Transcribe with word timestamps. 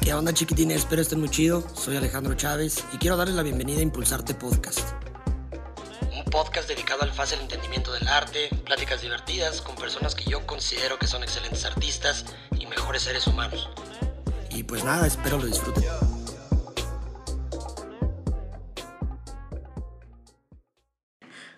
¿Qué 0.00 0.14
onda 0.14 0.34
chiquitines? 0.34 0.78
Espero 0.78 1.00
estén 1.00 1.20
muy 1.20 1.30
chido. 1.30 1.64
Soy 1.74 1.96
Alejandro 1.96 2.34
Chávez 2.34 2.84
y 2.92 2.98
quiero 2.98 3.16
darles 3.16 3.36
la 3.36 3.42
bienvenida 3.42 3.78
a 3.78 3.82
Impulsarte 3.82 4.34
Podcast. 4.34 4.80
Un 6.12 6.24
podcast 6.24 6.68
dedicado 6.68 7.02
al 7.02 7.12
fácil 7.12 7.38
entendimiento 7.40 7.92
del 7.92 8.06
arte, 8.08 8.50
pláticas 8.64 9.00
divertidas 9.00 9.62
con 9.62 9.76
personas 9.76 10.14
que 10.14 10.24
yo 10.28 10.44
considero 10.46 10.98
que 10.98 11.06
son 11.06 11.22
excelentes 11.22 11.64
artistas 11.64 12.26
y 12.58 12.66
mejores 12.66 13.02
seres 13.02 13.26
humanos. 13.26 13.70
Y 14.50 14.64
pues 14.64 14.84
nada, 14.84 15.06
espero 15.06 15.38
lo 15.38 15.46
disfruten. 15.46 15.84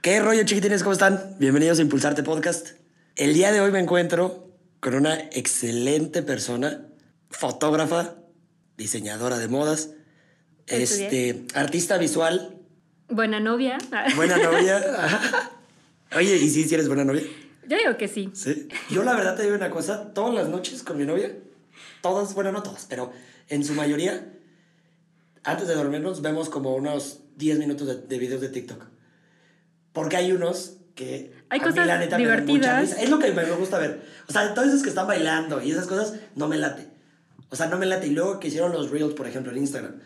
¿Qué 0.02 0.20
rollo 0.20 0.44
chiquitines? 0.44 0.82
¿Cómo 0.82 0.92
están? 0.92 1.34
Bienvenidos 1.38 1.78
a 1.78 1.82
Impulsarte 1.82 2.22
Podcast. 2.22 2.83
El 3.16 3.32
día 3.32 3.52
de 3.52 3.60
hoy 3.60 3.70
me 3.70 3.78
encuentro 3.78 4.50
con 4.80 4.96
una 4.96 5.14
excelente 5.14 6.20
persona, 6.24 6.88
fotógrafa, 7.30 8.16
diseñadora 8.76 9.38
de 9.38 9.46
modas, 9.46 9.90
este, 10.66 11.44
artista 11.54 11.96
visual. 11.96 12.58
Buena 13.08 13.38
novia. 13.38 13.78
Buena 14.16 14.36
novia. 14.38 14.82
Oye, 16.16 16.36
¿y 16.38 16.50
si 16.50 16.74
eres 16.74 16.88
buena 16.88 17.04
novia? 17.04 17.22
Yo 17.68 17.76
digo 17.78 17.96
que 17.96 18.08
sí. 18.08 18.30
Sí. 18.34 18.68
Yo 18.90 19.04
la 19.04 19.14
verdad 19.14 19.36
te 19.36 19.44
digo 19.44 19.54
una 19.54 19.70
cosa, 19.70 20.12
todas 20.12 20.34
las 20.34 20.48
noches 20.48 20.82
con 20.82 20.98
mi 20.98 21.04
novia, 21.04 21.38
todas, 22.02 22.34
bueno, 22.34 22.50
no 22.50 22.64
todas, 22.64 22.84
pero 22.86 23.12
en 23.48 23.64
su 23.64 23.74
mayoría, 23.74 24.28
antes 25.44 25.68
de 25.68 25.74
dormirnos 25.76 26.20
vemos 26.20 26.48
como 26.48 26.74
unos 26.74 27.20
10 27.36 27.60
minutos 27.60 27.86
de, 27.86 27.94
de 27.94 28.18
videos 28.18 28.40
de 28.40 28.48
TikTok. 28.48 28.86
Porque 29.92 30.16
hay 30.16 30.32
unos 30.32 30.78
que 30.96 31.32
hay 31.54 31.60
a 31.60 31.62
cosas 31.62 31.80
mí, 31.80 31.86
la 31.86 31.98
neta, 31.98 32.16
divertidas. 32.16 32.96
Es 32.98 33.08
lo 33.08 33.18
que 33.18 33.32
me 33.32 33.44
gusta 33.52 33.78
ver. 33.78 34.02
O 34.28 34.32
sea, 34.32 34.52
todos 34.54 34.68
esos 34.68 34.82
que 34.82 34.88
están 34.88 35.06
bailando 35.06 35.62
y 35.62 35.70
esas 35.70 35.86
cosas, 35.86 36.14
no 36.34 36.48
me 36.48 36.56
late. 36.56 36.88
O 37.48 37.56
sea, 37.56 37.66
no 37.66 37.78
me 37.78 37.86
late. 37.86 38.08
Y 38.08 38.10
luego 38.10 38.40
que 38.40 38.48
hicieron 38.48 38.72
los 38.72 38.90
Reels, 38.90 39.14
por 39.14 39.28
ejemplo, 39.28 39.52
en 39.52 39.58
Instagram. 39.58 40.00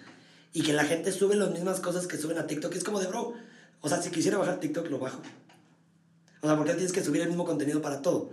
Y 0.53 0.63
que 0.63 0.75
la 0.75 0.85
gente 0.85 1.11
sube 1.11 1.37
las 1.37 1.51
mismas 1.51 1.81
cosas 1.81 2.07
que 2.07 2.19
suben 2.19 2.39
a 2.39 2.47
TikTok. 2.47 2.75
Es 2.75 2.85
como 2.85 3.01
de, 3.01 3.07
bro, 3.07 3.33
o 3.81 3.89
sea, 3.89 4.03
si 4.03 4.11
quisiera 4.11 4.37
bajar 4.37 4.61
TikTok, 4.61 4.91
lo 4.91 4.99
bajo. 4.99 5.23
O 6.43 6.47
sea, 6.47 6.57
porque 6.57 6.75
tienes 6.75 6.93
que 6.93 7.03
subir 7.03 7.23
el 7.23 7.29
mismo 7.29 7.47
contenido 7.47 7.81
para 7.81 8.03
todo. 8.03 8.31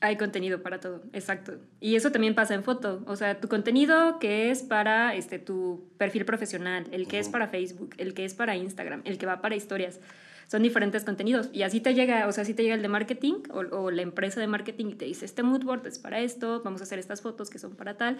Hay 0.00 0.16
contenido 0.16 0.62
para 0.62 0.80
todo, 0.80 1.02
exacto. 1.12 1.54
Y 1.80 1.96
eso 1.96 2.10
también 2.10 2.34
pasa 2.34 2.54
en 2.54 2.64
foto. 2.64 3.02
O 3.06 3.16
sea, 3.16 3.40
tu 3.40 3.48
contenido 3.48 4.18
que 4.18 4.50
es 4.50 4.62
para 4.62 5.14
este, 5.14 5.38
tu 5.38 5.88
perfil 5.96 6.24
profesional, 6.24 6.86
el 6.90 7.06
que 7.06 7.18
es 7.18 7.28
para 7.28 7.48
Facebook, 7.48 7.94
el 7.96 8.12
que 8.12 8.24
es 8.24 8.34
para 8.34 8.56
Instagram, 8.56 9.02
el 9.04 9.16
que 9.16 9.24
va 9.24 9.40
para 9.40 9.54
historias. 9.54 10.00
Son 10.46 10.62
diferentes 10.62 11.04
contenidos. 11.04 11.48
Y 11.52 11.62
así 11.62 11.80
te 11.80 11.94
llega, 11.94 12.28
o 12.28 12.32
sea, 12.32 12.42
así 12.42 12.54
te 12.54 12.62
llega 12.62 12.74
el 12.74 12.82
de 12.82 12.88
marketing 12.88 13.42
o, 13.50 13.58
o 13.76 13.90
la 13.90 14.02
empresa 14.02 14.40
de 14.40 14.46
marketing 14.46 14.86
y 14.86 14.94
te 14.94 15.04
dice, 15.04 15.24
este 15.24 15.42
mood 15.42 15.64
board 15.64 15.86
es 15.86 15.98
para 15.98 16.20
esto, 16.20 16.62
vamos 16.62 16.80
a 16.80 16.84
hacer 16.84 16.98
estas 16.98 17.20
fotos 17.20 17.50
que 17.50 17.58
son 17.58 17.74
para 17.74 17.96
tal. 17.96 18.18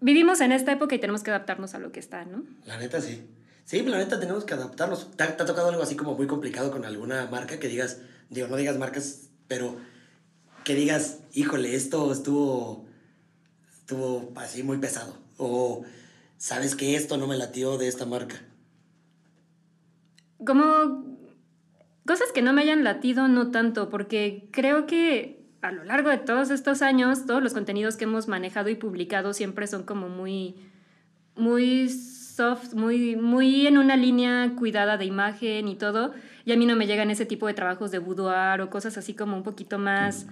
Vivimos 0.00 0.40
en 0.40 0.52
esta 0.52 0.72
época 0.72 0.94
y 0.94 0.98
tenemos 0.98 1.22
que 1.22 1.30
adaptarnos 1.30 1.74
a 1.74 1.78
lo 1.78 1.90
que 1.90 1.98
está, 1.98 2.24
¿no? 2.24 2.44
La 2.64 2.78
neta 2.78 3.00
sí. 3.00 3.26
Sí, 3.64 3.82
la 3.82 3.98
neta 3.98 4.20
tenemos 4.20 4.44
que 4.44 4.54
adaptarnos. 4.54 5.10
¿Te 5.10 5.26
te 5.26 5.42
ha 5.42 5.46
tocado 5.46 5.68
algo 5.68 5.82
así 5.82 5.96
como 5.96 6.14
muy 6.14 6.26
complicado 6.26 6.70
con 6.70 6.84
alguna 6.84 7.26
marca 7.26 7.58
que 7.58 7.68
digas, 7.68 8.00
digo, 8.30 8.46
no 8.46 8.56
digas 8.56 8.78
marcas, 8.78 9.28
pero 9.48 9.76
que 10.64 10.74
digas, 10.74 11.18
híjole, 11.34 11.74
esto 11.74 12.12
estuvo, 12.12 12.86
estuvo 13.78 14.32
así 14.36 14.62
muy 14.62 14.78
pesado. 14.78 15.18
O 15.36 15.84
sabes 16.36 16.76
que 16.76 16.94
esto 16.94 17.16
no 17.16 17.26
me 17.26 17.36
latió 17.36 17.76
de 17.76 17.88
esta 17.88 18.06
marca. 18.06 18.36
Como 20.44 21.18
cosas 22.06 22.32
que 22.32 22.42
no 22.42 22.52
me 22.52 22.62
hayan 22.62 22.84
latido, 22.84 23.28
no 23.28 23.50
tanto, 23.50 23.90
porque 23.90 24.48
creo 24.52 24.86
que 24.86 25.38
a 25.60 25.72
lo 25.72 25.84
largo 25.84 26.10
de 26.10 26.18
todos 26.18 26.50
estos 26.50 26.82
años, 26.82 27.26
todos 27.26 27.42
los 27.42 27.52
contenidos 27.52 27.96
que 27.96 28.04
hemos 28.04 28.28
manejado 28.28 28.68
y 28.68 28.76
publicado 28.76 29.32
siempre 29.32 29.66
son 29.66 29.82
como 29.82 30.08
muy, 30.08 30.56
muy 31.34 31.88
soft, 31.88 32.74
muy, 32.74 33.16
muy 33.16 33.66
en 33.66 33.78
una 33.78 33.96
línea 33.96 34.54
cuidada 34.56 34.96
de 34.96 35.04
imagen 35.04 35.68
y 35.68 35.74
todo. 35.74 36.14
Y 36.44 36.52
a 36.52 36.56
mí 36.56 36.66
no 36.66 36.76
me 36.76 36.86
llegan 36.86 37.10
ese 37.10 37.26
tipo 37.26 37.46
de 37.46 37.54
trabajos 37.54 37.90
de 37.90 37.98
boudoir 37.98 38.60
o 38.60 38.70
cosas 38.70 38.96
así 38.96 39.14
como 39.14 39.36
un 39.36 39.42
poquito 39.42 39.78
más, 39.78 40.26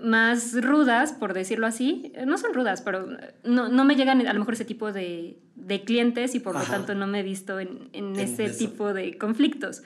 más 0.00 0.60
rudas, 0.62 1.12
por 1.12 1.34
decirlo 1.34 1.66
así. 1.66 2.12
No 2.26 2.36
son 2.38 2.54
rudas, 2.54 2.82
pero 2.82 3.06
no, 3.44 3.68
no 3.68 3.84
me 3.84 3.94
llegan 3.96 4.26
a 4.26 4.32
lo 4.32 4.38
mejor 4.38 4.54
ese 4.54 4.64
tipo 4.64 4.92
de, 4.92 5.38
de 5.54 5.82
clientes 5.84 6.34
y 6.34 6.40
por 6.40 6.56
Ajá. 6.56 6.64
lo 6.64 6.70
tanto 6.78 6.94
no 6.94 7.06
me 7.06 7.20
he 7.20 7.22
visto 7.22 7.58
en, 7.60 7.88
en 7.92 8.14
En 8.16 8.20
ese 8.20 8.44
eso. 8.46 8.58
tipo 8.58 8.92
de 8.92 9.16
conflictos. 9.18 9.82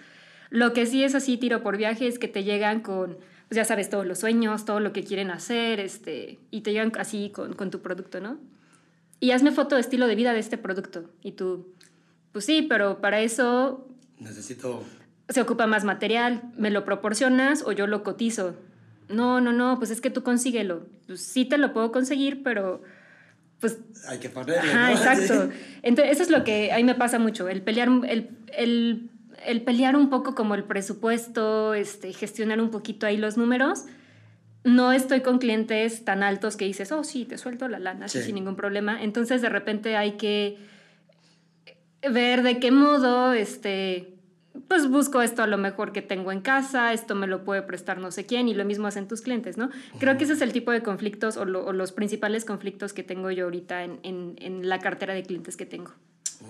Lo 0.51 0.73
que 0.73 0.87
sí 0.87 1.03
es 1.05 1.15
así, 1.15 1.37
tiro 1.37 1.63
por 1.63 1.77
viaje, 1.77 2.07
es 2.07 2.19
que 2.19 2.29
te 2.29 2.45
llegan 2.45 2.81
con, 2.81 3.15
pues 3.49 3.57
ya 3.57 3.65
sabes, 3.65 3.91
todos 3.91 4.07
los 4.07 4.19
sueños, 4.21 4.65
todo 4.65 4.81
lo 4.81 4.93
que 4.93 5.03
quieren 5.05 5.31
hacer, 5.31 5.81
este, 5.81 6.39
y 6.51 6.61
te 6.61 6.73
llegan 6.73 6.93
así 6.99 7.31
con, 7.35 7.53
con 7.55 7.71
tu 7.71 7.81
producto, 7.83 8.21
¿no? 8.21 8.39
Y 9.19 9.33
hazme 9.33 9.51
foto 9.51 9.75
de 9.75 9.81
estilo 9.81 10.07
de 10.07 10.15
vida 10.15 10.33
de 10.33 10.41
este 10.41 10.59
producto. 10.59 11.11
Y 11.23 11.33
tú, 11.33 11.75
pues 12.33 12.45
sí, 12.45 12.63
pero 12.69 13.01
para 13.01 13.21
eso 13.21 13.89
Necesito... 14.21 14.85
se 15.29 15.41
ocupa 15.41 15.67
más 15.67 15.85
material, 15.85 16.43
¿me 16.57 16.71
lo 16.71 16.85
proporcionas 16.85 17.63
o 17.63 17.73
yo 17.73 17.87
lo 17.87 18.03
cotizo? 18.03 18.57
No, 19.09 19.41
no, 19.41 19.53
no, 19.53 19.79
pues 19.79 19.91
es 19.91 20.01
que 20.01 20.11
tú 20.11 20.23
consíguelo. 20.23 20.87
Pues 21.07 21.21
sí 21.21 21.45
te 21.45 21.59
lo 21.59 21.73
puedo 21.73 21.93
conseguir, 21.93 22.43
pero 22.43 22.83
pues 23.61 23.79
Hay 24.09 24.19
que 24.19 24.29
ponerle, 24.29 24.71
Ajá, 24.71 24.91
¿no? 24.91 24.97
exacto. 24.97 25.51
Entonces, 25.83 26.13
eso 26.15 26.23
es 26.25 26.31
lo 26.31 26.45
que 26.45 26.73
a 26.73 26.77
mí 26.77 26.85
me 26.85 26.95
pasa 26.95 27.19
mucho, 27.19 27.49
el 27.49 27.63
pelear, 27.63 27.89
el, 28.09 28.31
el, 28.57 29.11
el 29.45 29.63
pelear 29.63 29.97
un 29.97 30.11
poco 30.11 30.35
como 30.35 30.55
el 30.55 30.65
presupuesto, 30.65 31.73
este, 31.75 32.13
gestionar 32.13 32.61
un 32.61 32.71
poquito 32.71 33.07
ahí 33.07 33.17
los 33.17 33.37
números. 33.37 33.85
No 34.65 34.91
estoy 34.93 35.21
con 35.21 35.39
clientes 35.39 36.05
tan 36.05 36.25
altos 36.25 36.57
que 36.57 36.65
dices, 36.65 36.91
oh, 36.91 37.05
sí, 37.05 37.25
te 37.25 37.39
suelto 37.39 37.69
la 37.69 37.79
lana, 37.79 38.09
Sí. 38.09 38.21
sin 38.23 38.35
ningún 38.35 38.57
problema. 38.57 39.01
Entonces, 39.03 39.41
de 39.41 39.49
repente 39.49 39.97
hay 39.97 40.13
que 40.13 40.59
ver 42.11 42.43
de 42.43 42.59
qué 42.59 42.71
modo, 42.73 43.33
este, 43.33 44.16
pues 44.69 44.89
busco 44.89 45.23
esto 45.23 45.43
a 45.43 45.47
lo 45.47 45.59
mejor 45.59 45.93
que 45.93 46.03
tengo 46.03 46.33
en 46.33 46.41
casa, 46.41 46.93
esto 46.93 47.15
me 47.15 47.27
lo 47.27 47.45
puede 47.45 47.63
prestar 47.63 47.99
no 47.99 48.11
sé 48.11 48.27
quién, 48.27 48.49
y 48.49 48.55
lo 48.55 48.65
mismo 48.65 48.87
hacen 48.87 49.07
tus 49.09 49.21
clientes, 49.21 49.57
¿no? 49.57 49.71
Creo 50.01 50.17
que 50.19 50.25
ese 50.25 50.33
es 50.33 50.41
el 50.41 50.53
tipo 50.53 50.71
de 50.73 50.83
conflictos 50.83 51.37
o, 51.37 51.45
lo- 51.45 51.65
o 51.65 51.73
los 51.73 51.93
principales 51.93 52.45
conflictos 52.45 52.93
que 52.93 53.03
tengo 53.03 53.31
yo 53.31 53.45
ahorita 53.45 53.85
en, 53.85 54.01
en- 54.03 54.37
en 54.41 54.69
la 54.69 54.79
cartera 54.81 55.15
de 55.15 55.23
clientes 55.23 55.57
que 55.57 55.67
tengo. 55.67 55.93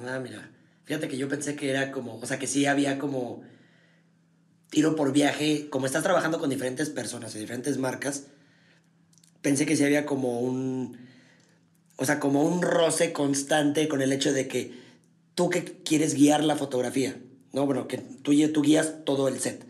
Ah, 0.06 0.18
mira. 0.22 0.48
Fíjate 0.84 1.08
que 1.08 1.16
yo 1.18 1.28
pensé 1.28 1.56
que 1.56 1.68
era 1.70 1.90
como, 1.92 2.16
o 2.18 2.26
sea, 2.26 2.38
que 2.38 2.46
sí 2.46 2.64
había 2.66 2.98
como 2.98 3.42
tiro 4.70 4.96
por 4.96 5.12
viaje, 5.12 5.68
como 5.70 5.86
estás 5.86 6.02
trabajando 6.02 6.38
con 6.38 6.50
diferentes 6.50 6.90
personas 6.90 7.34
y 7.34 7.38
diferentes 7.38 7.78
marcas, 7.78 8.26
pensé 9.42 9.66
que 9.66 9.76
sí 9.76 9.84
había 9.84 10.06
como 10.06 10.40
un, 10.40 10.96
o 11.96 12.04
sea, 12.04 12.18
como 12.20 12.42
un 12.42 12.62
roce 12.62 13.12
constante 13.12 13.88
con 13.88 14.02
el 14.02 14.12
hecho 14.12 14.32
de 14.32 14.48
que 14.48 14.72
tú 15.34 15.50
que 15.50 15.64
quieres 15.84 16.14
guiar 16.14 16.42
la 16.44 16.56
fotografía, 16.56 17.16
¿no? 17.52 17.66
Bueno, 17.66 17.88
que 17.88 17.98
tú, 17.98 18.32
tú 18.52 18.62
guías 18.62 19.04
todo 19.04 19.28
el 19.28 19.38
set. 19.40 19.64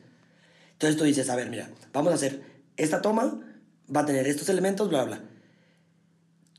Entonces 0.72 0.98
tú 0.98 1.04
dices, 1.04 1.30
a 1.30 1.36
ver, 1.36 1.48
mira, 1.48 1.70
vamos 1.92 2.12
a 2.12 2.16
hacer 2.16 2.42
esta 2.76 3.00
toma, 3.00 3.40
va 3.94 4.00
a 4.00 4.06
tener 4.06 4.26
estos 4.26 4.48
elementos, 4.48 4.88
bla, 4.88 5.04
bla. 5.04 5.24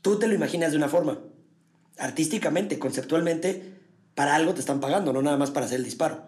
Tú 0.02 0.18
te 0.18 0.26
lo 0.26 0.34
imaginas 0.34 0.72
de 0.72 0.78
una 0.78 0.88
forma, 0.88 1.20
artísticamente, 1.98 2.78
conceptualmente, 2.78 3.78
para 4.14 4.34
algo 4.34 4.54
te 4.54 4.60
están 4.60 4.80
pagando, 4.80 5.12
no 5.12 5.22
nada 5.22 5.36
más 5.36 5.50
para 5.50 5.66
hacer 5.66 5.78
el 5.78 5.84
disparo. 5.84 6.26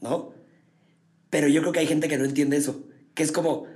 ¿No? 0.00 0.32
Pero 1.30 1.48
yo 1.48 1.60
creo 1.60 1.72
que 1.72 1.80
hay 1.80 1.86
gente 1.86 2.08
que 2.08 2.18
no 2.18 2.24
entiende 2.24 2.56
eso, 2.56 2.84
que 3.14 3.22
es 3.22 3.32
como, 3.32 3.66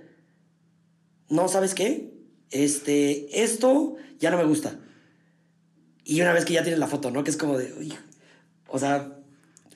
no, 1.28 1.48
¿sabes 1.48 1.74
qué? 1.74 2.12
Este, 2.50 3.42
esto 3.42 3.96
ya 4.18 4.30
no 4.30 4.38
me 4.38 4.44
gusta. 4.44 4.78
Y 6.04 6.20
una 6.20 6.32
vez 6.32 6.44
que 6.44 6.54
ya 6.54 6.62
tienes 6.62 6.80
la 6.80 6.88
foto, 6.88 7.10
¿no? 7.10 7.22
Que 7.24 7.30
es 7.30 7.36
como 7.36 7.58
de, 7.58 7.72
o 8.68 8.78
sea, 8.78 9.18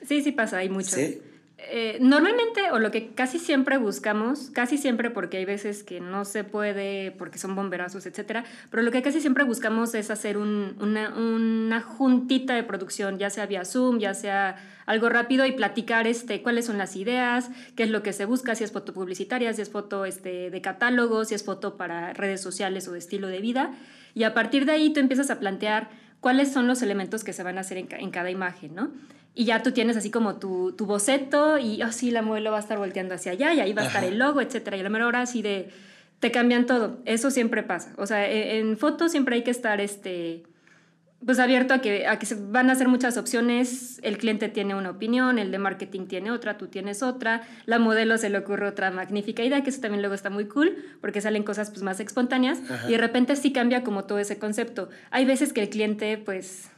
Sí, 0.03 0.23
sí 0.23 0.33
pasa, 0.33 0.59
hay 0.59 0.69
mucho. 0.69 0.97
¿sí? 0.97 1.23
Eh, 1.59 1.97
normalmente, 2.01 2.71
o 2.71 2.79
lo 2.79 2.91
que 2.91 3.15
casi 3.15 3.39
siempre 3.39 3.79
buscamos, 3.79 4.51
casi 4.53 4.77
siempre 4.77 5.09
porque 5.11 5.39
hay 5.39 5.47
veces 5.47 5.83
que 5.83 6.01
no 6.01 6.27
se 6.27 6.45
puede, 6.45 7.13
porque 7.13 7.39
son 7.39 7.55
bomberazos, 7.55 8.05
etcétera, 8.05 8.45
pero 8.71 8.83
lo 8.83 8.91
que 8.93 9.01
casi 9.01 9.23
siempre 9.23 9.43
buscamos 9.43 9.95
es 9.95 10.11
hacer 10.11 10.37
un- 10.37 10.77
una, 10.81 11.15
una 11.17 11.81
juntita 11.81 12.55
de 12.55 12.63
producción, 12.63 13.19
ya 13.19 13.31
sea 13.31 13.47
vía 13.47 13.65
Zoom, 13.65 13.99
ya 14.01 14.13
sea 14.13 14.57
algo 14.85 15.09
rápido 15.09 15.47
y 15.47 15.53
platicar 15.53 16.07
este, 16.07 16.43
cuáles 16.43 16.67
son 16.67 16.77
las 16.77 16.95
ideas, 16.95 17.51
qué 17.75 17.85
es 17.85 17.91
lo 17.91 18.03
que 18.03 18.13
se 18.13 18.27
busca, 18.27 18.55
si 18.55 18.63
es 18.63 18.71
foto 18.71 18.93
publicitaria, 18.93 19.51
si 19.55 19.63
es 19.63 19.71
foto 19.71 20.05
este, 20.05 20.51
de 20.51 20.61
catálogo, 20.61 21.25
si 21.25 21.35
es 21.35 21.43
foto 21.43 21.79
para 21.79 22.13
redes 22.13 22.43
sociales 22.43 22.87
o 22.87 22.93
de 22.93 22.99
estilo 22.99 23.29
de 23.29 23.41
vida. 23.41 23.73
Y 24.15 24.25
a 24.25 24.35
partir 24.35 24.67
de 24.67 24.73
ahí 24.73 24.93
tú 24.93 25.01
empiezas 25.01 25.31
a 25.31 25.41
plantear 25.41 25.89
cuáles 26.21 26.53
son 26.53 26.67
los 26.67 26.83
elementos 26.83 27.25
que 27.25 27.33
se 27.33 27.43
van 27.43 27.57
a 27.57 27.63
hacer 27.63 27.79
en, 27.79 27.89
en 27.91 28.11
cada 28.11 28.31
imagen, 28.31 28.75
¿no? 28.75 28.91
Y 29.39 29.45
ya 29.45 29.63
tú 29.63 29.71
tienes 29.71 29.99
así 29.99 30.11
como 30.11 30.37
tu, 30.37 30.73
tu 30.73 30.87
boceto 30.87 31.59
y, 31.59 31.83
oh, 31.83 31.93
sí, 31.93 32.11
la 32.11 32.23
modelo 32.23 32.51
va 32.53 32.57
a 32.57 32.61
estar 32.61 32.79
volteando 32.79 33.15
hacia 33.15 33.33
allá 33.33 33.53
y 33.53 33.61
ahí 33.61 33.73
va 33.75 33.83
a 33.83 33.87
estar 33.87 34.03
Ajá. 34.03 34.11
el 34.11 34.19
logo, 34.19 34.41
etcétera. 34.41 34.79
Y 34.79 34.81
a 34.81 34.83
la 34.83 34.89
mera 34.89 35.07
hora 35.07 35.21
así 35.21 35.43
de, 35.43 35.69
te 36.21 36.31
cambian 36.31 36.65
todo. 36.65 37.01
Eso 37.05 37.31
siempre 37.31 37.63
pasa. 37.63 37.93
O 37.99 38.07
sea, 38.07 38.27
e- 38.27 38.59
en 38.59 38.79
fotos 38.79 39.13
siempre 39.13 39.37
hay 39.37 39.43
que 39.43 39.51
estar, 39.51 39.79
este, 39.83 40.45
pues 41.25 41.39
abierto 41.39 41.75
a 41.75 41.83
que, 41.83 42.07
a 42.07 42.19
que 42.19 42.25
se 42.25 42.35
van 42.35 42.71
a 42.71 42.73
hacer 42.73 42.89
muchas 42.89 43.19
opciones, 43.19 44.01
el 44.03 44.17
cliente 44.17 44.49
tiene 44.49 44.75
una 44.75 44.89
opinión, 44.89 45.39
el 45.39 45.51
de 45.51 45.59
marketing 45.59 46.07
tiene 46.07 46.31
otra, 46.31 46.57
tú 46.57 46.69
tienes 46.69 47.03
otra, 47.03 47.43
la 47.67 47.79
modelo 47.79 48.17
se 48.17 48.31
le 48.31 48.39
ocurre 48.39 48.67
otra 48.67 48.91
magnífica 48.91 49.43
idea, 49.45 49.63
que 49.63 49.69
eso 49.69 49.83
también 49.83 50.01
luego 50.01 50.15
está 50.15 50.31
muy 50.31 50.47
cool, 50.47 50.77
porque 51.03 51.21
salen 51.21 51.43
cosas 51.43 51.71
pues 51.71 51.83
más 51.83 52.01
espontáneas, 52.01 52.61
y 52.89 52.93
de 52.93 52.99
repente 52.99 53.37
sí 53.37 53.53
cambia 53.53 53.85
como 53.85 54.05
todo 54.05 54.19
ese 54.19 54.39
concepto. 54.39 54.89
Hay 55.11 55.27
veces 55.27 55.53
que 55.53 55.63
el 55.63 55.69
cliente 55.69 56.17
pues 56.17 56.71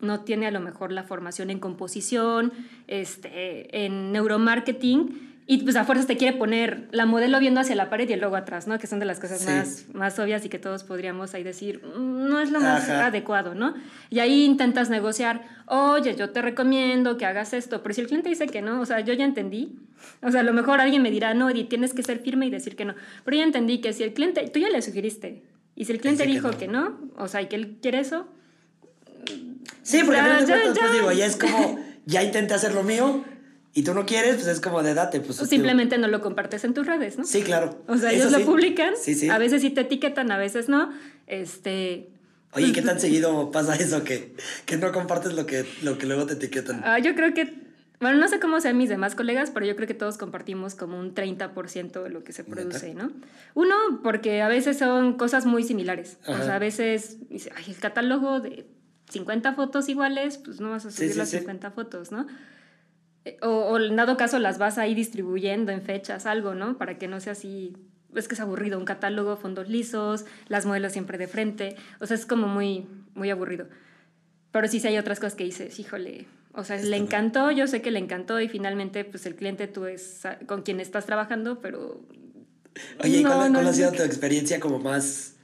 no 0.00 0.20
tiene 0.20 0.46
a 0.46 0.50
lo 0.50 0.60
mejor 0.60 0.92
la 0.92 1.04
formación 1.04 1.50
en 1.50 1.58
composición, 1.58 2.52
este, 2.86 3.84
en 3.84 4.12
neuromarketing, 4.12 5.34
y 5.46 5.58
pues 5.58 5.76
a 5.76 5.84
fuerzas 5.84 6.06
te 6.06 6.16
quiere 6.16 6.36
poner 6.36 6.88
la 6.90 7.04
modelo 7.04 7.38
viendo 7.38 7.60
hacia 7.60 7.74
la 7.74 7.90
pared 7.90 8.08
y 8.08 8.14
el 8.14 8.20
logo 8.20 8.34
atrás, 8.36 8.66
¿no? 8.66 8.78
Que 8.78 8.86
son 8.86 8.98
de 8.98 9.04
las 9.04 9.20
cosas 9.20 9.44
más, 9.44 9.84
más 9.92 10.18
obvias 10.18 10.42
y 10.46 10.48
que 10.48 10.58
todos 10.58 10.84
podríamos 10.84 11.34
ahí 11.34 11.42
decir, 11.42 11.82
mm, 11.84 12.28
no 12.28 12.40
es 12.40 12.50
lo 12.50 12.60
más 12.60 12.88
adecuado, 12.88 13.54
¿no? 13.54 13.74
Y 14.08 14.20
ahí 14.20 14.44
intentas 14.44 14.88
negociar, 14.88 15.42
oye, 15.66 16.16
yo 16.16 16.30
te 16.30 16.40
recomiendo 16.40 17.18
que 17.18 17.26
hagas 17.26 17.52
esto, 17.52 17.82
pero 17.82 17.94
si 17.94 18.00
el 18.00 18.06
cliente 18.06 18.30
dice 18.30 18.46
que 18.46 18.62
no, 18.62 18.80
o 18.80 18.86
sea, 18.86 19.00
yo 19.00 19.12
ya 19.12 19.26
entendí, 19.26 19.76
o 20.22 20.30
sea, 20.30 20.40
a 20.40 20.44
lo 20.44 20.54
mejor 20.54 20.80
alguien 20.80 21.02
me 21.02 21.10
dirá, 21.10 21.34
no, 21.34 21.50
y 21.50 21.64
tienes 21.64 21.92
que 21.92 22.02
ser 22.02 22.20
firme 22.20 22.46
y 22.46 22.50
decir 22.50 22.74
que 22.74 22.86
no, 22.86 22.94
pero 23.24 23.36
ya 23.36 23.44
entendí 23.44 23.82
que 23.82 23.92
si 23.92 24.02
el 24.02 24.14
cliente, 24.14 24.48
tú 24.48 24.60
ya 24.60 24.70
le 24.70 24.80
sugeriste, 24.80 25.42
y 25.76 25.84
si 25.84 25.92
el 25.92 26.00
cliente 26.00 26.24
dijo 26.24 26.52
que 26.52 26.68
no. 26.68 26.98
o 27.16 27.28
sea, 27.28 27.42
y 27.42 27.48
que 27.48 27.56
él 27.56 27.76
quiere 27.82 28.00
eso... 28.00 28.28
Sí, 29.82 30.02
porque 30.04 30.20
ya, 30.20 30.40
ya, 30.40 30.72
ya, 30.72 30.92
digo, 30.92 31.12
ya 31.12 31.26
es 31.26 31.36
como, 31.36 31.78
ya 32.06 32.22
intenté 32.22 32.54
hacer 32.54 32.74
lo 32.74 32.82
mío, 32.82 33.24
y 33.76 33.82
tú 33.82 33.92
no 33.92 34.06
quieres, 34.06 34.36
pues 34.36 34.46
es 34.46 34.60
como 34.60 34.84
de 34.84 34.94
date. 34.94 35.20
Pues, 35.20 35.40
o 35.40 35.46
simplemente 35.46 35.98
no 35.98 36.06
lo 36.06 36.20
compartes 36.20 36.62
en 36.62 36.74
tus 36.74 36.86
redes, 36.86 37.18
¿no? 37.18 37.24
Sí, 37.24 37.42
claro. 37.42 37.82
O 37.88 37.96
sea, 37.98 38.12
ellos 38.12 38.30
lo 38.30 38.40
publican. 38.44 38.94
Sí, 38.96 39.16
sí. 39.16 39.28
A 39.28 39.38
veces 39.38 39.62
sí 39.62 39.70
te 39.70 39.80
etiquetan, 39.80 40.30
a 40.30 40.38
veces 40.38 40.68
no. 40.68 40.92
Este. 41.26 42.08
Oye, 42.52 42.72
¿qué 42.72 42.82
tan 42.82 43.00
seguido 43.00 43.50
pasa 43.50 43.74
eso 43.74 44.04
que, 44.04 44.36
que 44.64 44.76
no 44.76 44.92
compartes 44.92 45.32
lo 45.32 45.44
que, 45.44 45.66
lo 45.82 45.98
que 45.98 46.06
luego 46.06 46.24
te 46.24 46.34
etiquetan? 46.34 46.82
Ah, 46.84 47.00
yo 47.00 47.16
creo 47.16 47.34
que. 47.34 47.64
Bueno, 48.00 48.18
no 48.18 48.28
sé 48.28 48.38
cómo 48.38 48.60
sean 48.60 48.76
mis 48.76 48.88
demás 48.88 49.16
colegas, 49.16 49.50
pero 49.50 49.66
yo 49.66 49.74
creo 49.74 49.88
que 49.88 49.94
todos 49.94 50.18
compartimos 50.18 50.74
como 50.74 50.98
un 50.98 51.14
30% 51.14 52.02
de 52.02 52.10
lo 52.10 52.22
que 52.22 52.32
se 52.32 52.44
produce, 52.44 52.92
¿no? 52.94 53.10
Uno, 53.54 53.74
porque 54.02 54.42
a 54.42 54.48
veces 54.48 54.78
son 54.78 55.14
cosas 55.14 55.46
muy 55.46 55.64
similares. 55.64 56.18
O 56.26 56.36
sea, 56.36 56.56
a 56.56 56.58
veces 56.58 57.16
dice, 57.28 57.50
ay, 57.56 57.64
el 57.68 57.76
catálogo 57.76 58.40
de 58.40 58.66
50 59.14 59.54
fotos 59.54 59.88
iguales, 59.88 60.38
pues 60.38 60.60
no 60.60 60.70
vas 60.70 60.84
a 60.86 60.90
subir 60.90 61.16
las 61.16 61.30
50 61.30 61.70
fotos, 61.70 62.12
¿no? 62.12 62.26
o, 63.42 63.48
o, 63.48 63.78
en 63.78 63.96
dado 63.96 64.16
caso 64.16 64.38
las 64.38 64.58
vas 64.58 64.78
ahí 64.78 64.94
distribuyendo 64.94 65.72
en 65.72 65.82
fechas, 65.82 66.26
algo, 66.26 66.54
¿no? 66.54 66.76
Para 66.76 66.98
que 66.98 67.08
no 67.08 67.20
sea 67.20 67.32
así, 67.32 67.74
es 68.14 68.28
que 68.28 68.34
es 68.34 68.40
aburrido, 68.40 68.78
un 68.78 68.84
catálogo, 68.84 69.36
fondos 69.36 69.68
lisos, 69.68 70.24
las 70.48 70.66
modelos 70.66 70.92
siempre 70.92 71.18
de 71.18 71.26
frente, 71.26 71.76
o 72.00 72.06
sea, 72.06 72.16
es 72.16 72.26
como 72.26 72.46
muy, 72.46 72.86
muy 73.14 73.30
aburrido. 73.30 73.66
Pero 74.52 74.68
sí, 74.68 74.78
sí 74.78 74.88
hay 74.88 74.98
otras 74.98 75.20
cosas 75.20 75.34
que 75.34 75.44
dices, 75.44 75.78
híjole, 75.80 76.26
o 76.52 76.64
sea, 76.64 76.76
le 76.76 76.96
encantó, 76.96 77.50
yo 77.50 77.66
sé 77.66 77.82
que 77.82 77.90
le 77.90 77.98
encantó 77.98 78.40
y 78.40 78.48
finalmente, 78.48 79.04
pues 79.04 79.26
el 79.26 79.34
cliente 79.34 79.66
tú 79.66 79.86
es 79.86 80.22
con 80.46 80.62
quien 80.62 80.80
estás 80.80 81.06
trabajando, 81.06 81.60
pero... 81.60 82.00
Oye, 83.02 83.18
¿y 83.18 83.22
cuál, 83.22 83.54
ha 83.56 83.72
sido 83.72 83.92
tu 83.92 84.02
experiencia 84.02 84.60
como 84.60 84.78
más 84.78 85.36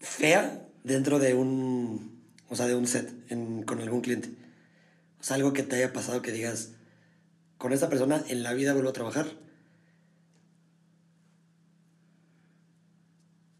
fea 0.00 0.67
dentro 0.88 1.18
de 1.18 1.34
un, 1.34 2.20
o 2.48 2.56
sea, 2.56 2.66
de 2.66 2.74
un 2.74 2.86
set 2.86 3.12
con 3.64 3.80
algún 3.80 4.00
cliente? 4.00 4.30
O 5.20 5.22
sea, 5.22 5.36
algo 5.36 5.52
que 5.52 5.62
te 5.62 5.76
haya 5.76 5.92
pasado 5.92 6.22
que 6.22 6.32
digas, 6.32 6.74
con 7.58 7.72
esta 7.72 7.88
persona 7.88 8.22
en 8.28 8.42
la 8.42 8.54
vida 8.54 8.72
vuelvo 8.72 8.90
a 8.90 8.92
trabajar. 8.92 9.26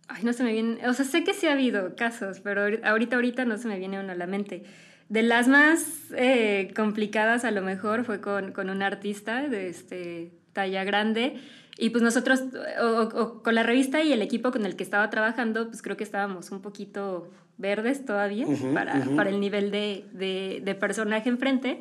Ay, 0.08 0.25
no 0.25 0.32
se 0.32 0.42
me 0.42 0.52
viene, 0.52 0.88
o 0.88 0.94
sea, 0.94 1.04
sé 1.04 1.22
que 1.22 1.34
sí 1.34 1.46
ha 1.46 1.52
habido 1.52 1.94
casos, 1.94 2.40
pero 2.40 2.62
ahorita, 2.62 3.16
ahorita 3.16 3.44
no 3.44 3.58
se 3.58 3.69
me 3.69 3.78
viene 3.78 4.00
uno 4.00 4.12
a 4.12 4.16
la 4.16 4.26
mente. 4.26 4.64
De 5.08 5.22
las 5.22 5.48
más 5.48 5.84
eh, 6.16 6.72
complicadas 6.75 7.44
a 7.44 7.50
lo 7.50 7.62
mejor 7.62 8.04
fue 8.04 8.20
con, 8.20 8.52
con 8.52 8.70
un 8.70 8.82
artista 8.82 9.48
de 9.48 9.69
este, 9.69 10.32
talla 10.52 10.84
grande 10.84 11.40
y 11.80 11.90
pues 11.90 12.02
nosotros, 12.02 12.42
o, 12.82 13.40
con 13.42 13.54
la 13.54 13.62
revista 13.62 14.02
y 14.02 14.12
el 14.12 14.20
equipo 14.20 14.50
con 14.50 14.66
el 14.66 14.75
que 14.75 14.82
estaba 14.82 15.08
trabajando, 15.10 15.69
pues 15.69 15.80
creo 15.80 15.96
que 15.96 16.02
estábamos 16.02 16.50
un 16.50 16.60
poquito 16.60 17.28
verdes 17.56 18.04
todavía 18.04 18.46
para, 18.75 19.04
para, 19.14 19.30
el 19.30 19.38
nivel 19.38 19.70
de, 19.70 20.04
de, 20.12 20.60
de, 20.64 20.75
personaje 20.75 21.28
enfrente. 21.28 21.80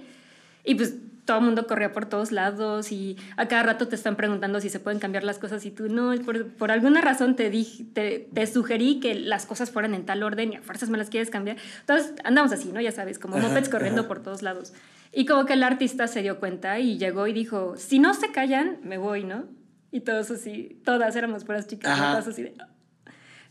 Y 0.63 0.75
pues 0.75 0.95
todo 1.25 1.39
el 1.39 1.45
mundo 1.45 1.65
corría 1.65 1.94
por 1.94 2.05
todos 2.05 2.31
lados 2.31 2.91
y 2.91 3.17
a 3.38 3.47
cada 3.47 3.63
rato 3.63 3.88
te 3.88 3.95
están 3.95 4.15
preguntando 4.15 4.61
si 4.61 4.69
se 4.69 4.79
pueden 4.79 4.99
cambiar 4.99 5.23
las 5.23 5.39
cosas 5.39 5.65
y 5.65 5.71
tú 5.71 5.89
no, 5.89 6.13
por, 6.23 6.47
por 6.47 6.71
alguna 6.71 7.01
razón 7.01 7.35
te, 7.35 7.49
dije, 7.49 7.83
te, 7.94 8.29
te, 8.31 8.45
sugerí 8.45 8.99
que 8.99 9.15
las 9.15 9.47
cosas 9.47 9.71
fueran 9.71 9.95
en 9.95 10.05
tal 10.05 10.21
orden 10.21 10.53
y 10.53 10.55
a 10.57 10.61
fuerzas 10.61 10.89
me 10.89 10.99
las 10.99 11.09
quieres 11.09 11.31
cambiar. 11.31 11.57
Entonces 11.79 12.13
andamos 12.23 12.51
así, 12.51 12.71
¿no? 12.71 12.79
Ya 12.81 12.91
sabes, 12.91 13.17
como 13.17 13.38
mopeds 13.39 13.67
corriendo 13.67 14.07
por 14.07 14.21
todos 14.21 14.44
lados. 14.44 14.73
Y 15.11 15.25
como 15.25 15.45
que 15.45 15.53
el 15.53 15.63
artista 15.63 16.07
se 16.07 16.21
dio 16.21 16.39
cuenta 16.39 16.79
y 16.79 16.99
llegó 16.99 17.25
y 17.25 17.33
dijo, 17.33 17.75
si 17.77 17.97
no 17.97 18.13
se 18.13 18.31
callan, 18.31 18.77
me 18.83 18.99
voy, 18.99 19.23
¿no? 19.23 19.45
Y 19.92 20.01
todos 20.01 20.31
así, 20.31 20.81
todas 20.84 21.16
éramos 21.16 21.44
puras 21.44 21.68
chicas, 21.68 21.98
todas 21.98 22.28
así 22.28 22.44
de... 22.44 22.54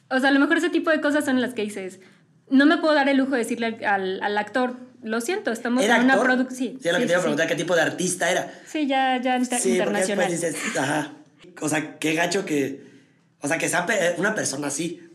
O 0.09 0.21
sea, 0.21 0.29
a 0.29 0.33
lo 0.33 0.39
mejor 0.39 0.59
ese 0.59 0.71
tipo 0.71 0.91
de 0.91 1.01
cosas 1.01 1.25
son 1.25 1.41
las 1.41 1.55
que 1.55 1.63
dices, 1.63 2.01
no 2.51 2.67
me 2.67 2.79
puedo 2.79 2.95
dar 2.95 3.09
el 3.09 3.17
lujo 3.17 3.33
de 3.33 3.39
decirle 3.39 3.79
al, 3.87 4.23
al 4.23 4.39
actor, 4.39 4.77
lo 5.03 5.21
siento, 5.21 5.51
estamos 5.51 5.85
en 5.85 6.05
una 6.05 6.21
producción. 6.21 6.79
Sí, 6.81 6.89
lo 6.91 6.99
que 6.99 7.07
te 7.07 7.13
iba 7.13 7.19
a 7.19 7.23
preguntar, 7.23 7.49
¿qué 7.49 7.57
tipo 7.57 7.75
de 7.75 7.83
artista 7.83 8.31
era? 8.31 8.53
Sí, 8.67 8.87
ya, 8.87 9.21
ya 9.21 9.43
sí, 9.45 9.73
internacional. 9.73 10.31
Dices, 10.31 10.57
ajá. 10.79 11.13
O 11.61 11.69
sea, 11.69 11.99
qué 11.99 12.15
gacho 12.15 12.45
que... 12.45 12.85
O 13.41 13.49
sea, 13.49 13.59
que 13.59 13.69
sea 13.69 13.87
una 14.19 14.35
persona 14.35 14.69
así. 14.69 15.09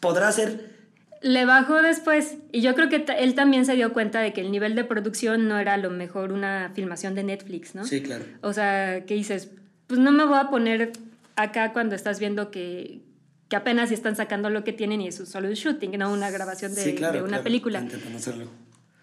Podrá 0.00 0.30
ser... 0.32 0.74
Le 1.22 1.46
bajó 1.46 1.80
después 1.80 2.36
y 2.52 2.60
yo 2.60 2.74
creo 2.74 2.90
que 2.90 3.06
él 3.18 3.34
también 3.34 3.64
se 3.64 3.74
dio 3.74 3.94
cuenta 3.94 4.20
de 4.20 4.34
que 4.34 4.42
el 4.42 4.50
nivel 4.50 4.74
de 4.74 4.84
producción 4.84 5.48
no 5.48 5.58
era 5.58 5.72
a 5.72 5.78
lo 5.78 5.88
mejor 5.88 6.32
una 6.32 6.70
filmación 6.74 7.14
de 7.14 7.22
Netflix, 7.22 7.74
¿no? 7.74 7.86
Sí, 7.86 8.02
claro. 8.02 8.24
O 8.42 8.52
sea, 8.52 9.06
que 9.06 9.14
dices, 9.14 9.48
pues 9.86 10.00
no 10.00 10.12
me 10.12 10.24
voy 10.24 10.38
a 10.38 10.48
poner 10.50 10.92
acá 11.36 11.72
cuando 11.72 11.94
estás 11.94 12.20
viendo 12.20 12.50
que, 12.50 13.02
que 13.48 13.56
apenas 13.56 13.90
están 13.90 14.16
sacando 14.16 14.50
lo 14.50 14.64
que 14.64 14.72
tienen 14.72 15.00
y 15.00 15.08
es 15.08 15.16
solo 15.16 15.48
un 15.48 15.54
shooting, 15.54 15.98
no 15.98 16.12
una 16.12 16.30
grabación 16.30 16.74
de, 16.74 16.92
de 16.92 17.22
una 17.22 17.42
película. 17.42 17.86
Hacerlo. 18.14 18.48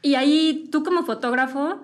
Y 0.01 0.15
ahí 0.15 0.69
tú 0.71 0.83
como 0.83 1.05
fotógrafo, 1.05 1.81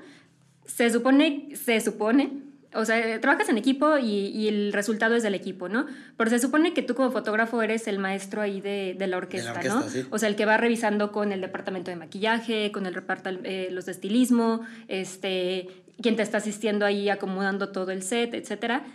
se 0.65 0.89
supone, 0.89 1.55
se 1.55 1.79
supone, 1.81 2.46
o 2.77 2.85
sea, 2.85 3.19
trabajas 3.19 3.49
en 3.49 3.57
equipo 3.57 3.97
y, 3.97 4.27
y, 4.27 4.47
el 4.47 4.71
resultado 4.71 5.15
es 5.15 5.23
del 5.23 5.33
equipo, 5.33 5.67
¿no? 5.67 5.87
Pero 6.15 6.29
se 6.29 6.39
supone 6.39 6.73
que 6.73 6.83
tú 6.83 6.93
como 6.93 7.11
fotógrafo 7.11 7.61
eres 7.61 7.87
el 7.87 7.97
maestro 7.97 8.41
ahí 8.41 8.61
de, 8.61 8.95
de 8.97 9.07
la 9.07 9.17
orquesta, 9.17 9.61
¿no? 9.63 9.83
O 10.11 10.19
sea, 10.19 10.29
el 10.29 10.35
que 10.35 10.45
va 10.45 10.57
revisando 10.57 11.11
con 11.11 11.31
el 11.31 11.41
departamento 11.41 11.89
de 11.89 11.97
maquillaje, 11.97 12.71
con 12.71 12.85
el 12.85 12.93
reparto, 12.93 13.31
eh, 13.43 13.69
los 13.71 13.87
de 13.87 13.93
estilismo, 13.93 14.61
este, 14.87 15.67
quien 16.01 16.15
te 16.15 16.21
está 16.21 16.37
asistiendo 16.37 16.85
ahí 16.85 17.09
acomodando 17.09 17.69
todo 17.69 17.91
el 17.91 18.03
set, 18.03 18.33
etcétera. 18.33 18.85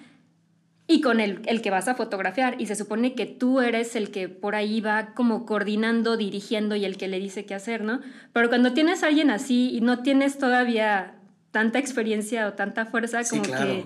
Y 0.87 1.01
con 1.01 1.21
el, 1.21 1.43
el 1.47 1.61
que 1.63 1.71
vas 1.71 1.89
a 1.89 1.95
fotografiar. 1.95 2.61
Y 2.61 2.67
se 2.67 2.77
supone 2.77 3.15
que 3.15 3.27
tú 3.27 3.61
eres 3.61 3.97
el 3.97 4.11
que 4.11 4.29
por 4.29 4.55
ahí 4.55 4.81
va 4.81 5.15
como 5.15 5.47
coordinando, 5.47 6.17
dirigiendo 6.17 6.77
y 6.77 6.85
el 6.85 6.97
que 6.97 7.09
le 7.09 7.19
dice 7.19 7.47
qué 7.47 7.55
hacer, 7.55 7.83
¿no? 7.83 8.01
Pero 8.33 8.49
cuando 8.49 8.73
tienes 8.73 9.03
a 9.03 9.09
alguien 9.09 9.31
así 9.31 9.71
y 9.75 9.81
no 9.81 10.03
tienes 10.03 10.39
todavía 10.39 11.15
tanta 11.53 11.79
experiencia 11.79 12.49
o 12.49 12.55
tanta 12.55 12.87
fuerza, 12.87 13.23
como 13.29 13.43
que 13.43 13.85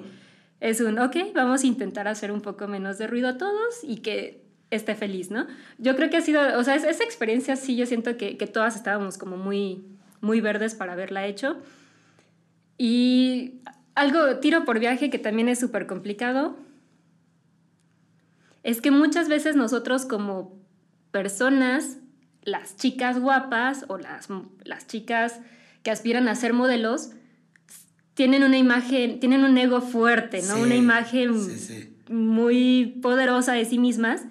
es 0.60 0.80
un, 0.80 0.98
ok, 0.98 1.16
vamos 1.34 1.62
a 1.62 1.66
intentar 1.66 2.08
hacer 2.08 2.32
un 2.32 2.40
poco 2.40 2.66
menos 2.66 2.96
de 2.96 3.06
ruido 3.06 3.28
a 3.28 3.36
todos 3.36 3.82
y 3.82 3.98
que 3.98 4.42
esté 4.70 4.94
feliz, 4.94 5.30
¿no? 5.30 5.46
Yo 5.78 5.94
creo 5.96 6.08
que 6.08 6.16
ha 6.16 6.22
sido, 6.22 6.58
o 6.58 6.64
sea, 6.64 6.76
esa 6.76 7.04
experiencia 7.04 7.56
sí, 7.56 7.76
yo 7.76 7.84
siento 7.86 8.16
que, 8.16 8.36
que 8.38 8.46
todas 8.46 8.74
estábamos 8.74 9.18
como 9.18 9.36
muy, 9.36 9.84
muy 10.20 10.40
verdes 10.40 10.74
para 10.74 10.94
haberla 10.94 11.26
hecho. 11.26 11.58
Y 12.78 13.60
algo, 13.94 14.38
tiro 14.38 14.64
por 14.64 14.78
viaje, 14.78 15.10
que 15.10 15.18
también 15.18 15.48
es 15.48 15.58
súper 15.58 15.86
complicado, 15.86 16.56
es 18.62 18.80
que 18.80 18.90
muchas 18.90 19.28
veces 19.28 19.56
nosotros 19.56 20.06
como 20.06 20.58
personas, 21.10 21.98
las 22.42 22.76
chicas 22.76 23.18
guapas 23.20 23.84
o 23.88 23.98
las, 23.98 24.28
las 24.64 24.86
chicas 24.86 25.40
que 25.82 25.90
aspiran 25.90 26.28
a 26.28 26.34
ser 26.34 26.52
modelos, 26.52 27.10
tienen 28.16 28.42
una 28.42 28.56
imagen, 28.56 29.20
tienen 29.20 29.44
un 29.44 29.56
ego 29.56 29.80
fuerte, 29.80 30.42
¿no? 30.42 30.58
una 30.58 30.74
imagen 30.74 31.34
muy 32.08 32.98
poderosa 33.02 33.52
de 33.52 33.64
sí 33.66 33.78
mismas 33.78 34.22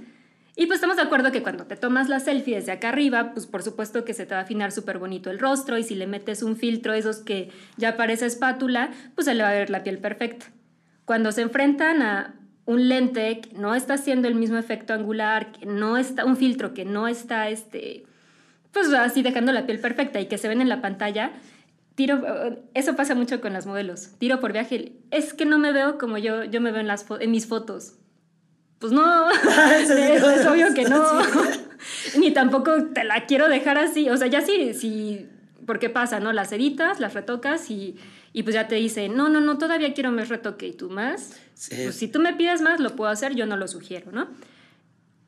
y 0.58 0.66
pues 0.66 0.78
estamos 0.78 0.96
de 0.96 1.04
acuerdo 1.04 1.32
que 1.32 1.44
cuando 1.44 1.66
te 1.66 1.76
tomas 1.76 2.10
la 2.10 2.20
selfie 2.20 2.56
desde 2.56 2.72
acá 2.72 2.90
arriba, 2.90 3.32
pues 3.34 3.46
por 3.46 3.62
supuesto 3.62 4.04
que 4.04 4.14
se 4.14 4.26
te 4.26 4.34
va 4.34 4.40
a 4.40 4.44
afinar 4.44 4.72
súper 4.72 4.98
bonito 4.98 5.30
el 5.30 5.38
rostro 5.38 5.78
y 5.78 5.84
si 5.84 5.96
le 5.96 6.08
metes 6.08 6.42
un 6.42 6.56
filtro, 6.56 6.94
esos 6.94 7.18
que 7.18 7.52
ya 7.78 7.96
parece 7.96 8.26
espátula, 8.26 8.92
pues 9.14 9.26
se 9.26 9.36
le 9.36 9.44
va 9.44 9.50
a 9.50 9.54
ver 9.54 9.70
la 9.70 9.84
piel 9.84 10.00
perfecta. 10.00 10.48
Cuando 11.04 11.32
se 11.32 11.42
enfrentan 11.42 12.02
a 12.02 12.36
un 12.66 12.88
lente 12.88 13.42
que 13.42 13.54
no 13.54 13.76
está 13.76 13.96
haciendo 13.96 14.28
el 14.28 14.36
mismo 14.36 14.58
efecto 14.58 14.94
angular, 14.94 15.52
que 15.52 15.66
no 15.68 15.98
está, 15.98 16.26
un 16.26 16.38
filtro 16.38 16.74
que 16.74 16.86
no 16.86 17.08
está, 17.08 17.50
este, 17.50 18.06
pues 18.72 18.92
así 18.94 19.22
dejando 19.22 19.52
la 19.52 19.66
piel 19.66 19.80
perfecta 19.80 20.22
y 20.22 20.28
que 20.28 20.38
se 20.38 20.48
ven 20.48 20.62
en 20.62 20.70
la 20.70 20.82
pantalla, 20.82 21.34
tiro, 21.96 22.22
eso 22.74 22.96
pasa 22.96 23.16
mucho 23.16 23.42
con 23.42 23.54
las 23.54 23.66
modelos, 23.66 24.12
tiro 24.20 24.40
por 24.40 24.54
viaje, 24.54 24.94
es 25.12 25.34
que 25.34 25.46
no 25.46 25.58
me 25.58 25.72
veo 25.72 25.98
como 25.98 26.18
yo, 26.18 26.44
yo 26.44 26.62
me 26.62 26.72
veo 26.72 26.82
en, 26.82 26.88
las, 26.88 27.06
en 27.20 27.32
mis 27.32 27.48
fotos 27.48 27.96
pues 28.80 28.94
no, 28.94 29.30
es, 29.80 29.90
es 29.90 30.46
obvio 30.46 30.74
que 30.74 30.84
no. 30.84 31.04
Ni 32.20 32.32
tampoco 32.32 32.72
te 32.94 33.04
la 33.04 33.26
quiero 33.26 33.48
dejar 33.48 33.78
así. 33.78 34.10
O 34.10 34.18
sea, 34.18 34.28
ya 34.28 34.42
sí, 34.42 34.74
sí, 34.74 35.28
porque 35.66 35.90
pasa, 35.90 36.20
¿no? 36.20 36.34
Las 36.34 36.52
editas, 36.52 37.00
las 37.00 37.14
retocas 37.14 37.70
y, 37.70 37.96
y 38.34 38.44
pues 38.44 38.54
ya 38.54 38.68
te 38.68 38.76
dicen, 38.76 39.16
no, 39.16 39.30
no, 39.30 39.42
no, 39.42 39.58
todavía 39.58 39.94
quiero 39.94 40.12
más 40.12 40.30
retoque 40.30 40.68
y 40.68 40.74
tú 40.74 40.90
más. 40.90 41.40
Sí. 41.54 41.76
Pues 41.84 41.96
si 41.96 42.08
tú 42.08 42.20
me 42.20 42.34
pides 42.34 42.62
más, 42.62 42.80
lo 42.80 42.96
puedo 42.96 43.10
hacer, 43.10 43.36
yo 43.36 43.46
no 43.46 43.58
lo 43.58 43.68
sugiero, 43.68 44.12
¿no? 44.12 44.28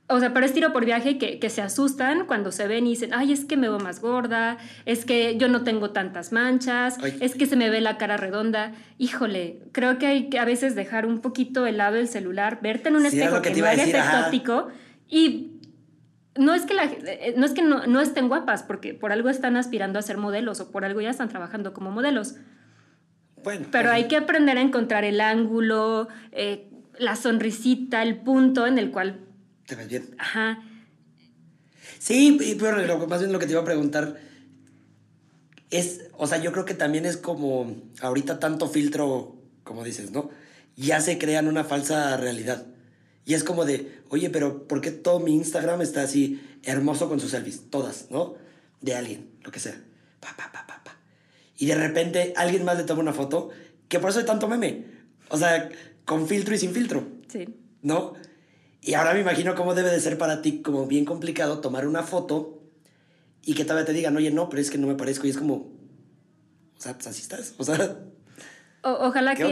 O 0.09 0.19
sea, 0.21 0.33
pero 0.33 0.45
es 0.45 0.53
tiro 0.53 0.71
por 0.71 0.85
viaje 0.85 1.17
que, 1.17 1.37
que 1.37 1.49
se 1.49 1.61
asustan 1.61 2.27
cuando 2.27 2.53
se 2.53 2.65
ven 2.65 2.87
y 2.87 2.91
dicen, 2.91 3.13
ay, 3.13 3.33
es 3.33 3.43
que 3.43 3.57
me 3.57 3.67
veo 3.67 3.77
más 3.79 3.99
gorda, 3.99 4.57
es 4.85 5.03
que 5.03 5.35
yo 5.37 5.49
no 5.49 5.63
tengo 5.65 5.89
tantas 5.89 6.31
manchas, 6.31 6.97
Ay. 7.03 7.17
es 7.19 7.35
que 7.35 7.45
se 7.45 7.57
me 7.57 7.69
ve 7.69 7.81
la 7.81 7.97
cara 7.97 8.15
redonda. 8.15 8.71
Híjole, 8.97 9.63
creo 9.73 9.97
que 9.97 10.07
hay 10.07 10.29
que 10.29 10.39
a 10.39 10.45
veces 10.45 10.75
dejar 10.75 11.05
un 11.05 11.19
poquito 11.19 11.63
de 11.63 11.73
lado 11.73 11.97
el 11.97 12.07
celular, 12.07 12.59
verte 12.61 12.87
en 12.87 12.95
un 12.95 13.01
Sí, 13.01 13.19
espejo 13.19 13.41
que 13.41 13.51
que, 13.51 13.61
no 13.61 13.67
ajá. 13.67 14.25
óptico 14.27 14.69
y 15.09 15.59
no 16.37 16.53
es 16.53 16.61
que, 16.65 16.73
la- 16.73 16.85
eh, 16.85 17.33
no, 17.35 17.45
es 17.45 17.51
que 17.51 17.61
no, 17.63 17.85
no 17.85 17.99
estén 17.99 18.29
guapas, 18.29 18.63
porque 18.63 18.93
por 18.93 19.11
algo 19.11 19.27
están 19.27 19.57
aspirando 19.57 19.99
a 19.99 20.01
ser 20.03 20.17
modelos 20.17 20.61
o 20.61 20.71
por 20.71 20.85
algo 20.85 21.01
ya 21.01 21.09
están 21.09 21.27
trabajando 21.27 21.73
como 21.73 21.91
modelos. 21.91 22.35
Bueno. 23.43 23.67
Pero 23.71 23.91
hay 23.91 24.07
que 24.07 24.15
aprender 24.15 24.57
a 24.57 24.61
encontrar 24.61 25.03
el 25.03 25.19
ángulo, 25.19 26.07
eh, 26.31 26.69
la 26.97 27.15
sonrisita, 27.17 28.03
el 28.03 28.17
punto 28.17 28.65
en 28.67 28.77
el 28.77 28.91
cual, 28.91 29.19
Te 29.67 29.75
ves 29.75 29.87
bien. 29.87 30.15
ajá, 30.17 30.63
Sí, 31.99 32.37
y 32.41 32.55
pero 32.55 32.83
lo- 32.85 33.05
más 33.07 33.19
bien 33.19 33.31
lo 33.31 33.39
que 33.39 33.45
te 33.45 33.51
iba 33.51 33.61
a 33.61 33.65
preguntar 33.65 34.19
es, 35.69 36.01
o 36.17 36.27
sea, 36.27 36.37
yo 36.41 36.51
creo 36.51 36.65
que 36.65 36.73
también 36.73 37.05
es 37.05 37.17
como 37.17 37.75
ahorita 38.01 38.39
tanto 38.39 38.67
filtro, 38.69 39.35
como 39.63 39.83
dices, 39.83 40.11
¿no? 40.11 40.29
Ya 40.75 41.01
se 41.01 41.17
crean 41.17 41.47
una 41.47 41.63
falsa 41.63 42.15
realidad. 42.17 42.65
Y 43.25 43.33
es 43.33 43.43
como 43.43 43.65
de, 43.65 43.99
oye, 44.09 44.29
pero 44.29 44.67
¿por 44.67 44.79
qué 44.79 44.91
todo 44.91 45.19
mi 45.19 45.33
Instagram 45.35 45.81
está 45.81 46.03
así 46.03 46.39
hermoso 46.63 47.09
con 47.09 47.19
sus 47.19 47.31
selfies? 47.31 47.69
Todas, 47.69 48.07
¿no? 48.09 48.35
De 48.79 48.95
alguien, 48.95 49.29
lo 49.43 49.51
que 49.51 49.59
sea. 49.59 49.75
Pa, 50.21 50.29
pa, 50.37 50.49
pa, 50.51 50.65
pa, 50.65 50.81
pa. 50.83 50.97
Y 51.57 51.65
de 51.65 51.75
repente 51.75 52.33
alguien 52.37 52.63
más 52.63 52.77
le 52.77 52.83
toma 52.85 53.01
una 53.01 53.11
foto, 53.13 53.49
que 53.89 53.99
por 53.99 54.11
eso 54.11 54.19
hay 54.19 54.25
tanto 54.25 54.47
meme. 54.47 54.85
O 55.29 55.37
sea, 55.37 55.67
con 56.05 56.27
filtro 56.27 56.55
y 56.55 56.57
sin 56.59 56.73
filtro. 56.73 57.05
sí. 57.27 57.45
¿no? 57.81 58.13
Y 58.87 58.93
ahora 58.93 59.13
me 59.13 59.19
imagino 59.19 59.53
cómo 59.53 59.75
debe 59.75 59.91
de 59.91 59.99
ser 59.99 60.17
para 60.17 60.41
ti 60.41 60.61
como 60.61 60.87
bien 60.87 61.03
complicado 61.03 61.59
tomar 61.59 61.85
una 61.87 62.03
foto 62.03 62.61
y 63.43 63.53
que 63.53 63.63
todavía 63.65 63.85
te 63.85 63.91
digan, 63.93 64.15
oye, 64.15 64.31
no, 64.31 64.47
pero 64.49 64.61
es 64.61 64.71
que 64.71 64.77
no 64.77 64.87
me 64.87 64.95
parezco. 64.95 65.27
Y 65.27 65.29
es 65.31 65.37
como, 65.37 65.55
o 65.55 66.79
sea, 66.79 66.93
pues 66.93 67.07
así 67.07 67.21
estás. 67.21 67.53
O 67.57 67.65
sea, 67.65 67.97
O- 68.83 69.07
ojalá 69.07 69.35
¿Qué 69.35 69.43
que, 69.43 69.49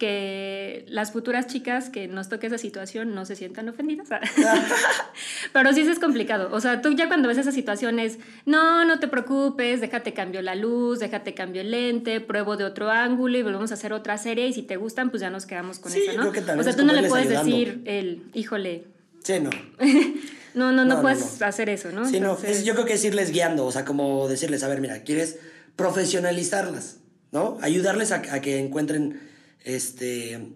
que 0.00 0.84
las 0.88 1.12
futuras 1.12 1.46
chicas 1.46 1.90
que 1.90 2.08
nos 2.08 2.28
toque 2.28 2.46
esa 2.48 2.58
situación 2.58 3.14
no 3.14 3.24
se 3.26 3.36
sientan 3.36 3.68
ofendidas. 3.68 4.08
Pero 5.52 5.72
sí 5.72 5.82
eso 5.82 5.92
es 5.92 5.98
complicado. 5.98 6.48
O 6.52 6.60
sea, 6.60 6.80
tú 6.82 6.92
ya 6.94 7.06
cuando 7.06 7.28
ves 7.28 7.38
esa 7.38 7.52
situación 7.52 7.98
es, 7.98 8.18
no, 8.46 8.84
no 8.84 8.98
te 8.98 9.08
preocupes, 9.08 9.80
déjate 9.80 10.12
cambio 10.14 10.42
la 10.42 10.54
luz, 10.54 10.98
déjate 11.00 11.34
cambio 11.34 11.60
el 11.60 11.70
lente, 11.70 12.20
pruebo 12.20 12.56
de 12.56 12.64
otro 12.64 12.90
ángulo 12.90 13.38
y 13.38 13.42
volvemos 13.42 13.70
a 13.70 13.74
hacer 13.74 13.92
otra 13.92 14.16
serie 14.18 14.48
y 14.48 14.52
si 14.52 14.62
te 14.62 14.76
gustan, 14.76 15.10
pues 15.10 15.20
ya 15.20 15.30
nos 15.30 15.46
quedamos 15.46 15.78
con 15.78 15.92
Sí, 15.92 16.00
eso, 16.02 16.12
¿no? 16.20 16.30
creo 16.30 16.44
que 16.44 16.52
o 16.52 16.62
sea, 16.62 16.74
tú 16.74 16.84
no 16.84 16.92
le 16.92 17.06
puedes 17.08 17.26
ayudando. 17.28 17.50
decir 17.56 17.82
el, 17.84 18.22
híjole, 18.34 18.84
sí, 19.22 19.34
no. 19.40 19.50
no, 20.54 20.72
no, 20.72 20.84
no, 20.84 21.02
puedes 21.02 21.38
no. 21.40 21.46
hacer 21.46 21.68
eso, 21.68 21.90
¿no? 21.92 22.08
Sí, 22.08 22.20
no. 22.20 22.38
Es- 22.42 22.64
yo 22.64 22.72
creo 22.74 22.86
que 22.86 22.94
es 22.94 23.04
irles 23.04 23.30
guiando, 23.32 23.66
o 23.66 23.70
sea, 23.72 23.84
como 23.84 24.26
decirles, 24.28 24.62
a 24.64 24.68
ver, 24.68 24.80
mira, 24.80 25.02
quieres 25.02 25.38
profesionalizarlas, 25.76 26.96
¿no? 27.32 27.58
Ayudarles 27.60 28.12
a, 28.12 28.16
a 28.32 28.40
que 28.40 28.58
encuentren 28.58 29.29
este, 29.64 30.52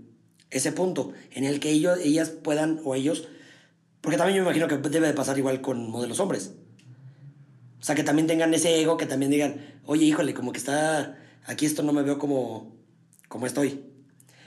ese 0.50 0.72
punto 0.72 1.12
en 1.32 1.44
el 1.44 1.60
que 1.60 1.70
ellos, 1.70 1.98
ellas 2.02 2.30
puedan, 2.30 2.80
o 2.84 2.94
ellos, 2.94 3.28
porque 4.00 4.16
también 4.18 4.36
yo 4.38 4.42
me 4.42 4.48
imagino 4.50 4.68
que 4.68 4.76
debe 4.88 5.06
de 5.06 5.14
pasar 5.14 5.38
igual 5.38 5.60
con 5.60 5.90
modelos 5.90 6.20
hombres. 6.20 6.54
O 7.80 7.84
sea, 7.84 7.94
que 7.94 8.02
también 8.04 8.26
tengan 8.26 8.52
ese 8.54 8.80
ego, 8.80 8.96
que 8.96 9.06
también 9.06 9.30
digan, 9.30 9.56
oye, 9.84 10.04
híjole, 10.06 10.32
como 10.34 10.52
que 10.52 10.58
está, 10.58 11.18
aquí 11.44 11.66
esto 11.66 11.82
no 11.82 11.92
me 11.92 12.02
veo 12.02 12.18
como, 12.18 12.74
como 13.28 13.46
estoy. 13.46 13.80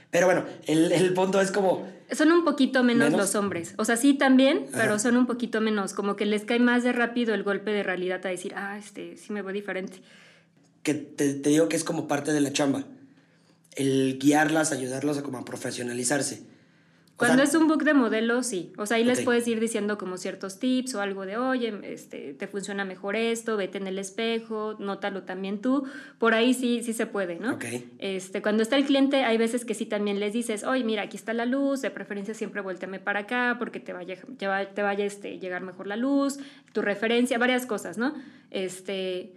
Pero 0.09 0.25
bueno, 0.25 0.45
el, 0.65 0.91
el 0.91 1.13
punto 1.13 1.39
es 1.41 1.51
como, 1.51 1.85
Son 2.11 2.31
un 2.31 2.45
poquito 2.45 2.81
menos, 2.83 3.11
¿Menos? 3.11 3.19
los 3.19 3.35
hombres. 3.35 3.75
O 3.77 3.85
sea, 3.85 3.97
sí 3.97 4.13
también, 4.13 4.65
Ajá. 4.69 4.77
pero 4.81 4.99
son 4.99 5.17
un 5.17 5.27
poquito 5.27 5.59
menos. 5.61 5.93
Como 5.93 6.15
que 6.15 6.25
les 6.25 6.45
cae 6.45 6.59
más 6.59 6.83
de 6.83 6.93
rápido 6.93 7.33
el 7.33 7.43
golpe 7.43 7.71
de 7.71 7.83
realidad 7.83 8.25
a 8.25 8.29
decir, 8.29 8.53
ah, 8.55 8.77
este, 8.77 9.17
sí 9.17 9.33
me 9.33 9.41
veo 9.41 9.53
diferente. 9.53 9.97
que 10.81 10.93
te, 10.93 11.33
te 11.33 11.49
digo 11.49 11.67
que 11.67 11.75
es 11.75 11.83
como 11.83 12.07
parte 12.07 12.31
de 12.31 12.41
la 12.41 12.53
chamba. 12.53 12.85
El 13.77 14.17
guiarlas, 14.19 14.71
ayudarlas 14.71 15.17
a 15.17 15.23
como 15.23 15.37
a 15.37 15.45
profesionalizarse. 15.45 16.41
O 17.13 17.19
Cuando 17.19 17.37
sea, 17.37 17.45
es 17.45 17.55
un 17.55 17.67
book 17.67 17.83
de 17.83 17.95
modelo, 17.95 18.43
sí. 18.43 18.71
O 18.77 18.85
sea, 18.85 18.97
ahí 18.97 19.03
les 19.03 19.19
Ok. 19.19 19.25
puedes 19.25 19.47
ir 19.47 19.59
diciendo 19.59 19.97
como 19.97 20.17
ciertos 20.17 20.59
tips 20.59 20.93
o 20.93 21.01
algo 21.01 21.25
de, 21.25 21.35
oye, 21.35 21.73
este, 21.81 22.35
te 22.35 22.45
funciona 22.45 22.85
mejor 22.85 23.15
esto, 23.15 23.57
vete 23.57 23.79
en 23.79 23.87
el 23.87 23.97
espejo, 23.97 24.75
nótalo 24.77 25.23
también 25.23 25.59
tú. 25.59 25.87
Por 26.19 26.35
ahí 26.35 26.53
sí, 26.53 26.83
sí 26.83 26.93
se 26.93 27.07
puede, 27.07 27.39
¿no? 27.39 27.53
Ok. 27.53 27.65
Este, 27.97 28.43
cuando 28.43 28.61
está 28.61 28.77
el 28.77 28.85
cliente, 28.85 29.23
hay 29.23 29.37
veces 29.39 29.65
que 29.65 29.73
sí 29.73 29.87
también 29.87 30.19
les 30.19 30.31
dices, 30.33 30.63
oye, 30.63 30.83
mira, 30.83 31.01
aquí 31.01 31.17
está 31.17 31.33
la 31.33 31.47
luz, 31.47 31.81
de 31.81 31.89
preferencia 31.89 32.35
siempre 32.35 32.61
vuélteme 32.61 32.99
para 32.99 33.21
acá 33.21 33.55
porque 33.57 33.79
te 33.79 33.93
vaya, 33.93 34.15
te 34.37 34.45
vaya, 34.45 34.69
te 34.71 34.83
vaya 34.83 35.03
este, 35.03 35.39
llegar 35.39 35.63
mejor 35.63 35.87
la 35.87 35.95
luz, 35.95 36.37
tu 36.71 36.83
referencia, 36.83 37.39
varias 37.39 37.65
cosas, 37.65 37.97
¿no? 37.97 38.13
Este, 38.51 39.33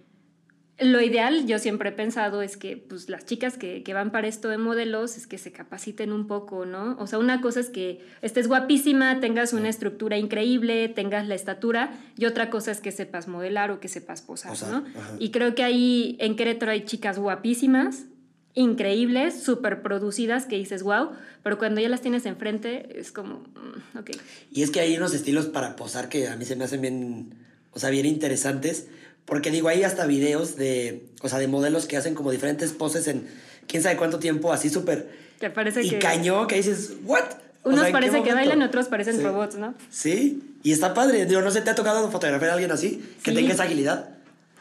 lo 0.80 1.00
ideal, 1.00 1.46
yo 1.46 1.58
siempre 1.58 1.90
he 1.90 1.92
pensado, 1.92 2.42
es 2.42 2.56
que 2.56 2.76
pues, 2.76 3.08
las 3.08 3.26
chicas 3.26 3.58
que, 3.58 3.82
que 3.82 3.94
van 3.94 4.10
para 4.10 4.28
esto 4.28 4.48
de 4.48 4.58
modelos 4.58 5.16
es 5.16 5.26
que 5.26 5.38
se 5.38 5.52
capaciten 5.52 6.12
un 6.12 6.26
poco, 6.26 6.64
¿no? 6.64 6.96
O 6.98 7.06
sea, 7.06 7.18
una 7.18 7.40
cosa 7.40 7.60
es 7.60 7.68
que 7.68 8.00
estés 8.22 8.48
guapísima, 8.48 9.20
tengas 9.20 9.52
una 9.52 9.68
estructura 9.68 10.16
increíble, 10.16 10.88
tengas 10.88 11.28
la 11.28 11.34
estatura, 11.34 11.92
y 12.16 12.24
otra 12.24 12.50
cosa 12.50 12.70
es 12.70 12.80
que 12.80 12.92
sepas 12.92 13.28
modelar 13.28 13.70
o 13.70 13.80
que 13.80 13.88
sepas 13.88 14.22
posar, 14.22 14.52
¿no? 14.70 14.84
ajá. 14.98 15.16
Y 15.18 15.30
creo 15.30 15.54
que 15.54 15.62
ahí 15.62 16.16
en 16.18 16.36
Querétaro 16.36 16.72
hay 16.72 16.84
chicas 16.84 17.18
guapísimas, 17.18 18.06
increíbles, 18.54 19.42
súper 19.42 19.82
producidas, 19.82 20.46
que 20.46 20.56
dices, 20.56 20.82
wow, 20.82 21.10
pero 21.42 21.58
cuando 21.58 21.80
ya 21.80 21.88
las 21.88 22.00
tienes 22.00 22.26
enfrente 22.26 22.98
es 22.98 23.12
como, 23.12 23.40
mm, 23.40 23.98
ok. 23.98 24.10
Y 24.50 24.62
es 24.62 24.70
que 24.70 24.80
hay 24.80 24.96
unos 24.96 25.14
estilos 25.14 25.46
para 25.46 25.76
posar 25.76 26.08
que 26.08 26.28
a 26.28 26.36
mí 26.36 26.44
se 26.44 26.56
me 26.56 26.64
hacen 26.64 26.80
bien, 26.80 27.34
o 27.70 27.78
sea, 27.78 27.90
bien 27.90 28.06
interesantes. 28.06 28.88
Porque 29.30 29.50
digo, 29.52 29.68
hay 29.68 29.84
hasta 29.84 30.04
videos 30.06 30.56
de, 30.56 31.04
o 31.22 31.28
sea, 31.28 31.38
de 31.38 31.46
modelos 31.46 31.86
que 31.86 31.96
hacen 31.96 32.14
como 32.14 32.30
diferentes 32.32 32.72
poses 32.72 33.06
en 33.08 33.26
quién 33.68 33.82
sabe 33.82 33.96
cuánto 33.96 34.18
tiempo, 34.18 34.52
así 34.52 34.68
súper... 34.68 35.08
Te 35.38 35.48
parece 35.48 35.82
Y 35.84 35.90
que... 35.90 35.98
cañó, 36.00 36.46
que 36.48 36.56
dices, 36.56 36.94
¿what? 37.04 37.22
O 37.62 37.68
Unos 37.68 37.80
sea, 37.80 37.88
¿en 37.88 37.94
qué 37.94 38.00
parece 38.00 38.22
que 38.22 38.34
bailan, 38.34 38.60
otros 38.62 38.88
parecen 38.88 39.16
Sí. 39.16 39.22
robots, 39.22 39.54
¿no? 39.56 39.74
Sí, 39.88 40.42
y 40.62 40.72
está 40.72 40.92
padre. 40.94 41.24
Digo, 41.26 41.40
no 41.42 41.50
sé, 41.50 41.60
¿te 41.62 41.70
ha 41.70 41.74
tocado 41.74 42.10
fotografiar 42.10 42.50
a 42.50 42.54
alguien 42.54 42.72
así? 42.72 43.02
Que 43.22 43.30
Sí. 43.30 43.36
tenga 43.36 43.54
esa 43.54 43.62
agilidad. 43.62 44.10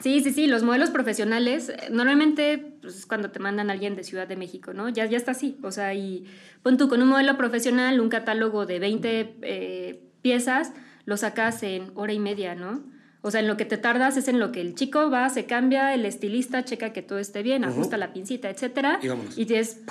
Sí, 0.01 0.21
sí, 0.21 0.31
sí, 0.31 0.47
los 0.47 0.63
modelos 0.63 0.91
profesionales, 0.91 1.69
eh, 1.69 1.87
normalmente 1.91 2.57
pues, 2.81 2.95
es 2.95 3.05
cuando 3.05 3.31
te 3.31 3.39
mandan 3.39 3.69
a 3.69 3.73
alguien 3.73 3.95
de 3.97 4.03
Ciudad 4.03 4.27
de 4.27 4.37
México, 4.37 4.71
¿no? 4.73 4.87
Ya, 4.87 5.05
ya 5.07 5.17
está 5.17 5.31
así, 5.31 5.57
o 5.63 5.71
sea, 5.71 5.93
y 5.95 6.25
pon 6.63 6.77
tú 6.77 6.87
con 6.87 7.01
un 7.01 7.09
modelo 7.09 7.35
profesional, 7.37 7.99
un 7.99 8.07
catálogo 8.09 8.65
de 8.65 8.79
20 8.79 9.35
eh, 9.41 9.99
piezas, 10.21 10.71
lo 11.05 11.17
sacas 11.17 11.63
en 11.63 11.91
hora 11.95 12.13
y 12.13 12.19
media, 12.19 12.53
¿no? 12.55 12.83
O 13.21 13.31
sea, 13.31 13.41
en 13.41 13.47
lo 13.47 13.57
que 13.57 13.65
te 13.65 13.77
tardas 13.77 14.15
es 14.17 14.27
en 14.29 14.39
lo 14.39 14.51
que 14.51 14.61
el 14.61 14.75
chico 14.75 15.09
va, 15.09 15.27
se 15.29 15.45
cambia, 15.45 15.93
el 15.93 16.05
estilista 16.05 16.63
checa 16.63 16.93
que 16.93 17.01
todo 17.01 17.19
esté 17.19 17.43
bien, 17.43 17.63
Ujú. 17.63 17.73
ajusta 17.73 17.97
la 17.97 18.13
pincita, 18.13 18.49
etcétera, 18.49 18.99
Y 19.01 19.41
y 19.41 19.45
tienes 19.45 19.81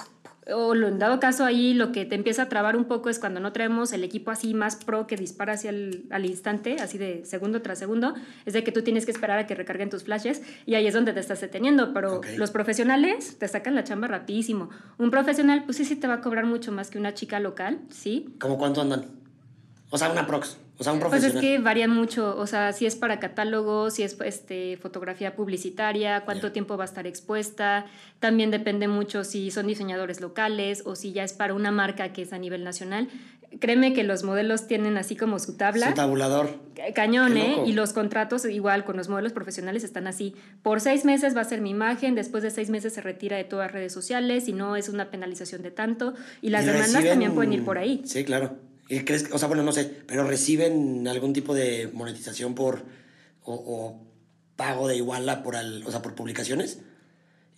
o 0.50 0.74
lo- 0.74 0.88
en 0.88 0.98
dado 0.98 1.20
caso 1.20 1.44
ahí 1.44 1.74
lo 1.74 1.92
que 1.92 2.06
te 2.06 2.14
empieza 2.14 2.44
a 2.44 2.48
trabar 2.48 2.74
un 2.74 2.86
poco 2.86 3.10
es 3.10 3.18
cuando 3.18 3.38
no 3.38 3.52
traemos 3.52 3.92
el 3.92 4.02
equipo 4.02 4.30
así 4.30 4.54
más 4.54 4.76
pro 4.76 5.06
que 5.06 5.14
dispara 5.16 5.52
hacia 5.52 5.68
el 5.68 6.06
al 6.08 6.24
instante, 6.24 6.76
así 6.80 6.96
de 6.96 7.22
segundo 7.26 7.60
tras 7.60 7.78
segundo, 7.78 8.14
es 8.46 8.54
de 8.54 8.64
que 8.64 8.72
tú 8.72 8.80
tienes 8.80 9.04
que 9.04 9.10
esperar 9.10 9.38
a 9.38 9.46
que 9.46 9.54
recarguen 9.54 9.90
tus 9.90 10.04
flashes 10.04 10.40
y 10.64 10.74
ahí 10.74 10.86
es 10.86 10.94
donde 10.94 11.12
te 11.12 11.20
estás 11.20 11.42
deteniendo, 11.42 11.92
pero 11.92 12.16
Ok. 12.20 12.28
los 12.38 12.50
profesionales 12.50 13.36
te 13.38 13.46
sacan 13.46 13.74
la 13.74 13.84
chamba 13.84 14.08
rapidísimo. 14.08 14.70
Un 14.96 15.10
profesional 15.10 15.64
pues 15.66 15.76
sí, 15.76 15.84
sí 15.84 15.96
te 15.96 16.06
va 16.06 16.14
a 16.14 16.20
cobrar 16.22 16.46
mucho 16.46 16.72
más 16.72 16.88
que 16.88 16.96
una 16.96 17.12
chica 17.12 17.40
local, 17.40 17.80
¿sí? 17.90 18.34
¿Cómo 18.40 18.56
cuánto 18.56 18.80
andan? 18.80 19.04
O 19.90 19.98
sea, 19.98 20.10
una 20.10 20.26
prox. 20.26 20.56
O 20.80 20.84
sea, 20.84 20.92
un 20.92 21.00
Pues 21.00 21.10
profesional. 21.10 21.44
es 21.44 21.50
que 21.50 21.58
varía 21.58 21.88
mucho, 21.88 22.36
o 22.38 22.46
sea, 22.46 22.72
si 22.72 22.86
es 22.86 22.94
para 22.94 23.18
catálogo, 23.18 23.90
si 23.90 24.04
es 24.04 24.16
este, 24.24 24.76
fotografía 24.76 25.34
publicitaria, 25.34 26.20
cuánto 26.24 26.52
tiempo 26.52 26.76
va 26.76 26.84
a 26.84 26.86
estar 26.86 27.06
expuesta, 27.06 27.86
también 28.20 28.50
depende 28.52 28.86
mucho 28.86 29.24
si 29.24 29.50
son 29.50 29.66
diseñadores 29.66 30.20
locales 30.20 30.82
o 30.86 30.94
si 30.94 31.12
ya 31.12 31.24
es 31.24 31.32
para 31.32 31.54
una 31.54 31.72
marca 31.72 32.12
que 32.12 32.22
es 32.22 32.32
a 32.32 32.38
nivel 32.38 32.62
nacional. 32.62 33.08
Créeme 33.60 33.94
que 33.94 34.04
los 34.04 34.24
modelos 34.24 34.66
tienen 34.66 34.98
así 34.98 35.16
como 35.16 35.38
su 35.38 35.56
tabla. 35.56 35.88
Su 35.88 35.94
tabulador. 35.94 36.50
Ca- 36.76 36.92
Cañón, 36.94 37.36
¿eh? 37.38 37.56
Y 37.66 37.72
los 37.72 37.92
contratos 37.94 38.44
igual 38.44 38.84
con 38.84 38.96
los 38.98 39.08
modelos 39.08 39.32
profesionales 39.32 39.84
están 39.84 40.06
así. 40.06 40.34
Por 40.62 40.80
seis 40.82 41.04
meses 41.06 41.34
va 41.34 41.40
a 41.40 41.44
ser 41.44 41.60
mi 41.62 41.70
imagen, 41.70 42.14
después 42.14 42.42
de 42.42 42.50
seis 42.50 42.68
meses 42.68 42.92
se 42.92 43.00
retira 43.00 43.36
de 43.38 43.44
todas 43.44 43.72
redes 43.72 43.92
sociales 43.92 44.48
y 44.48 44.52
no 44.52 44.76
es 44.76 44.90
una 44.90 45.10
penalización 45.10 45.62
de 45.62 45.70
tanto. 45.70 46.12
Y 46.42 46.50
las 46.50 46.64
Y 46.64 46.66
demandas 46.66 46.92
reciben- 47.02 47.08
también 47.08 47.34
pueden 47.34 47.52
ir 47.54 47.64
por 47.64 47.78
ahí. 47.78 48.02
Sí, 48.04 48.22
claro. 48.22 48.58
¿Y 48.88 49.00
crees 49.00 49.22
que- 49.24 49.32
o 49.34 49.38
sea, 49.38 49.48
bueno, 49.48 49.62
no 49.62 49.72
sé, 49.72 49.84
pero 50.06 50.24
reciben 50.24 51.06
algún 51.08 51.32
tipo 51.32 51.54
de 51.54 51.90
monetización 51.92 52.54
por 52.54 52.84
o, 53.44 53.54
o 53.54 54.02
pago 54.56 54.88
de 54.88 54.96
iguala 54.96 55.42
por 55.42 55.56
al- 55.56 55.82
o 55.86 55.90
sea, 55.90 56.02
por 56.02 56.14
publicaciones 56.14 56.80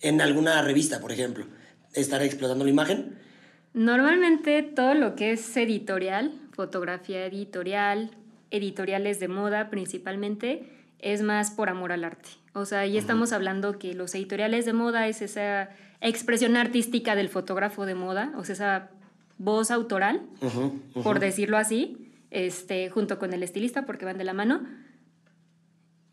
en 0.01 0.19
alguna 0.21 0.61
revista, 0.61 0.99
por 0.99 1.11
ejemplo, 1.11 1.45
estar 1.93 2.21
explotando 2.21 2.63
la 2.65 2.71
imagen. 2.71 3.17
Normalmente 3.73 4.63
todo 4.63 4.93
lo 4.93 5.15
que 5.15 5.31
es 5.31 5.55
editorial, 5.55 6.33
fotografía 6.51 7.25
editorial, 7.25 8.11
editoriales 8.51 9.19
de 9.19 9.27
moda 9.27 9.69
principalmente, 9.69 10.67
es 10.99 11.21
más 11.21 11.51
por 11.51 11.69
amor 11.69 11.91
al 11.91 12.03
arte. 12.03 12.29
O 12.53 12.65
sea, 12.65 12.79
ahí 12.81 12.97
estamos 12.97 13.31
hablando 13.31 13.79
que 13.79 13.93
los 13.93 14.13
editoriales 14.13 14.65
de 14.65 14.73
moda 14.73 15.07
es 15.07 15.21
esa 15.21 15.69
expresión 16.01 16.57
artística 16.57 17.15
del 17.15 17.29
fotógrafo 17.29 17.85
de 17.85 17.95
moda, 17.95 18.33
o 18.37 18.43
sea, 18.43 18.53
esa 18.53 18.89
voz 19.43 19.71
autoral, 19.71 20.21
por 21.03 21.19
decirlo 21.19 21.57
así, 21.57 22.13
este, 22.29 22.89
junto 22.89 23.17
con 23.19 23.33
el 23.33 23.43
estilista, 23.43 23.85
porque 23.85 24.05
van 24.05 24.17
de 24.17 24.23
la 24.23 24.33
mano. 24.33 24.61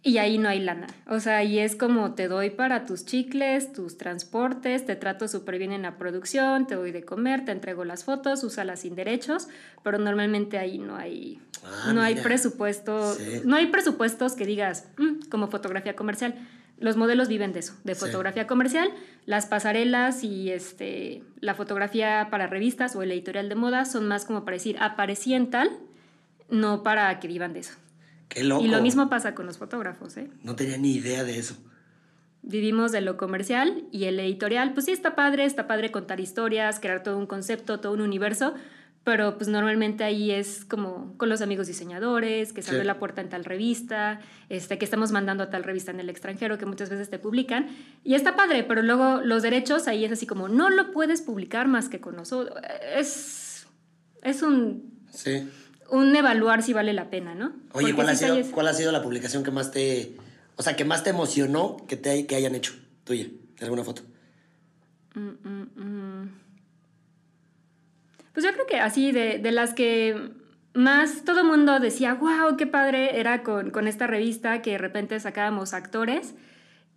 Y 0.00 0.18
ahí 0.18 0.38
no 0.38 0.48
hay 0.48 0.60
lana. 0.60 0.86
O 1.08 1.18
sea, 1.18 1.38
ahí 1.38 1.58
es 1.58 1.74
como 1.74 2.14
te 2.14 2.28
doy 2.28 2.50
para 2.50 2.86
tus 2.86 3.04
chicles, 3.04 3.72
tus 3.72 3.98
transportes, 3.98 4.86
te 4.86 4.94
trato 4.94 5.26
súper 5.26 5.58
bien 5.58 5.72
en 5.72 5.82
la 5.82 5.98
producción, 5.98 6.66
te 6.68 6.76
doy 6.76 6.92
de 6.92 7.04
comer, 7.04 7.44
te 7.44 7.50
entrego 7.52 7.84
las 7.84 8.04
fotos, 8.04 8.44
úsalas 8.44 8.80
sin 8.80 8.94
derechos, 8.94 9.48
pero 9.82 9.98
normalmente 9.98 10.56
ahí 10.56 10.78
no 10.78 10.96
hay, 10.96 11.40
Ah, 11.64 11.92
no 11.92 12.00
hay 12.02 12.14
presupuesto, 12.14 13.14
Sí. 13.14 13.42
no 13.44 13.56
hay 13.56 13.66
presupuestos 13.66 14.34
que 14.36 14.46
digas 14.46 14.86
"Mm, 14.96 15.28
como 15.28 15.48
fotografía 15.48 15.96
comercial. 15.96 16.34
Los 16.80 16.96
modelos 16.96 17.28
viven 17.28 17.52
de 17.52 17.58
eso, 17.60 17.74
de 17.84 17.94
Sí. 17.94 18.00
fotografía 18.00 18.46
comercial, 18.46 18.90
las 19.26 19.46
pasarelas 19.46 20.22
y 20.22 20.50
este, 20.50 21.22
la 21.40 21.54
fotografía 21.54 22.28
para 22.30 22.46
revistas 22.46 22.94
o 22.94 23.02
el 23.02 23.10
editorial 23.10 23.48
de 23.48 23.54
moda 23.56 23.84
son 23.84 24.06
más 24.06 24.24
como 24.24 24.44
para 24.44 24.56
decir 24.56 24.76
aparecí 24.80 25.34
en 25.34 25.50
tal, 25.50 25.70
no 26.50 26.82
para 26.82 27.18
que 27.20 27.26
vivan 27.28 27.52
de 27.52 27.60
eso. 27.60 27.74
Qué 28.28 28.44
loco. 28.44 28.64
Y 28.64 28.68
lo 28.68 28.80
mismo 28.80 29.08
pasa 29.10 29.34
con 29.34 29.46
los 29.46 29.58
fotógrafos, 29.58 30.16
¿eh? 30.18 30.28
No 30.44 30.54
tenía 30.54 30.78
ni 30.78 30.92
idea 30.94 31.24
de 31.24 31.38
eso. 31.38 31.56
Vivimos 32.42 32.92
de 32.92 33.00
lo 33.00 33.16
comercial 33.16 33.84
y 33.90 34.04
el 34.04 34.18
editorial, 34.20 34.72
pues 34.72 34.86
sí 34.86 34.92
está 34.92 35.16
padre, 35.16 35.44
está 35.44 35.66
padre 35.66 35.90
contar 35.90 36.20
historias, 36.20 36.78
crear 36.78 37.02
todo 37.02 37.18
un 37.18 37.26
concepto, 37.26 37.80
todo 37.80 37.92
un 37.92 38.00
universo, 38.00 38.54
pero 39.04 39.36
pues 39.38 39.48
normalmente 39.48 40.04
ahí 40.04 40.30
es 40.30 40.64
como 40.66 41.14
con 41.16 41.28
los 41.30 41.40
amigos 41.40 41.66
diseñadores, 41.66 42.52
que 42.52 42.60
se 42.62 42.78
Sí. 42.78 42.84
la 42.84 42.98
puerta 42.98 43.20
en 43.22 43.30
tal 43.30 43.44
revista, 43.44 44.20
este, 44.50 44.76
que 44.78 44.84
estamos 44.84 45.12
mandando 45.12 45.42
a 45.44 45.50
tal 45.50 45.64
revista 45.64 45.90
en 45.90 46.00
el 46.00 46.10
extranjero, 46.10 46.58
que 46.58 46.66
muchas 46.66 46.90
veces 46.90 47.08
te 47.08 47.18
publican, 47.18 47.68
y 48.04 48.14
está 48.14 48.36
padre, 48.36 48.64
pero 48.64 48.82
luego 48.82 49.20
los 49.22 49.42
derechos 49.42 49.88
ahí 49.88 50.04
es 50.04 50.12
así 50.12 50.26
como, 50.26 50.48
no 50.48 50.68
lo 50.68 50.90
puedes 50.92 51.22
publicar 51.22 51.68
más 51.68 51.88
que 51.88 52.00
con 52.00 52.16
nosotros. 52.16 52.58
Es, 52.94 53.66
es 54.22 54.42
un, 54.42 54.92
Sí. 55.10 55.48
un 55.90 56.14
evaluar 56.14 56.62
si 56.62 56.74
vale 56.74 56.92
la 56.92 57.08
pena, 57.08 57.34
¿no? 57.34 57.46
Oye, 57.46 57.54
Porque 57.72 57.94
¿cuál 57.94 58.08
ha, 58.10 58.14
sido, 58.14 58.34
es- 58.36 58.48
¿cuál 58.48 58.68
ha 58.68 58.74
sido 58.74 58.92
la 58.92 59.02
publicación 59.02 59.42
que 59.42 59.50
más 59.50 59.70
te... 59.70 60.16
O 60.56 60.62
sea, 60.62 60.76
que 60.76 60.84
más 60.84 61.02
te 61.04 61.10
emocionó 61.10 61.76
que, 61.88 61.96
te, 61.96 62.26
que 62.26 62.34
hayan 62.34 62.54
hecho 62.54 62.74
tuya, 63.04 63.26
de 63.58 63.64
alguna 63.64 63.84
foto? 63.84 64.02
Mm, 65.14 65.20
mm, 65.48 65.70
mm. 65.76 66.07
Pues 68.38 68.46
yo 68.46 68.52
creo 68.52 68.66
que 68.66 68.78
así, 68.78 69.10
de, 69.10 69.40
de 69.40 69.50
las 69.50 69.74
que 69.74 70.30
más 70.72 71.24
todo 71.24 71.42
mundo 71.42 71.80
decía, 71.80 72.14
wow, 72.14 72.56
qué 72.56 72.68
padre, 72.68 73.18
era 73.18 73.42
con, 73.42 73.72
con 73.72 73.88
esta 73.88 74.06
revista 74.06 74.62
que 74.62 74.70
de 74.70 74.78
repente 74.78 75.18
sacábamos 75.18 75.74
actores. 75.74 76.36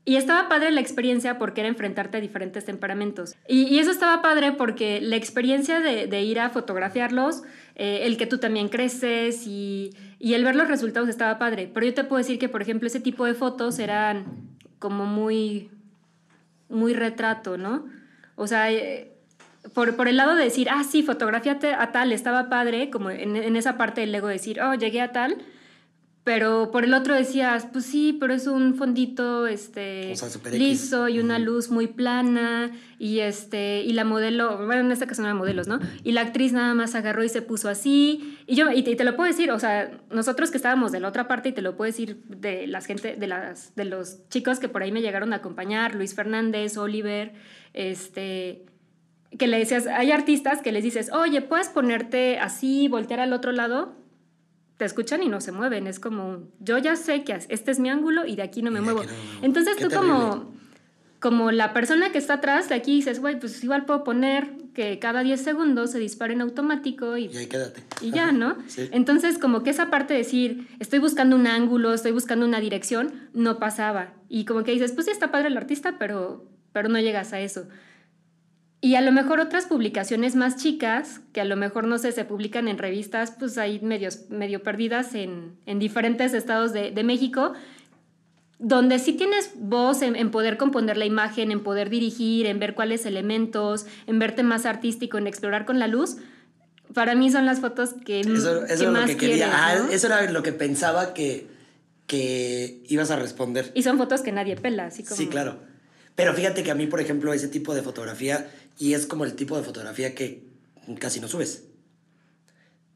Y 0.06 0.18
estaba 0.18 0.48
padre 0.50 0.70
la 0.70 0.82
experiencia 0.82 1.40
porque 1.40 1.62
era 1.62 1.68
enfrentarte 1.68 2.20
a 2.20 2.22
diferentes 2.22 2.64
temperamentos. 2.64 3.34
Y, 3.48 3.64
y 3.64 3.80
eso 3.80 3.90
estaba 3.90 4.22
padre 4.22 4.52
porque 4.52 5.02
la 5.02 5.16
experiencia 5.16 5.80
de, 5.80 6.06
de 6.06 6.22
ir 6.22 6.40
a 6.40 6.52
fotografiarlos, 6.52 7.42
eh, 7.74 8.02
el 8.04 8.18
que 8.18 8.28
tú 8.28 8.38
también 8.38 8.70
creces 8.70 9.48
y, 9.48 9.96
y 10.20 10.36
el 10.36 10.44
ver 10.44 10.56
los 10.56 10.68
resultados 10.68 11.10
estaba 11.10 11.40
padre. 11.40 11.72
Pero 11.74 11.88
yo 11.88 11.96
te 11.96 12.04
puedo 12.04 12.20
decir 12.20 12.38
que, 12.38 12.50
por 12.50 12.62
ejemplo, 12.62 12.86
ese 12.86 13.00
tipo 13.00 13.26
de 13.26 13.34
fotos 13.34 13.80
eran 13.80 14.26
como 14.78 15.08
muy, 15.08 15.72
muy 16.70 16.94
retrato, 16.94 17.58
¿no? 17.58 17.88
O 18.36 18.46
sea, 18.46 18.72
eh, 18.72 19.12
por, 19.74 19.96
por 19.96 20.08
el 20.08 20.18
lado 20.18 20.36
de 20.36 20.44
decir, 20.44 20.68
ah, 20.70 20.84
sí, 20.84 21.04
fotografiate 21.04 21.74
a 21.74 21.92
tal, 21.92 22.12
estaba 22.12 22.50
padre, 22.50 22.90
como 22.90 23.10
en, 23.10 23.36
en 23.36 23.56
esa 23.56 23.78
parte 23.78 24.02
del 24.02 24.14
ego 24.14 24.28
decir, 24.28 24.62
oh, 24.62 24.74
llegué 24.74 25.02
a 25.02 25.12
tal, 25.12 25.38
pero 26.24 26.70
por 26.72 26.84
el 26.84 26.94
otro 26.94 27.16
decías, 27.16 27.68
pues 27.72 27.86
sí, 27.86 28.16
pero 28.20 28.36
es 28.36 28.46
un 28.46 28.76
fondito 28.76 29.48
este, 29.48 30.12
O 30.12 30.16
sea, 30.16 30.52
liso 30.52 31.10
y 31.10 31.20
una 31.20 31.40
luz 31.40 31.72
muy 31.72 31.88
plana 31.88 32.72
y, 33.00 33.22
este, 33.22 33.82
y 33.82 33.94
la 33.94 34.04
modelo, 34.04 34.56
bueno, 34.68 34.82
en 34.82 34.92
este 34.92 35.08
caso 35.08 35.24
no 35.24 35.30
eran 35.30 35.38
modelos, 35.38 35.68
¿no? 35.68 35.80
Y 36.04 36.12
la 36.12 36.22
actriz 36.22 36.54
nada 36.54 36.76
más 36.76 36.94
agarró 36.94 37.24
y 37.24 37.30
se 37.30 37.42
puso 37.42 37.70
así. 37.70 38.38
Y 38.46 38.56
yo, 38.56 38.72
y 38.72 38.84
te, 38.84 38.92
y 38.92 38.96
te 38.96 39.04
lo 39.04 39.16
puedo 39.16 39.28
decir, 39.28 39.50
o 39.50 39.58
sea, 39.58 40.00
nosotros 40.12 40.52
que 40.52 40.58
estábamos 40.58 40.92
de 40.92 41.00
la 41.00 41.08
otra 41.08 41.28
parte 41.28 41.50
y 41.50 41.54
te 41.54 41.64
lo 41.64 41.76
puedo 41.76 41.92
decir 41.92 42.22
de 42.28 42.68
las 42.68 42.86
gente, 42.86 43.16
de, 43.16 43.26
las, 43.26 43.76
de 43.76 43.86
los 43.86 44.30
chicos 44.30 44.60
que 44.60 44.70
por 44.70 44.84
ahí 44.84 44.92
me 44.92 45.02
llegaron 45.02 45.34
a 45.34 45.38
acompañar, 45.38 45.96
Luis 45.96 46.14
Fernández, 46.14 46.78
Oliver, 46.78 47.34
este 47.74 48.68
que 49.38 49.48
le 49.48 49.58
decías, 49.60 49.88
hay 49.88 50.12
artistas 50.12 50.62
que 50.62 50.72
les 50.72 50.84
dices, 50.84 51.12
oye, 51.12 51.42
puedes 51.42 51.70
ponerte 51.70 52.40
así, 52.40 52.88
voltear 52.88 53.20
al 53.20 53.34
otro 53.34 53.52
lado, 53.52 53.94
te 54.78 54.86
escuchan 54.86 55.24
y 55.24 55.30
no 55.30 55.42
se 55.42 55.52
mueven. 55.52 55.88
Es 55.88 56.00
como, 56.00 56.40
yo 56.60 56.78
ya 56.78 56.96
sé 56.96 57.24
que 57.24 57.38
este 57.50 57.72
es 57.72 57.80
mi 57.80 57.90
ángulo 57.90 58.26
y 58.26 58.36
de 58.36 58.42
aquí 58.44 58.62
no 58.62 58.72
me 58.72 58.82
muevo. 58.82 59.04
no. 59.04 59.10
Entonces 59.42 59.78
tú 59.78 59.90
como, 59.90 60.52
como 61.20 61.52
la 61.52 61.72
persona 61.74 62.12
que 62.12 62.18
está 62.18 62.36
atrás 62.36 62.68
de 62.68 62.76
aquí 62.76 62.96
dices, 62.96 63.20
güey, 63.20 63.40
pues 63.40 63.64
igual 63.64 63.86
puedo 63.86 64.04
poner 64.04 64.50
que 64.74 65.00
cada 65.00 65.22
10 65.22 65.40
segundos 65.42 65.92
se 65.92 66.00
dispare 66.00 66.34
en 66.34 66.42
automático 66.42 67.18
y 67.18 67.26
Y 67.26 67.38
ahí 67.38 67.48
quédate. 67.48 67.84
y 68.02 68.12
ya, 68.12 68.32
¿no? 68.32 68.58
Sí. 68.68 68.90
Entonces, 68.92 69.38
como 69.38 69.64
que 69.64 69.70
esa 69.70 69.90
parte 69.90 70.14
de 70.14 70.20
decir, 70.20 70.68
estoy 70.80 71.00
buscando 71.00 71.36
un 71.36 71.46
ángulo, 71.46 71.94
estoy 71.94 72.12
buscando 72.12 72.46
una 72.46 72.60
dirección, 72.60 73.30
no 73.34 73.60
pasaba. 73.60 74.14
Y 74.30 74.46
como 74.46 74.64
que 74.64 74.72
dices, 74.72 74.94
pues 74.94 75.06
sí, 75.06 75.12
está 75.12 75.30
padre 75.32 75.50
el 75.50 75.58
artista, 75.58 75.98
pero, 76.00 76.46
pero 76.74 76.90
no 76.90 77.00
llegas 77.00 77.34
a 77.34 77.40
eso. 77.42 77.68
Y 78.84 78.96
a 78.96 79.02
lo 79.02 79.12
mejor 79.12 79.40
otras 79.40 79.66
publicaciones 79.68 80.36
más 80.36 80.56
chicas, 80.58 81.22
que 81.34 81.42
a 81.42 81.46
lo 81.46 81.56
mejor, 81.56 81.86
no 81.86 82.00
sé, 82.00 82.12
se 82.12 82.26
publican 82.26 82.68
en 82.68 82.80
revistas, 82.80 83.32
pues 83.38 83.60
ahí 83.60 83.80
medios, 83.82 84.30
medio 84.30 84.64
perdidas 84.64 85.14
en, 85.14 85.56
en 85.68 85.78
diferentes 85.78 86.34
estados 86.34 86.74
de, 86.74 86.90
de 86.90 87.04
México, 87.04 87.54
donde 88.58 88.98
sí 89.00 89.14
tienes 89.14 89.52
voz 89.56 90.02
en, 90.02 90.16
en 90.16 90.32
poder 90.32 90.58
componer 90.58 90.98
la 90.98 91.06
imagen, 91.06 91.52
en 91.52 91.62
poder 91.62 91.90
dirigir, 91.92 92.48
en 92.48 92.58
ver 92.60 92.74
cuáles 92.74 93.06
elementos, 93.06 93.86
en 94.08 94.18
verte 94.20 94.42
más 94.44 94.66
artístico, 94.66 95.18
en 95.20 95.28
explorar 95.28 95.66
con 95.66 95.78
la 95.80 95.88
luz, 95.88 96.18
para 96.94 97.16
mí 97.16 97.32
son 97.32 97.46
las 97.46 97.60
fotos 97.60 97.94
que, 98.06 98.22
Eso, 98.22 98.66
eso 98.66 98.78
que 98.80 98.86
lo 98.86 98.92
más 98.92 99.06
que 99.10 99.18
quería. 99.18 99.36
quieres, 99.46 99.56
Ah, 99.56 99.76
¿no? 99.80 99.90
eso 99.92 100.08
era 100.08 100.30
lo 100.32 100.44
que 100.44 100.52
pensaba 100.54 101.14
que, 101.14 101.48
que 102.08 102.84
ibas 102.88 103.12
a 103.12 103.16
responder. 103.16 103.72
Y 103.76 103.84
son 103.84 103.98
fotos 103.98 104.22
que 104.22 104.32
nadie 104.32 104.56
pela, 104.58 104.88
así 104.88 105.04
como... 105.04 105.16
Sí, 105.16 105.28
claro. 105.28 105.60
Pero 106.16 106.34
fíjate 106.34 106.62
que 106.62 106.70
a 106.72 106.76
mí, 106.76 106.88
por 106.88 107.00
ejemplo, 107.00 107.32
ese 107.34 107.48
tipo 107.48 107.74
de 107.74 107.82
fotografía, 107.82 108.46
y 108.78 108.94
es 108.94 109.06
como 109.06 109.26
el 109.26 109.36
tipo 109.36 109.58
de 109.58 109.64
fotografía 109.64 110.16
que 110.16 110.48
casi 111.00 111.20
no 111.20 111.28
subes. 111.28 111.66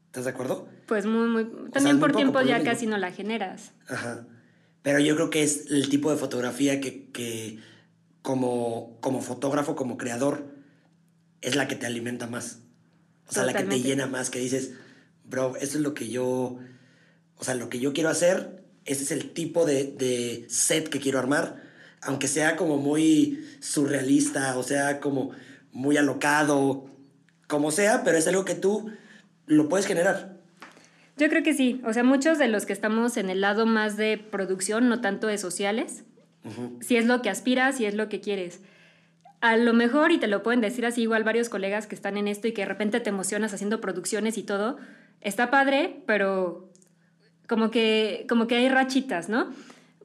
¿Estás 0.06 0.24
de 0.24 0.30
acuerdo? 0.30 0.68
Pues 0.86 1.04
muy, 1.06 1.28
muy... 1.28 1.70
También 1.70 2.00
por 2.00 2.12
tiempo 2.12 2.40
ya 2.40 2.62
casi 2.62 2.86
no 2.86 2.96
la 2.96 3.12
generas. 3.12 3.72
Ajá. 3.88 4.26
Pero 4.82 5.00
yo 5.00 5.14
creo 5.14 5.30
que 5.30 5.42
es 5.42 5.70
el 5.70 5.88
tipo 5.88 6.10
de 6.10 6.16
fotografía 6.16 6.80
que, 6.80 7.10
que 7.10 7.58
como, 8.22 8.98
como 9.00 9.20
fotógrafo, 9.20 9.76
como 9.76 9.98
creador, 9.98 10.54
es 11.40 11.56
la 11.56 11.68
que 11.68 11.76
te 11.76 11.86
alimenta 11.86 12.26
más. 12.26 12.60
O 13.28 13.32
sea, 13.32 13.44
la 13.44 13.52
que 13.52 13.64
te 13.64 13.80
llena 13.80 14.06
más, 14.06 14.30
que 14.30 14.38
dices, 14.38 14.72
bro, 15.24 15.56
esto 15.56 15.78
es 15.78 15.82
lo 15.82 15.94
que 15.94 16.08
yo, 16.08 16.58
o 17.36 17.44
sea, 17.44 17.54
lo 17.54 17.68
que 17.68 17.80
yo 17.80 17.92
quiero 17.92 18.08
hacer, 18.08 18.64
este 18.84 19.04
es 19.04 19.10
el 19.10 19.32
tipo 19.32 19.66
de, 19.66 19.84
de 19.84 20.46
set 20.48 20.88
que 20.88 21.00
quiero 21.00 21.18
armar, 21.18 21.62
aunque 22.00 22.28
sea 22.28 22.56
como 22.56 22.78
muy 22.78 23.44
surrealista, 23.60 24.56
o 24.56 24.62
sea, 24.62 25.00
como 25.00 25.32
muy 25.76 25.98
alocado, 25.98 26.86
como 27.46 27.70
sea, 27.70 28.02
pero 28.02 28.16
es 28.16 28.26
algo 28.26 28.46
que 28.46 28.54
tú 28.54 28.90
lo 29.44 29.68
puedes 29.68 29.86
generar. 29.86 30.38
Yo 31.18 31.28
creo 31.28 31.42
que 31.42 31.52
sí. 31.52 31.82
O 31.84 31.92
sea, 31.92 32.02
muchos 32.02 32.38
de 32.38 32.48
los 32.48 32.64
que 32.64 32.72
estamos 32.72 33.18
en 33.18 33.28
el 33.28 33.42
lado 33.42 33.66
más 33.66 33.98
de 33.98 34.16
producción, 34.18 34.88
no 34.88 35.02
tanto 35.02 35.26
de 35.26 35.36
sociales, 35.36 36.04
si 36.80 36.96
es 36.96 37.04
lo 37.06 37.20
que 37.22 37.28
aspiras, 37.28 37.76
si 37.76 37.84
es 37.84 37.94
lo 37.94 38.08
que 38.08 38.20
quieres. 38.20 38.60
A 39.40 39.56
lo 39.56 39.74
mejor, 39.74 40.12
y 40.12 40.18
te 40.18 40.28
lo 40.28 40.42
pueden 40.42 40.62
decir 40.62 40.86
así 40.86 41.02
igual 41.02 41.24
varios 41.24 41.50
colegas 41.50 41.86
que 41.86 41.94
están 41.94 42.16
en 42.16 42.26
esto 42.26 42.48
y 42.48 42.52
que 42.52 42.62
de 42.62 42.68
repente 42.68 43.00
te 43.00 43.10
emocionas 43.10 43.52
haciendo 43.52 43.80
producciones 43.80 44.38
y 44.38 44.44
todo, 44.44 44.78
está 45.20 45.50
padre, 45.50 46.02
pero 46.06 46.70
como 47.46 47.70
que, 47.70 48.24
como 48.28 48.46
que 48.46 48.56
hay 48.56 48.68
rachitas, 48.70 49.28
¿no? 49.28 49.50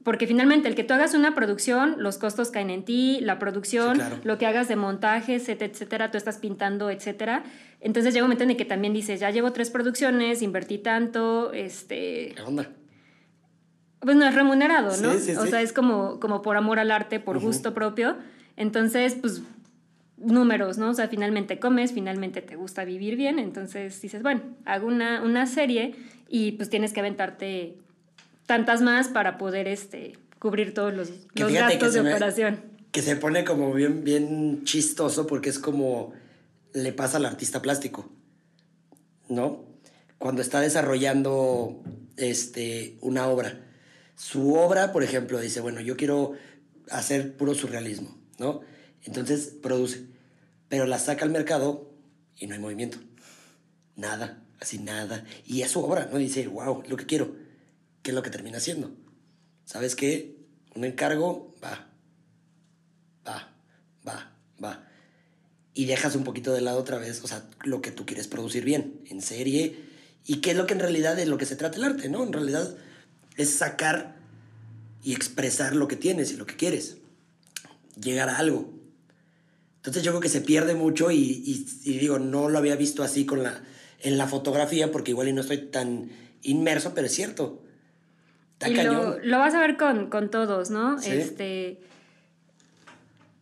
Porque 0.03 0.25
finalmente 0.25 0.67
el 0.67 0.73
que 0.75 0.83
tú 0.83 0.93
hagas 0.95 1.13
una 1.13 1.35
producción, 1.35 1.95
los 1.99 2.17
costos 2.17 2.49
caen 2.49 2.69
en 2.71 2.83
ti, 2.83 3.19
la 3.21 3.37
producción, 3.37 3.91
Sí, 3.97 4.01
claro. 4.01 4.17
lo 4.23 4.37
que 4.39 4.47
hagas 4.47 4.67
de 4.67 4.75
montajes, 4.75 5.47
et- 5.47 5.61
etcétera, 5.61 6.09
tú 6.09 6.17
estás 6.17 6.37
pintando, 6.39 6.89
etcétera. 6.89 7.43
Entonces 7.81 8.13
llega 8.13 8.23
un 8.25 8.29
momento 8.29 8.43
en 8.43 8.51
el 8.51 8.57
que 8.57 8.65
también 8.65 8.93
dices, 8.93 9.19
ya 9.19 9.29
llevo 9.29 9.51
tres 9.53 9.69
producciones, 9.69 10.41
invertí 10.41 10.79
tanto, 10.79 11.53
este, 11.53 12.33
¿Qué 12.35 12.41
onda? 12.41 12.67
pues 13.99 14.15
no 14.15 14.25
es 14.25 14.33
remunerado, 14.33 14.97
¿no? 14.97 15.13
Sí, 15.13 15.19
sí, 15.19 15.31
o 15.37 15.45
sea, 15.45 15.61
es 15.61 15.73
como, 15.73 16.19
como 16.19 16.41
por 16.41 16.57
amor 16.57 16.79
al 16.79 16.89
arte, 16.89 17.19
por 17.19 17.37
Ujú. 17.37 17.47
gusto 17.47 17.73
propio. 17.75 18.17
Entonces, 18.57 19.15
pues 19.21 19.43
números, 20.17 20.77
¿no? 20.79 20.89
O 20.89 20.93
sea, 20.95 21.07
finalmente 21.07 21.59
comes, 21.59 21.93
finalmente 21.93 22.41
te 22.41 22.55
gusta 22.55 22.85
vivir 22.85 23.15
bien, 23.15 23.37
entonces 23.39 24.01
dices, 24.01 24.23
bueno, 24.23 24.41
hago 24.65 24.87
una, 24.87 25.21
una 25.23 25.45
serie 25.45 25.93
y 26.27 26.53
pues 26.53 26.69
tienes 26.69 26.93
que 26.93 26.99
aventarte 26.99 27.77
tantas 28.51 28.81
más 28.81 29.07
para 29.07 29.37
poder 29.37 29.69
este, 29.69 30.17
cubrir 30.37 30.73
todos 30.73 30.93
los, 30.93 31.09
los 31.35 31.53
gastos 31.53 31.93
de 31.93 32.03
me- 32.03 32.11
operación. 32.13 32.59
que 32.91 33.01
se 33.01 33.15
pone 33.15 33.45
como 33.45 33.73
bien, 33.73 34.03
bien 34.03 34.65
chistoso 34.65 35.25
porque 35.25 35.49
es 35.49 35.57
como 35.57 36.11
le 36.73 36.91
pasa 36.91 37.15
al 37.15 37.25
artista 37.25 37.61
plástico, 37.61 38.09
¿no? 39.29 39.63
cuando 40.17 40.41
está 40.41 40.59
desarrollando 40.59 41.81
este, 42.17 42.97
una 43.01 43.27
obra. 43.27 43.65
Su 44.17 44.53
obra, 44.55 44.91
por 44.91 45.01
ejemplo, 45.03 45.39
dice, 45.39 45.61
bueno, 45.61 45.79
yo 45.79 45.95
quiero 45.95 46.33
hacer 46.89 47.37
puro 47.37 47.55
surrealismo, 47.55 48.15
¿no? 48.37 48.59
Entonces 49.03 49.53
produce, 49.63 50.05
pero 50.67 50.85
la 50.85 50.99
saca 50.99 51.23
al 51.23 51.31
mercado 51.31 51.89
y 52.37 52.45
no 52.47 52.53
hay 52.55 52.59
movimiento. 52.59 52.97
Nada, 53.95 54.43
así 54.59 54.77
nada. 54.77 55.23
Y 55.45 55.61
es 55.63 55.71
su 55.71 55.79
obra, 55.83 56.07
¿no? 56.11 56.17
Dice, 56.19 56.47
wow, 56.47 56.83
lo 56.87 56.97
que 56.97 57.05
quiero. 57.07 57.33
¿Qué 58.01 58.11
es 58.11 58.15
lo 58.15 58.23
que 58.23 58.29
termina 58.29 58.57
haciendo? 58.57 58.91
¿Sabes 59.65 59.95
qué? 59.95 60.35
Un 60.75 60.85
encargo, 60.85 61.55
va, 61.63 61.89
va, 63.27 63.53
va, 64.07 64.31
va. 64.63 64.87
Y 65.73 65.85
dejas 65.85 66.15
un 66.15 66.23
poquito 66.23 66.53
de 66.53 66.61
lado 66.61 66.79
otra 66.79 66.97
vez, 66.97 67.23
o 67.23 67.27
sea, 67.27 67.47
lo 67.63 67.81
que 67.81 67.91
tú 67.91 68.05
quieres 68.05 68.27
producir 68.27 68.65
bien, 68.65 69.01
en 69.09 69.21
serie. 69.21 69.77
Y 70.25 70.37
qué 70.37 70.51
es 70.51 70.57
lo 70.57 70.65
que 70.65 70.73
en 70.73 70.79
realidad 70.79 71.17
es 71.19 71.27
lo 71.27 71.37
que 71.37 71.45
se 71.45 71.55
trata 71.55 71.77
el 71.77 71.83
arte, 71.83 72.09
¿no? 72.09 72.23
En 72.23 72.33
realidad 72.33 72.75
es 73.37 73.51
sacar 73.51 74.15
y 75.03 75.13
expresar 75.13 75.75
lo 75.75 75.87
que 75.87 75.95
tienes 75.95 76.31
y 76.31 76.37
lo 76.37 76.45
que 76.45 76.55
quieres. 76.55 76.97
Llegar 78.01 78.29
a 78.29 78.37
algo. 78.37 78.73
Entonces 79.77 80.03
yo 80.03 80.11
creo 80.11 80.21
que 80.21 80.29
se 80.29 80.41
pierde 80.41 80.75
mucho 80.75 81.09
y, 81.11 81.65
digo, 81.83 82.19
no 82.19 82.49
lo 82.49 82.57
había 82.57 82.75
visto 82.75 83.03
así 83.03 83.25
con 83.25 83.41
la, 83.41 83.63
en 83.99 84.17
la 84.17 84.27
fotografía 84.27 84.91
porque 84.91 85.11
igual 85.11 85.27
y 85.27 85.33
no 85.33 85.41
estoy 85.41 85.57
tan 85.69 86.11
inmerso, 86.43 86.93
pero 86.93 87.07
es 87.07 87.13
cierto. 87.13 87.63
Y 88.67 88.73
lo, 88.73 89.19
lo, 89.19 89.39
vas 89.39 89.53
a 89.53 89.59
ver 89.59 89.77
con, 89.77 90.07
con 90.07 90.29
todos, 90.29 90.69
¿no? 90.69 90.97
Este, 90.99 91.79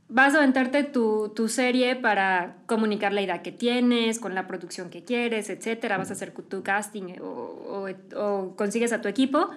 vas 0.07 0.33
a 0.33 0.37
aventarte 0.37 0.83
tu, 0.83 1.29
tu, 1.35 1.47
serie 1.47 1.95
para 1.95 2.57
comunicar 2.65 3.13
la 3.13 3.21
idea 3.21 3.41
que 3.41 3.51
tienes, 3.51 4.19
con 4.19 4.35
la 4.35 4.47
producción 4.47 4.89
que 4.89 5.03
quieres, 5.03 5.49
etcétera. 5.49 5.97
Vas 5.97 6.09
a 6.09 6.13
hacer 6.13 6.31
tu 6.31 6.63
casting 6.63 7.19
o, 7.21 7.25
o, 7.25 8.19
o 8.19 8.55
consigues 8.55 8.91
a 8.93 9.01
tu 9.01 9.07
equipo. 9.07 9.49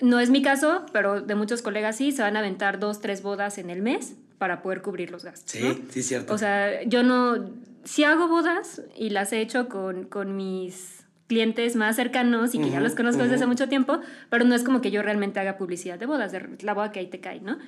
No 0.00 0.20
es 0.20 0.30
mi 0.30 0.42
caso, 0.42 0.84
pero 0.92 1.20
de 1.20 1.34
muchos 1.34 1.62
colegas 1.62 1.96
sí, 1.96 2.12
se 2.12 2.22
van 2.22 2.36
a 2.36 2.40
aventar 2.40 2.78
dos, 2.78 3.00
tres 3.00 3.22
bodas 3.22 3.58
en 3.58 3.70
el 3.70 3.82
mes 3.82 4.16
para 4.38 4.62
poder 4.62 4.82
cubrir 4.82 5.10
los 5.10 5.24
gastos. 5.24 5.50
Sí, 5.50 5.84
sí, 5.90 6.02
cierto. 6.02 6.34
O 6.34 6.38
sea, 6.38 6.82
yo 6.82 7.02
no, 7.02 7.50
sí 7.84 8.04
hago 8.04 8.28
bodas 8.28 8.82
y 8.94 9.10
las 9.10 9.32
he 9.32 9.40
hecho 9.40 9.68
con, 9.68 10.04
con 10.04 10.36
mis 10.36 11.05
clientes 11.26 11.76
más 11.76 11.96
cercanos 11.96 12.54
y 12.54 12.58
que 12.58 12.70
ya 12.70 12.80
los 12.80 12.94
conozco 12.94 13.22
desde 13.22 13.36
hace 13.36 13.46
mucho 13.46 13.68
tiempo, 13.68 14.00
pero 14.30 14.44
no 14.44 14.54
es 14.54 14.62
como 14.62 14.80
que 14.80 14.90
yo 14.90 15.02
realmente 15.02 15.40
haga 15.40 15.56
publicidad 15.56 15.98
de 15.98 16.06
bodas, 16.06 16.32
de 16.32 16.48
la 16.62 16.74
boda 16.74 16.92
que 16.92 17.00
ahí 17.00 17.08
te 17.08 17.20
cae, 17.20 17.40
¿no? 17.40 17.58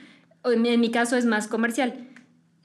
En 0.44 0.80
mi 0.80 0.90
caso 0.90 1.16
es 1.16 1.24
más 1.24 1.48
comercial. 1.48 1.94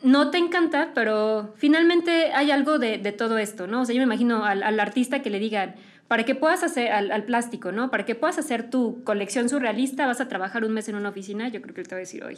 No 0.04 0.30
te 0.30 0.38
encanta, 0.38 0.92
pero 0.94 1.54
finalmente 1.58 2.34
hay 2.34 2.52
algo 2.52 2.78
de, 2.78 2.98
de 2.98 3.12
todo 3.12 3.38
esto, 3.38 3.68
¿no? 3.68 3.82
O 3.82 3.86
sea, 3.86 3.96
yo 3.96 4.00
me 4.00 4.06
imagino 4.06 4.46
al, 4.46 4.62
al 4.62 4.80
artista 4.80 5.22
que 5.22 5.30
le 5.30 5.40
digan, 5.40 5.76
para 6.08 6.26
que 6.26 6.36
puedas 6.36 6.62
hacer 6.64 6.92
al, 6.92 7.12
al, 7.12 7.24
plástico, 7.24 7.72
¿no? 7.72 7.90
Para 7.90 8.06
que 8.06 8.14
puedas 8.14 8.38
hacer 8.38 8.70
tu 8.70 9.04
colección 9.04 9.50
surrealista, 9.50 10.06
vas 10.06 10.22
a 10.22 10.28
trabajar 10.28 10.64
un 10.66 10.74
mes 10.74 10.90
en 10.90 10.96
una 10.96 11.10
oficina, 11.10 11.48
yo 11.48 11.62
creo 11.62 11.74
que 11.74 11.82
él 11.82 11.88
te 11.88 11.96
va 11.96 12.00
a 12.00 12.00
decir 12.02 12.24
hoy, 12.24 12.38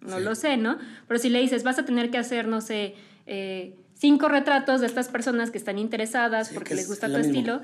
no 0.00 0.18
lo 0.18 0.34
sé, 0.34 0.56
¿no? 0.56 0.78
Pero 1.06 1.20
si 1.20 1.28
le 1.28 1.40
dices, 1.40 1.62
vas 1.62 1.78
a 1.78 1.84
tener 1.84 2.10
que 2.10 2.18
hacer, 2.18 2.48
no 2.48 2.60
sé, 2.60 2.94
eh, 3.26 3.76
cinco 4.04 4.28
retratos 4.28 4.82
de 4.82 4.86
estas 4.86 5.08
personas 5.08 5.50
que 5.50 5.56
están 5.56 5.78
interesadas 5.78 6.50
porque 6.50 6.74
les 6.74 6.86
gusta 6.86 7.06
tu 7.08 7.16
estilo. 7.16 7.62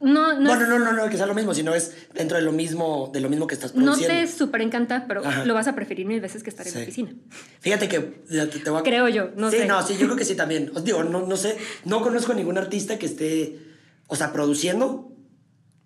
No, 0.00 0.38
no, 0.40 0.50
bueno, 0.50 0.66
no, 0.66 0.78
no, 0.80 0.92
no, 0.92 1.08
que 1.08 1.16
sea 1.16 1.24
lo 1.24 1.34
mismo, 1.34 1.54
sino 1.54 1.72
es 1.72 1.94
dentro 2.12 2.36
de 2.36 2.42
lo 2.42 2.50
mismo, 2.50 3.10
de 3.12 3.20
lo 3.20 3.28
mismo 3.30 3.46
que 3.46 3.54
estás 3.54 3.70
produciendo. 3.70 4.12
No 4.12 4.20
te 4.20 4.26
súper 4.26 4.62
encanta, 4.62 5.04
pero 5.06 5.22
lo 5.44 5.54
vas 5.54 5.68
a 5.68 5.76
preferir 5.76 6.04
mil 6.04 6.20
veces 6.20 6.42
que 6.42 6.50
estar 6.50 6.66
en 6.66 6.74
la 6.74 6.80
oficina. 6.80 7.14
Fíjate 7.60 7.88
que 7.88 8.00
te, 8.00 8.70
voy 8.70 8.80
a... 8.80 8.82
Creo 8.82 9.08
yo, 9.08 9.30
no 9.36 9.52
sé. 9.52 9.62
Sí, 9.62 9.68
no, 9.68 9.86
sí, 9.86 9.94
yo 9.96 10.06
creo 10.06 10.16
que 10.16 10.24
sí 10.24 10.34
también. 10.34 10.72
Os 10.74 10.82
digo, 10.88 11.04
no, 11.04 11.24
no 11.24 11.36
sé, 11.36 11.56
no 11.84 12.02
conozco 12.02 12.32
a 12.32 12.34
ningún 12.34 12.58
artista 12.58 12.98
que 12.98 13.06
esté, 13.06 13.60
o 14.08 14.16
sea, 14.16 14.32
produciendo 14.32 15.12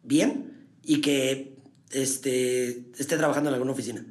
bien 0.02 0.70
y 0.82 1.02
que 1.02 1.58
este, 1.90 2.90
esté 2.98 3.18
trabajando 3.18 3.50
en 3.50 3.54
alguna 3.54 3.72
oficina. 3.72 4.06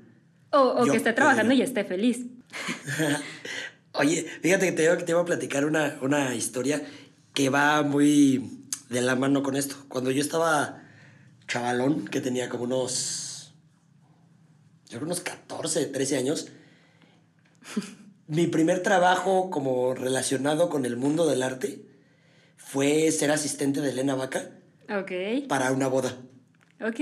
O, 0.52 0.86
que 0.86 0.98
esté 0.98 1.12
trabajando 1.14 1.56
y 1.56 1.64
esté 1.64 1.86
feliz. 1.86 2.20
Oye, 3.94 4.24
fíjate 4.42 4.68
que 4.68 4.72
te, 4.72 4.96
te 5.04 5.12
iba 5.12 5.22
a 5.22 5.26
platicar 5.26 5.66
una, 5.66 5.98
una 6.02 6.36
historia 6.36 6.82
que 7.34 7.50
va 7.50 7.82
muy 7.84 8.68
de 8.90 9.02
la 9.02 9.16
mano 9.16 9.44
con 9.44 9.56
esto. 9.56 9.76
Cuando 9.88 10.12
yo 10.12 10.22
estaba 10.22 10.84
chavalón, 11.48 12.08
que 12.08 12.22
tenía 12.22 12.50
como 12.50 12.66
unos. 12.66 13.54
Yo 14.90 14.98
creo 14.98 15.06
unos 15.06 15.22
14, 15.22 15.86
13 15.86 16.18
años. 16.18 16.48
mi 18.28 18.48
primer 18.48 18.84
trabajo 18.84 19.50
como 19.50 19.94
relacionado 19.96 20.70
con 20.70 20.86
el 20.86 20.98
mundo 20.98 21.28
del 21.28 21.44
arte 21.44 21.86
fue 22.58 23.12
ser 23.12 23.32
asistente 23.32 23.82
de 23.82 23.90
Elena 23.90 24.16
Vaca. 24.16 24.52
Ok. 24.90 25.48
Para 25.48 25.72
una 25.72 25.88
boda. 25.88 26.16
Ok, 26.82 27.00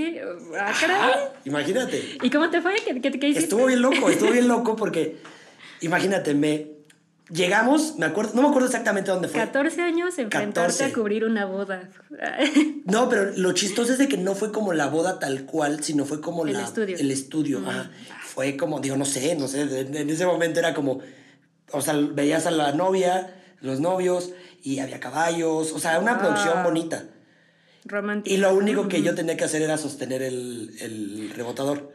ah, 0.58 0.72
caray. 0.80 1.12
imagínate. 1.44 2.18
¿Y 2.20 2.30
cómo 2.30 2.50
te 2.50 2.60
fue? 2.60 2.74
¿Qué, 2.84 3.00
qué, 3.00 3.12
qué 3.12 3.28
hiciste? 3.28 3.44
Estuvo 3.44 3.66
bien 3.66 3.80
loco, 3.80 4.10
estuvo 4.10 4.32
bien 4.32 4.48
loco 4.48 4.74
porque, 4.76 5.18
imagínate, 5.82 6.34
me 6.34 6.77
llegamos, 7.30 7.96
me 7.98 8.06
acuerdo, 8.06 8.32
no 8.34 8.42
me 8.42 8.48
acuerdo 8.48 8.66
exactamente 8.66 9.10
dónde 9.10 9.28
fue. 9.28 9.40
14 9.40 9.82
años 9.82 10.18
enfrentarse 10.18 10.84
a 10.84 10.92
cubrir 10.92 11.24
una 11.24 11.44
boda. 11.44 11.88
no, 12.84 13.08
pero 13.08 13.32
lo 13.36 13.52
chistoso 13.52 13.92
es 13.92 13.98
de 13.98 14.08
que 14.08 14.16
no 14.16 14.34
fue 14.34 14.52
como 14.52 14.72
la 14.72 14.86
boda 14.86 15.18
tal 15.18 15.44
cual, 15.44 15.82
sino 15.82 16.04
fue 16.04 16.20
como 16.20 16.46
el 16.46 16.54
la, 16.54 16.64
estudio. 16.64 16.96
el 16.96 17.10
estudio. 17.10 17.62
Fue 18.24 18.56
como, 18.56 18.80
digo, 18.80 18.96
no 18.96 19.04
sé, 19.04 19.34
no 19.36 19.48
sé, 19.48 19.62
en 19.62 20.10
ese 20.10 20.26
momento 20.26 20.60
era 20.60 20.74
como, 20.74 21.00
o 21.72 21.80
sea, 21.80 21.94
veías 21.94 22.46
a 22.46 22.50
la 22.50 22.72
novia, 22.72 23.34
los 23.60 23.80
novios, 23.80 24.32
y 24.62 24.78
había 24.78 25.00
caballos, 25.00 25.72
o 25.72 25.78
sea, 25.78 25.98
una 25.98 26.18
producción 26.18 26.62
bonita. 26.62 27.04
Romántica. 27.84 28.34
Y 28.34 28.38
lo 28.38 28.54
único 28.54 28.88
que 28.88 29.02
yo 29.02 29.14
tenía 29.14 29.36
que 29.36 29.44
hacer 29.44 29.62
era 29.62 29.78
sostener 29.78 30.22
el, 30.22 30.76
el 30.80 31.30
rebotador. 31.34 31.92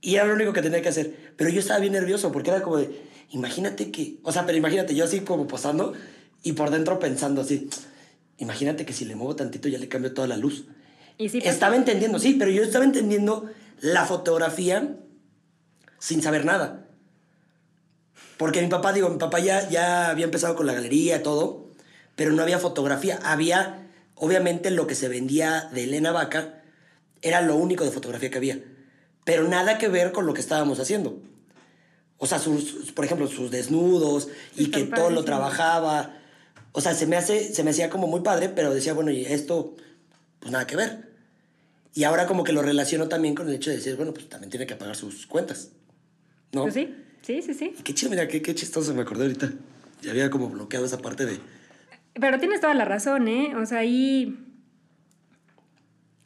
Y 0.00 0.16
era 0.16 0.24
lo 0.24 0.34
único 0.34 0.52
que 0.52 0.62
tenía 0.62 0.82
que 0.82 0.88
hacer. 0.88 1.14
Pero 1.36 1.48
yo 1.50 1.60
estaba 1.60 1.78
bien 1.78 1.92
nervioso 1.92 2.32
porque 2.32 2.50
era 2.50 2.60
como 2.60 2.78
de, 2.78 2.90
imagínate 3.30 3.90
que, 3.90 4.18
o 4.22 4.32
sea, 4.32 4.46
pero 4.46 4.58
imagínate 4.58 4.94
yo 4.94 5.04
así 5.04 5.20
como 5.20 5.46
posando 5.46 5.94
y 6.42 6.52
por 6.52 6.70
dentro 6.70 6.98
pensando 6.98 7.40
así, 7.40 7.68
imagínate 8.38 8.84
que 8.84 8.92
si 8.92 9.04
le 9.04 9.16
muevo 9.16 9.36
tantito 9.36 9.68
ya 9.68 9.78
le 9.78 9.88
cambio 9.88 10.12
toda 10.12 10.28
la 10.28 10.36
luz. 10.36 10.66
¿Y 11.18 11.28
sí, 11.28 11.40
estaba 11.44 11.76
entendiendo, 11.76 12.18
sí, 12.18 12.36
pero 12.38 12.50
yo 12.50 12.62
estaba 12.62 12.84
entendiendo 12.84 13.50
la 13.80 14.04
fotografía 14.04 14.96
sin 15.98 16.22
saber 16.22 16.44
nada. 16.44 16.86
Porque 18.36 18.60
mi 18.60 18.68
papá, 18.68 18.92
digo, 18.92 19.08
mi 19.08 19.18
papá 19.18 19.38
ya, 19.38 19.68
ya 19.68 20.10
había 20.10 20.24
empezado 20.24 20.56
con 20.56 20.66
la 20.66 20.72
galería 20.72 21.18
y 21.18 21.22
todo, 21.22 21.70
pero 22.16 22.32
no 22.32 22.42
había 22.42 22.58
fotografía. 22.58 23.20
Había, 23.22 23.88
obviamente, 24.16 24.70
lo 24.70 24.88
que 24.88 24.96
se 24.96 25.08
vendía 25.08 25.68
de 25.72 25.84
Elena 25.84 26.10
Vaca, 26.10 26.62
era 27.22 27.40
lo 27.40 27.54
único 27.54 27.84
de 27.84 27.92
fotografía 27.92 28.30
que 28.30 28.38
había. 28.38 28.58
Pero 29.24 29.46
nada 29.46 29.78
que 29.78 29.86
ver 29.88 30.10
con 30.10 30.26
lo 30.26 30.34
que 30.34 30.40
estábamos 30.40 30.80
haciendo. 30.80 31.22
O 32.22 32.26
sea, 32.26 32.38
sus, 32.38 32.92
por 32.92 33.04
ejemplo, 33.04 33.26
sus 33.26 33.50
desnudos 33.50 34.28
y 34.56 34.70
que 34.70 34.84
todo 34.84 35.10
lo 35.10 35.24
trabajaba. 35.24 36.14
O 36.70 36.80
sea, 36.80 36.94
se 36.94 37.04
me, 37.08 37.16
hace, 37.16 37.52
se 37.52 37.64
me 37.64 37.70
hacía 37.70 37.90
como 37.90 38.06
muy 38.06 38.20
padre, 38.20 38.48
pero 38.48 38.72
decía, 38.72 38.92
bueno, 38.94 39.10
y 39.10 39.24
esto, 39.24 39.74
pues 40.38 40.52
nada 40.52 40.64
que 40.64 40.76
ver. 40.76 41.10
Y 41.94 42.04
ahora 42.04 42.28
como 42.28 42.44
que 42.44 42.52
lo 42.52 42.62
relaciono 42.62 43.08
también 43.08 43.34
con 43.34 43.48
el 43.48 43.56
hecho 43.56 43.70
de 43.70 43.76
decir, 43.78 43.96
bueno, 43.96 44.14
pues 44.14 44.28
también 44.28 44.50
tiene 44.50 44.68
que 44.68 44.76
pagar 44.76 44.94
sus 44.94 45.26
cuentas. 45.26 45.70
¿No? 46.52 46.62
Pues 46.62 46.74
sí, 46.74 46.94
sí, 47.22 47.42
sí, 47.42 47.54
sí. 47.54 47.74
Y 47.76 47.82
qué 47.82 47.92
chido, 47.92 48.10
mira, 48.10 48.28
qué, 48.28 48.40
qué 48.40 48.54
chistoso 48.54 48.94
me 48.94 49.02
acordé 49.02 49.24
ahorita. 49.24 49.52
Ya 50.02 50.12
había 50.12 50.30
como 50.30 50.48
bloqueado 50.48 50.86
esa 50.86 50.98
parte 50.98 51.26
de... 51.26 51.40
Pero 52.14 52.38
tienes 52.38 52.60
toda 52.60 52.74
la 52.74 52.84
razón, 52.84 53.26
¿eh? 53.26 53.56
O 53.56 53.66
sea, 53.66 53.78
ahí... 53.78 54.38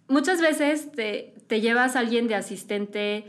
Muchas 0.09 0.42
veces 0.42 0.92
te, 0.92 1.32
te 1.46 1.62
llevas 1.62 1.96
a 1.96 2.00
alguien 2.00 2.28
de 2.28 2.35
asistente 2.35 3.24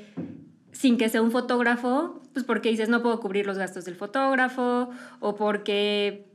sin 0.77 0.97
que 0.97 1.09
sea 1.09 1.23
un 1.23 1.31
fotógrafo, 1.31 2.21
pues 2.33 2.45
porque 2.45 2.69
dices 2.69 2.87
no 2.87 3.01
puedo 3.01 3.19
cubrir 3.19 3.47
los 3.47 3.57
gastos 3.57 3.85
del 3.85 3.95
fotógrafo 3.95 4.91
o 5.19 5.35
porque 5.35 6.27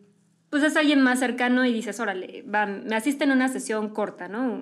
pues 0.51 0.65
es 0.65 0.77
alguien 0.77 1.01
más 1.01 1.21
cercano 1.21 1.65
y 1.65 1.73
dices, 1.73 2.01
órale, 2.01 2.43
va, 2.43 2.67
me 2.67 2.97
asiste 2.97 3.23
en 3.23 3.31
una 3.31 3.49
sesión 3.49 3.91
corta, 3.91 4.27
¿no? 4.27 4.61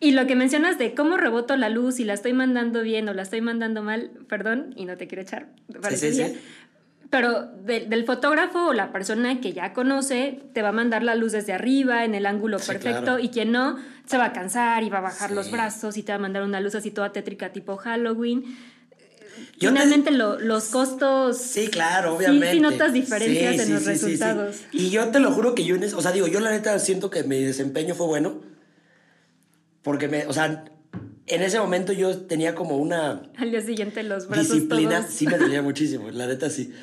Y 0.00 0.10
lo 0.10 0.26
que 0.26 0.34
mencionas 0.34 0.76
de 0.76 0.92
cómo 0.94 1.16
reboto 1.16 1.56
la 1.56 1.68
luz 1.68 2.00
y 2.00 2.04
la 2.04 2.14
estoy 2.14 2.32
mandando 2.32 2.82
bien 2.82 3.08
o 3.08 3.14
la 3.14 3.22
estoy 3.22 3.40
mandando 3.40 3.82
mal, 3.82 4.10
perdón, 4.28 4.74
y 4.76 4.84
no 4.84 4.96
te 4.96 5.06
quiero 5.06 5.22
echar, 5.22 5.46
sí, 5.90 5.96
sí, 5.96 6.12
sí. 6.14 6.36
Pero 7.14 7.46
del 7.62 8.04
fotógrafo 8.04 8.66
o 8.66 8.72
la 8.72 8.90
persona 8.90 9.40
que 9.40 9.52
ya 9.52 9.72
conoce 9.72 10.40
te 10.52 10.62
va 10.62 10.70
a 10.70 10.72
mandar 10.72 11.04
la 11.04 11.14
luz 11.14 11.30
desde 11.30 11.52
arriba, 11.52 12.04
en 12.04 12.12
el 12.16 12.26
ángulo 12.26 12.58
perfecto, 12.58 13.20
y 13.20 13.28
quien 13.28 13.52
no, 13.52 13.78
se 14.04 14.18
va 14.18 14.24
a 14.24 14.32
cansar 14.32 14.82
y 14.82 14.90
va 14.90 14.98
a 14.98 15.02
bajar 15.02 15.30
los 15.30 15.52
brazos 15.52 15.96
y 15.96 16.02
te 16.02 16.10
va 16.10 16.16
a 16.16 16.18
mandar 16.18 16.42
una 16.42 16.60
luz 16.60 16.74
así 16.74 16.90
toda 16.90 17.12
tétrica 17.12 17.52
tipo 17.52 17.76
Halloween. 17.76 18.56
Finalmente 19.60 20.10
los 20.10 20.64
costos... 20.70 21.38
Sí, 21.38 21.68
claro, 21.68 22.16
obviamente. 22.16 22.50
Sí, 22.50 22.58
notas 22.60 22.92
diferencias 22.92 23.60
en 23.60 23.74
los 23.74 23.84
resultados. 23.84 24.62
Y 24.72 24.90
yo 24.90 25.06
te 25.10 25.20
lo 25.20 25.30
juro 25.30 25.54
que 25.54 25.64
yo, 25.64 25.76
o 25.76 26.02
sea, 26.02 26.10
digo, 26.10 26.26
yo 26.26 26.40
la 26.40 26.50
neta 26.50 26.76
siento 26.80 27.10
que 27.10 27.22
mi 27.22 27.40
desempeño 27.40 27.94
fue 27.94 28.08
bueno. 28.08 28.40
Porque 29.82 30.08
me, 30.08 30.26
o 30.26 30.32
sea, 30.32 30.64
en 31.28 31.42
ese 31.42 31.60
momento 31.60 31.92
yo 31.92 32.16
tenía 32.22 32.56
como 32.56 32.76
una... 32.76 33.22
Al 33.36 33.52
día 33.52 33.60
siguiente 33.60 34.02
los 34.02 34.26
brazos 34.26 34.52
Disciplina, 34.52 35.06
sí 35.08 35.28
me 35.28 35.38
dolía 35.38 35.62
muchísimo, 35.62 36.10
la 36.10 36.26
neta 36.26 36.50
sí. 36.50 36.74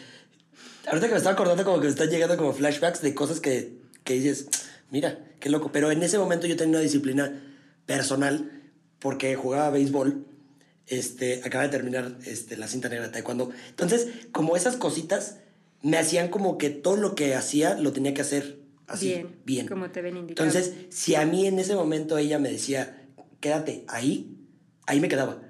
Ahorita 0.87 1.07
que 1.07 1.13
me 1.13 1.17
estaba 1.17 1.33
acordando 1.33 1.63
como 1.63 1.77
que 1.79 1.85
me 1.85 1.91
están 1.91 2.09
llegando 2.09 2.37
como 2.37 2.53
flashbacks 2.53 3.01
de 3.01 3.13
cosas 3.13 3.39
que, 3.39 3.77
que 4.03 4.13
dices, 4.15 4.47
mira, 4.89 5.19
qué 5.39 5.49
loco. 5.49 5.71
Pero 5.71 5.91
en 5.91 6.01
ese 6.03 6.17
momento 6.17 6.47
yo 6.47 6.55
tenía 6.55 6.77
una 6.77 6.81
disciplina 6.81 7.41
personal 7.85 8.61
porque 8.99 9.35
jugaba 9.35 9.69
béisbol. 9.69 10.25
Este, 10.87 11.41
acaba 11.45 11.63
de 11.63 11.69
terminar 11.69 12.17
este, 12.25 12.57
la 12.57 12.67
cinta 12.67 12.89
negra 12.89 13.05
de 13.05 13.13
taekwondo. 13.13 13.51
Entonces, 13.69 14.07
como 14.31 14.55
esas 14.55 14.75
cositas 14.75 15.37
me 15.81 15.97
hacían 15.97 16.29
como 16.29 16.57
que 16.57 16.69
todo 16.69 16.97
lo 16.97 17.15
que 17.15 17.35
hacía 17.35 17.75
lo 17.75 17.93
tenía 17.93 18.13
que 18.13 18.21
hacer 18.21 18.59
así, 18.87 19.07
Bien, 19.07 19.35
bien. 19.45 19.67
como 19.67 19.89
te 19.91 20.01
ven 20.01 20.17
indicado. 20.17 20.47
Entonces, 20.47 20.73
si 20.89 21.15
a 21.15 21.25
mí 21.25 21.47
en 21.47 21.59
ese 21.59 21.75
momento 21.75 22.17
ella 22.17 22.39
me 22.39 22.51
decía, 22.51 23.05
quédate 23.39 23.85
ahí, 23.87 24.37
ahí 24.85 24.99
me 24.99 25.07
quedaba. 25.07 25.41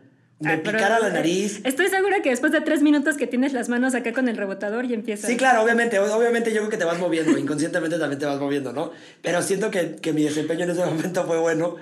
Me 0.42 0.54
Ah, 0.54 0.60
pero, 0.64 0.78
picara 0.78 1.00
la 1.00 1.10
eh, 1.10 1.14
nariz. 1.14 1.62
Estoy 1.64 1.88
segura 1.90 2.22
que 2.22 2.30
después 2.32 2.52
de 2.52 2.62
tres 2.62 2.82
minutos 2.82 3.16
que 3.16 3.28
tienes 3.28 3.54
las 3.54 3.70
manos 3.70 3.96
acá 3.96 4.12
con 4.12 4.28
el 4.28 4.36
rebotador 4.36 4.86
y 4.86 4.94
empiezas. 4.94 5.30
Sí, 5.30 5.38
claro, 5.38 5.64
obviamente, 5.64 6.00
obviamente 6.00 6.52
yo 6.52 6.58
creo 6.60 6.70
que 6.70 6.78
te 6.78 6.86
vas 6.86 7.00
moviendo, 7.00 7.38
inconscientemente 7.38 7.98
también 7.98 8.20
te 8.20 8.26
vas 8.26 8.40
moviendo, 8.40 8.74
¿no? 8.74 8.92
Pero 9.22 9.42
siento 9.42 9.72
que, 9.72 9.96
que 9.96 10.14
mi 10.14 10.24
desempeño 10.24 10.66
en 10.66 10.72
ese 10.72 10.86
momento 10.86 11.26
fue 11.26 11.40
bueno. 11.40 11.76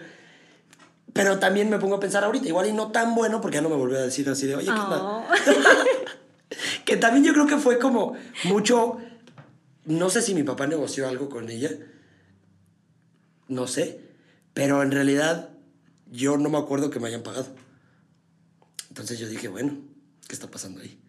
Pero 1.13 1.39
también 1.39 1.69
me 1.69 1.79
pongo 1.79 1.95
a 1.95 1.99
pensar 1.99 2.23
ahorita, 2.23 2.47
igual 2.47 2.67
y 2.67 2.73
no 2.73 2.91
tan 2.91 3.15
bueno, 3.15 3.41
porque 3.41 3.55
ya 3.55 3.61
no 3.61 3.69
me 3.69 3.75
volvió 3.75 3.97
a 3.97 4.01
decir 4.01 4.29
así 4.29 4.45
de, 4.45 4.55
oye, 4.55 4.65
¿qué 4.67 4.71
onda? 4.71 5.03
Oh. 5.03 5.25
Que 6.85 6.97
también 6.97 7.23
yo 7.23 7.33
creo 7.33 7.45
que 7.45 7.57
fue 7.57 7.77
como 7.77 8.15
mucho. 8.45 8.97
No 9.85 10.09
sé 10.09 10.23
si 10.23 10.33
mi 10.33 10.41
papá 10.41 10.65
negoció 10.65 11.07
algo 11.07 11.29
con 11.29 11.49
ella. 11.49 11.69
No 13.47 13.67
sé. 13.67 14.01
Pero 14.55 14.81
en 14.81 14.91
realidad 14.91 15.49
yo 16.11 16.37
no 16.37 16.49
me 16.49 16.57
acuerdo 16.57 16.89
que 16.89 16.99
me 16.99 17.07
hayan 17.07 17.21
pagado. 17.21 17.45
Entonces 18.99 19.19
yo 19.19 19.27
dije, 19.29 19.47
bueno, 19.47 19.77
¿qué 20.27 20.33
está 20.33 20.49
pasando 20.51 20.81
ahí? 20.81 20.99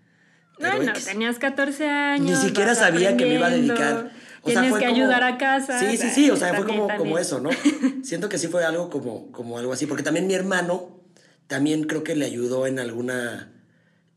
Pero 0.59 0.77
Bueno, 0.77 0.93
X. 0.93 1.07
tenías 1.07 1.39
14 1.39 1.89
años. 1.89 2.39
Ni 2.41 2.49
siquiera 2.49 2.75
sabía 2.75 3.17
que 3.17 3.25
me 3.27 3.35
iba 3.35 3.47
a 3.47 3.51
dedicar. 3.51 4.13
O 4.43 4.49
sea, 4.51 4.61
tienes 4.63 4.71
fue 4.71 4.81
que 4.81 4.87
como- 4.87 4.97
ayudar 4.97 5.23
a 5.25 5.39
casa. 5.39 5.79
Sí, 5.81 5.97
sí, 5.97 6.09
sí. 6.11 6.31
O 6.31 6.37
sea, 6.37 6.55
fue 6.55 6.65
como, 6.67 6.87
también. 6.87 6.99
como 6.99 7.19
eso, 7.19 7.41
¿no? 7.41 7.51
Siento 8.05 8.29
que 8.29 8.39
sí 8.39 8.47
fue 8.49 8.65
algo 8.65 8.89
como, 8.91 9.31
como 9.33 9.59
algo 9.59 9.73
así. 9.73 9.87
Porque 9.87 10.03
también 10.03 10.27
mi 10.27 10.35
hermano 10.35 11.01
también 11.47 11.85
creo 11.85 12.05
que 12.05 12.15
le 12.15 12.25
ayudó 12.27 12.67
en 12.67 12.79
alguna. 12.79 13.53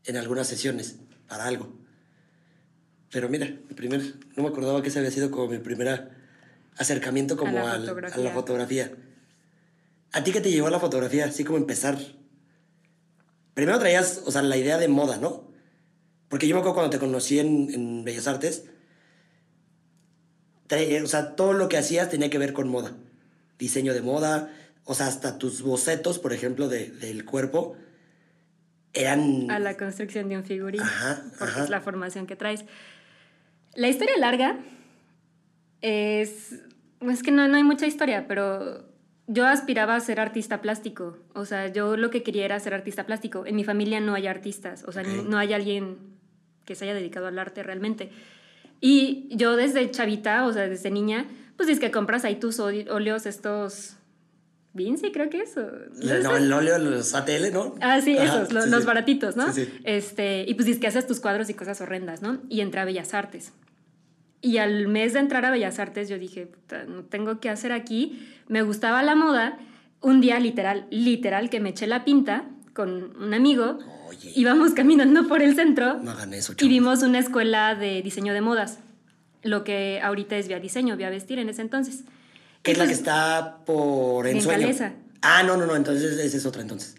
en 0.04 0.16
algunas 0.16 0.46
sesiones 0.46 0.96
para 1.28 1.44
algo. 1.46 1.74
Pero 3.10 3.28
mira, 3.28 3.46
mi 3.46 3.74
primer. 3.74 4.00
No 4.36 4.42
me 4.44 4.48
acordaba 4.50 4.82
que 4.82 4.88
ese 4.88 4.98
había 4.98 5.10
sido 5.10 5.30
como 5.30 5.48
mi 5.48 5.58
primer 5.58 6.10
acercamiento 6.76 7.36
como 7.36 7.52
la 7.58 7.72
al- 7.72 7.88
a 7.88 8.18
la 8.18 8.30
fotografía. 8.32 8.92
¿A 10.12 10.22
ti 10.24 10.30
qué 10.32 10.40
te 10.40 10.50
llevó 10.50 10.66
a 10.68 10.70
la 10.70 10.80
fotografía? 10.80 11.24
Así 11.26 11.44
como 11.44 11.58
empezar. 11.58 11.98
Primero 13.54 13.78
traías, 13.78 14.22
o 14.26 14.30
sea, 14.32 14.42
la 14.42 14.56
idea 14.56 14.78
de 14.78 14.88
moda, 14.88 15.16
¿no? 15.16 15.44
Porque 16.28 16.48
yo 16.48 16.54
me 16.54 16.60
acuerdo 16.60 16.74
cuando 16.74 16.90
te 16.90 16.98
conocí 16.98 17.38
en, 17.38 17.72
en 17.72 18.04
Bellas 18.04 18.26
Artes, 18.26 18.64
trae- 20.68 21.02
o 21.02 21.06
sea, 21.06 21.36
todo 21.36 21.52
lo 21.52 21.68
que 21.68 21.76
hacías 21.78 22.10
tenía 22.10 22.30
que 22.30 22.38
ver 22.38 22.52
con 22.52 22.68
moda. 22.68 22.92
Diseño 23.58 23.94
de 23.94 24.02
moda, 24.02 24.50
o 24.84 24.94
sea, 24.94 25.06
hasta 25.06 25.38
tus 25.38 25.62
bocetos, 25.62 26.18
por 26.18 26.32
ejemplo, 26.32 26.68
de- 26.68 26.90
del 26.90 27.24
cuerpo, 27.24 27.76
eran... 28.92 29.50
A 29.50 29.58
la 29.58 29.76
construcción 29.76 30.28
de 30.28 30.36
un 30.38 30.44
figurín. 30.44 30.80
Ajá, 30.80 31.22
porque 31.38 31.44
ajá. 31.52 31.64
es 31.64 31.70
la 31.70 31.80
formación 31.80 32.26
que 32.26 32.36
traes. 32.36 32.64
La 33.74 33.88
historia 33.88 34.16
larga 34.18 34.58
es. 35.80 36.54
Es 37.00 37.22
que 37.22 37.30
no, 37.32 37.46
no 37.48 37.56
hay 37.56 37.64
mucha 37.64 37.86
historia, 37.86 38.26
pero 38.28 38.88
yo 39.26 39.46
aspiraba 39.46 39.94
a 39.96 40.00
ser 40.00 40.20
artista 40.20 40.60
plástico. 40.60 41.16
O 41.34 41.44
sea, 41.44 41.68
yo 41.68 41.96
lo 41.96 42.10
que 42.10 42.22
quería 42.22 42.44
era 42.44 42.60
ser 42.60 42.74
artista 42.74 43.06
plástico. 43.06 43.46
En 43.46 43.56
mi 43.56 43.64
familia 43.64 44.00
no 44.00 44.14
hay 44.14 44.26
artistas. 44.26 44.84
O 44.86 44.92
sea, 44.92 45.02
no 45.02 45.38
hay 45.38 45.52
alguien 45.52 45.96
que 46.64 46.74
se 46.74 46.84
haya 46.84 46.94
dedicado 46.94 47.26
al 47.26 47.38
arte 47.38 47.62
realmente. 47.62 48.10
Y 48.80 49.28
yo 49.30 49.56
desde 49.56 49.90
chavita, 49.90 50.44
o 50.46 50.52
sea, 50.52 50.68
desde 50.68 50.90
niña, 50.90 51.26
pues 51.56 51.68
es 51.68 51.80
que 51.80 51.90
compras 51.90 52.24
ahí 52.24 52.36
tus 52.36 52.58
óleos 52.60 53.26
estos... 53.26 53.96
Vinci, 54.76 55.12
creo 55.12 55.30
que 55.30 55.42
es. 55.42 55.56
o- 55.56 55.70
No, 56.24 56.36
el 56.36 56.52
óleo, 56.52 56.78
los 56.78 57.14
ATL, 57.14 57.52
¿no? 57.52 57.76
Ah, 57.80 58.00
sí, 58.00 58.18
Ajá, 58.18 58.42
esos, 58.42 58.48
sí, 58.64 58.70
los 58.70 58.80
sí. 58.80 58.86
baratitos, 58.86 59.36
¿no? 59.36 59.52
Sí. 59.52 59.68
Este, 59.84 60.44
y 60.48 60.54
pues 60.54 60.66
dices 60.66 60.80
que 60.80 60.88
haces 60.88 61.06
tus 61.06 61.20
cuadros 61.20 61.48
y 61.48 61.54
cosas 61.54 61.80
horrendas, 61.80 62.22
¿no? 62.22 62.40
Y 62.48 62.60
entré 62.60 62.80
a 62.80 62.84
Bellas 62.84 63.14
Artes. 63.14 63.52
Y 64.44 64.58
al 64.58 64.88
mes 64.88 65.14
de 65.14 65.20
entrar 65.20 65.46
a 65.46 65.50
Bellas 65.50 65.78
Artes 65.78 66.10
yo 66.10 66.18
dije, 66.18 66.44
"Puta, 66.46 66.84
no 66.84 67.02
tengo 67.04 67.40
que 67.40 67.48
hacer 67.48 67.72
aquí. 67.72 68.28
Me 68.46 68.60
gustaba 68.60 69.02
la 69.02 69.14
moda. 69.14 69.58
Un 70.02 70.20
día 70.20 70.38
literal, 70.38 70.86
literal, 70.90 71.48
que 71.48 71.60
me 71.60 71.70
eché 71.70 71.86
la 71.86 72.04
pinta 72.04 72.44
con 72.74 73.16
un 73.16 73.32
amigo. 73.32 73.78
Oye. 74.06 74.32
Íbamos 74.36 74.74
caminando 74.74 75.26
por 75.28 75.40
el 75.40 75.54
centro 75.54 75.94
No 76.02 76.10
hagan 76.10 76.34
eso, 76.34 76.52
y 76.60 76.68
vimos 76.68 77.02
una 77.02 77.20
escuela 77.20 77.74
de 77.74 78.02
diseño 78.02 78.34
de 78.34 78.42
modas. 78.42 78.80
Lo 79.42 79.64
que 79.64 80.00
ahorita 80.02 80.36
es 80.36 80.46
Vía 80.46 80.60
Diseño, 80.60 80.94
Vía 80.98 81.08
Vestir 81.08 81.38
en 81.38 81.48
ese 81.48 81.62
entonces. 81.62 82.04
Que 82.62 82.72
es 82.72 82.78
la 82.78 82.86
que 82.86 82.92
está 82.92 83.60
por 83.64 84.26
En 84.26 84.36
ensueño. 84.36 84.60
Calesa. 84.60 84.92
Ah, 85.22 85.42
no, 85.42 85.56
no, 85.56 85.64
no, 85.64 85.74
entonces 85.74 86.18
esa 86.18 86.36
es 86.36 86.44
otra 86.44 86.60
entonces. 86.60 86.96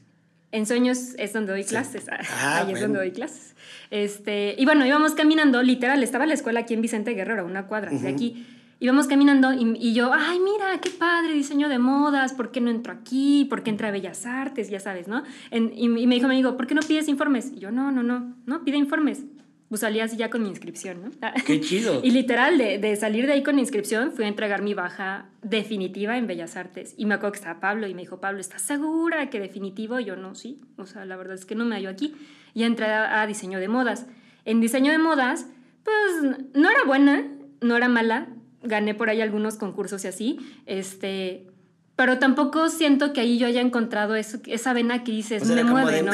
En 0.56 0.66
sueños 0.66 1.16
es 1.18 1.34
donde 1.34 1.52
doy 1.52 1.64
clases. 1.66 2.06
Ah, 2.30 2.58
Ahí 2.60 2.62
es 2.64 2.66
bueno. 2.72 2.82
donde 2.88 3.00
doy 3.00 3.12
clases. 3.12 3.56
Este, 3.92 4.56
y 4.58 4.66
bueno, 4.66 4.86
íbamos 4.86 5.14
caminando, 5.14 5.62
literal, 5.62 6.02
estaba 6.02 6.26
la 6.26 6.34
escuela 6.34 6.62
aquí 6.62 6.74
en 6.74 6.82
Vicente 6.82 7.12
Guerrero, 7.12 7.46
una 7.46 7.68
cuadra 7.68 7.92
de 7.92 8.08
aquí. 8.08 8.46
Íbamos 8.80 9.08
caminando 9.08 9.54
y, 9.54 9.78
y 9.80 9.94
yo, 9.94 10.12
ay, 10.14 10.40
mira, 10.40 10.80
qué 10.82 10.90
padre, 10.90 11.34
diseño 11.34 11.70
de 11.70 11.80
modas, 11.80 12.34
¿por 12.34 12.52
qué 12.52 12.60
no 12.62 12.70
entro 12.70 12.92
aquí? 12.94 13.46
¿Por 13.50 13.64
qué 13.64 13.70
entra 13.70 13.88
a 13.88 13.92
Bellas 13.92 14.26
Artes? 14.26 14.70
Ya 14.70 14.80
sabes, 14.82 15.08
¿no? 15.08 15.24
En- 15.52 15.72
y, 15.76 15.86
y 15.86 16.08
me 16.08 16.16
dijo 16.16 16.28
mi 16.28 16.36
amigo, 16.36 16.58
¿por 16.58 16.68
qué 16.68 16.76
no 16.76 16.82
pides 16.82 17.08
informes? 17.08 17.52
Y 17.56 17.60
yo, 17.60 17.72
no, 17.72 17.92
no, 17.92 18.04
no, 18.04 18.36
no, 18.46 18.64
pide 18.66 18.78
informes. 18.78 19.24
Pues 19.70 19.82
salí 19.82 20.00
así 20.00 20.16
ya 20.16 20.30
con 20.30 20.44
mi 20.44 20.50
inscripción, 20.50 21.02
¿no? 21.04 21.32
Qué 21.46 21.60
chido. 21.60 22.02
Y 22.04 22.12
literal, 22.12 22.58
de, 22.58 22.78
de 22.78 22.96
salir 22.96 23.26
de 23.26 23.34
ahí 23.34 23.44
con 23.44 23.58
inscripción, 23.58 24.12
fui 24.12 24.26
a 24.26 24.28
entregar 24.28 24.62
mi 24.62 24.74
baja 24.74 25.30
definitiva 25.42 26.18
en 26.18 26.28
Bellas 26.28 26.56
Artes. 26.56 26.94
Y 26.98 27.06
me 27.06 27.16
acuerdo 27.16 27.34
que 27.34 27.40
estaba 27.40 27.60
Pablo 27.60 27.88
y 27.88 27.96
me 27.96 28.02
dijo, 28.02 28.20
Pablo, 28.20 28.40
¿estás 28.40 28.62
segura 28.62 29.30
que 29.30 29.40
definitivo? 29.40 30.00
Y 30.00 30.06
yo, 30.06 30.16
no, 30.16 30.36
sí. 30.36 30.62
O 30.78 30.86
sea, 30.86 31.06
la 31.06 31.16
verdad 31.16 31.36
es 31.36 31.46
que 31.46 31.56
no 31.56 31.66
me 31.66 31.76
hallo 31.76 31.90
aquí. 31.90 32.14
Y 32.54 32.64
entré 32.64 32.86
a, 32.86 33.22
a 33.22 33.28
diseño 33.28 33.60
de 33.60 33.68
modas. 33.68 34.06
En 34.46 34.62
diseño 34.62 34.92
de 34.92 35.00
modas, 35.00 35.48
pues 35.84 36.38
no 36.54 36.70
era 36.70 36.84
buena, 36.86 37.28
no 37.62 37.76
era 37.76 37.90
mala. 37.90 38.28
Gané 38.62 38.94
por 38.94 39.10
ahí 39.10 39.22
algunos 39.22 39.56
concursos 39.56 40.06
y 40.06 40.08
así. 40.08 40.40
Este, 40.68 41.48
pero 41.96 42.20
tampoco 42.20 42.70
siento 42.70 43.14
que 43.14 43.22
ahí 43.22 43.38
yo 43.38 43.48
haya 43.48 43.62
encontrado 43.62 44.16
eso, 44.16 44.40
esa 44.48 44.74
vena 44.74 45.04
que 45.04 45.12
dices, 45.12 45.44
O 45.44 45.46
sea, 45.46 45.56
me 45.56 45.64
mueve, 45.64 45.92
de 45.92 46.04
¿no? 46.04 46.14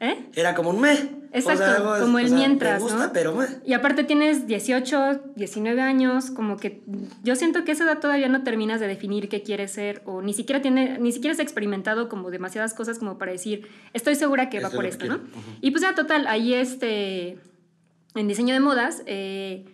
¿Eh? 0.00 0.26
Era 0.34 0.54
como 0.54 0.70
un 0.70 0.80
me. 0.80 1.23
Exacto, 1.36 1.96
como 2.00 2.18
el 2.20 2.30
mientras, 2.32 2.80
gusta, 2.80 3.06
¿no? 3.08 3.12
pero. 3.12 3.36
Y 3.66 3.72
aparte 3.72 4.04
tienes 4.04 4.46
18, 4.46 5.20
19 5.34 5.80
años, 5.82 6.30
como 6.30 6.56
que 6.56 6.82
yo 7.22 7.34
siento 7.34 7.64
que 7.64 7.72
a 7.72 7.74
esa 7.74 7.84
edad 7.84 7.98
todavía 7.98 8.28
no 8.28 8.42
terminas 8.44 8.78
de 8.80 8.86
definir 8.86 9.28
qué 9.28 9.42
quieres 9.42 9.72
ser 9.72 10.02
o 10.06 10.22
ni 10.22 10.32
siquiera 10.32 10.62
tiene, 10.62 10.98
ni 11.00 11.10
siquiera 11.12 11.32
has 11.34 11.40
experimentado 11.40 12.08
como 12.08 12.30
demasiadas 12.30 12.72
cosas 12.72 12.98
como 13.00 13.18
para 13.18 13.32
decir, 13.32 13.66
estoy 13.92 14.14
segura 14.14 14.48
que 14.48 14.60
va 14.60 14.70
por 14.70 14.86
esto, 14.86 15.06
¿no? 15.06 15.20
Y 15.60 15.72
pues 15.72 15.82
ya 15.82 15.94
total, 15.94 16.26
ahí 16.28 16.54
este, 16.54 17.38
en 18.14 18.28
diseño 18.28 18.54
de 18.54 18.60
modas, 18.60 19.02
eh, 19.06 19.64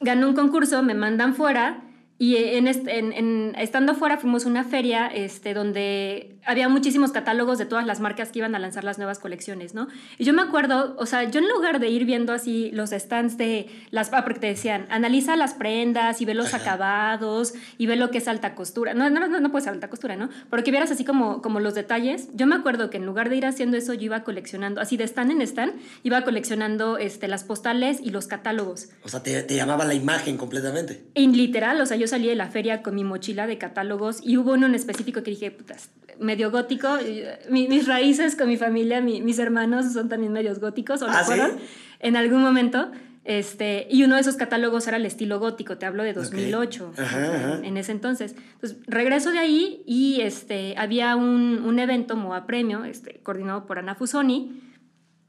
ganó 0.00 0.28
un 0.28 0.34
concurso, 0.34 0.82
me 0.82 0.94
mandan 0.94 1.34
fuera 1.34 1.82
y 2.18 2.36
en, 2.36 2.68
este- 2.68 2.98
en- 2.98 3.12
en- 3.12 3.54
estando 3.58 3.94
fuera 3.94 4.18
fuimos 4.18 4.46
a 4.46 4.48
una 4.48 4.64
feria 4.64 5.06
este, 5.08 5.52
donde 5.54 6.35
había 6.46 6.68
muchísimos 6.68 7.12
catálogos 7.12 7.58
de 7.58 7.66
todas 7.66 7.86
las 7.86 8.00
marcas 8.00 8.30
que 8.30 8.38
iban 8.38 8.54
a 8.54 8.58
lanzar 8.58 8.84
las 8.84 8.98
nuevas 8.98 9.18
colecciones, 9.18 9.74
¿no? 9.74 9.88
Y 10.18 10.24
yo 10.24 10.32
me 10.32 10.42
acuerdo, 10.42 10.94
o 10.98 11.06
sea, 11.06 11.24
yo 11.24 11.40
en 11.40 11.48
lugar 11.48 11.80
de 11.80 11.88
ir 11.88 12.04
viendo 12.04 12.32
así 12.32 12.70
los 12.72 12.90
stands 12.90 13.36
de 13.36 13.68
las, 13.90 14.12
ah, 14.12 14.24
porque 14.24 14.40
te 14.40 14.46
decían, 14.46 14.86
analiza 14.90 15.36
las 15.36 15.54
prendas 15.54 16.20
y 16.20 16.24
ve 16.24 16.34
los 16.34 16.54
Ajá. 16.54 16.58
acabados 16.58 17.54
y 17.78 17.86
ve 17.86 17.96
lo 17.96 18.10
que 18.10 18.18
es 18.18 18.28
alta 18.28 18.54
costura. 18.54 18.94
No, 18.94 19.10
no, 19.10 19.26
no, 19.26 19.40
no 19.40 19.50
puede 19.50 19.64
ser 19.64 19.72
alta 19.74 19.88
costura, 19.88 20.16
¿no? 20.16 20.28
Pero 20.50 20.62
que 20.62 20.70
vieras 20.70 20.90
así 20.90 21.04
como, 21.04 21.42
como 21.42 21.60
los 21.60 21.74
detalles. 21.74 22.28
Yo 22.34 22.46
me 22.46 22.54
acuerdo 22.54 22.90
que 22.90 22.96
en 22.98 23.06
lugar 23.06 23.28
de 23.28 23.36
ir 23.36 23.46
haciendo 23.46 23.76
eso, 23.76 23.94
yo 23.94 24.04
iba 24.06 24.22
coleccionando, 24.24 24.80
así 24.80 24.96
de 24.96 25.04
stand 25.04 25.32
en 25.32 25.42
stand, 25.42 25.72
iba 26.02 26.22
coleccionando 26.22 26.98
este, 26.98 27.28
las 27.28 27.44
postales 27.44 28.00
y 28.00 28.10
los 28.10 28.26
catálogos. 28.26 28.88
O 29.02 29.08
sea, 29.08 29.22
te, 29.22 29.42
te 29.42 29.56
llamaba 29.56 29.84
la 29.84 29.94
imagen 29.94 30.36
completamente. 30.36 31.04
En 31.14 31.36
literal, 31.36 31.80
o 31.80 31.86
sea, 31.86 31.96
yo 31.96 32.06
salí 32.06 32.28
de 32.28 32.36
la 32.36 32.48
feria 32.48 32.82
con 32.82 32.94
mi 32.94 33.04
mochila 33.04 33.46
de 33.46 33.58
catálogos 33.58 34.20
y 34.22 34.36
hubo 34.36 34.52
uno 34.52 34.66
en 34.66 34.74
específico 34.74 35.22
que 35.22 35.30
dije, 35.30 35.50
putas, 35.50 35.90
medio 36.36 36.50
gótico. 36.50 36.88
eh, 37.00 37.38
mi- 37.50 37.66
mis 37.66 37.86
raíces 37.88 38.36
con 38.36 38.48
mi 38.48 38.56
familia, 38.58 39.00
mi- 39.00 39.22
mis 39.22 39.38
hermanos 39.38 39.92
son 39.92 40.08
también 40.10 40.32
medios 40.32 40.60
góticos, 40.60 41.00
o 41.02 41.06
lo 41.06 41.12
¿Ah, 41.12 41.20
sí? 41.20 41.26
fueron 41.26 41.52
en 42.00 42.16
algún 42.16 42.42
momento. 42.42 42.90
Este, 43.24 43.88
y 43.90 44.04
uno 44.04 44.14
de 44.14 44.20
esos 44.20 44.36
catálogos 44.36 44.86
era 44.86 44.98
el 44.98 45.06
estilo 45.06 45.40
gótico, 45.40 45.78
te 45.78 45.86
hablo 45.86 46.04
de 46.04 46.12
2008, 46.12 46.92
Ajá, 46.96 47.34
ajá. 47.34 47.60
en 47.66 47.76
ese 47.76 47.90
entonces. 47.90 48.36
Entonces, 48.54 48.78
regreso 48.86 49.32
de 49.32 49.38
ahí 49.40 49.82
y 49.84 50.20
este, 50.20 50.74
había 50.78 51.16
un, 51.16 51.62
un 51.64 51.78
evento 51.80 52.14
MOA 52.16 52.46
Premio, 52.46 52.84
este, 52.84 53.18
coordinado 53.24 53.66
por 53.66 53.78
Ana 53.80 53.96
Fusoni, 53.96 54.60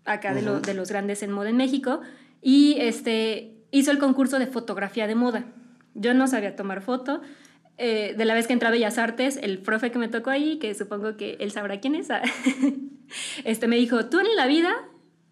acá 0.06 0.34
de, 0.36 0.42
lo- 0.44 0.60
de 0.60 0.74
los 0.76 0.90
grandes 0.90 1.24
en 1.24 1.32
moda 1.32 1.50
en 1.50 1.58
México, 1.58 2.02
y 2.42 2.76
este, 2.80 3.56
hizo 3.72 3.90
el 3.92 3.98
concurso 3.98 4.38
de 4.38 4.46
fotografía 4.48 5.08
de 5.08 5.16
moda. 5.16 5.46
Yo 5.96 6.14
no 6.14 6.28
sabía 6.28 6.56
tomar 6.56 6.82
foto. 6.82 7.22
Eh, 7.78 8.16
de 8.18 8.26
la 8.26 8.34
vez 8.34 8.48
que 8.48 8.54
entré 8.54 8.68
a 8.68 8.72
Bellas 8.72 8.98
Artes, 8.98 9.38
el 9.42 9.60
profe 9.60 9.92
que 9.92 10.00
me 10.00 10.08
tocó 10.08 10.30
ahí, 10.30 10.58
que 10.58 10.74
supongo 10.74 11.16
que 11.16 11.38
él 11.40 11.52
sabrá 11.52 11.80
quién 11.80 11.96
es, 11.96 12.10
ah, 12.10 12.22
este, 13.44 13.68
me 13.68 13.76
dijo, 13.76 14.06
tú 14.06 14.20
en 14.20 14.36
la 14.36 14.48
vida 14.48 14.74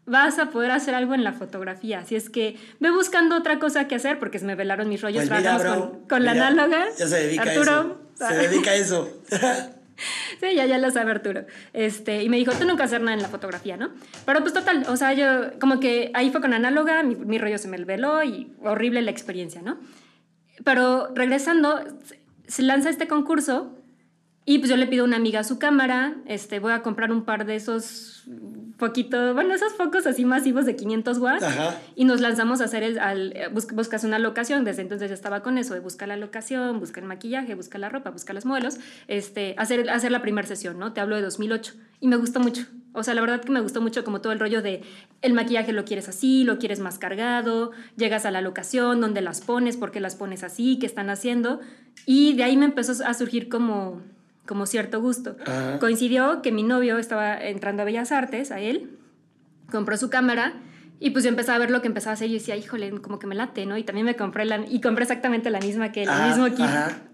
vas 0.06 0.38
a 0.38 0.52
poder 0.52 0.72
hacer 0.72 0.94
algo 0.94 1.16
en 1.16 1.24
la 1.24 1.34
fotografía. 1.34 2.00
Así 2.00 2.16
es 2.16 2.30
que 2.30 2.58
ve 2.80 2.92
buscando 2.92 3.36
otra 3.36 3.58
cosa 3.58 3.88
que 3.88 3.96
hacer 3.96 4.20
porque 4.20 4.40
se 4.40 4.46
me 4.46 4.56
velaron 4.56 4.90
mis 4.90 5.02
rollos. 5.02 5.28
Pues 5.28 5.40
mira, 5.40 5.58
bro, 5.58 5.92
con, 5.92 6.08
con 6.08 6.24
la 6.24 6.34
mira, 6.34 6.48
análoga. 6.48 6.86
Ya 6.98 7.08
se 7.08 7.18
dedica 7.18 7.42
Arturo. 7.42 7.72
a 7.72 8.26
eso. 8.26 8.28
Se 8.28 8.48
dedica 8.48 8.72
a 8.72 8.76
eso. 8.76 9.10
Sí, 10.42 10.54
ya, 10.54 10.66
ya 10.66 10.78
lo 10.78 10.92
sabe 10.92 11.12
Arturo. 11.12 11.46
Este, 11.72 12.22
y 12.22 12.28
me 12.28 12.36
dijo, 12.36 12.52
tú 12.52 12.66
nunca 12.66 12.84
hacer 12.84 13.00
nada 13.00 13.14
en 13.14 13.22
la 13.22 13.30
fotografía, 13.30 13.78
¿no? 13.78 13.92
Pero 14.26 14.42
pues 14.42 14.52
total, 14.52 14.86
o 14.90 14.98
sea, 14.98 15.14
yo 15.14 15.58
como 15.58 15.80
que 15.80 16.12
ahí 16.14 16.32
fue 16.32 16.42
con 16.42 16.54
análoga, 16.54 17.02
mi, 17.02 17.16
mi 17.16 17.38
rollo 17.38 17.58
se 17.58 17.70
me 17.70 17.78
veló 17.78 18.22
y 18.22 18.54
horrible 18.62 19.02
la 19.02 19.12
experiencia, 19.12 19.62
¿no? 19.62 19.80
Pero 20.66 21.14
regresando, 21.16 21.82
se- 22.48 22.64
lanza 22.64 22.90
este 22.90 23.08
concurso 23.08 23.76
y 24.46 24.60
pues 24.60 24.70
yo 24.70 24.78
le 24.78 24.86
pido 24.88 25.04
a 25.04 25.08
una 25.08 25.18
amiga 25.18 25.44
su 25.44 25.58
cámara, 25.58 26.16
este, 26.28 26.60
voy 26.60 26.72
a 26.74 26.82
comprar 26.84 27.12
un 27.12 27.24
par 27.26 27.46
de 27.46 27.56
esos 27.56 28.24
poquito, 28.78 29.34
bueno, 29.34 29.54
esos 29.56 29.74
focos 29.74 30.06
así 30.06 30.26
masivos 30.26 30.66
de 30.66 30.76
500 30.76 31.18
watts 31.20 31.44
Ajá. 31.44 31.78
y 31.96 32.04
nos 32.06 32.20
lanzamos 32.22 32.60
a 32.62 32.66
hacer 32.66 32.84
el, 32.84 33.00
al, 33.00 33.32
eh, 33.36 33.48
bus- 33.52 33.72
buscas 33.74 34.04
una 34.04 34.20
locación, 34.20 34.66
desde 34.66 34.82
entonces 34.82 35.08
ya 35.10 35.14
estaba 35.16 35.42
con 35.42 35.58
eso, 35.58 35.74
de 35.74 35.80
buscar 35.80 36.10
la 36.10 36.18
locación, 36.18 36.80
buscar 36.80 37.04
el 37.04 37.08
maquillaje, 37.08 37.56
buscar 37.56 37.80
la 37.80 37.88
ropa, 37.90 38.10
buscar 38.12 38.36
los 38.36 38.46
modelos, 38.46 38.78
este, 39.08 39.56
hacer, 39.58 39.90
hacer 39.90 40.12
la 40.12 40.22
primera 40.22 40.46
sesión, 40.48 40.78
¿no? 40.78 40.92
Te 40.94 41.00
hablo 41.00 41.16
de 41.16 41.22
2008 41.22 41.74
y 42.02 42.08
me 42.10 42.18
gustó 42.18 42.40
mucho. 42.42 42.66
O 42.96 43.04
sea, 43.04 43.14
la 43.14 43.22
verdad 43.22 43.42
que 43.42 43.52
me 43.52 43.62
gustó 43.62 43.82
mucho 43.82 44.04
como 44.04 44.22
todo 44.22 44.34
el 44.34 44.40
rollo 44.40 44.62
de 44.62 44.82
el 45.22 45.34
maquillaje 45.34 45.74
lo 45.74 45.86
quieres 45.86 46.10
así, 46.10 46.44
lo 46.44 46.58
quieres 46.58 46.80
más 46.80 46.98
cargado, 46.98 47.72
llegas 47.98 48.26
a 48.26 48.32
la 48.32 48.42
locación, 48.42 49.02
dónde 49.02 49.22
las 49.22 49.42
pones, 49.42 49.78
por 49.78 49.92
qué 49.92 50.00
las 50.00 50.16
pones 50.16 50.44
así, 50.44 50.80
qué 50.80 50.86
están 50.86 51.10
haciendo. 51.10 51.60
Y 52.06 52.34
de 52.34 52.44
ahí 52.44 52.58
me 52.58 52.66
empezó 52.66 53.06
a 53.06 53.14
surgir 53.14 53.50
como, 53.50 54.02
como 54.46 54.66
cierto 54.66 55.02
gusto. 55.02 55.36
Ajá. 55.46 55.80
Coincidió 55.80 56.42
que 56.42 56.52
mi 56.52 56.64
novio 56.64 56.98
estaba 56.98 57.38
entrando 57.40 57.84
a 57.84 57.86
Bellas 57.86 58.12
Artes, 58.12 58.52
a 58.52 58.60
él, 58.60 58.98
compró 59.70 59.98
su 59.98 60.10
cámara 60.10 60.54
y 61.00 61.10
pues 61.10 61.24
yo 61.24 61.30
empecé 61.30 61.52
a 61.52 61.58
ver 61.58 61.72
lo 61.72 61.82
que 61.82 61.88
empezaba 61.88 62.12
a 62.12 62.14
hacer 62.14 62.30
y 62.30 62.34
yo 62.34 62.40
decía, 62.40 62.56
híjole, 62.56 62.90
como 63.02 63.20
que 63.20 63.28
me 63.28 63.36
late, 63.36 63.66
¿no? 63.66 63.78
Y 63.78 63.84
también 63.84 64.06
me 64.06 64.16
compré 64.16 64.46
la, 64.46 64.66
y 64.68 64.80
compré 64.82 65.04
exactamente 65.04 65.50
la 65.50 65.60
misma 65.60 65.92
que 65.92 66.04
el 66.04 66.10
Ajá, 66.10 66.28
mismo 66.28 66.46
kit. 66.56 66.66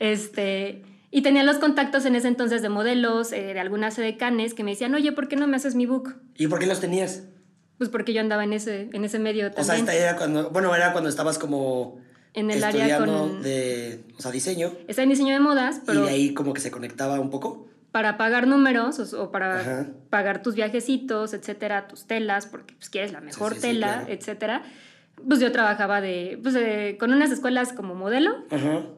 Este, 0.00 0.82
y 1.12 1.22
tenía 1.22 1.44
los 1.44 1.58
contactos 1.58 2.04
en 2.06 2.16
ese 2.16 2.26
entonces 2.26 2.62
de 2.62 2.68
modelos, 2.70 3.32
eh, 3.32 3.54
de 3.54 3.60
algunas 3.60 3.96
edecanes 3.98 4.54
que 4.54 4.64
me 4.64 4.72
decían, 4.72 4.94
oye, 4.96 5.12
¿por 5.12 5.28
qué 5.28 5.36
no 5.36 5.46
me 5.46 5.56
haces 5.56 5.76
mi 5.76 5.86
book? 5.86 6.16
¿Y 6.36 6.48
por 6.48 6.58
qué 6.58 6.66
los 6.66 6.80
tenías? 6.80 7.22
Pues 7.78 7.90
porque 7.90 8.12
yo 8.12 8.20
andaba 8.20 8.42
en 8.44 8.52
ese, 8.52 8.88
en 8.92 9.04
ese 9.04 9.18
medio 9.18 9.48
O 9.48 9.52
sea, 9.52 9.74
también. 9.76 9.88
esta 9.88 9.94
era 9.94 10.16
cuando, 10.16 10.50
bueno, 10.50 10.74
era 10.74 10.92
cuando 10.92 11.08
estabas 11.10 11.38
como 11.38 11.98
En 12.34 12.50
el 12.50 12.64
área 12.64 12.98
con- 12.98 13.42
de, 13.42 14.04
o 14.18 14.22
sea, 14.22 14.30
diseño. 14.30 14.72
Está 14.88 15.02
en 15.02 15.10
diseño 15.10 15.34
de 15.34 15.40
modas, 15.40 15.78
Y 15.78 15.86
pero 15.86 16.04
de 16.06 16.10
ahí 16.10 16.34
como 16.34 16.52
que 16.54 16.60
se 16.60 16.70
conectaba 16.70 17.20
un 17.20 17.30
poco. 17.30 17.68
para 17.92 18.16
pagar 18.16 18.46
números 18.46 18.98
o, 19.12 19.22
o 19.24 19.30
para 19.30 19.60
Ajá. 19.60 19.86
pagar 20.08 20.42
tus 20.42 20.54
viajecitos, 20.54 21.34
etcétera, 21.34 21.88
tus 21.88 22.06
telas, 22.06 22.46
porque 22.46 22.74
pues, 22.74 22.88
quieres 22.88 23.12
la 23.12 23.20
mejor 23.20 23.52
sí, 23.54 23.60
sí, 23.60 23.66
tela, 23.68 23.86
claro. 23.98 24.12
etcétera. 24.12 24.62
Pues 25.28 25.38
yo 25.38 25.52
trabajaba 25.52 26.00
de, 26.00 26.38
pues, 26.42 26.52
de- 26.54 26.96
con 26.98 27.12
unas 27.12 27.30
escuelas 27.30 27.72
como 27.72 27.94
modelo 27.94 28.44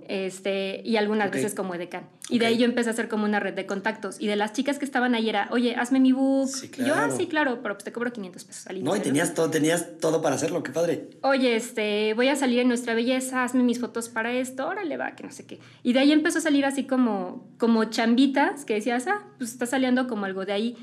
este, 0.08 0.80
y 0.84 0.96
algunas 0.96 1.30
veces 1.30 1.54
como 1.54 1.74
edecán. 1.74 2.08
Y 2.30 2.38
de 2.38 2.46
ahí 2.46 2.56
yo 2.56 2.64
empecé 2.64 2.88
a 2.88 2.92
hacer 2.92 3.08
como 3.08 3.24
una 3.24 3.40
red 3.40 3.52
de 3.52 3.66
contactos. 3.66 4.18
Y 4.20 4.26
de 4.26 4.36
las 4.36 4.54
chicas 4.54 4.78
que 4.78 4.86
estaban 4.86 5.14
ahí 5.14 5.28
era, 5.28 5.48
oye, 5.50 5.74
hazme 5.76 6.00
mi 6.00 6.12
book. 6.12 6.48
Sí, 6.48 6.70
Y 6.78 6.84
yo, 6.84 6.94
ah, 6.94 6.98
claro. 7.04 7.16
sí, 7.16 7.26
claro, 7.26 7.58
pero 7.62 7.74
pues 7.74 7.84
te 7.84 7.92
cobro 7.92 8.10
500 8.12 8.44
pesos 8.44 8.66
al 8.68 8.82
No, 8.82 8.96
y 8.96 9.00
tenías 9.00 9.34
todo, 9.34 9.50
tenías 9.50 9.98
todo 10.00 10.22
para 10.22 10.36
hacerlo, 10.36 10.62
qué 10.62 10.72
padre. 10.72 11.10
Oye, 11.22 11.56
este, 11.56 12.14
voy 12.14 12.28
a 12.28 12.36
salir 12.36 12.60
en 12.60 12.68
Nuestra 12.68 12.94
Belleza, 12.94 13.44
hazme 13.44 13.62
mis 13.62 13.78
fotos 13.78 14.08
para 14.08 14.32
esto, 14.32 14.66
órale, 14.66 14.96
va, 14.96 15.14
que 15.16 15.24
no 15.24 15.30
sé 15.30 15.44
qué. 15.46 15.58
Y 15.82 15.92
de 15.92 15.98
ahí 16.00 16.12
empezó 16.12 16.38
a 16.38 16.42
salir 16.42 16.64
así 16.64 16.84
como, 16.86 17.46
como 17.58 17.84
chambitas 17.84 18.64
que 18.64 18.74
decías, 18.74 19.06
ah, 19.08 19.24
pues 19.36 19.50
está 19.52 19.66
saliendo 19.66 20.06
como 20.08 20.24
algo 20.24 20.46
de 20.46 20.52
ahí. 20.52 20.76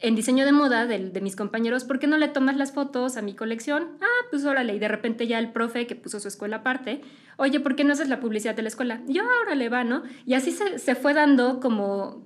En 0.00 0.14
diseño 0.14 0.44
de 0.44 0.52
moda 0.52 0.86
de, 0.86 1.20
mis 1.22 1.36
compañeros, 1.36 1.84
¿por 1.84 1.98
qué 1.98 2.06
no 2.06 2.18
le 2.18 2.28
tomas 2.28 2.56
las 2.56 2.72
fotos 2.72 3.16
a 3.16 3.22
mi 3.22 3.34
colección? 3.34 3.96
Ah, 4.02 4.26
pues 4.30 4.44
órale. 4.44 4.74
Y 4.74 4.78
de 4.78 4.88
repente 4.88 5.26
ya 5.26 5.38
el 5.38 5.52
profe 5.52 5.86
que 5.86 5.96
puso 5.96 6.20
su 6.20 6.28
escuela 6.28 6.56
aparte, 6.58 7.00
oye, 7.38 7.60
¿por 7.60 7.76
qué 7.76 7.84
no 7.84 7.94
haces 7.94 8.08
la 8.08 8.20
publicidad 8.20 8.54
de 8.54 8.62
la 8.62 8.68
escuela? 8.68 9.00
Yo, 9.06 9.22
"Ah, 9.22 9.42
órale, 9.46 9.68
va, 9.70 9.84
¿no? 9.84 10.02
Y 10.26 10.34
así 10.34 10.50
se, 10.52 10.78
se 10.78 10.94
fue 10.96 11.14
dando 11.14 11.60
como, 11.60 12.25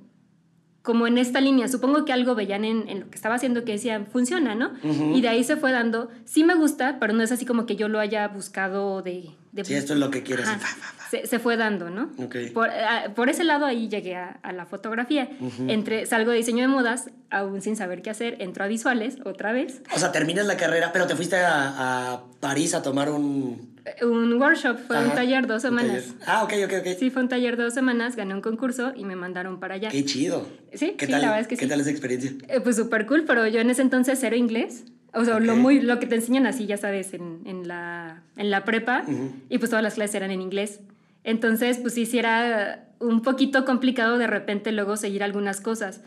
como 0.83 1.07
en 1.07 1.19
esta 1.19 1.41
línea. 1.41 1.69
Supongo 1.69 2.05
que 2.05 2.13
algo 2.13 2.35
veían 2.35 2.65
en, 2.65 2.89
en 2.89 3.01
lo 3.01 3.11
que 3.11 3.17
estaba 3.17 3.35
haciendo 3.35 3.65
que 3.65 3.73
decían, 3.73 4.07
funciona, 4.07 4.55
¿no? 4.55 4.73
Y 5.15 5.21
de 5.21 5.29
ahí 5.29 5.45
se 5.45 5.57
fue 5.57 5.73
dando, 5.73 6.09
sí 6.25 6.43
me 6.45 6.55
gusta, 6.55 6.99
pero 6.99 7.13
no 7.13 7.23
es 7.23 7.33
así 7.33 7.45
como 7.45 7.67
que 7.67 7.77
yo 7.77 7.89
lo 7.89 8.01
haya 8.01 8.27
buscado 8.29 9.03
de... 9.03 9.31
de 9.53 9.65
Sí, 9.65 9.75
esto 9.75 9.93
es 9.93 9.99
lo 9.99 10.11
que 10.11 10.23
quieres. 10.23 10.47
Ajá. 10.49 10.57
y 10.57 10.61
fa, 10.61 10.69
fa, 10.69 10.93
fa. 10.95 11.11
Se, 11.11 11.27
se 11.27 11.39
fue 11.41 11.57
dando, 11.57 11.91
¿no? 11.91 12.11
Ok. 12.19 12.37
Por, 12.55 12.71
ah, 12.71 13.13
por 13.17 13.29
ese 13.29 13.43
lado 13.45 13.67
ahí 13.67 13.89
llegué 13.89 14.15
a, 14.17 14.39
a 14.43 14.53
la 14.53 14.65
fotografía. 14.65 15.29
Entre, 15.67 16.07
salgo 16.07 16.31
de 16.31 16.37
diseño 16.39 16.63
de 16.63 16.69
modas, 16.69 17.11
aún 17.31 17.61
sin 17.61 17.75
saber 17.77 18.01
qué 18.01 18.11
hacer, 18.11 18.37
entro 18.41 18.65
a 18.65 18.69
visuales 18.69 19.19
otra 19.25 19.53
vez. 19.53 19.83
O 19.95 19.99
sea, 19.99 20.13
terminas 20.13 20.47
la 20.47 20.57
carrera, 20.57 20.93
pero 20.93 21.07
te 21.09 21.17
fuiste 21.17 21.37
a, 21.37 22.13
a 22.15 22.23
París 22.41 22.75
a 22.75 22.83
tomar 22.83 23.11
un... 23.11 23.80
Un 24.03 24.35
workshop, 24.41 24.79
fue 24.87 24.99
un 24.99 25.07
Ajá, 25.07 25.15
taller 25.17 25.47
dos 25.47 25.65
un 25.65 25.71
semanas. 25.71 26.05
taller. 26.07 26.23
Ah, 26.27 26.45
ok, 26.45 26.53
ok, 26.65 26.73
ok. 26.81 26.99
Sí, 26.99 27.11
fue 27.11 27.23
un 27.23 27.29
taller 27.29 27.57
dos 27.57 27.75
semanas, 27.75 28.17
gané 28.17 28.35
un 28.35 28.41
concurso 28.41 28.93
y 28.97 29.05
me 29.05 29.17
mandaron 29.17 29.59
para 29.61 29.75
allá. 29.75 29.89
Qué 29.91 30.05
chido. 30.05 30.47
Sí, 30.75 30.95
¿Qué 30.99 31.07
sí, 31.07 31.13
tal, 31.13 31.23
la 31.23 31.29
verdad 31.29 31.41
es 31.41 31.47
que 31.49 31.57
¿Qué 31.57 31.65
sí. 31.65 31.69
tal 31.69 31.81
esa 31.81 31.91
experiencia? 31.91 32.33
Eh, 32.49 32.61
pues 32.61 32.77
súper 32.77 33.07
cool, 33.07 33.25
pero 33.27 33.47
yo 33.47 33.61
en 33.61 33.71
ese 33.71 33.83
entonces 33.83 34.19
cero 34.21 34.37
inglés. 34.37 34.85
O 35.13 35.25
sea, 35.25 35.41
lo, 35.41 35.55
Ok. 35.55 35.59
muy, 35.59 35.81
lo 35.81 35.99
que 35.99 36.07
te 36.07 36.15
enseñan 36.15 36.47
así, 36.47 36.67
ya 36.67 36.77
sabes, 36.77 37.15
en, 37.15 37.41
en, 37.45 37.67
la, 37.67 38.23
en 38.37 38.51
la 38.51 38.65
prepa. 38.65 39.03
Ujú. 39.07 39.33
Y 39.49 39.59
pues 39.59 39.71
todas 39.71 39.83
las 39.83 39.95
clases 39.95 40.15
eran 40.15 40.31
en 40.31 40.41
inglés. 40.41 40.81
Entonces, 41.25 41.79
pues 41.79 41.95
sí, 41.95 42.07
sí 42.07 42.19
era 42.19 42.87
un 43.01 43.23
poquito 43.23 43.65
complicado 43.65 44.19
de 44.19 44.27
repente 44.29 44.71
luego 44.73 44.97
seguir 44.97 45.23
algunas 45.25 45.61
cosas. 45.61 46.01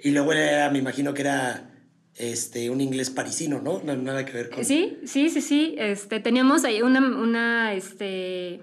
Y 0.00 0.10
luego 0.10 0.32
era, 0.32 0.70
me 0.70 0.78
imagino 0.78 1.14
que 1.14 1.22
era 1.22 1.70
este, 2.18 2.70
un 2.70 2.80
inglés 2.80 3.10
parisino, 3.10 3.60
¿no? 3.60 3.80
No, 3.82 3.96
Nada 3.96 4.24
que 4.24 4.32
ver 4.32 4.50
con... 4.50 4.64
Sí, 4.64 4.98
sí, 5.04 5.30
sí, 5.30 5.40
sí. 5.40 5.74
Este, 5.78 6.20
teníamos 6.20 6.64
ahí 6.64 6.82
una, 6.82 7.00
una, 7.00 7.74
este... 7.74 8.60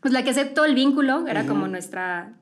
Pues 0.00 0.12
la 0.12 0.22
que 0.22 0.30
hacía 0.30 0.54
todo 0.54 0.64
el 0.64 0.74
vínculo, 0.74 1.26
era 1.26 1.46
como 1.46 1.66
nuestra 1.66 2.36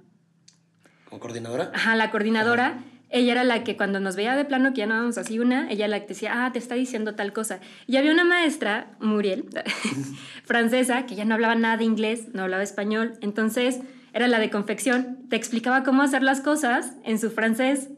¿Como 1.14 1.21
coordinadora? 1.21 1.71
Ajá, 1.73 1.95
la 1.95 2.11
coordinadora, 2.11 2.83
ella 3.09 3.33
era 3.33 3.45
la 3.45 3.62
que 3.62 3.77
cuando 3.77 4.01
nos 4.01 4.17
veía 4.17 4.35
de 4.35 4.45
plano 4.45 4.73
que 4.73 4.79
ya 4.79 4.87
no 4.87 4.95
vamos 4.95 5.17
así 5.17 5.38
una, 5.38 5.71
ella 5.71 5.87
la 5.87 6.01
que 6.01 6.09
decía, 6.09 6.45
ah, 6.45 6.53
te 6.53 6.59
está 6.59 6.75
diciendo 6.75 7.14
tal 7.14 7.33
cosa. 7.33 7.61
Y 7.87 7.97
había 7.97 8.11
una 8.11 8.25
maestra, 8.25 8.88
Muriel, 8.99 9.49
francesa, 10.45 11.07
que 11.07 11.14
ya 11.14 11.25
no 11.25 11.35
hablaba 11.35 11.55
nada 11.55 11.77
de 11.77 11.85
inglés, 11.85 12.35
no 12.35 12.43
hablaba 12.43 12.64
español, 12.64 13.14
entonces 13.21 13.79
era 14.12 14.27
la 14.27 14.40
de 14.40 14.51
confección, 14.51 15.19
te 15.29 15.37
explicaba 15.37 15.85
cómo 15.85 16.03
hacer 16.03 16.25
las 16.25 16.40
cosas 16.40 16.95
en 17.05 17.21
su 17.21 17.31
francés. 17.31 17.90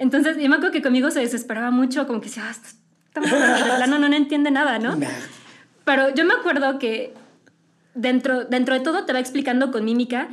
Entonces, 0.00 0.38
yo 0.38 0.48
me 0.48 0.56
acuerdo 0.56 0.72
que 0.72 0.80
conmigo 0.80 1.10
se 1.10 1.20
desesperaba 1.20 1.70
mucho, 1.70 2.06
como 2.06 2.22
que 2.22 2.28
decía, 2.28 2.50
ah, 2.50 3.20
morra 3.20 3.58
de 3.58 3.64
plano 3.64 3.98
no, 3.98 4.08
no 4.08 4.16
entiende 4.16 4.50
nada, 4.50 4.78
¿no? 4.78 4.96
Nah. 4.96 5.06
Pero 5.84 6.14
yo 6.14 6.24
me 6.24 6.32
acuerdo 6.32 6.78
que 6.78 7.12
dentro, 7.94 8.46
dentro 8.46 8.74
de 8.74 8.80
todo 8.80 9.04
te 9.04 9.12
va 9.12 9.20
explicando 9.20 9.70
con 9.70 9.84
mímica, 9.84 10.28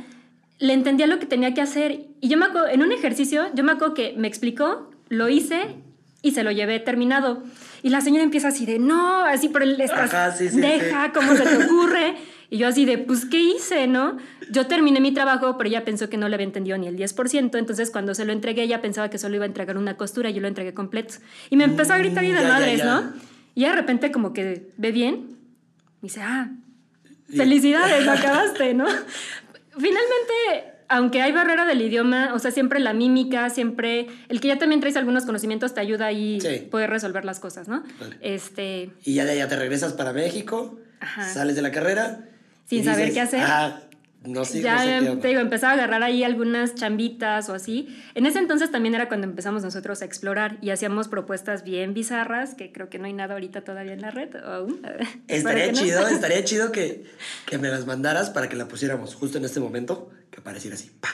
le 0.58 0.72
entendía 0.72 1.06
lo 1.06 1.18
que 1.18 1.26
tenía 1.26 1.52
que 1.52 1.60
hacer. 1.60 2.06
Y 2.22 2.28
yo 2.28 2.38
me 2.38 2.46
acuerdo, 2.46 2.68
en 2.68 2.82
un 2.82 2.92
ejercicio, 2.92 3.50
yo 3.54 3.62
me 3.62 3.72
acuerdo 3.72 3.92
que 3.92 4.14
me 4.16 4.26
explicó, 4.26 4.90
lo 5.10 5.28
hice 5.28 5.76
y 6.22 6.30
se 6.30 6.44
lo 6.44 6.50
llevé 6.50 6.80
terminado. 6.80 7.42
Y 7.82 7.90
la 7.90 8.00
señora 8.00 8.24
empieza 8.24 8.48
así 8.48 8.64
de, 8.64 8.78
no, 8.78 9.26
así 9.26 9.50
por 9.50 9.62
el 9.62 9.78
estás, 9.78 10.14
Ajá, 10.14 10.32
sí, 10.32 10.48
sí, 10.48 10.62
deja, 10.62 11.04
sí. 11.04 11.10
¿cómo 11.12 11.34
se 11.34 11.42
te 11.42 11.64
ocurre? 11.64 12.16
Y 12.50 12.56
yo 12.58 12.66
así 12.68 12.86
de, 12.86 12.96
pues, 12.98 13.26
¿qué 13.26 13.38
hice, 13.40 13.86
no? 13.86 14.16
Yo 14.50 14.66
terminé 14.66 15.00
mi 15.00 15.12
trabajo, 15.12 15.58
pero 15.58 15.68
ella 15.68 15.84
pensó 15.84 16.08
que 16.08 16.16
no 16.16 16.28
le 16.28 16.34
había 16.36 16.46
entendido 16.46 16.78
ni 16.78 16.86
el 16.86 16.96
10%, 16.96 17.58
entonces 17.58 17.90
cuando 17.90 18.14
se 18.14 18.24
lo 18.24 18.32
entregué, 18.32 18.62
ella 18.62 18.80
pensaba 18.80 19.10
que 19.10 19.18
solo 19.18 19.34
iba 19.36 19.44
a 19.44 19.48
entregar 19.48 19.76
una 19.76 19.96
costura 19.98 20.30
y 20.30 20.34
yo 20.34 20.40
lo 20.40 20.48
entregué 20.48 20.72
completo. 20.72 21.14
Y 21.50 21.56
me 21.56 21.64
empezó 21.64 21.92
a 21.92 21.98
gritar 21.98 22.24
y 22.24 22.28
Mm, 22.28 22.34
de 22.34 22.36
ya, 22.36 22.42
ya, 22.42 22.48
madres, 22.48 22.78
ya. 22.78 22.84
¿no? 22.86 23.12
Y 23.54 23.64
de 23.64 23.72
repente 23.72 24.10
como 24.12 24.32
que 24.32 24.70
ve 24.78 24.92
bien, 24.92 25.36
y 26.00 26.06
dice, 26.06 26.22
ah, 26.22 26.50
felicidades, 27.36 28.06
lo 28.06 28.12
acabaste, 28.12 28.72
¿no? 28.72 28.86
Finalmente, 29.72 30.72
aunque 30.88 31.20
hay 31.22 31.32
barrera 31.32 31.66
del 31.66 31.82
idioma, 31.82 32.32
o 32.34 32.38
sea, 32.38 32.50
siempre 32.50 32.80
la 32.80 32.94
mímica, 32.94 33.50
siempre 33.50 34.06
el 34.28 34.40
que 34.40 34.48
ya 34.48 34.58
también 34.58 34.80
traes 34.80 34.96
algunos 34.96 35.24
conocimientos 35.26 35.74
te 35.74 35.80
ayuda 35.80 36.12
y 36.12 36.40
Sí. 36.40 36.66
poder 36.70 36.88
resolver 36.90 37.24
las 37.24 37.40
cosas, 37.40 37.68
¿no? 37.68 37.82
Vale. 38.00 38.16
Este, 38.22 38.90
Y 39.04 39.14
ya 39.14 39.24
de 39.24 39.32
allá 39.32 39.48
te 39.48 39.56
regresas 39.56 39.92
para 39.92 40.12
México, 40.12 40.78
Ajá. 41.00 41.24
sales 41.32 41.54
de 41.56 41.62
la 41.62 41.70
carrera. 41.70 42.27
Sin 42.68 42.82
y 42.82 42.84
saber 42.84 43.12
qué 43.12 43.20
hacer. 43.20 43.40
Ah, 43.42 43.80
no 44.24 44.44
sé, 44.44 44.60
ya 44.60 44.74
no 44.74 44.80
sé 44.80 44.86
qué 44.86 45.10
onda". 45.10 45.22
te 45.22 45.28
digo, 45.28 45.40
empezaba 45.40 45.72
a 45.72 45.74
agarrar 45.76 46.02
ahí 46.02 46.22
algunas 46.22 46.74
chambitas 46.74 47.48
o 47.48 47.54
así. 47.54 47.88
En 48.14 48.26
ese 48.26 48.38
entonces 48.40 48.70
también 48.70 48.94
era 48.94 49.08
cuando 49.08 49.26
empezamos 49.26 49.62
nosotros 49.62 50.02
a 50.02 50.04
explorar 50.04 50.58
y 50.60 50.70
hacíamos 50.70 51.08
propuestas 51.08 51.64
bien 51.64 51.94
bizarras, 51.94 52.54
que 52.54 52.70
creo 52.72 52.90
que 52.90 52.98
no 52.98 53.06
hay 53.06 53.14
nada 53.14 53.34
ahorita 53.34 53.62
todavía 53.62 53.94
en 53.94 54.02
la 54.02 54.10
red 54.10 54.36
aún. 54.36 54.82
Estaría 55.28 55.66
que 55.66 55.72
no. 55.72 55.78
chido, 55.78 56.08
estaría 56.08 56.44
chido 56.44 56.72
que, 56.72 57.04
que 57.46 57.58
me 57.58 57.68
las 57.68 57.86
mandaras 57.86 58.30
para 58.30 58.48
que 58.48 58.56
la 58.56 58.68
pusiéramos 58.68 59.14
justo 59.14 59.38
en 59.38 59.44
este 59.44 59.60
momento, 59.60 60.10
que 60.30 60.40
apareciera 60.40 60.76
así. 60.76 60.90
¡pa! 61.00 61.08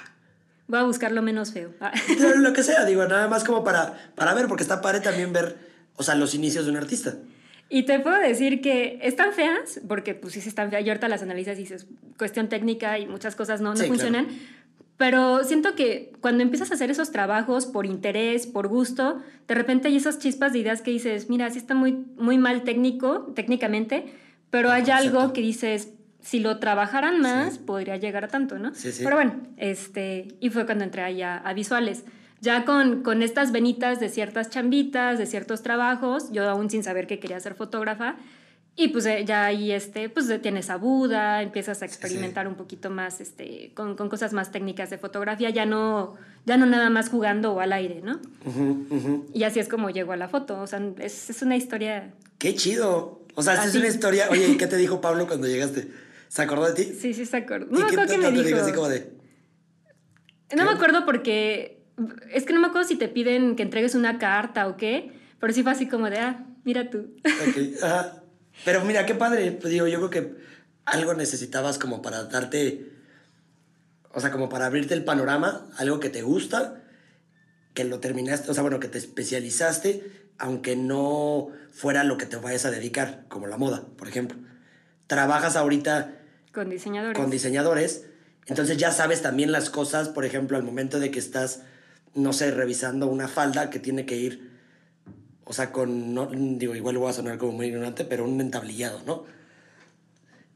Voy 0.67 0.81
a 0.81 0.85
buscar 0.85 1.13
lo 1.13 1.23
menos 1.23 1.53
feo. 1.53 1.71
Ah. 1.81 1.93
Lo 2.37 2.53
que 2.53 2.63
sea, 2.63 2.85
digo, 2.85 3.05
nada 3.07 3.29
más 3.29 3.45
como 3.45 3.63
para, 3.63 4.11
para 4.15 4.35
ver, 4.35 4.49
porque 4.49 4.63
está 4.63 4.81
padre 4.81 5.01
también 5.01 5.33
ver, 5.33 5.57
o 5.97 6.03
sea, 6.03 6.15
los 6.15 6.35
inicios 6.35 6.65
de 6.65 6.71
un 6.71 6.79
artista. 6.79 7.15
Y 7.69 7.85
te 7.85 7.99
puedo 7.99 8.19
decir 8.19 8.61
que 8.61 8.99
están 9.03 9.33
feas, 9.33 9.81
porque 9.89 10.15
pues 10.15 10.35
sí 10.35 10.41
sí 10.41 10.49
están 10.49 10.71
feas, 10.71 10.85
y 10.85 10.89
ahorita 10.89 11.09
las 11.09 11.23
analizas 11.23 11.59
y 11.59 11.63
dices, 11.63 11.87
cuestión 12.19 12.49
técnica 12.49 12.99
y 12.99 13.07
muchas 13.07 13.35
cosas 13.37 13.61
no, 13.61 13.71
no 13.71 13.77
Sí, 13.77 13.87
funcionan, 13.87 14.29
Pero 14.97 15.43
siento 15.43 15.75
que 15.75 16.13
cuando 16.21 16.43
empiezas 16.43 16.71
a 16.71 16.75
hacer 16.75 16.91
esos 16.91 17.11
trabajos 17.11 17.67
por 17.67 17.85
interés, 17.85 18.47
por 18.47 18.69
gusto, 18.69 19.21
de 19.49 19.55
repente 19.55 19.89
hay 19.89 19.97
esas 19.97 20.19
chispas 20.21 20.53
de 20.53 20.61
ideas 20.61 20.83
que 20.83 20.93
dices, 20.93 21.29
mira, 21.29 21.51
sí 21.51 21.59
está 21.59 21.75
muy, 21.75 22.05
muy 22.17 22.39
mal 22.39 22.63
técnico, 22.63 23.33
técnicamente, 23.35 24.05
pero 24.51 24.71
hay 24.71 24.89
algo 24.91 25.33
que 25.33 25.41
dices, 25.41 25.89
si 26.21 26.39
lo 26.39 26.59
trabajaran 26.59 27.21
más, 27.21 27.59
podría 27.59 27.97
llegar 27.97 28.25
a 28.25 28.29
tanto, 28.29 28.59
¿no? 28.59 28.73
Sí, 28.75 28.93
sí. 28.93 29.03
Pero 29.03 29.17
bueno, 29.17 29.41
este, 29.57 30.29
y 30.39 30.51
fue 30.51 30.65
cuando 30.65 30.85
entré 30.85 31.03
allá 31.03 31.39
a 31.39 31.53
visuales. 31.55 32.05
Ya 32.45 32.67
con, 32.67 33.03
con 33.03 33.23
estas 33.23 33.53
venitas 33.53 34.01
de 34.01 34.11
ciertas 34.11 34.51
chambitas, 34.51 35.19
de 35.19 35.25
ciertos 35.25 35.63
trabajos, 35.63 36.31
yo 36.31 36.47
aún 36.47 36.69
sin 36.69 36.85
saber 36.85 37.07
que 37.07 37.19
quería 37.19 37.41
ser 37.41 37.55
fotógrafa, 37.55 38.17
y 38.77 38.89
pues 38.89 39.07
eh, 39.07 39.25
ya 39.25 39.47
ahí 39.47 39.73
este, 39.73 40.11
pues 40.11 40.29
eh, 40.29 40.39
tienes 40.39 40.69
a 40.69 40.77
Buda, 40.77 41.41
empiezas 41.41 41.81
a 41.81 41.87
experimentar 41.87 42.47
un 42.47 42.57
poquito 42.57 42.91
más 42.91 43.23
este, 43.23 43.73
con, 43.73 43.97
con, 43.97 44.11
cosas 44.11 44.35
más 44.35 44.53
técnicas 44.53 44.91
de 44.91 44.99
fotografía, 44.99 45.49
ya 45.49 45.65
no, 45.65 46.17
ya 46.45 46.59
no 46.59 46.67
nada 46.67 46.91
más 46.91 47.09
jugando 47.09 47.55
o 47.55 47.61
al 47.61 47.73
aire, 47.73 48.03
¿no? 48.03 48.21
Y 49.33 49.45
así 49.45 49.59
es 49.59 49.69
como 49.71 49.89
llego 49.89 50.13
a 50.13 50.17
la 50.17 50.29
foto, 50.29 50.61
o 50.61 50.67
sea, 50.67 50.83
es, 50.99 51.31
es 51.31 51.41
una 51.41 51.57
historia... 51.57 52.13
¡Qué 52.37 52.55
chido! 52.55 53.23
O 53.37 53.43
sea, 53.43 53.65
es 53.65 53.75
una 53.75 53.89
historia... 53.89 54.27
Oye, 54.31 54.59
¿qué 54.59 54.67
te 54.67 54.77
dijo 54.77 55.01
Pablo 55.01 55.27
cuando 55.27 55.47
llegaste? 55.47 55.89
¿Se 56.29 56.43
acordó 56.43 56.67
de 56.71 56.75
ti? 56.75 56.93
Sí, 56.93 57.15
sí 57.15 57.25
se 57.25 57.39
acordó. 57.39 57.67
No 57.71 57.79
me 57.79 57.87
acuerdo 57.87 58.13
qué 58.13 58.19
me 58.19 58.31
dijo. 58.33 58.45
dijo 58.45 58.61
así 58.61 58.73
como 58.73 58.89
de... 58.91 59.11
No 60.55 60.65
me 60.67 60.73
acuerdo 60.73 61.07
porque... 61.07 61.84
Es 62.33 62.45
que 62.45 62.53
no 62.53 62.61
me 62.61 62.67
acuerdo 62.67 62.89
si 62.89 62.97
te 62.97 63.09
piden 63.09 63.57
que 63.57 63.63
entregues 63.63 63.95
una 63.95 64.19
carta 64.19 64.67
o 64.69 64.77
qué, 64.77 65.13
pero 65.39 65.53
sí 65.53 65.63
fue 65.63 65.73
así 65.73 65.89
como 65.89 66.11
de, 66.11 66.19
ah, 66.19 66.47
mira 66.65 66.91
tú. 66.91 67.15
Ok, 67.25 67.83
ajá. 67.83 68.23
Pero 68.65 68.85
mira, 68.85 69.07
qué 69.07 69.15
padre. 69.15 69.53
Pues 69.53 69.73
digo, 69.73 69.87
yo 69.87 69.99
creo 69.99 70.11
que 70.11 70.35
algo 70.85 71.15
necesitabas 71.15 71.79
como 71.79 72.03
para 72.03 72.25
darte, 72.25 72.93
o 74.13 74.21
sea, 74.21 74.31
como 74.31 74.49
para 74.49 74.67
abrirte 74.67 74.95
el 74.95 75.05
panorama, 75.05 75.69
algo 75.77 76.01
que 76.01 76.11
te 76.11 76.23
gusta, 76.23 76.83
que 77.75 77.85
lo 77.85 78.01
terminaste, 78.01 78.51
o 78.51 78.55
sea, 78.55 78.63
bueno, 78.63 78.81
que 78.81 78.89
te 78.89 78.99
especializaste, 78.99 80.29
aunque 80.39 80.77
no 80.77 81.49
fuera 81.73 82.05
lo 82.05 82.17
que 82.17 82.27
te 82.27 82.37
vayas 82.37 82.65
a 82.65 82.71
dedicar, 82.71 83.25
como 83.29 83.47
la 83.47 83.57
moda, 83.57 83.85
por 83.97 84.09
ejemplo. 84.09 84.39
Trabajas 85.07 85.57
ahorita 85.57 86.21
con 86.53 86.71
diseñadores. 86.71 87.21
Con 87.21 87.31
diseñadores, 87.31 88.07
entonces 88.47 88.77
ya 88.77 88.93
sabes 88.93 89.23
también 89.23 89.53
las 89.53 89.71
cosas, 89.71 90.09
por 90.09 90.25
ejemplo, 90.25 90.57
al 90.57 90.63
momento 90.63 91.01
de 91.01 91.11
que 91.11 91.19
estás, 91.19 91.63
no 92.15 92.33
sé, 92.33 92.51
revisando 92.51 93.07
una 93.07 93.29
falda 93.29 93.71
que 93.71 93.79
tiene 93.79 94.07
que 94.07 94.17
ir 94.17 94.55
o 95.45 95.53
sea, 95.53 95.73
con, 95.73 96.15
no, 96.15 96.27
digo, 96.27 96.75
igual 96.75 96.97
voy 96.99 97.11
a 97.11 97.13
sonar 97.13 97.39
como 97.39 97.53
muy 97.53 97.67
ignorante, 97.67 98.05
pero 98.05 98.25
un 98.25 98.41
entablillado, 98.41 99.01
¿no? 99.07 99.25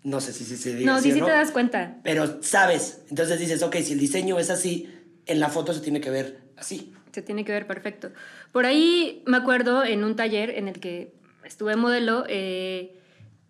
No 0.02 0.20
sé 0.20 0.32
si 0.32 0.44
se 0.44 0.54
dice 0.54 0.84
No, 0.84 1.00
sí, 1.00 1.12
sí 1.12 1.20
te 1.20 1.30
das 1.30 1.50
cuenta. 1.50 1.96
Pero 2.02 2.42
sabes, 2.42 3.02
entonces 3.10 3.38
dices, 3.38 3.62
ok, 3.62 3.76
si 3.76 3.92
el 3.92 3.98
diseño 3.98 4.38
es 4.38 4.48
así, 4.48 4.94
en 5.26 5.40
la 5.40 5.50
foto 5.50 5.74
se 5.74 5.80
tiene 5.80 6.00
que 6.00 6.10
ver 6.10 6.38
así. 6.56 6.94
Se 7.12 7.20
tiene 7.20 7.44
que 7.44 7.52
ver 7.52 7.66
perfecto. 7.66 8.12
Por 8.52 8.64
ahí 8.64 9.22
me 9.26 9.36
acuerdo 9.36 9.84
en 9.84 10.04
un 10.04 10.16
taller 10.16 10.50
en 10.50 10.68
el 10.68 10.80
que 10.80 11.12
estuve 11.44 11.76
modelo, 11.76 12.24
eh, 12.28 12.98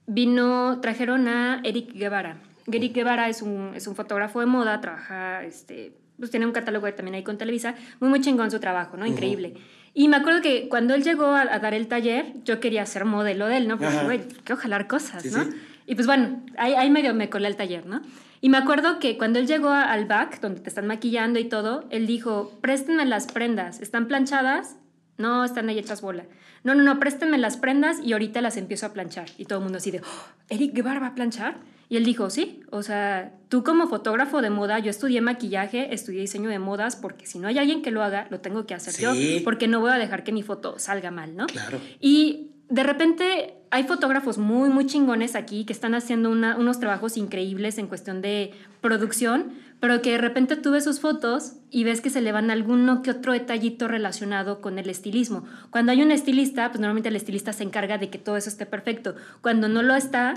vino, 0.06 0.80
trajeron 0.80 1.28
a 1.28 1.60
Eric 1.64 1.92
Guevara. 1.92 2.40
Eric 2.66 2.94
Guevara 2.94 3.28
es 3.28 3.42
un, 3.42 3.72
es 3.76 3.86
un 3.86 3.94
fotógrafo 3.94 4.40
de 4.40 4.46
moda, 4.46 4.80
trabaja, 4.80 5.44
este, 5.44 5.92
pues 6.18 6.30
tiene 6.30 6.46
un 6.46 6.52
catálogo 6.52 6.92
también 6.94 7.14
ahí 7.14 7.22
con 7.22 7.38
Televisa, 7.38 7.74
muy, 8.00 8.10
muy 8.10 8.20
chingón 8.20 8.50
su 8.50 8.60
trabajo, 8.60 8.96
¿no? 8.96 9.06
Increíble. 9.06 9.54
Y 9.94 10.08
me 10.08 10.16
acuerdo 10.16 10.42
que 10.42 10.68
cuando 10.68 10.94
él 10.94 11.02
llegó 11.02 11.26
a, 11.26 11.58
dar 11.58 11.74
el 11.74 11.88
taller, 11.88 12.34
yo 12.44 12.60
quería 12.60 12.84
ser 12.86 13.04
modelo 13.04 13.46
de 13.46 13.56
él, 13.56 13.68
¿no? 13.68 13.78
Porque, 13.78 14.04
güey, 14.04 14.20
quiero 14.44 14.60
jalar 14.60 14.86
cosas, 14.86 15.24
¿no? 15.26 15.44
Y 15.86 15.94
pues 15.94 16.06
bueno, 16.06 16.42
ahí, 16.56 16.74
ahí 16.74 16.90
medio 16.90 17.14
me 17.14 17.30
colé 17.30 17.46
al 17.46 17.56
taller, 17.56 17.86
¿no? 17.86 18.02
Y 18.40 18.50
me 18.50 18.58
acuerdo 18.58 18.98
que 18.98 19.18
cuando 19.18 19.38
él 19.38 19.46
llegó 19.46 19.70
al 19.70 20.04
back, 20.04 20.40
donde 20.40 20.60
te 20.60 20.68
están 20.68 20.86
maquillando 20.86 21.40
y 21.40 21.44
todo, 21.44 21.86
él 21.90 22.06
dijo, 22.06 22.52
préstenme 22.60 23.04
las 23.04 23.26
prendas, 23.26 23.80
¿están 23.80 24.06
planchadas? 24.06 24.76
No, 25.16 25.44
están 25.44 25.68
ahí 25.68 25.78
hechas 25.78 26.00
bola. 26.00 26.24
No, 26.62 26.74
no, 26.74 26.82
no, 26.82 27.00
préstenme 27.00 27.38
las 27.38 27.56
prendas 27.56 27.98
y 28.02 28.12
ahorita 28.12 28.40
las 28.40 28.56
empiezo 28.56 28.86
a 28.86 28.92
planchar. 28.92 29.28
Y 29.38 29.46
todo 29.46 29.58
el 29.58 29.64
mundo 29.64 29.78
así 29.78 29.90
de, 29.90 30.00
oh, 30.00 30.28
Eric 30.48 30.74
Guevara 30.74 31.00
va 31.00 31.08
a 31.08 31.14
planchar. 31.14 31.56
Y 31.88 31.96
él 31.96 32.04
dijo, 32.04 32.28
sí, 32.28 32.60
o 32.70 32.82
sea, 32.82 33.32
tú 33.48 33.64
como 33.64 33.88
fotógrafo 33.88 34.42
de 34.42 34.50
moda, 34.50 34.78
yo 34.78 34.90
estudié 34.90 35.20
maquillaje, 35.20 35.94
estudié 35.94 36.20
diseño 36.20 36.50
de 36.50 36.58
modas, 36.58 36.96
porque 36.96 37.26
si 37.26 37.38
no 37.38 37.48
hay 37.48 37.58
alguien 37.58 37.80
que 37.80 37.90
lo 37.90 38.02
haga, 38.02 38.26
lo 38.30 38.40
tengo 38.40 38.66
que 38.66 38.74
hacer 38.74 38.94
yo, 39.00 39.12
porque 39.42 39.68
no 39.68 39.80
voy 39.80 39.90
a 39.90 39.94
dejar 39.94 40.22
que 40.22 40.32
mi 40.32 40.42
foto 40.42 40.78
salga 40.78 41.10
mal, 41.10 41.34
¿no? 41.34 41.46
Claro. 41.46 41.80
Y 41.98 42.50
de 42.68 42.82
repente 42.82 43.54
hay 43.70 43.84
fotógrafos 43.84 44.38
muy, 44.38 44.68
muy 44.68 44.86
chingones 44.86 45.34
aquí 45.34 45.64
que 45.64 45.72
están 45.72 45.94
haciendo 45.94 46.30
unos 46.30 46.80
trabajos 46.80 47.16
increíbles 47.16 47.78
en 47.78 47.86
cuestión 47.86 48.20
de 48.20 48.52
producción, 48.80 49.52
pero 49.80 50.02
que 50.02 50.12
de 50.12 50.18
repente 50.18 50.56
tú 50.56 50.72
ves 50.72 50.84
sus 50.84 51.00
fotos 51.00 51.52
y 51.70 51.84
ves 51.84 52.00
que 52.00 52.10
se 52.10 52.20
le 52.20 52.32
van 52.32 52.50
alguno 52.50 53.02
que 53.02 53.10
otro 53.10 53.32
detallito 53.32 53.86
relacionado 53.86 54.60
con 54.60 54.78
el 54.78 54.90
estilismo. 54.90 55.44
Cuando 55.70 55.92
hay 55.92 56.02
un 56.02 56.10
estilista, 56.10 56.68
pues 56.68 56.80
normalmente 56.80 57.10
el 57.10 57.16
estilista 57.16 57.52
se 57.52 57.62
encarga 57.62 57.98
de 57.98 58.10
que 58.10 58.18
todo 58.18 58.36
eso 58.36 58.48
esté 58.48 58.66
perfecto. 58.66 59.14
Cuando 59.40 59.68
no 59.68 59.82
lo 59.82 59.94
está, 59.94 60.34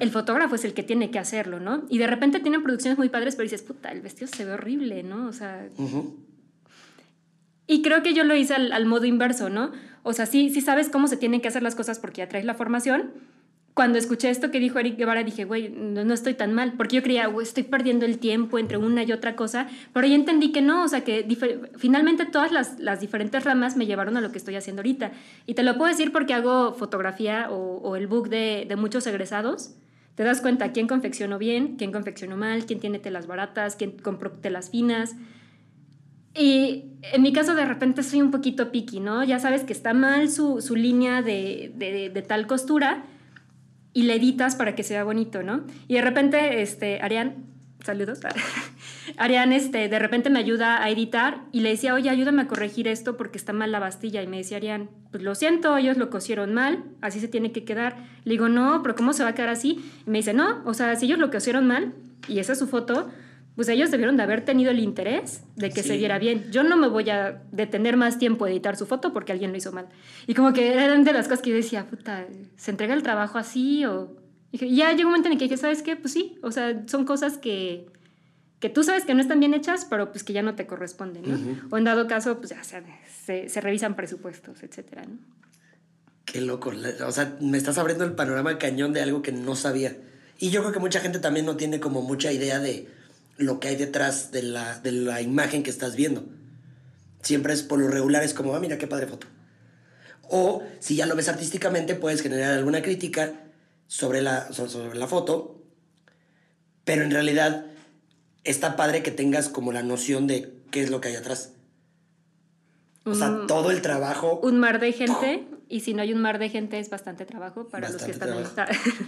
el 0.00 0.10
fotógrafo 0.10 0.56
es 0.56 0.64
el 0.64 0.74
que 0.74 0.82
tiene 0.82 1.10
que 1.10 1.18
hacerlo, 1.18 1.58
¿no? 1.58 1.84
Y 1.88 1.98
de 1.98 2.06
repente 2.06 2.40
tienen 2.40 2.62
producciones 2.62 2.98
muy 2.98 3.08
padres, 3.08 3.34
pero 3.36 3.44
dices, 3.44 3.62
puta, 3.62 3.90
el 3.90 4.02
vestido 4.02 4.26
se 4.26 4.44
ve 4.44 4.52
horrible, 4.52 5.02
¿no? 5.02 5.26
O 5.26 5.32
sea... 5.32 5.68
Y 7.66 7.80
creo 7.80 8.02
que 8.02 8.12
yo 8.12 8.24
lo 8.24 8.34
hice 8.34 8.54
al, 8.54 8.72
al, 8.72 8.84
modo 8.84 9.06
inverso, 9.06 9.48
¿no? 9.48 9.70
O 10.02 10.12
sea, 10.12 10.26
sí, 10.26 10.50
sí 10.50 10.60
sabes 10.60 10.90
cómo 10.90 11.06
se 11.08 11.16
tienen 11.16 11.40
que 11.40 11.48
hacer 11.48 11.62
las 11.62 11.74
cosas 11.74 11.98
porque 11.98 12.18
ya 12.18 12.28
traes 12.28 12.44
la 12.44 12.54
formación, 12.54 13.12
cuando 13.74 13.98
escuché 13.98 14.28
esto 14.28 14.50
que 14.50 14.60
dijo 14.60 14.78
Eric 14.78 14.98
Guevara, 14.98 15.24
dije, 15.24 15.44
güey, 15.44 15.70
no, 15.70 16.12
estoy 16.12 16.34
tan 16.34 16.52
mal, 16.52 16.74
porque 16.76 16.96
yo 16.96 17.02
creía, 17.02 17.26
güey, 17.26 17.46
estoy 17.46 17.62
perdiendo 17.62 18.04
el 18.04 18.18
tiempo 18.18 18.58
entre 18.58 18.76
una 18.76 19.02
y 19.02 19.12
otra 19.12 19.34
cosa, 19.34 19.66
pero 19.94 20.06
ya 20.06 20.14
entendí 20.14 20.52
que 20.52 20.60
no, 20.60 20.84
o 20.84 20.88
sea, 20.88 21.04
que 21.04 21.26
finalmente 21.76 22.26
todas 22.26 22.52
las, 22.52 22.78
las, 22.78 23.00
diferentes 23.00 23.42
ramas 23.44 23.76
me 23.76 23.86
llevaron 23.86 24.16
a 24.18 24.20
lo 24.20 24.30
que 24.30 24.36
estoy 24.36 24.56
haciendo 24.56 24.80
ahorita. 24.80 25.12
Y 25.46 25.54
te 25.54 25.62
lo 25.62 25.78
puedo 25.78 25.90
decir 25.90 26.12
porque 26.12 26.34
hago 26.34 26.74
fotografía 26.74 27.48
o, 27.50 27.78
o 27.78 27.96
el 27.96 28.06
book 28.06 28.28
de, 28.28 28.66
de, 28.68 28.76
muchos 28.76 29.06
egresados. 29.06 29.74
Te 30.16 30.22
das 30.22 30.42
cuenta 30.42 30.72
quién 30.72 30.86
confeccionó 30.86 31.38
bien, 31.38 31.76
quién 31.76 31.92
confeccionó 31.92 32.36
mal, 32.36 32.66
quién 32.66 32.78
tiene 32.78 32.98
telas 32.98 33.26
baratas, 33.26 33.76
quién 33.76 33.92
compró 33.92 34.32
telas 34.32 34.68
finas. 34.68 35.16
Y 36.34 36.84
en 37.14 37.22
mi 37.22 37.32
caso 37.32 37.54
de 37.54 37.64
repente 37.64 38.02
soy 38.02 38.20
un 38.20 38.30
poquito 38.30 38.70
picky, 38.70 39.00
¿no? 39.00 39.24
Ya 39.24 39.38
sabes 39.38 39.64
que 39.64 39.72
está 39.72 39.94
mal 39.94 40.30
su, 40.30 40.60
su 40.60 40.76
línea 40.76 41.22
de, 41.22 41.72
de, 41.74 42.10
de 42.10 42.22
tal 42.22 42.46
costura 42.46 43.06
y 43.92 44.04
le 44.04 44.14
editas 44.14 44.56
para 44.56 44.74
que 44.74 44.82
sea 44.82 45.04
bonito, 45.04 45.42
¿no? 45.42 45.64
Y 45.88 45.94
de 45.94 46.02
repente, 46.02 46.62
este, 46.62 47.00
Arián, 47.02 47.46
saludos, 47.84 48.20
Arián, 49.16 49.52
este, 49.52 49.88
de 49.88 49.98
repente 49.98 50.30
me 50.30 50.38
ayuda 50.38 50.82
a 50.82 50.90
editar 50.90 51.42
y 51.52 51.60
le 51.60 51.70
decía, 51.70 51.94
oye, 51.94 52.08
ayúdame 52.08 52.42
a 52.42 52.48
corregir 52.48 52.88
esto 52.88 53.16
porque 53.16 53.38
está 53.38 53.52
mal 53.52 53.72
la 53.72 53.80
bastilla. 53.80 54.22
Y 54.22 54.26
me 54.26 54.38
decía 54.38 54.56
Arián, 54.56 54.88
pues 55.10 55.22
lo 55.22 55.34
siento, 55.34 55.76
ellos 55.76 55.96
lo 55.96 56.10
cosieron 56.10 56.54
mal, 56.54 56.84
así 57.00 57.20
se 57.20 57.28
tiene 57.28 57.52
que 57.52 57.64
quedar. 57.64 57.96
Le 58.24 58.32
digo, 58.32 58.48
no, 58.48 58.82
pero 58.82 58.94
¿cómo 58.94 59.12
se 59.12 59.24
va 59.24 59.30
a 59.30 59.34
quedar 59.34 59.50
así? 59.50 59.84
Y 60.06 60.10
me 60.10 60.18
dice, 60.18 60.32
no, 60.32 60.62
o 60.64 60.74
sea, 60.74 60.94
si 60.96 61.06
ellos 61.06 61.18
lo 61.18 61.30
cosieron 61.30 61.66
mal, 61.66 61.92
y 62.28 62.38
esa 62.38 62.52
es 62.52 62.58
su 62.58 62.68
foto, 62.68 63.10
pues 63.54 63.68
ellos 63.68 63.90
debieron 63.90 64.16
de 64.16 64.22
haber 64.22 64.44
tenido 64.44 64.70
el 64.70 64.78
interés 64.78 65.42
de 65.56 65.70
que 65.70 65.82
se 65.82 65.96
viera 65.98 66.18
bien. 66.18 66.50
Yo 66.50 66.62
no 66.62 66.76
me 66.76 66.88
voy 66.88 67.10
a 67.10 67.42
detener 67.52 67.98
más 67.98 68.18
tiempo 68.18 68.46
a 68.46 68.50
editar 68.50 68.76
su 68.76 68.86
foto 68.86 69.12
porque 69.12 69.32
alguien 69.32 69.50
lo 69.50 69.58
hizo 69.58 69.72
mal. 69.72 69.88
Y 70.26 70.34
como 70.34 70.52
que 70.54 70.72
eran 70.72 71.04
de 71.04 71.12
las 71.12 71.26
cosas 71.28 71.42
que 71.42 71.50
yo 71.50 71.56
decía, 71.56 71.86
puta, 71.86 72.26
¿se 72.56 72.70
entrega 72.70 72.94
el 72.94 73.02
trabajo 73.02 73.36
así? 73.36 73.84
O... 73.84 74.16
Y 74.52 74.74
ya 74.74 74.92
llegó 74.92 75.08
un 75.08 75.12
momento 75.12 75.28
en 75.28 75.34
el 75.34 75.38
que 75.38 75.44
dije, 75.44 75.58
¿sabes 75.58 75.82
qué? 75.82 75.96
Pues 75.96 76.14
sí, 76.14 76.38
o 76.42 76.50
sea, 76.50 76.82
son 76.86 77.04
cosas 77.04 77.36
que, 77.36 77.86
que 78.58 78.70
tú 78.70 78.84
sabes 78.84 79.04
que 79.04 79.12
no 79.12 79.20
están 79.20 79.38
bien 79.38 79.52
hechas, 79.52 79.86
pero 79.88 80.12
pues 80.12 80.24
que 80.24 80.32
ya 80.32 80.42
no 80.42 80.54
te 80.54 80.66
corresponden, 80.66 81.24
¿no? 81.26 81.60
O 81.70 81.76
en 81.76 81.84
dado 81.84 82.06
caso, 82.06 82.38
pues 82.38 82.50
ya 82.50 82.62
se, 82.64 83.48
se, 83.50 83.60
revisan 83.60 83.96
presupuestos, 83.96 84.62
etcétera, 84.62 85.04
¿no? 85.04 85.18
Qué 86.24 86.40
loco. 86.40 86.72
O 87.06 87.12
sea, 87.12 87.36
me 87.40 87.58
estás 87.58 87.76
abriendo 87.76 88.04
el 88.04 88.12
panorama 88.12 88.56
cañón 88.56 88.94
de 88.94 89.02
algo 89.02 89.20
que 89.20 89.32
no 89.32 89.56
sabía. 89.56 89.94
Y 90.38 90.48
yo 90.50 90.62
creo 90.62 90.72
que 90.72 90.78
mucha 90.78 91.00
gente 91.00 91.18
también 91.18 91.44
no 91.44 91.56
tiene 91.56 91.80
como 91.80 92.00
mucha 92.00 92.32
idea 92.32 92.58
de 92.58 92.88
lo 93.42 93.60
que 93.60 93.68
hay 93.68 93.76
detrás 93.76 94.30
de 94.32 94.42
la, 94.42 94.78
de 94.80 94.92
la 94.92 95.20
imagen 95.20 95.62
que 95.62 95.70
estás 95.70 95.96
viendo. 95.96 96.24
Siempre 97.22 97.52
es 97.52 97.62
por 97.62 97.78
lo 97.78 97.88
regular, 97.88 98.22
es 98.22 98.34
como, 98.34 98.54
ah, 98.54 98.60
mira 98.60 98.78
qué 98.78 98.86
padre 98.86 99.06
foto. 99.06 99.26
O 100.28 100.62
si 100.80 100.96
ya 100.96 101.06
lo 101.06 101.14
ves 101.14 101.28
artísticamente, 101.28 101.94
puedes 101.94 102.22
generar 102.22 102.52
alguna 102.52 102.82
crítica 102.82 103.32
sobre 103.86 104.22
la, 104.22 104.50
sobre 104.52 104.98
la 104.98 105.06
foto, 105.06 105.62
pero 106.84 107.02
en 107.02 107.10
realidad 107.10 107.66
está 108.44 108.76
padre 108.76 109.02
que 109.02 109.10
tengas 109.10 109.48
como 109.48 109.72
la 109.72 109.82
noción 109.82 110.26
de 110.26 110.62
qué 110.70 110.82
es 110.82 110.90
lo 110.90 111.00
que 111.00 111.08
hay 111.08 111.16
atrás. 111.16 111.52
O 113.04 113.14
sea, 113.14 113.46
todo 113.46 113.70
el 113.70 113.82
trabajo. 113.82 114.40
Un 114.42 114.58
mar 114.58 114.80
de 114.80 114.92
gente, 114.92 115.46
y 115.68 115.80
si 115.80 115.92
no 115.92 116.02
hay 116.02 116.12
un 116.12 116.22
mar 116.22 116.38
de 116.38 116.48
gente 116.48 116.78
es 116.78 116.88
bastante 116.88 117.24
trabajo 117.26 117.68
para 117.68 117.90
los 117.90 118.02
que 118.02 118.12
están 118.12 118.30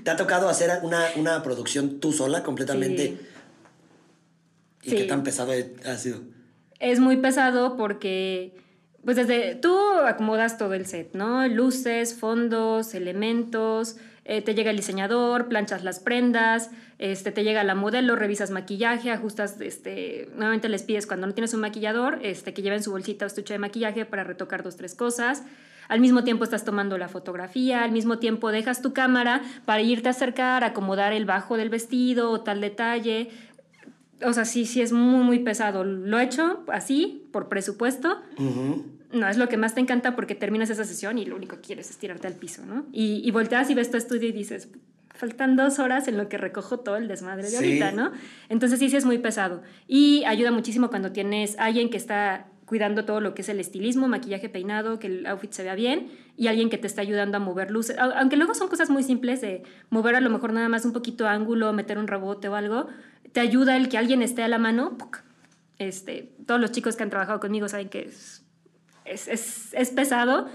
¿Te 0.03 0.11
ha 0.11 0.17
tocado 0.17 0.49
hacer 0.49 0.71
una, 0.83 1.07
una 1.17 1.43
producción 1.43 2.01
tú 2.01 2.13
sola, 2.13 2.43
completamente? 2.43 3.19
¿Y 4.85 4.91
qué 4.91 5.05
tan 5.05 5.23
pesado 5.23 5.53
ha 5.87 5.97
sido? 5.97 6.21
Es 6.81 7.01
muy 7.01 7.17
pesado 7.17 7.77
porque 7.77 8.55
Pues 9.05 9.17
desde 9.17 9.55
tú 9.55 9.79
acomodas 10.07 10.57
todo 10.57 10.73
el 10.73 10.87
set, 10.87 11.11
¿no? 11.13 11.47
Luces, 11.47 12.15
fondos, 12.15 12.95
elementos, 12.95 13.97
eh, 14.25 14.41
te 14.41 14.55
llega 14.55 14.71
el 14.71 14.79
diseñador, 14.79 15.49
planchas 15.49 15.85
las 15.85 16.01
prendas, 16.01 16.71
este, 16.99 17.31
te 17.31 17.45
llega 17.45 17.63
la 17.65 17.75
modelo, 17.75 18.17
revisas 18.17 18.51
maquillaje, 18.51 19.11
ajustas, 19.11 19.61
este, 19.61 20.31
nuevamente 20.35 20.71
les 20.71 20.83
pides 20.85 21.07
cuando 21.07 21.27
no 21.27 21.35
tienes 21.35 21.53
un 21.53 21.61
maquillador, 21.61 22.19
este, 22.23 22.55
que 22.55 22.63
lleven 22.63 22.83
su 22.83 22.93
bolsita 22.93 23.27
o 23.27 23.29
estuche 23.29 23.53
de 23.53 23.59
maquillaje 23.59 24.07
para 24.07 24.25
retocar 24.25 24.63
dos, 24.63 24.77
tres 24.77 24.95
cosas. 24.95 25.43
Al 25.89 26.01
mismo 26.01 26.25
tiempo 26.25 26.45
estás 26.45 26.65
tomando 26.65 26.97
la 26.97 27.09
fotografía, 27.09 27.85
al 27.85 27.93
mismo 27.93 28.19
tiempo 28.19 28.51
dejas 28.51 28.81
tu 28.81 28.95
cámara 28.95 29.43
para 29.67 29.83
irte 29.83 30.09
a 30.09 30.13
acercar, 30.13 30.65
acomodar 30.65 31.13
el 31.13 31.27
bajo 31.27 31.59
del 31.59 31.69
vestido 31.69 32.31
o 32.31 32.41
tal 32.41 32.63
detalle. 32.63 33.29
O 34.23 34.33
sea, 34.33 34.45
sí, 34.45 34.65
sí 34.67 34.81
es 34.81 34.93
muy, 34.93 35.25
muy 35.25 35.39
pesado. 35.41 35.85
Lo 35.85 36.19
he 36.19 36.25
hecho 36.25 36.65
así, 36.69 37.27
por 37.33 37.49
presupuesto. 37.49 38.21
No 39.13 39.29
es 39.29 39.37
lo 39.37 39.49
que 39.49 39.57
más 39.57 39.75
te 39.75 39.81
encanta 39.81 40.17
porque 40.17 40.35
terminas 40.35 40.71
esa 40.71 40.85
sesión 40.85 41.19
y 41.19 41.25
lo 41.25 41.37
único 41.37 41.57
que 41.57 41.63
quieres 41.63 41.91
es 41.91 41.99
tirarte 41.99 42.27
al 42.27 42.35
piso, 42.35 42.65
¿no? 42.67 42.87
Y, 42.93 43.23
y 43.25 43.31
volteas 43.31 43.71
y 43.71 43.75
ves 43.75 43.91
tu 43.91 43.97
estudio 43.97 44.29
y 44.29 44.33
dices, 44.33 44.69
faltan 45.15 45.57
dos 45.57 45.79
horas 45.79 46.09
en 46.09 46.17
lo 46.17 46.29
que 46.29 46.39
recojo 46.39 46.81
todo 46.81 46.97
el 46.97 47.09
desmadre 47.09 47.49
de 47.49 47.57
ahorita, 47.57 47.93
¿no? 47.93 48.13
Entonces 48.49 48.79
sí, 48.79 48.91
sí 48.91 48.97
es 48.97 49.05
muy 49.05 49.19
pesado. 49.19 49.63
Y 49.87 50.25
ayuda 50.25 50.51
muchísimo 50.51 50.91
cuando 50.91 51.13
tienes 51.13 51.57
alguien 51.59 51.91
que 51.91 51.97
está 51.97 52.47
cuidando 52.67 53.05
todo 53.05 53.21
lo 53.21 53.35
que 53.35 53.43
es 53.43 53.49
el 53.49 53.61
estilismo, 53.61 54.09
maquillaje, 54.09 54.49
peinado, 54.49 54.99
que 54.99 55.07
el 55.07 55.27
outfit 55.27 55.53
se 55.53 55.63
vea 55.63 55.75
bien, 55.75 56.09
y 56.37 56.49
alguien 56.49 56.71
que 56.71 56.79
te 56.79 56.87
está 56.87 57.03
ayudando 57.03 57.37
a 57.37 57.41
mover 57.41 57.71
luces. 57.71 57.97
Aunque 57.99 58.37
luego 58.37 58.55
son 58.55 58.69
cosas 58.69 58.91
muy 58.91 59.03
simples 59.03 59.41
de 59.41 59.63
mover 59.91 60.17
a 60.17 60.21
lo 60.21 60.31
mejor 60.31 60.53
nada 60.53 60.69
más 60.69 60.85
un 60.85 60.93
poquito 60.93 61.29
ángulo, 61.29 61.73
meter 61.73 61.99
un 61.99 62.09
rebote 62.09 62.49
o 62.49 62.55
algo, 62.55 62.89
te 63.35 63.41
ayuda 63.41 63.77
el 63.77 63.89
que 63.89 63.99
alguien 63.99 64.23
esté 64.23 64.45
a 64.45 64.49
la 64.49 64.59
mano. 64.59 64.97
Este, 65.79 66.33
todos 66.47 66.61
los 66.61 66.71
chicos 66.71 66.95
que 66.95 67.03
han 67.03 67.11
trabajado 67.11 67.41
conmigo 67.41 67.69
saben 67.69 67.89
que 67.89 68.03
es, 68.03 68.43
es, 69.05 69.75
es, 69.75 69.91
pesado 69.91 70.47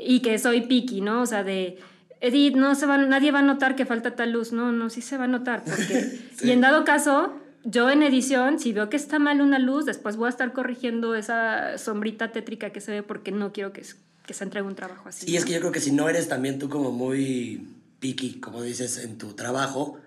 y 0.00 0.20
que 0.20 0.38
soy 0.38 0.62
picky, 0.62 1.00
¿no? 1.00 1.22
O 1.22 1.26
sea, 1.26 1.42
de... 1.42 1.78
Edith, 2.20 2.54
no 2.54 2.76
se 2.76 2.86
va, 2.86 2.96
nadie 2.96 3.32
va 3.32 3.40
a 3.40 3.42
notar 3.42 3.74
que 3.74 3.86
falta 3.86 4.14
tal 4.14 4.30
luz. 4.32 4.52
No, 4.52 4.70
no, 4.70 4.88
sí 4.88 5.02
se 5.02 5.16
va 5.16 5.24
a 5.24 5.28
notar. 5.28 5.64
Porque, 5.64 6.20
Y 6.42 6.52
en 6.52 6.60
dado 6.60 6.84
caso, 6.84 7.32
yo 7.64 7.90
en 7.90 8.04
edición, 8.04 8.60
si 8.60 8.72
veo 8.72 8.88
que 8.88 8.96
está 8.96 9.18
mal 9.18 9.40
una 9.40 9.58
luz, 9.58 9.84
después 9.84 10.16
voy 10.16 10.28
a 10.28 10.30
estar 10.30 10.52
corrigiendo 10.52 11.16
esa 11.16 11.76
sombrita 11.76 12.30
tétrica 12.30 12.70
que 12.70 12.80
se 12.80 12.92
ve 12.92 13.02
porque 13.02 13.32
no 13.32 13.52
quiero 13.52 13.72
que, 13.72 13.82
que 14.26 14.34
se 14.34 14.44
entregue 14.44 14.66
un 14.66 14.76
trabajo 14.76 15.08
así. 15.08 15.28
Y 15.28 15.36
es 15.36 15.44
que 15.44 15.54
yo 15.54 15.58
creo 15.58 15.72
que 15.72 15.80
si 15.80 15.90
no 15.90 16.08
eres 16.08 16.28
también 16.28 16.60
tú 16.60 16.68
como 16.68 16.92
muy 16.92 17.66
picky, 17.98 18.38
como 18.38 18.62
dices, 18.62 18.98
en 18.98 19.18
tu 19.18 19.32
trabajo, 19.32 19.98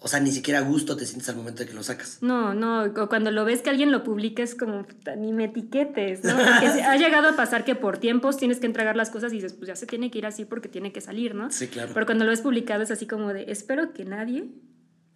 o 0.00 0.06
sea, 0.06 0.20
ni 0.20 0.30
siquiera 0.30 0.60
a 0.60 0.62
gusto 0.62 0.96
te 0.96 1.04
sientes 1.04 1.28
al 1.28 1.36
momento 1.36 1.64
de 1.64 1.68
que 1.68 1.74
lo 1.74 1.82
sacas. 1.82 2.18
No, 2.20 2.54
no, 2.54 2.94
cuando 3.08 3.32
lo 3.32 3.44
ves 3.44 3.62
que 3.62 3.70
alguien 3.70 3.90
lo 3.90 4.04
publica 4.04 4.44
es 4.44 4.54
como, 4.54 4.86
ni 5.16 5.32
me 5.32 5.44
etiquetes, 5.44 6.22
¿no? 6.22 6.36
Porque 6.36 6.82
ha 6.82 6.96
llegado 6.96 7.28
a 7.28 7.36
pasar 7.36 7.64
que 7.64 7.74
por 7.74 7.98
tiempos 7.98 8.36
tienes 8.36 8.60
que 8.60 8.66
entregar 8.66 8.94
las 8.94 9.10
cosas 9.10 9.32
y 9.32 9.36
dices, 9.36 9.54
pues 9.54 9.66
ya 9.66 9.74
se 9.74 9.86
tiene 9.86 10.10
que 10.10 10.18
ir 10.18 10.26
así 10.26 10.44
porque 10.44 10.68
tiene 10.68 10.92
que 10.92 11.00
salir, 11.00 11.34
¿no? 11.34 11.50
Sí, 11.50 11.66
claro. 11.66 11.90
Pero 11.94 12.06
cuando 12.06 12.24
lo 12.24 12.30
ves 12.30 12.42
publicado 12.42 12.82
es 12.82 12.92
así 12.92 13.06
como 13.06 13.32
de, 13.32 13.50
espero 13.50 13.92
que 13.92 14.04
nadie 14.04 14.46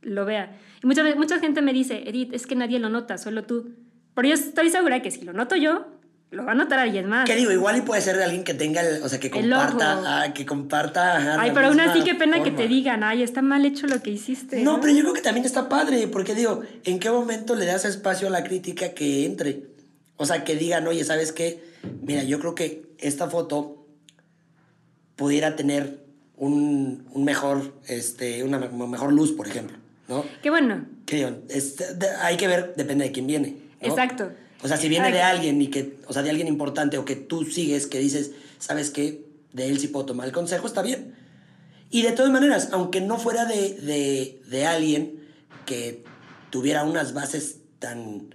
lo 0.00 0.24
vea. 0.24 0.58
Y 0.82 0.86
mucha, 0.86 1.04
mucha 1.14 1.38
gente 1.38 1.62
me 1.62 1.72
dice, 1.72 2.02
Edith, 2.08 2.34
es 2.34 2.48
que 2.48 2.56
nadie 2.56 2.80
lo 2.80 2.88
nota, 2.88 3.18
solo 3.18 3.44
tú. 3.44 3.76
Pero 4.14 4.28
yo 4.28 4.34
estoy 4.34 4.68
segura 4.68 5.00
que 5.00 5.12
si 5.12 5.22
lo 5.22 5.32
noto 5.32 5.54
yo, 5.54 5.86
lo 6.32 6.46
va 6.46 6.52
a 6.52 6.54
notar 6.54 6.78
alguien 6.78 7.06
más. 7.06 7.26
¿Qué 7.26 7.36
digo? 7.36 7.52
Igual 7.52 7.76
y 7.76 7.80
puede 7.82 8.00
ser 8.00 8.16
de 8.16 8.24
alguien 8.24 8.42
que 8.42 8.54
tenga, 8.54 8.82
o 9.02 9.08
sea, 9.08 9.20
que 9.20 9.30
comparta, 9.30 10.22
ah, 10.22 10.32
que 10.32 10.46
comparta. 10.46 11.40
ay, 11.40 11.52
pero 11.54 11.68
aún 11.68 11.78
así 11.78 12.02
qué 12.02 12.14
pena 12.14 12.42
que 12.42 12.50
te 12.50 12.66
digan, 12.66 13.04
ay, 13.04 13.22
está 13.22 13.42
mal 13.42 13.64
hecho 13.66 13.86
lo 13.86 14.02
que 14.02 14.10
hiciste. 14.10 14.62
No, 14.62 14.80
pero 14.80 14.94
yo 14.94 15.02
creo 15.02 15.12
que 15.12 15.20
también 15.20 15.44
está 15.44 15.68
padre, 15.68 16.08
porque 16.08 16.34
digo, 16.34 16.62
¿en 16.84 16.98
qué 16.98 17.10
momento 17.10 17.54
le 17.54 17.66
das 17.66 17.84
espacio 17.84 18.28
a 18.28 18.30
la 18.30 18.42
crítica 18.44 18.94
que 18.94 19.26
entre? 19.26 19.66
O 20.16 20.24
sea, 20.24 20.42
que 20.42 20.56
digan, 20.56 20.86
oye, 20.86 21.04
¿sabes 21.04 21.32
qué? 21.32 21.62
Mira, 22.00 22.22
yo 22.22 22.40
creo 22.40 22.54
que 22.54 22.82
esta 22.98 23.28
foto 23.28 23.86
pudiera 25.16 25.54
tener 25.54 26.02
un, 26.36 27.06
un 27.12 27.24
mejor, 27.24 27.74
este, 27.88 28.42
una 28.42 28.58
mejor 28.58 29.12
luz, 29.12 29.32
por 29.32 29.46
ejemplo. 29.46 29.76
¿no? 30.08 30.24
Qué 30.42 30.48
bueno. 30.48 30.86
hay 32.22 32.36
que 32.38 32.48
ver, 32.48 32.74
depende 32.74 33.04
de 33.04 33.12
quién 33.12 33.26
viene. 33.26 33.56
Exacto. 33.80 34.30
O 34.62 34.68
sea, 34.68 34.76
si 34.76 34.88
viene 34.88 35.10
de 35.10 35.22
alguien 35.22 35.60
y 35.60 35.68
que, 35.68 35.98
o 36.06 36.12
sea, 36.12 36.22
de 36.22 36.30
alguien 36.30 36.48
importante 36.48 36.96
o 36.96 37.04
que 37.04 37.16
tú 37.16 37.44
sigues, 37.44 37.86
que 37.86 37.98
dices, 37.98 38.30
¿sabes 38.58 38.90
qué? 38.90 39.26
De 39.52 39.66
él 39.66 39.78
sí 39.78 39.88
puedo 39.88 40.06
tomar 40.06 40.26
el 40.26 40.32
consejo, 40.32 40.66
está 40.66 40.82
bien. 40.82 41.14
Y 41.90 42.02
de 42.02 42.12
todas 42.12 42.30
maneras, 42.30 42.68
aunque 42.72 43.00
no 43.00 43.18
fuera 43.18 43.44
de, 43.44 44.40
de 44.48 44.66
alguien 44.66 45.20
que 45.66 46.04
tuviera 46.50 46.84
unas 46.84 47.12
bases 47.12 47.56
tan 47.78 48.34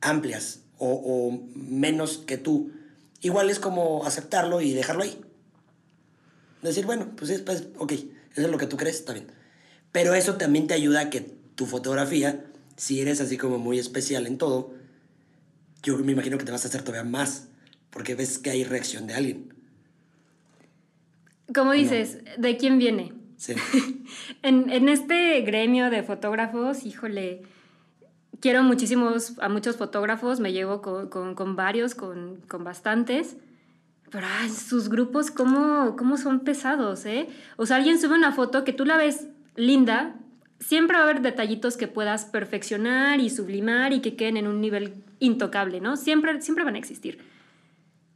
amplias 0.00 0.60
o, 0.78 0.90
o, 0.90 1.40
menos 1.54 2.18
que 2.18 2.36
tú, 2.36 2.72
igual 3.22 3.50
es 3.50 3.58
como 3.58 4.04
aceptarlo 4.04 4.60
y 4.60 4.72
dejarlo 4.72 5.02
ahí. 5.02 5.20
Decir, 6.62 6.84
bueno, 6.84 7.12
pues, 7.16 7.30
es, 7.30 7.40
pues 7.40 7.68
ok, 7.78 7.92
eso 7.92 8.06
es 8.34 8.50
lo 8.50 8.58
que 8.58 8.66
tú 8.66 8.76
crees, 8.76 8.96
está 8.96 9.14
bien. 9.14 9.28
Pero 9.92 10.14
eso 10.14 10.34
también 10.34 10.66
te 10.66 10.74
ayuda 10.74 11.00
a 11.00 11.10
que 11.10 11.22
tu 11.54 11.66
fotografía, 11.66 12.44
si 12.76 13.00
eres 13.00 13.20
así 13.20 13.38
como 13.38 13.58
muy 13.58 13.78
especial 13.78 14.26
en 14.26 14.36
todo, 14.36 14.74
yo 15.86 15.96
me 15.98 16.12
imagino 16.12 16.36
que 16.36 16.44
te 16.44 16.50
vas 16.50 16.64
a 16.64 16.68
hacer 16.68 16.82
todavía 16.82 17.08
más, 17.08 17.48
porque 17.90 18.16
ves 18.16 18.40
que 18.40 18.50
hay 18.50 18.64
reacción 18.64 19.06
de 19.06 19.14
alguien. 19.14 19.54
Como 21.54 21.72
dices, 21.72 22.18
¿de 22.36 22.56
quién 22.56 22.78
viene? 22.78 23.12
Sí. 23.36 23.54
en, 24.42 24.68
en, 24.70 24.88
este 24.88 25.40
gremio 25.42 25.88
de 25.90 26.02
fotógrafos, 26.02 26.84
híjole, 26.84 27.42
quiero 28.40 28.64
muchísimos, 28.64 29.38
a 29.38 29.48
muchos 29.48 29.76
fotógrafos, 29.76 30.40
me 30.40 30.52
llevo 30.52 30.82
con, 30.82 31.08
con, 31.08 31.36
con 31.36 31.54
varios, 31.54 31.94
con, 31.94 32.40
con, 32.48 32.64
bastantes. 32.64 33.36
Pero 34.10 34.26
ay, 34.40 34.50
sus 34.50 34.88
grupos, 34.88 35.30
¿cómo, 35.30 35.94
¿cómo 35.96 36.16
son 36.16 36.40
pesados, 36.40 37.06
eh? 37.06 37.28
O 37.56 37.64
sea, 37.64 37.76
alguien 37.76 38.00
sube 38.00 38.16
una 38.16 38.32
foto 38.32 38.64
que 38.64 38.72
tú 38.72 38.84
la 38.84 38.96
ves 38.96 39.28
linda, 39.54 40.16
siempre 40.60 40.96
va 40.96 41.04
a 41.04 41.04
haber 41.04 41.22
detallitos 41.22 41.76
que 41.76 41.88
puedas 41.88 42.24
perfeccionar 42.24 43.20
y 43.20 43.30
sublimar 43.30 43.92
y 43.92 44.00
que 44.00 44.16
queden 44.16 44.36
en 44.36 44.46
un 44.46 44.60
nivel 44.60 45.04
intocable, 45.18 45.80
¿no? 45.80 45.96
Siempre, 45.96 46.40
siempre 46.42 46.64
van 46.64 46.74
a 46.74 46.78
existir. 46.78 47.18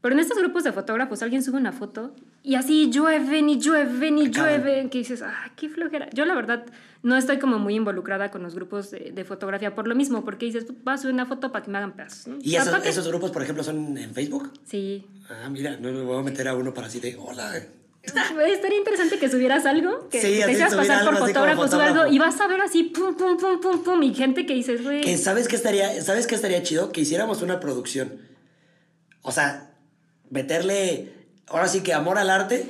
Pero 0.00 0.14
en 0.14 0.20
estos 0.20 0.38
grupos 0.38 0.64
de 0.64 0.72
fotógrafos 0.72 1.22
alguien 1.22 1.42
sube 1.42 1.58
una 1.58 1.72
foto 1.72 2.14
y 2.42 2.54
así 2.54 2.90
llueven 2.90 3.50
y 3.50 3.60
llueven 3.60 4.16
y 4.16 4.30
llueven, 4.30 4.88
que 4.88 4.98
dices, 4.98 5.20
ah, 5.20 5.52
qué 5.56 5.68
flojera. 5.68 6.08
Yo 6.14 6.24
la 6.24 6.34
verdad 6.34 6.64
no 7.02 7.16
estoy 7.16 7.38
como 7.38 7.58
muy 7.58 7.74
involucrada 7.74 8.30
con 8.30 8.42
los 8.42 8.54
grupos 8.54 8.90
de, 8.90 9.24
fotografía 9.24 9.74
por 9.74 9.86
lo 9.86 9.94
mismo, 9.94 10.24
porque 10.24 10.46
dices, 10.46 10.66
vas 10.84 11.00
a 11.00 11.02
subir 11.02 11.14
una 11.14 11.26
foto 11.26 11.52
para 11.52 11.62
que 11.62 11.70
me 11.70 11.76
hagan 11.76 11.92
pedazos. 11.92 12.32
¿Y 12.40 12.56
esos, 12.56 12.86
esos, 12.86 13.08
grupos, 13.08 13.30
por 13.30 13.42
ejemplo, 13.42 13.62
son 13.62 13.98
en 13.98 14.14
Facebook? 14.14 14.50
Sí. 14.64 15.06
Ah, 15.28 15.50
mira, 15.50 15.76
no 15.76 15.92
me 15.92 16.02
voy 16.02 16.18
a 16.18 16.22
meter 16.22 16.48
a 16.48 16.54
uno 16.54 16.72
para 16.72 16.86
así 16.86 16.98
de, 16.98 17.16
hola, 17.16 17.52
Estaría 18.02 18.78
interesante 18.78 19.18
que 19.18 19.28
subieras 19.28 19.66
algo, 19.66 20.08
que 20.08 20.20
te 20.20 20.30
hicieras 20.30 20.74
pasar 20.74 21.04
por 21.04 21.18
fotógrafo, 21.18 21.62
o 21.62 21.80
algo, 21.80 22.06
y 22.06 22.18
vas 22.18 22.40
a 22.40 22.46
ver 22.46 22.60
así, 22.60 22.84
pum, 22.84 23.14
pum, 23.14 23.36
pum, 23.36 23.60
pum, 23.60 23.84
pum, 23.84 24.02
y 24.02 24.14
gente 24.14 24.46
que 24.46 24.54
dices, 24.54 24.82
güey. 24.82 25.02
Que 25.02 25.18
sabes 25.18 25.48
que 25.48 25.56
estaría, 25.56 26.02
¿sabes 26.02 26.26
qué 26.26 26.34
estaría 26.34 26.62
chido? 26.62 26.92
Que 26.92 27.02
hiciéramos 27.02 27.42
una 27.42 27.60
producción. 27.60 28.18
O 29.22 29.32
sea, 29.32 29.70
meterle, 30.30 31.12
ahora 31.48 31.68
sí 31.68 31.82
que 31.82 31.92
amor 31.92 32.18
al 32.18 32.30
arte, 32.30 32.64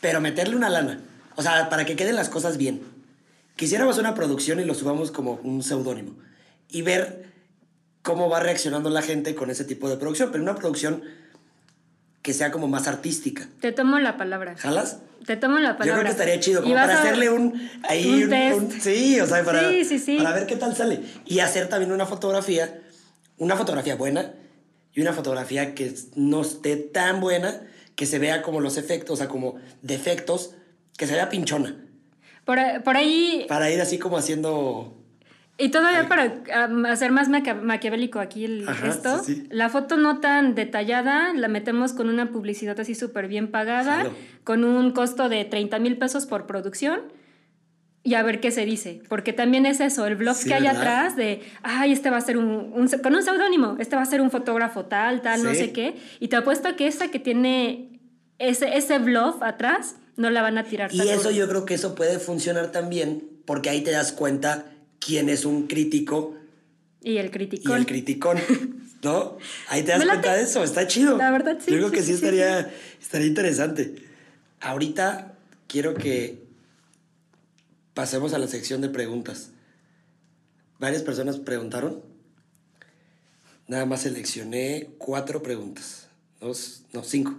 pero 0.00 0.20
meterle 0.20 0.56
una 0.56 0.68
lana. 0.68 1.00
O 1.36 1.42
sea, 1.42 1.68
para 1.70 1.86
que 1.86 1.96
queden 1.96 2.16
las 2.16 2.28
cosas 2.28 2.58
bien. 2.58 2.82
Quisiéramos 3.56 3.96
una 3.98 4.14
producción 4.14 4.60
y 4.60 4.64
lo 4.64 4.74
subamos 4.74 5.10
como 5.10 5.40
un 5.42 5.62
seudónimo. 5.62 6.16
Y 6.68 6.82
ver 6.82 7.32
cómo 8.02 8.28
va 8.28 8.40
reaccionando 8.40 8.90
la 8.90 9.02
gente 9.02 9.34
con 9.34 9.50
ese 9.50 9.64
tipo 9.64 9.88
de 9.88 9.96
producción. 9.96 10.30
Pero 10.30 10.42
una 10.42 10.54
producción 10.54 11.02
que 12.26 12.32
sea 12.32 12.50
como 12.50 12.66
más 12.66 12.88
artística. 12.88 13.46
Te 13.60 13.70
tomo 13.70 14.00
la 14.00 14.16
palabra. 14.16 14.56
¿Jalas? 14.56 14.98
Te 15.26 15.36
tomo 15.36 15.60
la 15.60 15.78
palabra. 15.78 15.86
Yo 15.86 15.92
creo 15.92 16.04
que 16.06 16.10
estaría 16.10 16.40
chido, 16.40 16.60
como 16.60 16.74
para 16.74 16.98
hacerle 16.98 17.30
un... 17.30 17.70
Ahí 17.88 18.24
un, 18.24 18.30
test. 18.30 18.82
sí, 18.82 19.20
o 19.20 19.26
sea, 19.26 19.44
para, 19.44 19.62
para 20.18 20.32
ver 20.32 20.46
qué 20.48 20.56
tal 20.56 20.74
sale. 20.74 21.02
Y 21.24 21.38
hacer 21.38 21.68
también 21.68 21.92
una 21.92 22.04
fotografía, 22.04 22.80
una 23.38 23.54
fotografía 23.54 23.94
buena 23.94 24.32
y 24.92 25.02
una 25.02 25.12
fotografía 25.12 25.72
que 25.76 25.94
no 26.16 26.40
esté 26.40 26.74
tan 26.74 27.20
buena, 27.20 27.60
que 27.94 28.06
se 28.06 28.18
vea 28.18 28.42
como 28.42 28.58
los 28.58 28.76
efectos, 28.76 29.12
o 29.12 29.16
sea, 29.18 29.28
como 29.28 29.54
defectos, 29.82 30.50
que 30.98 31.06
se 31.06 31.12
vea 31.14 31.28
pinchona. 31.28 31.76
Por, 32.44 32.58
por 32.82 32.96
ahí... 32.96 33.46
Para 33.48 33.70
ir 33.70 33.80
así 33.80 33.98
como 33.98 34.18
haciendo 34.18 35.00
y 35.58 35.70
todavía 35.70 36.06
para 36.06 36.42
hacer 36.90 37.12
más 37.12 37.28
maquiavélico 37.28 38.20
aquí 38.20 38.44
el, 38.44 38.68
esto, 38.84 39.22
la 39.50 39.70
foto 39.70 39.96
no 39.96 40.20
tan 40.20 40.54
detallada 40.54 41.32
la 41.32 41.48
metemos 41.48 41.94
con 41.94 42.10
una 42.10 42.30
publicidad 42.30 42.78
así 42.78 42.94
súper 42.94 43.26
bien 43.26 43.50
pagada, 43.50 44.10
con 44.44 44.64
un 44.64 44.92
costo 44.92 45.30
de 45.30 45.46
30 45.46 45.78
mil 45.78 45.96
pesos 45.96 46.26
por 46.26 46.46
producción 46.46 47.00
y 48.02 48.14
a 48.14 48.22
ver 48.22 48.38
qué 48.40 48.50
se 48.50 48.66
dice. 48.66 49.00
Porque 49.08 49.32
también 49.32 49.64
es 49.64 49.80
eso, 49.80 50.06
el 50.06 50.16
blog 50.16 50.36
que 50.44 50.52
hay 50.52 50.66
atrás 50.66 51.16
de, 51.16 51.42
ay, 51.62 51.92
este 51.92 52.10
va 52.10 52.18
a 52.18 52.20
ser 52.20 52.36
un, 52.36 52.88
con 53.02 53.14
un 53.14 53.22
seudónimo, 53.22 53.76
este 53.80 53.96
va 53.96 54.02
a 54.02 54.06
ser 54.06 54.20
un 54.20 54.30
fotógrafo 54.30 54.84
tal, 54.84 55.22
tal, 55.22 55.42
no 55.42 55.54
sé 55.54 55.72
qué. 55.72 55.96
Y 56.20 56.28
te 56.28 56.36
apuesto 56.36 56.76
que 56.76 56.86
esta 56.86 57.08
que 57.10 57.18
tiene 57.18 57.98
ese, 58.38 58.76
ese 58.76 58.98
blog 58.98 59.42
atrás, 59.42 59.96
no 60.16 60.30
la 60.30 60.42
van 60.42 60.58
a 60.58 60.64
tirar. 60.64 60.94
Y 60.94 61.00
eso 61.08 61.30
yo 61.30 61.48
creo 61.48 61.64
que 61.64 61.74
eso 61.74 61.94
puede 61.94 62.18
funcionar 62.18 62.70
también, 62.72 63.28
porque 63.44 63.70
ahí 63.70 63.80
te 63.80 63.90
das 63.90 64.12
cuenta 64.12 64.66
quién 65.06 65.28
es 65.28 65.44
un 65.44 65.66
crítico. 65.66 66.34
Y 67.02 67.18
el 67.18 67.30
criticón. 67.30 67.72
Y 67.72 67.74
el 67.80 67.86
criticón. 67.86 68.38
¿No? 69.02 69.38
Ahí 69.68 69.82
te 69.82 69.92
das 69.92 70.00
Me 70.04 70.06
cuenta 70.06 70.34
de 70.34 70.42
eso, 70.42 70.64
está 70.64 70.86
chido. 70.86 71.16
La 71.16 71.30
verdad, 71.30 71.58
sí, 71.64 71.70
Yo 71.70 71.76
creo 71.76 71.90
sí, 71.90 71.94
que 71.94 72.02
sí, 72.02 72.16
sí, 72.16 72.26
estaría 73.00 73.26
interesante. 73.26 73.94
Ahorita 74.60 75.36
quiero 75.68 75.94
que 75.94 76.42
pasemos 77.94 78.34
a 78.34 78.38
la 78.38 78.48
sección 78.48 78.80
de 78.80 78.88
preguntas. 78.88 79.50
Varias 80.78 81.02
personas 81.02 81.36
preguntaron. 81.38 82.02
Nada 83.68 83.86
más 83.86 84.02
seleccioné 84.02 84.90
cuatro 84.98 85.42
preguntas. 85.42 86.08
Dos, 86.40 86.82
no, 86.92 87.04
cinco. 87.04 87.36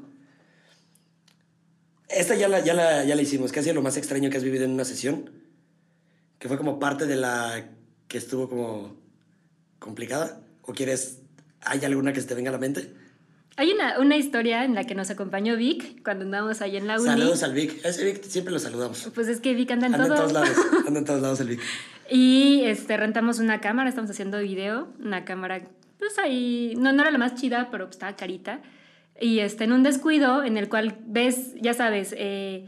Esta 2.09 2.35
ya 2.35 2.47
la, 2.47 2.63
ya 2.63 2.73
la, 2.73 3.03
ya 3.03 3.15
la 3.15 3.21
hicimos. 3.21 3.51
¿Qué 3.51 3.59
ha 3.59 3.63
sido 3.63 3.75
lo 3.75 3.81
más 3.81 3.97
extraño 3.97 4.29
que 4.29 4.37
has 4.37 4.43
vivido 4.43 4.63
en 4.63 4.71
una 4.71 4.85
sesión? 4.85 5.36
Que 6.39 6.47
fue 6.47 6.57
como 6.57 6.79
parte 6.79 7.05
de 7.05 7.15
la 7.15 7.69
que 8.07 8.17
estuvo 8.17 8.49
como 8.49 8.95
complicada. 9.79 10.41
¿O 10.61 10.73
quieres, 10.73 11.21
hay 11.61 11.83
alguna 11.85 12.13
que 12.13 12.21
se 12.21 12.27
te 12.27 12.35
venga 12.35 12.49
a 12.49 12.53
la 12.53 12.59
mente? 12.59 12.93
Hay 13.59 13.71
una, 13.71 13.99
una 13.99 14.17
historia 14.17 14.65
en 14.65 14.75
la 14.75 14.83
que 14.83 14.93
nos 14.93 15.09
acompañó 15.09 15.55
Vic 15.57 16.03
cuando 16.03 16.25
andábamos 16.25 16.61
ahí 16.61 16.77
en 16.77 16.85
la 16.85 16.97
uni. 16.97 17.09
Saludos 17.09 17.41
al 17.41 17.53
Vic. 17.53 17.83
Ese 17.83 18.05
Vic 18.05 18.21
siempre 18.23 18.53
lo 18.53 18.59
saludamos. 18.59 19.09
Pues 19.15 19.27
es 19.27 19.41
que 19.41 19.55
Vic 19.55 19.71
anda 19.71 19.87
en 19.87 19.95
Anda 19.95 20.05
en 20.05 20.13
todo. 20.13 20.21
todos 20.21 20.33
lados. 20.33 20.57
Anda 20.87 20.99
en 20.99 21.05
todos 21.05 21.21
lados 21.21 21.39
el 21.39 21.47
Vic. 21.49 21.61
Y 22.09 22.61
este, 22.65 22.97
rentamos 22.97 23.39
una 23.39 23.59
cámara, 23.59 23.89
estamos 23.89 24.11
haciendo 24.11 24.37
video, 24.37 24.87
una 24.99 25.25
cámara, 25.25 25.67
pues 25.97 26.19
ahí, 26.19 26.75
no, 26.77 26.93
no 26.93 27.01
era 27.01 27.09
la 27.09 27.17
más 27.17 27.33
chida, 27.33 27.69
pero 27.71 27.85
pues, 27.85 27.95
estaba 27.95 28.15
carita. 28.15 28.61
Y 29.19 29.39
este, 29.39 29.63
en 29.63 29.71
un 29.71 29.81
descuido 29.81 30.43
en 30.43 30.57
el 30.57 30.69
cual 30.69 30.95
ves, 31.07 31.55
ya 31.59 31.73
sabes, 31.73 32.13
eh, 32.15 32.67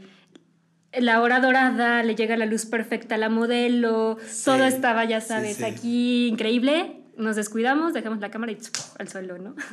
la 0.92 1.20
hora 1.20 1.40
dorada, 1.40 2.02
le 2.02 2.14
llega 2.14 2.36
la 2.36 2.46
luz 2.46 2.66
perfecta 2.66 3.14
a 3.14 3.18
la 3.18 3.28
modelo, 3.28 4.18
Sí, 4.26 4.44
todo 4.44 4.64
estaba, 4.64 5.04
ya 5.04 5.20
sabes, 5.20 5.58
sí. 5.58 5.64
aquí 5.64 6.26
increíble. 6.28 6.96
Nos 7.16 7.36
descuidamos, 7.36 7.92
dejamos 7.92 8.20
la 8.20 8.30
cámara 8.30 8.52
y 8.52 8.56
¡puf! 8.56 8.94
al 8.98 9.08
suelo, 9.08 9.38
¿no? 9.38 9.54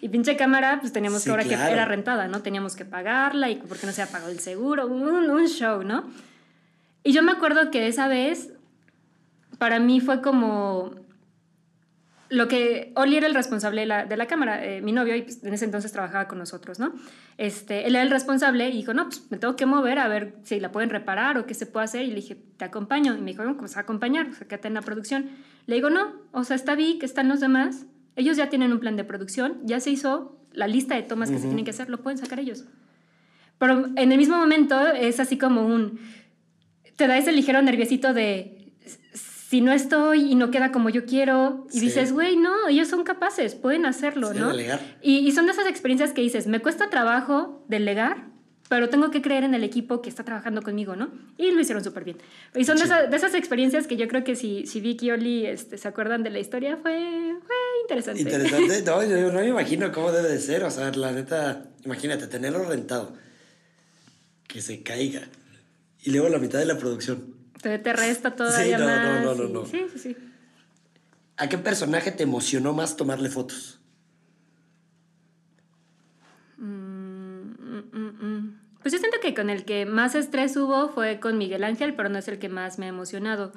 Y 0.00 0.08
pinche 0.08 0.36
cámara, 0.36 0.78
pues 0.80 0.92
teníamos 0.92 1.24
que 1.24 1.30
ahora 1.30 1.42
claro. 1.42 1.66
que 1.66 1.72
era 1.72 1.84
rentada, 1.84 2.28
¿no? 2.28 2.40
Teníamos 2.40 2.76
que 2.76 2.84
pagarla 2.86 3.50
y 3.50 3.56
porque 3.56 3.84
no 3.86 3.92
se 3.92 4.00
había 4.00 4.12
pagado 4.12 4.30
el 4.30 4.38
seguro, 4.38 4.86
un, 4.86 5.28
un 5.28 5.48
show, 5.48 5.82
¿no? 5.82 6.04
Y 7.02 7.12
yo 7.12 7.22
me 7.22 7.32
acuerdo 7.32 7.70
que 7.70 7.86
esa 7.86 8.08
vez, 8.08 8.50
para 9.58 9.78
mí 9.78 10.00
fue 10.00 10.22
como 10.22 10.92
lo 12.28 12.48
que 12.48 12.92
Oli 12.96 13.16
era 13.16 13.26
el 13.26 13.34
responsable 13.34 13.82
de 13.82 13.86
la, 13.86 14.04
de 14.04 14.16
la 14.16 14.26
cámara, 14.26 14.64
eh, 14.64 14.80
mi 14.80 14.92
novio, 14.92 15.14
y 15.14 15.22
pues, 15.22 15.42
en 15.44 15.54
ese 15.54 15.64
entonces 15.64 15.92
trabajaba 15.92 16.26
con 16.26 16.38
nosotros, 16.38 16.78
¿no? 16.78 16.92
Este, 17.38 17.86
él 17.86 17.94
era 17.94 18.02
el 18.02 18.10
responsable 18.10 18.68
y 18.68 18.72
dijo, 18.72 18.94
no, 18.94 19.04
pues 19.04 19.30
me 19.30 19.38
tengo 19.38 19.56
que 19.56 19.66
mover 19.66 19.98
a 19.98 20.08
ver 20.08 20.34
si 20.42 20.58
la 20.58 20.72
pueden 20.72 20.90
reparar 20.90 21.38
o 21.38 21.46
qué 21.46 21.54
se 21.54 21.66
puede 21.66 21.84
hacer. 21.84 22.02
Y 22.02 22.08
le 22.08 22.16
dije, 22.16 22.36
te 22.56 22.64
acompaño. 22.64 23.16
Y 23.16 23.20
me 23.20 23.32
dijo, 23.32 23.44
¿cómo 23.44 23.68
se 23.68 23.74
va 23.74 23.80
a 23.80 23.84
acompañar? 23.84 24.28
O 24.28 24.32
sea, 24.32 24.48
quédate 24.48 24.68
en 24.68 24.74
la 24.74 24.82
producción. 24.82 25.30
Le 25.66 25.76
digo, 25.76 25.90
no, 25.90 26.14
o 26.32 26.44
sea, 26.44 26.56
está 26.56 26.74
Vic, 26.74 27.02
están 27.02 27.28
los 27.28 27.40
demás. 27.40 27.86
Ellos 28.16 28.36
ya 28.36 28.48
tienen 28.48 28.72
un 28.72 28.80
plan 28.80 28.96
de 28.96 29.04
producción, 29.04 29.58
ya 29.64 29.78
se 29.78 29.90
hizo 29.90 30.40
la 30.52 30.66
lista 30.66 30.94
de 30.94 31.02
tomas 31.02 31.30
que 31.30 31.38
se 31.38 31.46
tienen 31.46 31.66
que 31.66 31.70
hacer, 31.70 31.90
lo 31.90 32.02
pueden 32.02 32.16
sacar 32.16 32.40
ellos. 32.40 32.64
Pero 33.58 33.86
en 33.94 34.12
el 34.12 34.18
mismo 34.18 34.36
momento 34.36 34.80
es 34.88 35.20
así 35.20 35.36
como 35.36 35.66
un... 35.66 36.00
Te 36.96 37.06
da 37.06 37.18
ese 37.18 37.30
ligero 37.32 37.60
nerviosito 37.60 38.14
de 38.14 38.55
si 39.48 39.60
no 39.60 39.72
estoy 39.72 40.32
y 40.32 40.34
no 40.34 40.50
queda 40.50 40.72
como 40.72 40.88
yo 40.90 41.04
quiero 41.04 41.66
y 41.72 41.78
Sí. 41.78 41.86
dices, 41.86 42.12
güey, 42.12 42.36
no, 42.36 42.66
ellos 42.68 42.88
son 42.88 43.04
capaces, 43.04 43.54
pueden 43.54 43.86
hacerlo, 43.86 44.32
Sí, 44.32 44.38
¿no? 44.40 44.48
delegar. 44.48 44.80
Y, 45.02 45.18
y 45.18 45.30
son 45.32 45.46
de 45.46 45.52
esas 45.52 45.66
experiencias 45.68 46.12
que 46.12 46.20
dices, 46.22 46.46
me 46.48 46.60
cuesta 46.60 46.90
trabajo 46.90 47.64
delegar, 47.68 48.26
pero 48.68 48.88
tengo 48.88 49.12
que 49.12 49.22
creer 49.22 49.44
en 49.44 49.54
el 49.54 49.62
equipo 49.62 50.02
que 50.02 50.08
está 50.08 50.24
trabajando 50.24 50.62
conmigo, 50.62 50.96
¿no? 50.96 51.10
Y 51.38 51.52
lo 51.52 51.60
hicieron 51.60 51.84
súper 51.84 52.02
bien. 52.02 52.16
Y 52.56 52.64
son 52.64 52.74
de, 52.78 52.82
Sí. 52.82 52.88
esa- 52.88 53.06
de 53.06 53.16
esas 53.16 53.34
experiencias 53.34 53.86
que 53.86 53.96
yo 53.96 54.08
creo 54.08 54.24
que 54.24 54.34
si, 54.34 54.66
si 54.66 54.80
Vicky 54.80 55.06
y 55.06 55.10
Oli 55.12 55.46
este, 55.46 55.78
se 55.78 55.86
acuerdan 55.86 56.24
de 56.24 56.30
la 56.30 56.40
historia, 56.40 56.76
fue, 56.76 57.36
fue 57.46 57.56
interesante. 57.82 58.22
Interesante. 58.22 58.82
No, 58.84 59.04
yo 59.04 59.32
no 59.32 59.38
me 59.38 59.46
imagino 59.46 59.92
cómo 59.92 60.10
debe 60.10 60.28
de 60.28 60.40
ser. 60.40 60.64
O 60.64 60.70
sea, 60.72 60.90
la 60.90 61.12
neta, 61.12 61.66
imagínate, 61.84 62.26
tenerlo 62.26 62.64
rentado. 62.64 63.12
Que 64.48 64.60
se 64.60 64.82
caiga. 64.82 65.22
Y 66.02 66.10
luego 66.10 66.28
la 66.28 66.38
mitad 66.38 66.58
de 66.58 66.66
la 66.66 66.76
producción. 66.78 67.35
Te, 67.62 67.78
te 67.78 67.92
resta 67.92 68.36
todavía 68.36 68.78
no, 68.78 68.84
no, 68.86 68.92
más. 68.96 69.22
no, 69.22 69.34
no, 69.34 69.44
y- 69.44 69.52
no. 69.52 69.66
Sí, 69.66 69.86
sí, 69.92 69.98
sí. 69.98 70.16
¿A 71.38 71.48
qué 71.48 71.58
personaje 71.58 72.12
te 72.12 72.22
emocionó 72.22 72.72
más 72.72 72.96
tomarle 72.96 73.28
fotos? 73.28 73.80
Mm, 76.58 77.50
mm, 77.92 78.26
mm. 78.26 78.60
Pues 78.82 78.92
yo 78.92 78.98
siento 78.98 79.18
que 79.20 79.34
con 79.34 79.50
el 79.50 79.64
que 79.64 79.84
más 79.84 80.14
estrés 80.14 80.56
hubo 80.56 80.88
fue 80.88 81.18
con 81.20 81.38
Miguel 81.38 81.64
Ángel, 81.64 81.94
pero 81.94 82.08
no 82.08 82.18
es 82.18 82.28
el 82.28 82.38
que 82.38 82.48
más 82.48 82.78
me 82.78 82.86
ha 82.86 82.88
emocionado. 82.88 83.52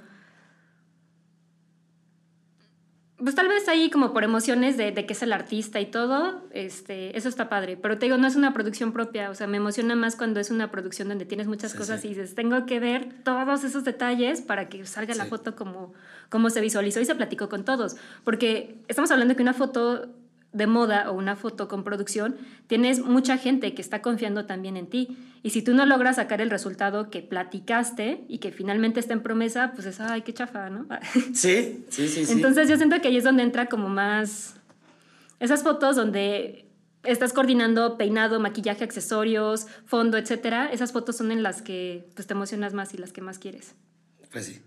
Pues 3.21 3.35
tal 3.35 3.47
vez 3.49 3.67
ahí 3.67 3.89
como 3.89 4.13
por 4.13 4.23
emociones 4.23 4.77
de, 4.77 4.91
de 4.91 5.05
que 5.05 5.13
es 5.13 5.21
el 5.21 5.33
artista 5.33 5.79
y 5.81 5.87
todo, 5.87 6.41
este, 6.51 7.17
eso 7.17 7.27
está 7.27 7.49
padre. 7.49 7.75
Pero 7.75 7.97
te 7.97 8.05
digo, 8.05 8.17
no 8.17 8.25
es 8.27 8.35
una 8.37 8.53
producción 8.53 8.93
propia, 8.93 9.29
o 9.29 9.35
sea, 9.35 9.45
me 9.45 9.57
emociona 9.57 9.95
más 9.95 10.15
cuando 10.15 10.39
es 10.39 10.51
una 10.51 10.71
producción 10.71 11.09
donde 11.09 11.25
tienes 11.25 11.47
muchas 11.47 11.73
Sí, 11.73 11.77
cosas 11.77 12.01
sí. 12.01 12.07
y 12.07 12.09
dices, 12.11 12.33
tengo 12.33 12.65
que 12.65 12.79
ver 12.79 13.09
todos 13.23 13.63
esos 13.65 13.83
detalles 13.83 14.41
para 14.41 14.69
que 14.69 14.85
salga 14.85 15.15
la 15.15 15.25
foto 15.25 15.55
como, 15.55 15.93
como 16.29 16.49
se 16.49 16.61
visualizó 16.61 17.01
y 17.01 17.05
se 17.05 17.13
platicó 17.15 17.49
con 17.49 17.65
todos. 17.65 17.97
Porque 18.23 18.77
estamos 18.87 19.11
hablando 19.11 19.35
que 19.35 19.41
una 19.41 19.53
foto 19.53 20.07
de 20.51 20.67
moda 20.67 21.11
o 21.11 21.13
una 21.13 21.35
foto 21.35 21.67
con 21.67 21.83
producción, 21.83 22.35
tienes 22.67 22.99
mucha 22.99 23.37
gente 23.37 23.73
que 23.75 23.81
está 23.81 24.01
confiando 24.01 24.45
también 24.45 24.77
en 24.77 24.87
ti. 24.87 25.17
Y 25.43 25.51
si 25.51 25.61
tú 25.61 25.73
no 25.73 25.85
logras 25.85 26.15
sacar 26.15 26.41
el 26.41 26.49
resultado 26.49 27.09
que 27.09 27.21
platicaste 27.21 28.25
y 28.27 28.39
que 28.39 28.51
finalmente 28.51 28.99
está 28.99 29.13
en 29.13 29.21
promesa, 29.21 29.73
pues 29.75 29.87
es, 29.87 29.99
ay, 29.99 30.23
qué 30.23 30.33
chafa, 30.33 30.69
¿no? 30.69 30.87
Sí, 31.33 31.85
sí, 31.89 32.07
sí, 32.07 32.25
sí. 32.25 32.31
Entonces 32.31 32.67
yo 32.67 32.77
siento 32.77 32.99
que 32.99 33.09
ahí 33.09 33.17
es 33.17 33.23
donde 33.23 33.43
entra 33.43 33.67
como 33.67 33.89
más 33.89 34.55
esas 35.39 35.63
fotos 35.63 35.95
donde 35.95 36.65
estás 37.03 37.31
coordinando 37.31 37.97
peinado, 37.97 38.39
maquillaje, 38.39 38.83
accesorios, 38.83 39.67
fondo, 39.85 40.17
etcétera. 40.17 40.69
Esas 40.71 40.91
fotos 40.91 41.15
son 41.17 41.31
en 41.31 41.43
las 41.43 41.61
que 41.61 42.09
pues, 42.15 42.27
te 42.27 42.33
emocionas 42.33 42.73
más 42.73 42.93
y 42.93 42.97
las 42.97 43.13
que 43.13 43.21
más 43.21 43.39
quieres. 43.39 43.75
Pues 44.31 44.45
sí. 44.45 44.61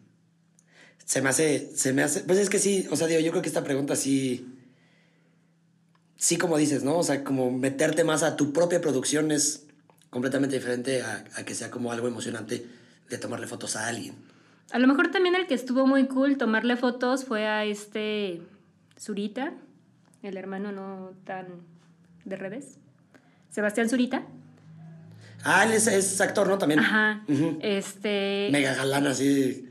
Se 1.05 1.21
me 1.21 1.29
hace, 1.29 1.73
se 1.75 1.93
me 1.93 2.03
hace, 2.03 2.21
pues 2.21 2.39
es 2.39 2.49
que 2.49 2.59
sí, 2.59 2.87
o 2.91 2.97
sea, 2.97 3.07
digo, 3.07 3.21
yo 3.21 3.33
creo 3.33 3.43
que 3.43 3.49
esta 3.49 3.65
pregunta 3.65 3.97
sí, 3.97 4.52
sí 6.23 6.39
como 6.39 6.57
dices, 6.57 6.85
¿no? 6.85 6.99
O 6.99 7.03
sea, 7.03 7.25
como 7.25 7.51
meterte 7.51 8.05
más 8.05 8.23
a 8.23 8.37
tu 8.37 8.53
propia 8.53 8.81
producción 8.81 9.33
es 9.33 9.67
completamente 10.09 10.55
diferente 10.55 11.03
a, 11.03 11.25
a 11.35 11.45
que 11.45 11.53
sea 11.57 11.69
como 11.69 11.91
algo 11.91 12.07
emocionante 12.07 12.65
de 13.11 13.19
tomarle 13.19 13.49
fotos 13.49 13.75
a 13.75 13.89
alguien. 13.89 14.15
A 14.71 14.79
lo 14.79 14.87
mejor 14.87 15.11
también 15.11 15.35
el 15.35 15.49
que 15.49 15.55
estuvo 15.55 15.85
muy 15.85 16.07
cool 16.07 16.39
tomarle 16.39 16.77
fotos 16.77 17.25
fue 17.25 17.49
a 17.49 17.65
este 17.65 18.41
Zurita, 19.01 19.53
el 20.23 20.37
hermano 20.37 20.71
no 20.71 21.11
tan 21.25 21.49
de 22.25 22.37
revés. 22.37 22.77
Sebastián 23.51 23.89
Zurita. 23.89 24.23
Ah, 25.43 25.65
él 25.65 25.73
es, 25.73 25.89
es 25.89 26.21
actor, 26.21 26.47
¿no? 26.47 26.57
También. 26.57 26.79
Ajá. 26.79 27.25
Este. 27.61 28.49
Mega 28.53 28.75
galán, 28.75 29.09
así. 29.09 29.69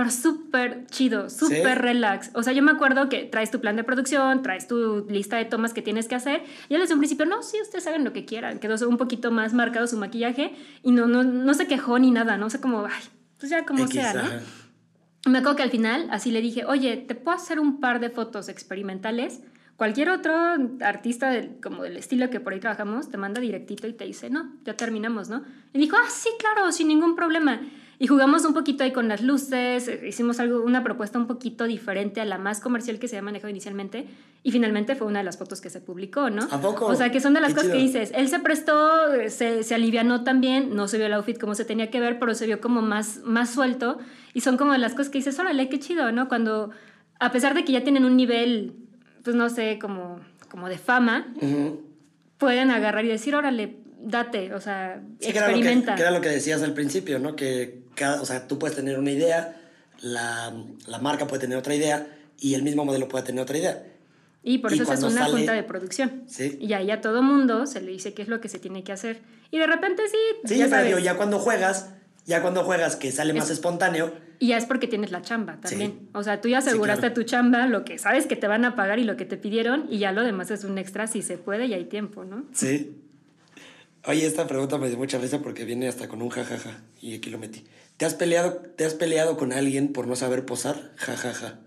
Pero 0.00 0.10
súper 0.12 0.86
chido, 0.86 1.28
súper 1.28 1.76
¿Sí? 1.76 1.82
relax. 1.82 2.30
O 2.32 2.42
sea, 2.42 2.54
yo 2.54 2.62
me 2.62 2.70
acuerdo 2.70 3.10
que 3.10 3.24
traes 3.24 3.50
tu 3.50 3.60
plan 3.60 3.76
de 3.76 3.84
producción, 3.84 4.40
traes 4.40 4.66
tu 4.66 5.06
lista 5.10 5.36
de 5.36 5.44
tomas 5.44 5.74
que 5.74 5.82
tienes 5.82 6.08
que 6.08 6.14
hacer. 6.14 6.42
Y 6.70 6.74
él 6.74 6.80
desde 6.80 6.94
un 6.94 7.00
principio, 7.00 7.26
no, 7.26 7.42
sí, 7.42 7.58
ustedes 7.60 7.86
hagan 7.86 8.02
lo 8.02 8.14
que 8.14 8.24
quieran. 8.24 8.60
Quedó 8.60 8.88
un 8.88 8.96
poquito 8.96 9.30
más 9.30 9.52
marcado 9.52 9.86
su 9.86 9.98
maquillaje 9.98 10.54
y 10.82 10.92
no, 10.92 11.06
no, 11.06 11.22
no 11.22 11.52
se 11.52 11.66
quejó 11.66 11.98
ni 11.98 12.12
nada, 12.12 12.38
¿no? 12.38 12.46
O 12.46 12.50
sea, 12.50 12.62
como, 12.62 12.86
ay, 12.86 13.02
pues 13.38 13.50
ya 13.50 13.66
como 13.66 13.86
sea, 13.88 14.14
¿no? 14.14 15.30
Me 15.30 15.40
acuerdo 15.40 15.56
que 15.56 15.64
al 15.64 15.70
final 15.70 16.08
así 16.10 16.30
le 16.30 16.40
dije, 16.40 16.64
oye, 16.64 16.96
¿te 16.96 17.14
puedo 17.14 17.36
hacer 17.36 17.60
un 17.60 17.78
par 17.78 18.00
de 18.00 18.08
fotos 18.08 18.48
experimentales? 18.48 19.40
Cualquier 19.76 20.08
otro 20.08 20.34
artista 20.80 21.28
del, 21.28 21.60
como 21.60 21.82
del 21.82 21.98
estilo 21.98 22.30
que 22.30 22.40
por 22.40 22.54
ahí 22.54 22.60
trabajamos 22.60 23.10
te 23.10 23.18
manda 23.18 23.38
directito 23.38 23.86
y 23.86 23.92
te 23.92 24.06
dice, 24.06 24.30
no, 24.30 24.50
ya 24.64 24.78
terminamos, 24.78 25.28
¿no? 25.28 25.44
Y 25.74 25.78
dijo, 25.78 25.96
ah, 26.02 26.08
sí, 26.08 26.30
claro, 26.38 26.72
sin 26.72 26.88
ningún 26.88 27.16
problema. 27.16 27.60
Y 28.02 28.06
jugamos 28.06 28.46
un 28.46 28.54
poquito 28.54 28.82
ahí 28.82 28.92
con 28.92 29.08
las 29.08 29.20
luces, 29.22 29.86
eh, 29.86 30.00
hicimos 30.08 30.40
algo, 30.40 30.62
una 30.62 30.82
propuesta 30.82 31.18
un 31.18 31.26
poquito 31.26 31.64
diferente 31.66 32.22
a 32.22 32.24
la 32.24 32.38
más 32.38 32.58
comercial 32.60 32.98
que 32.98 33.08
se 33.08 33.16
había 33.16 33.26
manejado 33.26 33.50
inicialmente 33.50 34.06
y 34.42 34.52
finalmente 34.52 34.94
fue 34.94 35.06
una 35.06 35.18
de 35.18 35.24
las 35.26 35.36
fotos 35.36 35.60
que 35.60 35.68
se 35.68 35.82
publicó, 35.82 36.30
¿no? 36.30 36.44
¿A 36.50 36.62
poco? 36.62 36.86
O 36.86 36.94
sea, 36.94 37.12
que 37.12 37.20
son 37.20 37.34
de 37.34 37.42
las 37.42 37.50
Qué 37.50 37.56
cosas 37.56 37.70
que 37.72 37.76
chido. 37.76 37.86
dices, 38.00 38.12
él 38.16 38.28
se 38.28 38.38
prestó, 38.38 39.12
eh, 39.12 39.28
se, 39.28 39.62
se 39.64 39.74
alivianó 39.74 40.24
también, 40.24 40.74
no 40.74 40.88
se 40.88 40.96
vio 40.96 41.06
el 41.08 41.12
outfit 41.12 41.38
como 41.38 41.54
se 41.54 41.66
tenía 41.66 41.90
que 41.90 42.00
ver, 42.00 42.18
pero 42.18 42.34
se 42.34 42.46
vio 42.46 42.58
como 42.62 42.80
más, 42.80 43.20
más 43.24 43.50
suelto. 43.50 43.98
Y 44.32 44.40
son 44.40 44.56
como 44.56 44.72
de 44.72 44.78
las 44.78 44.92
cosas 44.92 45.10
que 45.10 45.18
dices, 45.18 45.38
órale, 45.38 45.68
qué 45.68 45.78
chido, 45.78 46.10
¿no? 46.10 46.26
Cuando, 46.26 46.70
a 47.18 47.30
pesar 47.32 47.52
de 47.52 47.64
que 47.66 47.72
ya 47.72 47.84
tienen 47.84 48.06
un 48.06 48.16
nivel, 48.16 48.76
pues 49.24 49.36
no 49.36 49.50
sé, 49.50 49.78
como, 49.78 50.20
como 50.48 50.70
de 50.70 50.78
fama, 50.78 51.34
Ujú. 51.36 51.82
pueden 52.38 52.70
agarrar 52.70 53.04
y 53.04 53.08
decir, 53.08 53.34
órale, 53.34 53.76
date, 54.02 54.54
o 54.54 54.60
sea, 54.62 55.02
Sí, 55.18 55.32
que 55.32 55.36
era, 55.36 55.48
lo 55.48 55.52
que, 55.52 55.58
experimenta. 55.60 55.94
que 55.96 56.00
era 56.00 56.10
lo 56.12 56.22
que 56.22 56.30
decías 56.30 56.62
al 56.62 56.72
principio, 56.72 57.18
¿no? 57.18 57.36
Que 57.36 57.82
cada, 58.00 58.20
o 58.20 58.24
sea, 58.24 58.48
tú 58.48 58.58
puedes 58.58 58.74
tener 58.76 58.98
una 58.98 59.10
idea, 59.12 59.60
la, 60.00 60.52
la 60.86 60.98
marca 60.98 61.26
puede 61.26 61.40
tener 61.42 61.58
otra 61.58 61.74
idea 61.74 62.06
y 62.38 62.54
el 62.54 62.62
mismo 62.62 62.84
modelo 62.84 63.06
puede 63.08 63.24
tener 63.24 63.42
otra 63.42 63.58
idea. 63.58 63.84
Y 64.42 64.58
por 64.58 64.72
eso 64.72 64.84
es 64.92 65.02
una 65.02 65.10
sale- 65.24 65.32
junta 65.32 65.52
de 65.52 65.62
producción. 65.62 66.22
Sí. 66.26 66.56
Y 66.60 66.72
ahí 66.72 66.90
a 66.90 67.00
todo 67.02 67.22
mundo 67.22 67.66
se 67.66 67.80
le 67.82 67.92
dice 67.92 68.14
qué 68.14 68.22
es 68.22 68.28
lo 68.28 68.40
que 68.40 68.48
se 68.48 68.58
tiene 68.58 68.82
que 68.82 68.92
hacer. 68.92 69.20
Y 69.50 69.58
de 69.58 69.66
repente 69.66 70.02
sí, 70.10 70.16
Sí, 70.48 70.56
ya 70.56 70.68
sabes. 70.68 70.86
digo, 70.86 70.98
ya 70.98 71.16
cuando 71.16 71.38
juegas, 71.38 71.90
Ya 72.26 72.42
cuando 72.42 72.62
juegas 72.64 72.96
que 72.96 73.10
sale 73.12 73.32
más 73.32 73.50
espontáneo. 73.50 74.12
Y 74.38 74.48
ya 74.48 74.56
es 74.58 74.64
porque 74.66 74.86
tienes 74.86 75.10
la 75.10 75.20
chamba 75.22 75.58
también. 75.60 76.08
O 76.14 76.22
sea, 76.22 76.40
tú 76.40 76.48
ya 76.48 76.58
aseguraste 76.58 77.10
tu 77.10 77.22
chamba, 77.24 77.66
lo 77.66 77.84
que 77.84 77.98
sabes 77.98 78.26
que 78.26 78.36
te 78.36 78.46
van 78.46 78.64
a 78.64 78.76
pagar 78.76 78.98
y 78.98 79.04
lo 79.04 79.16
que 79.16 79.24
te 79.24 79.36
pidieron, 79.36 79.86
y 79.90 79.98
ya 79.98 80.12
lo 80.12 80.22
demás 80.22 80.50
es 80.50 80.64
un 80.64 80.78
extra 80.78 81.06
si 81.06 81.22
se 81.22 81.36
puede 81.38 81.66
y 81.66 81.74
hay 81.74 81.84
tiempo, 81.86 82.24
¿no? 82.24 82.44
Sí. 82.52 82.94
Oye, 84.06 84.26
esta 84.26 84.46
pregunta 84.46 84.78
me 84.78 84.88
dio 84.88 84.96
mucha 84.96 85.18
risa 85.18 85.40
porque 85.42 85.64
viene 85.64 85.88
hasta 85.88 86.08
con 86.08 86.22
un 86.22 86.30
jajaja 86.30 86.80
y 87.02 87.14
aquí 87.16 87.28
lo 87.30 87.38
metí. 87.38 87.64
¿Te 88.00 88.06
has 88.06 88.14
peleado, 88.14 88.62
te 88.78 88.86
has 88.86 88.94
peleado 88.94 89.36
con 89.36 89.52
alguien 89.52 89.92
por 89.92 90.06
no 90.06 90.16
saber 90.16 90.46
posar? 90.46 90.94
Jajaja. 90.96 91.58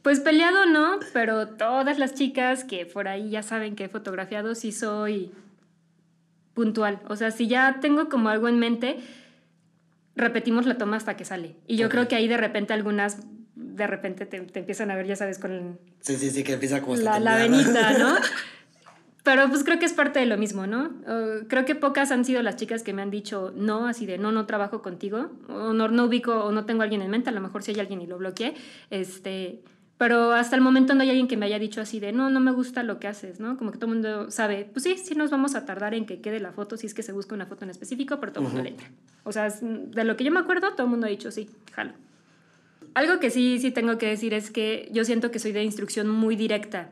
Pues 0.00 0.20
peleado 0.20 0.66
no, 0.66 1.00
pero 1.12 1.48
todas 1.48 1.98
las 1.98 2.14
chicas 2.14 2.62
que 2.62 2.86
por 2.86 3.08
ahí 3.08 3.30
ya 3.30 3.42
saben 3.42 3.74
que 3.74 3.86
he 3.86 3.88
fotografiado 3.88 4.54
sí 4.54 4.70
soy 4.70 5.32
puntual. 6.54 7.00
O 7.08 7.16
sea, 7.16 7.32
si 7.32 7.48
ya 7.48 7.80
tengo 7.80 8.08
como 8.08 8.28
algo 8.28 8.46
en 8.46 8.60
mente, 8.60 8.98
repetimos 10.14 10.64
la 10.64 10.78
toma 10.78 10.96
hasta 10.96 11.16
que 11.16 11.24
sale. 11.24 11.56
Y 11.66 11.76
yo 11.78 11.88
creo 11.88 12.06
que 12.06 12.14
ahí 12.14 12.28
de 12.28 12.36
repente 12.36 12.74
algunas, 12.74 13.16
de 13.56 13.88
repente 13.88 14.24
te, 14.24 14.36
empiezan 14.36 14.92
a 14.92 14.94
ver, 14.94 15.08
ya 15.08 15.16
sabes, 15.16 15.40
con... 15.40 15.80
Sí, 15.98 16.14
sí, 16.14 16.30
sí, 16.30 16.44
que 16.44 16.52
empieza 16.52 16.80
como... 16.80 16.94
La, 16.94 17.18
la 17.18 17.34
venita, 17.34 17.98
¿no? 17.98 18.14
Pero 19.28 19.46
pues 19.50 19.62
creo 19.62 19.78
que 19.78 19.84
es 19.84 19.92
parte 19.92 20.20
de 20.20 20.24
lo 20.24 20.38
mismo, 20.38 20.66
¿no? 20.66 20.90
creo 21.48 21.66
que 21.66 21.74
pocas 21.74 22.12
han 22.12 22.24
sido 22.24 22.40
las 22.40 22.56
chicas 22.56 22.82
que 22.82 22.94
me 22.94 23.02
han 23.02 23.10
dicho 23.10 23.52
no, 23.54 23.86
así 23.86 24.06
de 24.06 24.16
no, 24.16 24.32
no 24.32 24.46
trabajo 24.46 24.80
contigo, 24.80 25.30
o 25.48 25.74
no, 25.74 25.88
no 25.88 26.04
ubico, 26.06 26.46
o 26.46 26.50
no 26.50 26.64
tengo 26.64 26.80
a 26.80 26.84
alguien 26.84 27.02
en 27.02 27.10
mente, 27.10 27.28
a 27.28 27.34
lo 27.34 27.42
mejor 27.42 27.62
si 27.62 27.72
hay 27.72 27.80
alguien 27.80 28.00
y 28.00 28.06
lo 28.06 28.16
bloqueé, 28.16 28.54
este... 28.88 29.60
Pero 29.98 30.32
hasta 30.32 30.56
el 30.56 30.62
momento 30.62 30.94
no 30.94 31.02
hay 31.02 31.10
alguien 31.10 31.28
que 31.28 31.36
me 31.36 31.44
haya 31.44 31.58
dicho 31.58 31.82
así 31.82 32.00
de, 32.00 32.10
no, 32.10 32.30
no 32.30 32.40
me 32.40 32.52
gusta 32.52 32.82
lo 32.82 32.98
que 32.98 33.06
haces, 33.06 33.38
¿no? 33.38 33.58
Como 33.58 33.70
que 33.70 33.76
todo 33.76 33.90
el 33.90 33.98
mundo 33.98 34.30
sabe, 34.30 34.66
pues 34.72 34.84
sí, 34.84 34.96
sí 34.96 35.14
nos 35.14 35.30
vamos 35.30 35.54
a 35.56 35.66
tardar 35.66 35.92
en 35.92 36.06
que 36.06 36.22
quede 36.22 36.40
la 36.40 36.52
foto, 36.52 36.78
si 36.78 36.86
es 36.86 36.94
que 36.94 37.02
se 37.02 37.12
busca 37.12 37.34
una 37.34 37.44
foto 37.44 37.64
en 37.64 37.70
específico, 37.70 38.20
pero 38.20 38.32
todo 38.32 38.44
el 38.44 38.48
mundo 38.48 38.62
le 38.62 38.70
entra. 38.70 38.88
O 39.24 39.32
sea, 39.32 39.50
de 39.50 40.04
lo 40.04 40.16
que 40.16 40.24
yo 40.24 40.32
me 40.32 40.40
acuerdo, 40.40 40.70
todo 40.72 40.84
el 40.84 40.90
mundo 40.90 41.06
ha 41.06 41.10
dicho, 41.10 41.30
sí, 41.30 41.50
jalo. 41.72 41.92
Algo 42.94 43.20
que 43.20 43.28
sí, 43.28 43.58
sí 43.58 43.72
tengo 43.72 43.98
que 43.98 44.06
decir 44.06 44.32
es 44.32 44.50
que 44.50 44.88
yo 44.90 45.04
siento 45.04 45.30
que 45.30 45.38
soy 45.38 45.52
de 45.52 45.64
instrucción 45.64 46.08
muy 46.08 46.34
directa 46.34 46.88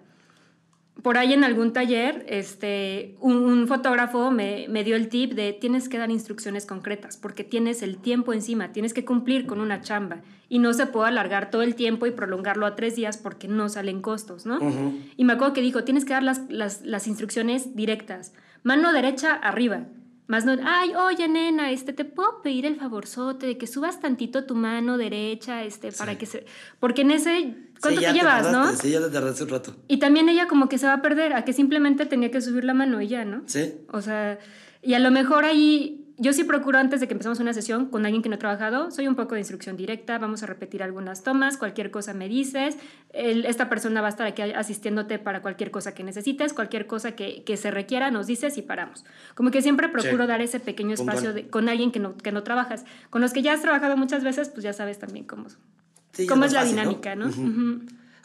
por 1.02 1.18
ahí 1.18 1.32
en 1.32 1.44
algún 1.44 1.72
taller, 1.72 2.24
este, 2.28 3.16
un, 3.20 3.68
fotógrafo 3.68 4.30
me, 4.30 4.66
me, 4.68 4.82
dio 4.82 4.96
el 4.96 5.08
tip 5.08 5.34
de 5.34 5.52
tienes 5.52 5.88
que 5.88 5.98
dar 5.98 6.10
instrucciones 6.10 6.66
concretas 6.66 7.16
porque 7.16 7.44
tienes 7.44 7.82
el 7.82 7.98
tiempo 7.98 8.32
encima, 8.32 8.72
tienes 8.72 8.94
que 8.94 9.04
cumplir 9.04 9.46
con 9.46 9.60
una 9.60 9.80
chamba 9.80 10.22
y 10.48 10.58
no 10.58 10.72
se 10.72 10.86
puede 10.86 11.08
alargar 11.08 11.50
todo 11.50 11.62
el 11.62 11.74
tiempo 11.74 12.06
y 12.06 12.12
prolongarlo 12.12 12.66
a 12.66 12.76
tres 12.76 12.96
días 12.96 13.18
porque 13.18 13.48
no 13.48 13.68
salen 13.68 14.00
costos, 14.00 14.46
¿no? 14.46 14.58
Y 15.16 15.24
me 15.24 15.34
acuerdo 15.34 15.54
que 15.54 15.60
dijo, 15.60 15.84
tienes 15.84 16.04
que 16.04 16.12
dar 16.12 16.22
las, 16.22 16.42
las, 16.48 16.82
las 16.82 17.06
instrucciones 17.06 17.76
directas, 17.76 18.32
mano 18.62 18.92
derecha 18.92 19.34
arriba, 19.34 19.86
más 20.26 20.44
no, 20.44 20.56
ay, 20.64 20.92
oye, 20.94 21.28
nena, 21.28 21.70
este, 21.70 21.92
te 21.92 22.04
puedo 22.04 22.42
pedir 22.42 22.66
el 22.66 22.76
favorzote 22.76 23.46
de 23.46 23.58
que 23.58 23.66
subas 23.68 24.00
tantito 24.00 24.44
tu 24.44 24.56
mano 24.56 24.98
derecha, 24.98 25.62
este, 25.62 25.92
para 25.92 26.18
que 26.18 26.26
se... 26.26 26.46
Porque 26.80 27.02
en 27.02 27.12
ese... 27.12 27.54
¿Cuánto 27.80 28.00
te 28.00 28.12
llevas, 28.12 28.50
no? 28.50 28.72
Sí, 28.74 28.90
ya 28.90 29.00
te 29.00 29.10
tardaste 29.10 29.44
un 29.44 29.50
rato. 29.50 29.76
Y 29.88 29.98
también 29.98 30.28
ella 30.28 30.46
como 30.48 30.68
que 30.68 30.78
se 30.78 30.86
va 30.86 30.94
a 30.94 31.02
perder, 31.02 31.32
a 31.32 31.44
que 31.44 31.52
simplemente 31.52 32.06
tenía 32.06 32.30
que 32.30 32.40
subir 32.40 32.64
la 32.64 32.74
mano 32.74 33.00
y 33.00 33.08
ya, 33.08 33.24
¿no? 33.24 33.42
Sí. 33.46 33.74
O 33.92 34.00
sea, 34.00 34.38
y 34.82 34.94
a 34.94 34.98
lo 34.98 35.10
mejor 35.10 35.44
ahí 35.44 36.06
yo 36.18 36.32
sí 36.32 36.44
procuro 36.44 36.78
antes 36.78 37.00
de 37.00 37.08
que 37.08 37.12
empecemos 37.12 37.40
una 37.40 37.52
sesión 37.52 37.86
con 37.86 38.06
alguien 38.06 38.22
que 38.22 38.28
no 38.28 38.36
ha 38.36 38.38
trabajado, 38.38 38.90
soy 38.90 39.06
un 39.06 39.16
poco 39.16 39.34
de 39.34 39.40
instrucción 39.40 39.76
directa, 39.76 40.18
vamos 40.18 40.42
a 40.42 40.46
repetir 40.46 40.82
algunas 40.82 41.22
tomas, 41.22 41.58
cualquier 41.58 41.90
cosa 41.90 42.14
me 42.14 42.28
dices, 42.28 42.76
esta 43.12 43.68
persona 43.68 44.00
va 44.00 44.06
a 44.06 44.10
estar 44.10 44.26
aquí 44.26 44.42
asistiéndote 44.42 45.18
para 45.18 45.42
cualquier 45.42 45.70
cosa 45.70 45.92
que 45.94 46.02
necesites, 46.04 46.54
cualquier 46.54 46.86
cosa 46.86 47.12
que, 47.12 47.44
que 47.44 47.56
se 47.56 47.70
requiera, 47.70 48.10
nos 48.10 48.26
dices 48.26 48.56
y 48.56 48.62
paramos. 48.62 49.04
Como 49.34 49.50
que 49.50 49.60
siempre 49.60 49.88
procuro 49.88 50.26
dar 50.26 50.40
ese 50.40 50.58
pequeño 50.58 50.94
espacio 50.94 51.34
con 51.50 51.68
alguien 51.68 51.92
que 51.92 51.98
no, 51.98 52.16
que 52.16 52.32
no 52.32 52.42
trabajas. 52.42 52.84
Con 53.10 53.20
los 53.20 53.32
que 53.32 53.42
ya 53.42 53.52
has 53.52 53.60
trabajado 53.60 53.96
muchas 53.96 54.24
veces, 54.24 54.48
pues 54.48 54.64
ya 54.64 54.72
sabes 54.72 54.98
también 54.98 55.26
cómo, 55.26 55.48
cómo 56.28 56.44
es, 56.44 56.52
la 56.52 56.64
dinámica, 56.64 57.14
¿no? 57.14 57.30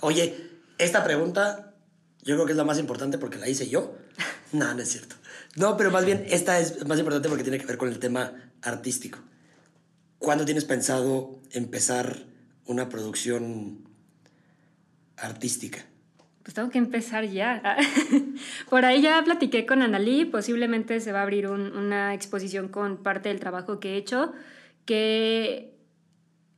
Oye, 0.02 0.36
esta 0.78 1.04
pregunta 1.04 1.76
yo 2.24 2.36
creo 2.36 2.46
que 2.46 2.54
es 2.54 2.58
la 2.58 2.64
más 2.64 2.80
importante 2.80 3.18
porque 3.18 3.38
la 3.38 3.50
hice 3.50 3.70
yo. 3.70 3.96
no, 4.52 4.74
no 4.74 4.82
es 4.82 4.90
cierto. 4.90 5.16
No, 5.56 5.76
pero 5.78 5.92
más 5.92 6.06
bien 6.06 6.26
esta 6.30 6.60
es 6.60 6.86
más 6.86 7.00
importante 7.00 7.28
porque 7.28 7.44
tiene 7.44 7.58
que 7.58 7.66
ver 7.66 7.78
con 7.78 7.90
el 7.90 8.00
tema 8.00 8.34
artístico. 8.62 9.20
¿Cuándo 10.20 10.46
tienes 10.46 10.66
pensado 10.66 11.40
empezar 11.52 12.26
una 12.66 12.90
producción 12.90 13.90
artística? 15.18 15.80
Pues 16.44 16.54
tengo 16.54 16.70
que 16.70 16.78
empezar 16.78 17.26
ya. 17.26 17.78
Por 18.70 18.86
ahí 18.86 19.02
ya 19.02 19.22
platiqué 19.24 19.66
con 19.66 19.82
Analí, 19.82 20.26
posiblemente 20.26 21.00
se 21.00 21.12
va 21.12 21.20
a 21.20 21.24
abrir 21.24 21.48
una 21.48 22.14
exposición 22.14 22.68
con 22.68 22.98
parte 22.98 23.30
del 23.30 23.40
trabajo 23.40 23.80
que 23.80 23.94
he 23.94 23.98
hecho, 23.98 24.34
que 24.86 25.71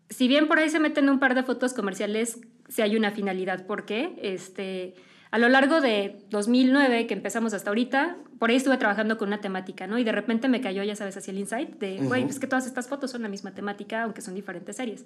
si 0.10 0.28
bien 0.28 0.48
por 0.48 0.60
ahí 0.60 0.70
se 0.70 0.80
meten 0.80 1.10
un 1.10 1.20
par 1.20 1.36
de 1.36 1.44
fotos 1.44 1.74
comerciales, 1.74 2.40
si 2.70 2.82
hay 2.82 2.96
una 2.96 3.12
finalidad. 3.12 3.66
¿Por 3.66 3.86
qué? 3.86 4.16
Este, 4.22 4.96
a 5.32 5.40
lo 5.40 5.50
largo 5.50 5.82
de 5.82 6.20
2009, 6.30 7.08
que 7.08 7.14
empezamos 7.14 7.54
hasta 7.54 7.70
ahorita, 7.70 8.18
por 8.38 8.50
ahí 8.50 8.56
estuve 8.56 8.78
trabajando 8.78 9.18
con 9.18 9.30
una 9.30 9.42
temática, 9.42 9.88
¿no? 9.88 9.98
Y 9.98 10.04
de 10.04 10.12
repente 10.12 10.48
me 10.48 10.62
cayó, 10.62 10.84
ya 10.84 10.96
sabes, 10.96 11.18
hacia 11.18 11.32
el 11.32 11.40
insight 11.40 11.80
de, 11.80 11.98
güey, 11.98 12.24
es 12.24 12.40
que 12.40 12.48
todas 12.48 12.68
estas 12.68 12.88
fotos 12.88 13.12
son 13.12 13.24
la 13.24 13.30
misma 13.30 13.52
temática, 13.52 14.04
aunque 14.04 14.22
son 14.22 14.36
diferentes 14.36 14.76
series. 14.76 15.06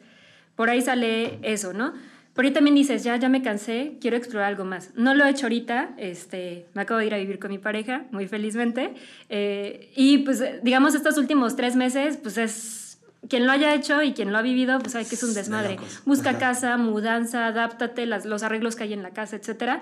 Por 0.55 0.69
ahí 0.69 0.81
sale 0.81 1.39
eso, 1.43 1.71
¿no? 1.71 1.93
Por 2.33 2.45
ahí 2.45 2.51
también 2.51 2.75
dices, 2.75 3.03
ya, 3.03 3.15
ya 3.15 3.29
me 3.29 3.41
cansé, 3.41 3.97
quiero 3.99 4.15
explorar 4.15 4.49
algo 4.49 4.63
más. 4.63 4.91
No 4.95 5.15
lo 5.15 5.25
he 5.25 5.29
hecho 5.29 5.47
ahorita, 5.47 5.95
este, 5.97 6.67
me 6.73 6.83
acabo 6.83 6.99
de 6.99 7.07
ir 7.07 7.13
a 7.13 7.17
vivir 7.17 7.39
con 7.39 7.49
mi 7.49 7.57
pareja, 7.57 8.05
muy 8.11 8.27
felizmente. 8.27 8.93
Eh, 9.29 9.91
y 9.95 10.19
pues, 10.19 10.43
digamos, 10.61 10.93
estos 10.93 11.17
últimos 11.17 11.55
tres 11.55 11.75
meses, 11.75 12.17
pues 12.17 12.37
es 12.37 12.86
quien 13.29 13.45
lo 13.45 13.51
haya 13.51 13.73
hecho 13.73 14.03
y 14.03 14.13
quien 14.13 14.31
lo 14.31 14.37
ha 14.37 14.41
vivido, 14.41 14.79
pues 14.79 14.93
sabe 14.93 15.05
que 15.05 15.15
es 15.15 15.23
un 15.23 15.33
desmadre. 15.33 15.77
Busca 16.05 16.37
casa, 16.37 16.77
mudanza, 16.77 17.47
adáptate, 17.47 18.05
las, 18.05 18.25
los 18.25 18.43
arreglos 18.43 18.75
que 18.75 18.83
hay 18.83 18.93
en 18.93 19.03
la 19.03 19.11
casa, 19.11 19.35
etcétera 19.35 19.81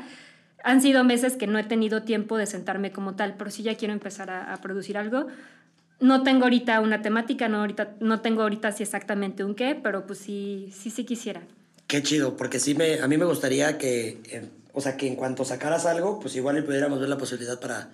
han 0.65 0.81
sido 0.81 1.03
meses 1.03 1.37
que 1.37 1.45
no 1.45 1.59
he 1.59 1.63
tenido 1.63 2.01
tiempo 2.01 2.37
de 2.37 2.47
sentarme 2.47 2.91
como 2.91 3.15
tal, 3.15 3.35
pero 3.37 3.51
sí 3.51 3.61
ya 3.61 3.75
quiero 3.75 3.93
empezar 3.93 4.31
a, 4.31 4.57
producir 4.63 4.97
algo. 4.97 5.27
No 5.99 6.23
tengo 6.23 6.45
ahorita 6.45 6.81
una 6.81 7.03
temática, 7.03 7.47
no, 7.47 7.59
ahorita, 7.59 7.93
no 7.99 8.21
tengo 8.21 8.41
ahorita 8.41 8.71
sí 8.71 8.81
exactamente 8.81 9.43
un 9.43 9.53
qué, 9.53 9.79
pero 9.81 10.07
pues 10.07 10.17
sí, 10.17 10.73
sí, 10.75 10.89
sí 10.89 11.05
quisiera. 11.05 11.43
Qué 11.85 12.01
chido, 12.01 12.35
porque 12.35 12.59
sí 12.59 12.73
me, 12.73 12.99
a 12.99 13.07
mí 13.07 13.15
me 13.15 13.25
gustaría 13.25 13.77
que, 13.77 14.49
o 14.73 14.81
sea, 14.81 14.97
que 14.97 15.07
en 15.07 15.15
cuanto 15.15 15.45
sacaras 15.45 15.85
algo, 15.85 16.19
pues 16.19 16.35
igual 16.35 16.63
pudiéramos 16.63 16.99
ver 16.99 17.09
la 17.09 17.19
posibilidad 17.19 17.59
para 17.59 17.91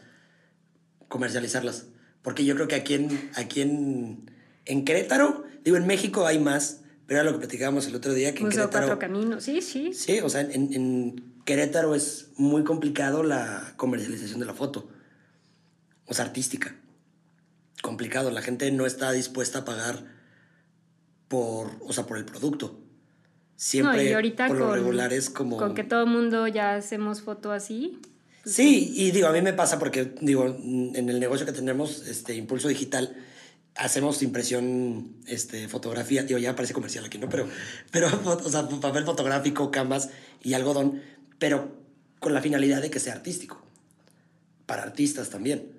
comercializarlas. 1.10 1.88
Porque 2.22 2.46
yo 2.46 2.56
creo 2.56 2.70
que 2.70 2.76
aquí 2.76 2.94
en, 2.94 3.32
aquí 3.36 3.62
en, 3.62 4.32
en 4.66 4.86
Querétaro, 4.86 5.44
digo, 5.64 5.78
en 5.78 5.88
México 5.88 6.26
hay 6.26 6.40
más, 6.40 6.82
pero 7.08 7.22
era 7.22 7.30
lo 7.30 7.38
que 7.38 7.40
platicábamos 7.40 7.88
el 7.88 7.96
otro 7.96 8.14
día, 8.14 8.34
que 8.34 8.44
Museo 8.44 8.70
Cuatro 8.70 9.00
Caminos, 9.00 9.44
sí, 9.44 9.62
sí. 9.62 9.94
Sí, 9.94 10.20
o 10.20 10.30
sea, 10.30 10.42
en, 10.42 10.74
en 10.74 11.34
Querétaro 11.46 11.96
es 11.96 12.30
muy 12.38 12.64
complicado 12.64 13.24
la 13.24 13.74
comercialización 13.78 14.40
de 14.40 14.46
la 14.46 14.54
foto. 14.54 14.90
O 16.06 16.14
sea, 16.14 16.26
artística. 16.26 16.76
Complicado. 17.82 18.32
La 18.32 18.42
gente 18.42 18.72
no 18.72 18.86
está 18.86 19.12
dispuesta 19.12 19.60
a 19.60 19.66
pagar 19.66 20.06
por, 21.28 21.72
o 21.82 21.94
sea, 21.94 22.06
por 22.06 22.18
el 22.18 22.26
producto. 22.26 22.80
Siempre, 23.56 24.10
y 24.10 24.14
ahorita 24.14 24.48
por 24.48 24.58
lo 24.58 24.74
regular 24.74 25.14
es 25.14 25.30
como... 25.30 25.58
Con 25.58 25.76
que 25.76 25.84
todo 25.84 26.04
el 26.04 26.10
mundo 26.10 26.48
ya 26.48 26.76
hacemos 26.76 27.22
foto 27.22 27.52
así. 27.52 28.00
Pues 28.44 28.56
sí, 28.56 28.92
y 28.96 29.12
digo, 29.12 29.28
a 29.28 29.32
mí 29.32 29.42
me 29.42 29.54
pasa 29.54 29.78
porque, 29.78 30.16
digo, 30.20 30.46
en 30.48 31.10
el 31.10 31.20
negocio 31.20 31.46
que 31.46 31.52
tenemos, 31.52 32.08
este, 32.08 32.34
Impulso 32.34 32.68
Digital, 32.68 33.16
hacemos 33.76 34.22
impresión, 34.22 35.16
este, 35.28 35.68
fotografía, 35.68 36.24
digo, 36.24 36.40
ya 36.40 36.56
parece 36.56 36.74
comercial 36.74 37.06
aquí, 37.06 37.18
¿no? 37.18 37.30
Pero, 37.30 37.48
pero 37.92 38.08
o 38.46 38.50
sea, 38.50 38.68
papel 38.68 39.06
fotográfico, 39.06 39.72
camas 39.72 40.10
y 40.44 40.54
algodón 40.54 41.02
pero 41.42 41.76
con 42.20 42.36
la 42.36 42.42
finalidad 42.44 42.84
de 42.84 42.92
que 42.92 43.00
sea 43.00 43.14
artístico. 43.14 43.60
Para 44.68 44.84
artistas 44.84 45.32
también. 45.32 45.72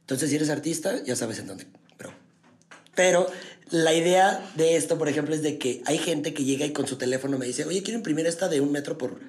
Entonces, 0.00 0.30
si 0.30 0.36
eres 0.36 0.48
artista, 0.48 1.04
ya 1.04 1.14
sabes 1.16 1.38
en 1.38 1.48
dónde. 1.48 1.66
Pero, 1.98 2.14
pero 2.94 3.26
la 3.68 3.92
idea 3.92 4.42
de 4.56 4.76
esto, 4.76 4.96
por 4.96 5.10
ejemplo, 5.10 5.34
es 5.34 5.42
de 5.42 5.58
que 5.58 5.82
hay 5.84 5.98
gente 5.98 6.32
que 6.32 6.44
llega 6.44 6.64
y 6.64 6.72
con 6.72 6.86
su 6.86 6.96
teléfono 6.96 7.36
me 7.36 7.44
dice, 7.44 7.66
oye, 7.66 7.82
quiero 7.82 7.98
imprimir 7.98 8.26
esta 8.26 8.48
de 8.48 8.62
un 8.62 8.72
metro 8.72 8.96
por 8.96 9.20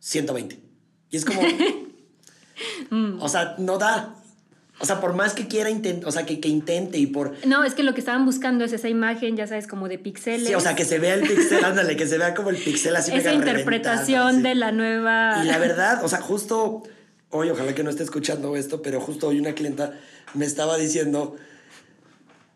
120. 0.00 0.60
Y 1.08 1.16
es 1.16 1.24
como... 1.24 1.40
o 3.24 3.28
sea, 3.30 3.54
no 3.56 3.78
da. 3.78 4.19
O 4.80 4.86
sea, 4.86 4.98
por 4.98 5.12
más 5.12 5.34
que 5.34 5.46
quiera, 5.46 5.68
o 6.06 6.10
sea, 6.10 6.24
que, 6.24 6.40
que, 6.40 6.48
intente 6.48 6.96
y 6.96 7.06
por... 7.06 7.34
No, 7.46 7.64
es 7.64 7.74
que 7.74 7.82
lo 7.82 7.92
que 7.92 8.00
estaban 8.00 8.24
buscando 8.24 8.64
es 8.64 8.72
esa 8.72 8.88
imagen, 8.88 9.36
ya 9.36 9.46
sabes, 9.46 9.66
como 9.66 9.88
de 9.88 9.98
píxeles. 9.98 10.48
Sí, 10.48 10.54
o 10.54 10.60
sea, 10.60 10.74
que 10.74 10.86
se 10.86 10.98
vea 10.98 11.14
el 11.14 11.20
píxel, 11.20 11.62
ándale, 11.62 11.96
que 11.96 12.06
se 12.06 12.16
vea 12.16 12.34
como 12.34 12.48
el 12.48 12.56
píxel 12.56 12.96
así. 12.96 13.12
Esa 13.12 13.34
interpretación 13.34 14.42
de 14.42 14.54
la 14.54 14.72
nueva... 14.72 15.42
Y 15.44 15.48
la 15.48 15.58
verdad, 15.58 16.02
o 16.02 16.08
sea, 16.08 16.22
justo 16.22 16.82
hoy, 17.30 17.50
ojalá 17.50 17.74
que 17.74 17.82
no 17.82 17.90
esté 17.90 18.02
escuchando 18.02 18.56
esto, 18.56 18.82
pero 18.82 19.00
justo 19.00 19.28
hoy 19.28 19.38
una 19.38 19.52
clienta 19.52 19.92
me 20.34 20.44
estaba 20.44 20.76
diciendo, 20.76 21.36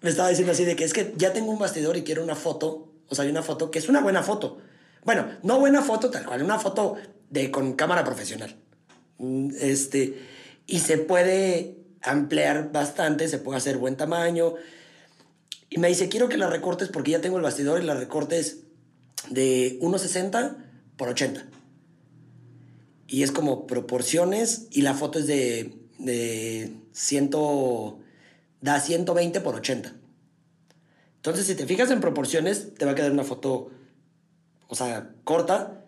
me 0.01 0.11
estaba 0.11 0.29
diciendo 0.29 0.53
así 0.53 0.65
de 0.65 0.77
que 0.77 0.85
es 0.85 0.93
que 0.93 1.15
ya 1.17 1.33
tengo 1.33 1.51
un 1.51 1.59
bastidor 1.59 1.97
y 1.97 2.05
quiero 2.05 2.23
una 2.23 2.35
foto, 2.35 2.93
o 3.09 3.15
sea, 3.15 3.25
hay 3.25 3.31
una 3.31 3.43
foto 3.43 3.71
que 3.71 3.79
es 3.79 3.89
una 3.89 4.01
buena 4.01 4.23
foto. 4.23 4.59
Bueno, 5.05 5.27
no 5.43 5.59
buena 5.59 5.83
foto 5.83 6.11
tal 6.11 6.25
cual, 6.25 6.43
una 6.43 6.59
foto 6.59 6.97
de 7.31 7.51
con 7.51 7.75
cámara 7.75 8.05
profesional. 8.05 8.57
Mm, 9.19 9.51
este, 9.61 10.19
y 10.67 10.79
se 10.81 10.99
puede 10.99 11.84
ampliar 12.05 12.71
bastante, 12.71 13.29
se 13.29 13.39
puede 13.39 13.59
hacer 13.59 13.79
buen 13.79 13.97
tamaño. 13.97 14.55
Y 15.71 15.79
me 15.79 15.89
dice, 15.89 16.09
quiero 16.09 16.29
que 16.29 16.37
la 16.37 16.49
recortes 16.49 16.89
porque 16.89 17.13
ya 17.13 17.21
tengo 17.21 17.39
el 17.39 17.43
bastidor 17.43 17.83
y 17.83 17.87
la 17.87 17.95
recortes 17.95 18.61
de 19.31 19.79
1,60 19.81 20.57
por 20.97 21.09
80. 21.09 21.47
Y 23.07 23.23
es 23.23 23.33
como 23.33 23.67
proporciones 23.67 24.69
y 24.71 24.83
la 24.83 24.95
foto 24.95 25.19
es 25.19 25.27
de, 25.27 25.75
de 25.99 26.75
100, 26.93 27.31
da 28.61 28.81
120 28.81 29.41
por 29.41 29.57
80. 29.57 29.95
Entonces, 31.17 31.47
si 31.47 31.55
te 31.55 31.67
fijas 31.67 31.91
en 31.91 32.01
proporciones, 32.01 32.75
te 32.75 32.85
va 32.85 32.93
a 32.93 32.95
quedar 32.95 33.11
una 33.11 33.25
foto, 33.25 33.71
o 34.69 34.75
sea, 34.75 35.15
corta 35.25 35.85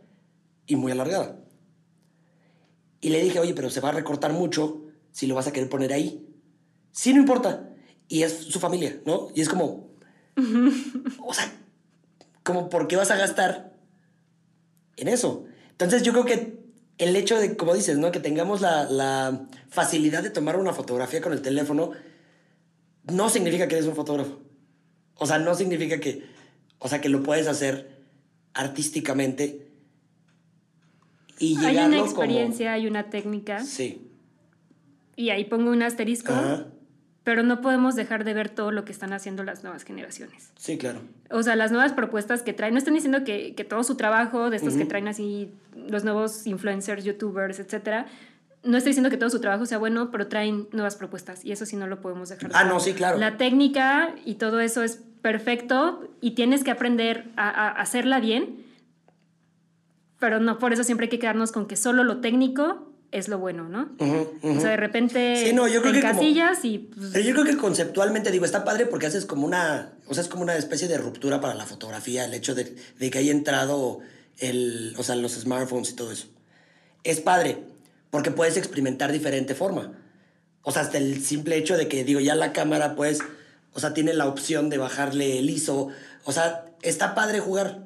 y 0.67 0.77
muy 0.77 0.93
alargada. 0.93 1.39
Y 3.03 3.11
le 3.11 3.23
dije, 3.23 3.39
oye, 3.39 3.53
pero 3.55 3.69
se 3.69 3.81
va 3.81 3.91
a 3.91 3.93
recortar 3.93 4.33
mucho 4.33 4.86
si 5.17 5.27
lo 5.27 5.35
vas 5.35 5.47
a 5.47 5.53
querer 5.55 5.71
poner 5.71 5.95
ahí. 5.95 6.29
Sí, 6.93 7.15
no 7.15 7.21
importa. 7.21 7.71
Y 8.07 8.23
es 8.23 8.35
su 8.35 8.61
familia, 8.61 9.01
¿no? 9.07 9.29
Y 9.35 9.41
es 9.41 9.49
como, 9.49 9.89
o 11.27 11.33
sea, 11.33 11.51
como, 12.43 12.69
¿por 12.69 12.87
qué 12.87 12.97
vas 12.97 13.11
a 13.11 13.17
gastar 13.17 13.73
en 14.99 15.09
eso? 15.09 15.47
Entonces, 15.71 16.03
yo 16.03 16.13
creo 16.13 16.27
que 16.27 16.61
el 16.99 17.17
hecho 17.17 17.39
de, 17.39 17.57
como 17.57 17.73
dices, 17.73 17.97
¿no? 17.97 18.13
Que 18.13 18.21
tengamos 18.21 18.61
la, 18.61 18.85
la 18.85 19.49
facilidad 19.71 20.23
de 20.23 20.29
tomar 20.29 20.59
una 20.59 20.75
fotografía 20.75 21.23
con 21.23 21.33
el 21.33 21.41
teléfono, 21.41 21.93
no 23.11 23.31
significa 23.31 23.69
que 23.69 23.77
eres 23.77 23.89
un 23.89 23.97
fotógrafo. 23.97 24.43
O 25.15 25.25
sea, 25.25 25.39
no 25.39 25.55
significa 25.55 25.99
que, 25.99 26.27
o 26.79 26.89
sea, 26.91 27.01
que 27.01 27.09
lo 27.09 27.23
puedes 27.23 27.49
hacer 27.49 28.03
artísticamente 28.53 29.67
y 31.39 31.57
Hay 31.65 31.79
una 31.79 32.01
experiencia, 32.01 32.75
hay 32.75 32.87
una 32.87 33.09
técnica. 33.09 33.65
Sí. 33.65 34.06
Y 35.17 35.31
ahí 35.31 35.45
pongo 35.45 35.71
un 35.71 35.83
asterisco. 35.83 36.33
Pero 37.25 37.43
no 37.43 37.61
podemos 37.61 37.97
dejar 37.97 38.23
de 38.23 38.35
ver 38.35 38.49
todo 38.51 38.71
lo 38.71 38.85
que 38.85 38.93
están 38.93 39.13
haciendo 39.13 39.43
las 39.43 39.65
nuevas 39.65 39.83
generaciones. 39.83 40.53
Sí, 40.57 40.79
claro. 40.79 41.01
O 41.31 41.43
sea, 41.43 41.57
las 41.57 41.73
nuevas 41.73 41.93
propuestas 41.93 42.43
que 42.43 42.53
traen. 42.53 42.73
No 42.73 42.79
están 42.79 42.95
diciendo 42.95 43.25
que, 43.25 43.57
que 43.57 43.65
todo 43.65 43.83
su 43.83 43.97
trabajo, 43.97 44.49
de 44.49 44.59
estos 44.59 44.75
que 44.75 44.85
traen 44.85 45.09
así 45.09 45.51
los 45.75 46.05
nuevos 46.05 46.47
influencers, 46.47 47.03
youtubers, 47.03 47.59
etcétera, 47.59 48.07
no 48.67 48.77
estoy 48.77 48.91
diciendo 48.91 49.11
que 49.11 49.17
todo 49.17 49.31
su 49.31 49.41
trabajo 49.41 49.65
sea 49.65 49.79
bueno, 49.79 50.11
pero 50.11 50.27
traen 50.27 50.69
nuevas 50.73 50.97
propuestas 50.97 51.45
y 51.45 51.53
eso 51.53 51.65
sí 51.67 51.77
no 51.77 51.87
lo 51.87 52.01
podemos 52.01 52.29
dejar. 52.29 52.51
De 52.51 52.57
ah, 52.57 52.65
no, 52.65 52.81
sí, 52.81 52.93
claro. 52.93 53.19
La 53.19 53.37
técnica 53.37 54.15
y 54.25 54.35
todo 54.35 54.61
eso 54.61 54.83
es 54.83 55.01
perfecto 55.23 56.09
y 56.21 56.33
tienes 56.33 56.65
que 56.65 56.71
aprender 56.71 57.31
a, 57.37 57.69
hacerla 57.69 58.21
bien, 58.21 58.65
pero 60.19 60.41
no 60.41 60.59
por 60.59 60.73
eso 60.73 60.85
siempre 60.85 61.05
hay 61.05 61.11
que 61.11 61.19
quedarnos 61.19 61.53
con 61.53 61.67
que 61.67 61.77
solo 61.77 62.05
lo 62.05 62.21
técnico 62.21 62.86
es 63.13 63.29
lo 63.29 63.39
bueno, 63.39 63.69
¿no? 63.69 63.91
O 64.43 64.61
sea, 64.61 64.71
de 64.71 64.77
repente 64.77 65.37
sí, 65.45 65.53
no, 65.53 65.69
yo 65.69 65.81
creo 65.81 65.93
que 65.93 66.01
casillas 66.01 66.65
y... 66.65 66.79
Pues, 66.79 67.11
pero 67.13 67.25
yo 67.25 67.33
creo 67.33 67.45
que 67.45 67.57
conceptualmente, 67.57 68.31
digo, 68.31 68.45
está 68.45 68.65
padre 68.65 68.87
porque 68.87 69.07
haces 69.07 69.27
como 69.27 69.47
una... 69.47 69.93
O 70.07 70.15
sea, 70.15 70.23
es 70.23 70.29
como 70.29 70.43
una 70.43 70.57
especie 70.57 70.89
de 70.89 70.99
ruptura 70.99 71.41
para 71.41 71.55
la 71.55 71.67
fotografía, 71.67 72.25
el 72.25 72.35
hecho 72.35 72.55
de, 72.55 72.77
de 72.99 73.11
que 73.11 73.19
haya 73.19 73.33
entrado 73.33 74.01
el, 74.39 74.95
o 74.99 75.03
sea, 75.03 75.17
los 75.17 75.33
smartphones 75.33 75.91
y 75.91 75.95
todo 75.95 76.13
eso. 76.13 76.29
Es 77.05 77.21
padre 77.21 77.59
porque 78.11 78.31
puedes 78.31 78.57
experimentar 78.57 79.13
diferente 79.13 79.55
forma. 79.55 79.93
O 80.63 80.73
sea, 80.73 80.83
hasta 80.83 80.99
el 80.99 81.23
simple 81.23 81.57
hecho 81.57 81.77
de 81.77 81.89
que, 81.89 82.05
digo, 82.05 82.21
ya 82.21 82.35
la 82.35 82.53
cámara, 82.53 82.97
pues 82.97 83.21
o 83.77 83.79
sea, 83.81 83.93
tiene 83.93 84.15
la 84.15 84.27
opción 84.27 84.71
de 84.71 84.79
bajarle 84.79 85.39
el 85.39 85.51
ISO. 85.51 85.89
O 86.25 86.33
sea, 86.33 86.65
está 86.81 87.15
padre 87.15 87.41
jugar. 87.41 87.85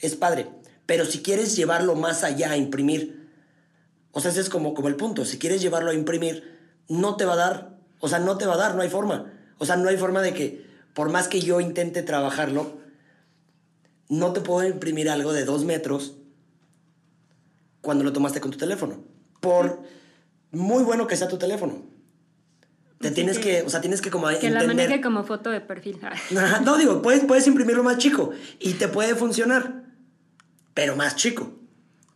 Es 0.00 0.16
padre. 0.16 0.48
Pero 0.84 1.04
si 1.04 1.22
quieres 1.22 1.54
llevarlo 1.54 1.94
más 1.94 2.24
allá 2.24 2.50
a 2.50 2.56
imprimir, 2.56 3.25
o 4.16 4.20
sea, 4.20 4.30
ese 4.30 4.40
es 4.40 4.48
como, 4.48 4.72
como 4.72 4.88
el 4.88 4.96
punto. 4.96 5.26
Si 5.26 5.38
quieres 5.38 5.60
llevarlo 5.60 5.90
a 5.90 5.94
imprimir, 5.94 6.58
no 6.88 7.16
te 7.16 7.26
va 7.26 7.34
a 7.34 7.36
dar. 7.36 7.78
O 8.00 8.08
sea, 8.08 8.18
no 8.18 8.38
te 8.38 8.46
va 8.46 8.54
a 8.54 8.56
dar, 8.56 8.74
no 8.74 8.80
hay 8.80 8.88
forma. 8.88 9.30
O 9.58 9.66
sea, 9.66 9.76
no 9.76 9.90
hay 9.90 9.98
forma 9.98 10.22
de 10.22 10.32
que, 10.32 10.64
por 10.94 11.10
más 11.10 11.28
que 11.28 11.42
yo 11.42 11.60
intente 11.60 12.02
trabajarlo, 12.02 12.78
no 14.08 14.32
te 14.32 14.40
puedo 14.40 14.66
imprimir 14.66 15.10
algo 15.10 15.34
de 15.34 15.44
dos 15.44 15.66
metros 15.66 16.16
cuando 17.82 18.04
lo 18.04 18.14
tomaste 18.14 18.40
con 18.40 18.50
tu 18.50 18.56
teléfono. 18.56 19.04
Por 19.40 19.82
muy 20.50 20.82
bueno 20.82 21.06
que 21.06 21.16
sea 21.18 21.28
tu 21.28 21.36
teléfono. 21.36 21.82
Te 22.98 23.10
tienes 23.10 23.38
que, 23.38 23.64
o 23.64 23.68
sea, 23.68 23.82
tienes 23.82 24.00
que 24.00 24.08
como 24.08 24.28
Que 24.28 24.48
la 24.48 24.64
maneje 24.64 25.02
como 25.02 25.24
foto 25.24 25.50
de 25.50 25.60
perfil. 25.60 26.00
no, 26.64 26.78
digo, 26.78 27.02
puedes, 27.02 27.22
puedes 27.26 27.46
imprimirlo 27.46 27.84
más 27.84 27.98
chico 27.98 28.30
y 28.60 28.72
te 28.72 28.88
puede 28.88 29.14
funcionar, 29.14 29.84
pero 30.72 30.96
más 30.96 31.16
chico. 31.16 31.52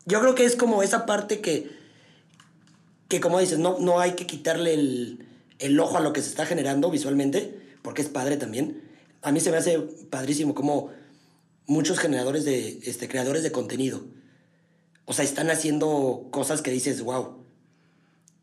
Yo 0.06 0.22
creo 0.22 0.34
que 0.34 0.46
es 0.46 0.56
como 0.56 0.82
esa 0.82 1.04
parte 1.04 1.42
que, 1.42 1.78
que 3.10 3.20
como 3.20 3.40
dices, 3.40 3.58
no, 3.58 3.78
no 3.80 4.00
hay 4.00 4.12
que 4.12 4.26
quitarle 4.26 4.72
el, 4.72 5.26
el 5.58 5.78
ojo 5.80 5.98
a 5.98 6.00
lo 6.00 6.12
que 6.14 6.22
se 6.22 6.30
está 6.30 6.46
generando 6.46 6.90
visualmente, 6.90 7.60
porque 7.82 8.02
es 8.02 8.08
padre 8.08 8.36
también. 8.36 8.82
A 9.20 9.32
mí 9.32 9.40
se 9.40 9.50
me 9.50 9.56
hace 9.56 9.78
padrísimo 9.78 10.54
como 10.54 10.90
muchos 11.66 11.98
generadores 11.98 12.44
de, 12.44 12.80
este, 12.84 13.08
creadores 13.08 13.42
de 13.42 13.52
contenido, 13.52 14.04
o 15.06 15.12
sea, 15.12 15.24
están 15.24 15.50
haciendo 15.50 16.28
cosas 16.30 16.62
que 16.62 16.70
dices, 16.70 17.02
wow, 17.02 17.39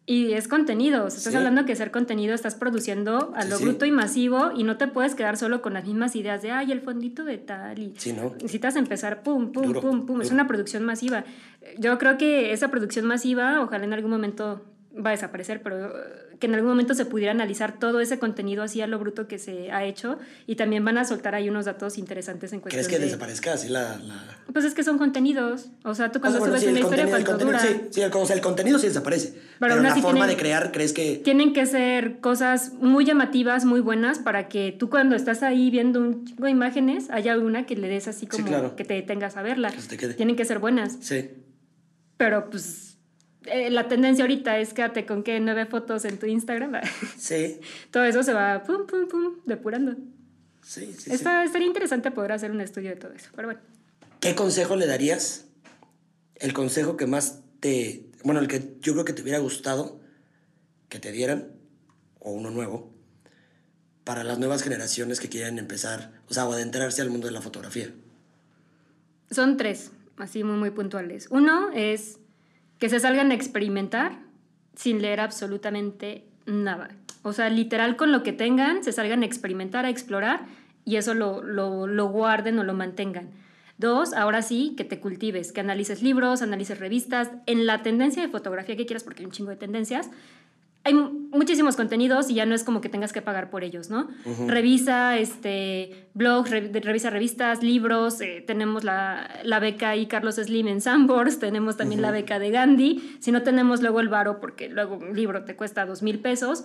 y 0.09 0.31
es 0.31 0.47
contenido, 0.47 1.03
o 1.03 1.09
sea, 1.09 1.17
estás 1.17 1.35
hablando 1.35 1.65
que 1.65 1.75
ser 1.75 1.91
contenido 1.91 2.33
estás 2.33 2.55
produciendo 2.55 3.33
a 3.35 3.43
lo 3.43 3.59
bruto 3.59 3.85
y 3.85 3.91
masivo 3.91 4.51
y 4.55 4.63
no 4.63 4.77
te 4.77 4.87
puedes 4.87 5.15
quedar 5.15 5.35
solo 5.35 5.61
con 5.61 5.73
las 5.73 5.83
mismas 5.83 6.15
ideas 6.15 6.41
de, 6.41 6.49
ay, 6.49 6.71
el 6.71 6.79
fondito 6.79 7.25
de 7.25 7.37
tal 7.37 7.77
y 7.77 7.93
¿no? 8.15 8.31
necesitas 8.31 8.77
empezar, 8.77 9.21
pum, 9.21 9.51
pum, 9.51 9.73
pum, 9.73 10.05
pum, 10.05 10.21
es 10.21 10.31
una 10.31 10.47
producción 10.47 10.85
masiva. 10.85 11.25
Yo 11.77 11.97
creo 11.97 12.17
que 12.17 12.53
esa 12.53 12.69
producción 12.69 13.05
masiva, 13.05 13.61
ojalá 13.61 13.83
en 13.83 13.93
algún 13.93 14.11
momento 14.11 14.63
va 15.03 15.09
a 15.09 15.13
desaparecer, 15.13 15.61
pero 15.61 15.93
que 16.39 16.47
en 16.47 16.55
algún 16.55 16.69
momento 16.69 16.93
se 16.93 17.05
pudiera 17.05 17.31
analizar 17.31 17.79
todo 17.79 17.99
ese 17.99 18.19
contenido 18.19 18.63
así 18.63 18.81
a 18.81 18.87
lo 18.87 18.99
bruto 18.99 19.27
que 19.27 19.39
se 19.39 19.71
ha 19.71 19.83
hecho 19.85 20.19
y 20.45 20.55
también 20.55 20.85
van 20.85 20.97
a 20.97 21.05
soltar 21.05 21.35
ahí 21.35 21.49
unos 21.49 21.65
datos 21.65 21.97
interesantes 21.97 22.53
en 22.53 22.59
cuestión 22.59 22.85
¿Crees 22.85 22.99
que 22.99 23.03
desaparezca 23.03 23.53
así 23.53 23.69
la, 23.69 23.99
Pues 24.51 24.65
es 24.65 24.73
que 24.73 24.83
son 24.83 24.97
contenidos, 24.97 25.67
o 25.83 25.95
sea, 25.95 26.11
tú 26.11 26.19
cuando 26.19 26.39
subes 26.39 26.63
una 26.63 26.79
historia, 26.79 27.07
¿cuánto 27.09 27.37
dura? 27.37 27.59
Sí, 27.59 27.81
sí 27.91 28.01
el, 28.01 28.11
o 28.13 28.25
sea, 28.25 28.35
el 28.35 28.41
contenido 28.41 28.77
sí 28.79 28.87
desaparece, 28.87 29.33
pero, 29.59 29.81
la 29.81 29.95
forma 29.95 30.27
de 30.27 30.37
crear, 30.37 30.71
¿crees 30.71 30.93
que...? 30.93 31.17
Tienen 31.23 31.53
que 31.53 31.65
ser 31.65 32.19
cosas 32.19 32.73
muy 32.73 33.05
llamativas, 33.05 33.65
muy 33.65 33.79
buenas, 33.79 34.19
para 34.19 34.47
que 34.47 34.75
tú 34.77 34.89
cuando 34.89 35.15
estás 35.15 35.43
ahí 35.43 35.69
viendo 35.71 35.99
un 35.99 36.25
chingo 36.25 36.45
de 36.45 36.51
imágenes, 36.51 37.09
haya 37.09 37.37
una 37.37 37.65
que 37.65 37.75
le 37.75 37.87
des 37.87 38.07
así 38.07 38.27
como 38.27 38.75
que 38.75 38.85
te 38.85 38.93
detengas 38.93 39.37
a 39.37 39.41
verla. 39.41 39.73
Tienen 40.15 40.35
que 40.35 40.45
ser 40.45 40.59
buenas. 40.59 40.97
Sí. 41.01 41.31
Pero 42.17 42.49
pues 42.49 42.86
eh, 43.51 43.69
la 43.69 43.87
tendencia 43.87 44.23
ahorita 44.23 44.59
es 44.59 44.73
quédate 44.73 45.05
con 45.05 45.23
que 45.23 45.39
nueve 45.39 45.65
fotos 45.65 46.05
en 46.05 46.17
tu 46.17 46.25
Instagram. 46.25 46.73
Sí. 47.17 47.59
Todo 47.91 48.05
eso 48.05 48.23
se 48.23 48.33
va 48.33 48.63
pum, 48.63 48.85
pum, 48.85 49.07
pum, 49.07 49.35
depurando. 49.45 49.95
Sí, 50.61 50.93
sí, 50.97 51.11
Está, 51.11 51.43
Estaría 51.43 51.67
interesante 51.67 52.11
poder 52.11 52.33
hacer 52.33 52.51
un 52.51 52.61
estudio 52.61 52.89
de 52.89 52.97
todo 52.97 53.13
eso, 53.13 53.29
pero 53.35 53.47
bueno. 53.47 53.61
¿Qué 54.19 54.35
consejo 54.35 54.75
le 54.75 54.85
darías? 54.85 55.45
El 56.35 56.53
consejo 56.53 56.97
que 56.97 57.07
más 57.07 57.41
te... 57.59 58.09
Bueno, 58.23 58.39
el 58.39 58.47
que 58.47 58.75
yo 58.81 58.93
creo 58.93 59.05
que 59.05 59.13
te 59.13 59.21
hubiera 59.21 59.39
gustado 59.39 60.01
que 60.89 60.99
te 60.99 61.11
dieran, 61.11 61.51
o 62.19 62.31
uno 62.31 62.49
nuevo, 62.49 62.93
para 64.03 64.23
las 64.23 64.39
nuevas 64.39 64.63
generaciones 64.63 65.19
que 65.19 65.29
quieren 65.29 65.59
empezar, 65.59 66.21
o 66.29 66.33
sea, 66.33 66.47
o 66.47 66.53
adentrarse 66.53 67.01
al 67.01 67.09
mundo 67.09 67.27
de 67.27 67.33
la 67.33 67.41
fotografía. 67.41 67.93
Son 69.29 69.57
tres, 69.57 69.91
así 70.17 70.43
muy, 70.43 70.57
muy 70.57 70.71
puntuales. 70.71 71.27
Uno 71.29 71.71
es 71.73 72.19
que 72.79 72.89
se 72.89 72.99
salgan 72.99 73.31
a 73.31 73.33
experimentar 73.33 74.19
sin 74.75 75.01
leer 75.01 75.19
absolutamente 75.19 76.25
nada. 76.45 76.89
O 77.23 77.33
sea, 77.33 77.49
literal 77.49 77.97
con 77.97 78.11
lo 78.11 78.23
que 78.23 78.33
tengan, 78.33 78.83
se 78.83 78.91
salgan 78.91 79.23
a 79.23 79.25
experimentar, 79.25 79.85
a 79.85 79.89
explorar 79.89 80.45
y 80.85 80.95
eso 80.95 81.13
lo, 81.13 81.43
lo, 81.43 81.87
lo 81.87 82.07
guarden 82.07 82.57
o 82.59 82.63
lo 82.63 82.73
mantengan. 82.73 83.31
Dos, 83.77 84.13
ahora 84.13 84.41
sí, 84.41 84.73
que 84.75 84.83
te 84.83 84.99
cultives, 84.99 85.51
que 85.51 85.59
analices 85.59 86.01
libros, 86.01 86.41
analices 86.41 86.79
revistas, 86.79 87.29
en 87.45 87.67
la 87.67 87.83
tendencia 87.83 88.23
de 88.23 88.29
fotografía 88.29 88.75
que 88.75 88.85
quieras, 88.85 89.03
porque 89.03 89.21
hay 89.21 89.25
un 89.25 89.31
chingo 89.31 89.51
de 89.51 89.57
tendencias, 89.57 90.09
hay 90.87 90.93
muchísimos 90.93 91.75
contenidos 91.75 92.29
y 92.29 92.35
ya 92.35 92.45
no 92.45 92.55
es 92.55 92.63
como 92.63 92.79
que 92.79 92.87
tengas 92.87 93.11
que 93.11 93.21
pagar 93.21 93.49
por 93.49 93.65
ellos, 93.65 93.89
¿no? 93.89 94.07
Revisa 94.47 95.17
este, 95.17 96.07
blogs, 96.13 96.49
revisa 96.49 97.09
revistas, 97.09 97.61
libros, 97.61 98.21
eh, 98.21 98.41
tenemos 98.47 98.85
la, 98.85 99.29
la, 99.43 99.59
beca 99.59 99.97
y 99.97 100.05
Carlos 100.05 100.35
Slim 100.35 100.69
en 100.69 100.79
Sambors, 100.79 101.39
tenemos 101.41 101.75
también 101.75 102.01
la 102.01 102.11
beca 102.11 102.39
de 102.39 102.51
Gandhi, 102.51 103.17
si 103.19 103.33
no 103.33 103.43
tenemos 103.43 103.81
luego 103.81 103.99
el 103.99 104.07
varo 104.07 104.39
porque 104.39 104.69
luego 104.69 104.95
un 104.95 105.13
libro 105.13 105.43
te 105.43 105.57
cuesta 105.57 105.85
dos 105.85 106.01
mil 106.03 106.19
pesos, 106.19 106.63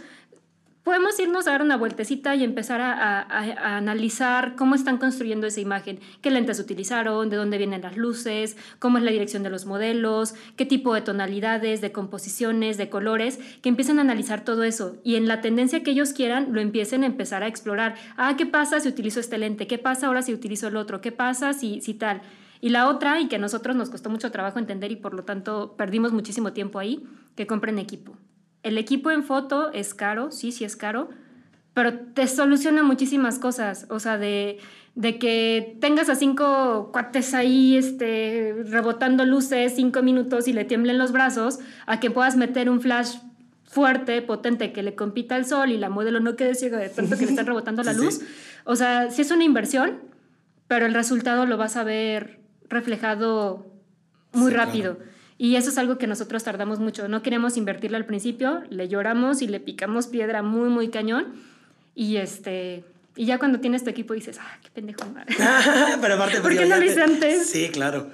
podemos 0.83 1.18
irnos 1.20 1.47
a 1.47 1.53
dar 1.53 1.62
una 1.62 1.76
vueltecita 1.76 2.35
y 2.35 2.45
empezar 2.45 2.80
a, 2.80 3.76
analizar 3.76 4.57
cómo 4.57 4.74
están 4.74 4.99
construyendo 4.99 5.47
esa 5.47 5.61
imagen, 5.61 6.01
qué 6.20 6.30
lentes 6.30 6.59
utilizaron, 6.59 7.30
de 7.30 7.37
dónde 7.37 7.59
vienen 7.59 7.83
las 7.83 7.97
luces, 7.97 8.57
cómo 8.78 8.99
es 8.99 9.05
la 9.05 9.11
dirección 9.11 9.43
de 9.43 9.51
los 9.51 9.66
modelos, 9.66 10.35
qué 10.57 10.66
tipo 10.66 10.95
de 10.95 11.03
tonalidades, 11.03 11.80
de 11.80 11.93
composiciones, 11.93 12.76
de 12.76 12.89
colores, 12.89 13.39
que 13.62 13.68
empiecen 13.68 13.99
a 13.99 14.03
analizar 14.03 14.45
todo 14.45 14.64
eso 14.64 14.97
y 15.05 15.16
en 15.16 15.28
la 15.28 15.41
tendencia 15.41 15.83
que 15.83 15.93
ellos 15.93 16.12
quieran 16.12 16.53
lo 16.53 16.61
empiecen 16.61 17.05
a 17.05 17.07
empezar 17.07 17.43
a 17.43 17.49
explorar. 17.49 17.95
Ah, 18.16 18.35
¿qué 18.37 18.47
pasa 18.47 18.80
si 18.80 18.89
utilizo 18.89 19.20
este 19.20 19.39
lente? 19.39 19.66
¿Qué 19.66 19.78
pasa 19.78 20.09
ahora 20.09 20.22
si 20.22 20.35
utilizo 20.35 20.68
el 20.68 20.76
otro? 20.76 21.01
¿Qué 21.01 21.12
pasa 21.12 21.53
si, 21.53 21.80
si 21.80 21.95
tal? 21.95 22.22
Y 22.61 22.68
la 22.70 22.89
otra, 22.89 23.20
y 23.20 23.28
que 23.28 23.37
a 23.37 23.41
nosotros 23.41 23.74
nos 23.74 23.91
costó 23.91 24.09
mucho 24.09 24.30
trabajo 24.30 24.59
entender 24.59 24.93
y 24.93 24.97
por 24.97 25.14
lo 25.14 25.24
tanto 25.24 25.74
perdimos 25.76 26.12
muchísimo 26.12 26.53
tiempo 26.53 26.78
ahí, 26.78 27.05
que 27.35 27.47
compren 27.47 27.78
equipo. 27.78 28.16
El 28.63 28.79
equipo 28.79 29.11
en 29.11 29.25
foto 29.25 29.73
es 29.73 29.95
caro, 29.95 30.31
sí, 30.31 30.53
sí 30.53 30.65
es 30.65 30.77
caro, 30.77 31.11
pero 31.75 31.99
te 31.99 32.27
soluciona 32.29 32.83
muchísimas 32.83 33.39
cosas. 33.39 33.87
O 33.89 33.99
sea, 33.99 34.19
de, 34.19 34.59
de 34.95 35.19
que 35.19 35.77
tengas 35.81 36.09
a 36.09 36.15
cinco 36.15 36.91
cuates 36.93 37.35
ahí 37.35 37.77
este, 37.77 38.55
rebotando 38.67 39.25
luces 39.25 39.73
cinco 39.77 40.03
minutos 40.03 40.49
y 40.49 40.53
le 40.53 40.65
tiemblen 40.65 40.99
los 40.99 41.13
brazos, 41.13 41.59
a 41.87 41.99
que 41.99 42.11
puedas 42.11 42.37
meter 42.37 42.69
un 42.69 42.81
flash 42.81 43.17
fuerte, 43.65 44.21
potente, 44.21 44.73
que 44.73 44.83
le 44.83 44.95
compita 44.95 45.35
al 45.35 45.47
sol 45.47 45.71
y 45.71 45.79
la 45.79 45.89
modelo 45.89 46.21
no 46.21 46.37
quede 46.37 46.55
ciega 46.55 46.79
de 46.79 46.91
tanto 46.91 47.17
que 47.17 47.25
le 47.25 47.31
están 47.31 47.47
rebotando 47.47 47.83
la 47.85 47.95
luz. 47.95 48.21
O 48.65 48.77
sea, 48.77 49.11
sí 49.11 49.23
es 49.23 49.31
una 49.31 49.45
inversión, 49.45 49.99
pero 50.69 50.87
el 50.87 50.95
resultado 50.95 51.47
lo 51.47 51.57
vas 51.57 51.77
a 51.77 51.85
ver 51.85 52.41
reflejado 52.69 53.67
muy 54.33 54.51
rápido. 54.51 54.99
Y 55.43 55.57
eso 55.57 55.70
es 55.70 55.78
algo 55.78 55.99
que 55.99 56.07
nosotros 56.07 56.45
tardamos 56.45 56.78
mucho. 56.78 57.09
No 57.09 57.20
queremos 57.20 57.57
invertirle 57.57 57.97
al 57.97 58.07
principio, 58.07 58.62
le 58.70 58.86
lloramos 58.86 59.43
y 59.43 59.49
le 59.49 59.59
picamos 59.59 60.07
piedra 60.07 60.40
muy, 60.40 60.68
muy 60.68 60.88
cañón. 60.88 61.34
Y 61.97 62.18
este. 62.18 62.84
Y 63.16 63.26
ya 63.26 63.40
cuando 63.40 63.59
tienes 63.59 63.82
tu 63.82 63.90
equipo 63.90 64.14
dices, 64.14 64.38
ah, 64.40 64.59
qué 64.62 64.70
pendejo. 64.70 65.01
Pero 66.01 66.14
aparte, 66.14 66.40
¿por 66.43 66.57
qué 66.57 66.66
no 66.66 66.76
lo 66.76 66.84
hice 66.84 67.03
antes? 67.03 67.51
Sí, 67.51 67.70
claro. 67.70 68.09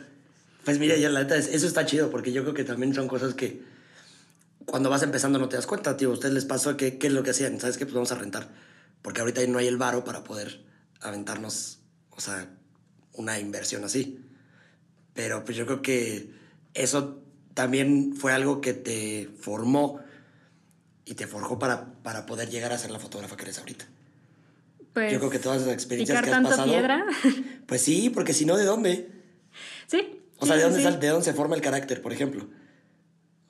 Pues 0.64 0.79
mira, 0.79 0.97
ya 0.97 1.11
la 1.11 1.20
neta, 1.20 1.37
eso 1.37 1.66
está 1.66 1.85
chido, 1.85 2.11
porque 2.11 2.33
yo 2.33 2.45
creo 2.45 2.55
que 2.55 2.64
también 2.64 2.95
son 2.95 3.09
cosas 3.09 3.35
que 3.35 3.61
cuando 4.64 4.89
vas 4.89 5.03
empezando 5.03 5.39
no 5.39 5.51
te 5.51 5.57
das 5.57 5.66
cuenta, 5.66 5.99
tío. 5.99 6.09
A 6.09 6.14
ustedes 6.14 6.33
les 6.33 6.47
pasó 6.47 6.79
que 6.79 6.97
qué 6.97 7.09
es 7.09 7.12
lo 7.12 7.24
que 7.24 7.33
hacían, 7.33 7.61
¿sabes 7.61 7.76
qué? 7.76 7.85
Pues 7.85 7.95
vamos 7.95 8.11
a 8.11 8.14
rentar. 8.14 8.49
Porque 9.03 9.20
ahorita 9.20 9.47
no 9.49 9.59
hay 9.59 9.66
el 9.66 9.76
varo 9.76 10.03
para 10.03 10.24
poder 10.24 10.64
aventarnos, 11.03 11.81
o 12.09 12.22
sea, 12.22 12.49
una 13.12 13.39
inversión 13.39 13.85
así. 13.85 14.18
Pero 15.12 15.45
pues 15.45 15.59
yo 15.59 15.66
creo 15.66 15.83
que 15.83 16.38
eso 16.75 17.23
también 17.55 18.14
fue 18.14 18.33
algo 18.33 18.61
que 18.61 18.73
te 18.73 19.29
formó 19.41 20.01
y 21.05 21.14
te 21.14 21.27
forjó 21.27 21.59
para, 21.59 21.95
para 22.03 22.27
poder 22.27 22.51
llegar 22.51 22.73
a 22.73 22.79
ser 22.79 22.91
la 22.91 22.99
fotógrafa 22.99 23.37
que 23.37 23.43
eres 23.43 23.59
ahorita. 23.59 23.87
Pues, 24.93 25.12
Yo 25.12 25.19
creo 25.19 25.31
que 25.31 25.39
todas 25.39 25.62
las 25.62 25.75
experiencias 25.75 26.23
que 26.23 26.31
has 26.31 26.43
pasado. 26.43 26.69
piedra? 26.69 27.05
Pues 27.66 27.83
sí, 27.83 28.11
porque 28.11 28.33
si 28.33 28.45
no, 28.45 28.57
¿de 28.57 28.64
dónde? 28.64 29.11
Sí. 29.87 30.23
O 30.39 30.47
sea, 30.47 30.57
¿de, 30.57 30.62
dónde 30.62 30.79
¿de 30.79 31.09
dónde 31.09 31.25
se 31.25 31.35
forma 31.35 31.57
el 31.57 31.61
carácter, 31.61 32.01
por 32.01 32.12
ejemplo? 32.12 32.49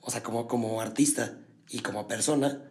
O 0.01 0.09
sea, 0.09 0.23
como, 0.23 0.47
como 0.47 0.81
artista 0.81 1.37
y 1.69 1.79
como 1.79 2.07
persona, 2.07 2.63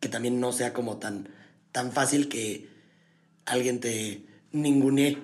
que 0.00 0.08
también 0.08 0.38
no 0.38 0.52
sea 0.52 0.72
como 0.72 0.98
tan, 0.98 1.28
tan 1.72 1.92
fácil 1.92 2.28
que 2.28 2.68
alguien 3.46 3.80
te 3.80 4.26
ningune, 4.52 5.18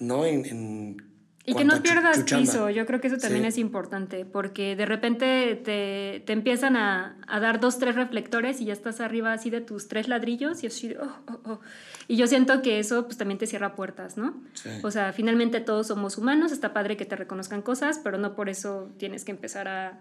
¿no? 0.00 0.26
en 0.26 1.11
y 1.44 1.54
que 1.54 1.64
no 1.64 1.82
pierdas 1.82 2.22
piso, 2.22 2.70
yo 2.70 2.86
creo 2.86 3.00
que 3.00 3.08
eso 3.08 3.16
también 3.16 3.44
es 3.44 3.58
importante, 3.58 4.24
porque 4.24 4.76
de 4.76 4.86
repente 4.86 5.56
te, 5.56 6.22
te 6.24 6.32
empiezan 6.32 6.76
a, 6.76 7.16
a, 7.26 7.40
dar 7.40 7.58
dos, 7.58 7.78
tres 7.78 7.96
reflectores 7.96 8.60
y 8.60 8.66
ya 8.66 8.72
estás 8.72 9.00
arriba 9.00 9.32
así 9.32 9.50
de 9.50 9.60
tus 9.60 9.88
tres 9.88 10.06
ladrillos 10.06 10.62
y 10.62 10.68
así 10.68 10.94
oh, 10.94 11.22
oh, 11.26 11.40
oh. 11.44 11.60
Y 12.06 12.16
yo 12.16 12.28
siento 12.28 12.62
que 12.62 12.78
eso 12.78 13.06
pues 13.06 13.16
también 13.16 13.38
te 13.38 13.48
cierra 13.48 13.74
puertas, 13.74 14.16
¿no? 14.16 14.40
O 14.82 14.92
sea, 14.92 15.12
finalmente 15.12 15.60
todos 15.60 15.88
somos 15.88 16.16
humanos, 16.16 16.52
está 16.52 16.72
padre 16.72 16.96
que 16.96 17.06
te 17.06 17.16
reconozcan 17.16 17.62
cosas, 17.62 17.98
pero 18.02 18.18
no 18.18 18.36
por 18.36 18.48
eso 18.48 18.92
tienes 18.98 19.24
que 19.24 19.32
empezar 19.32 19.66
a, 19.66 20.00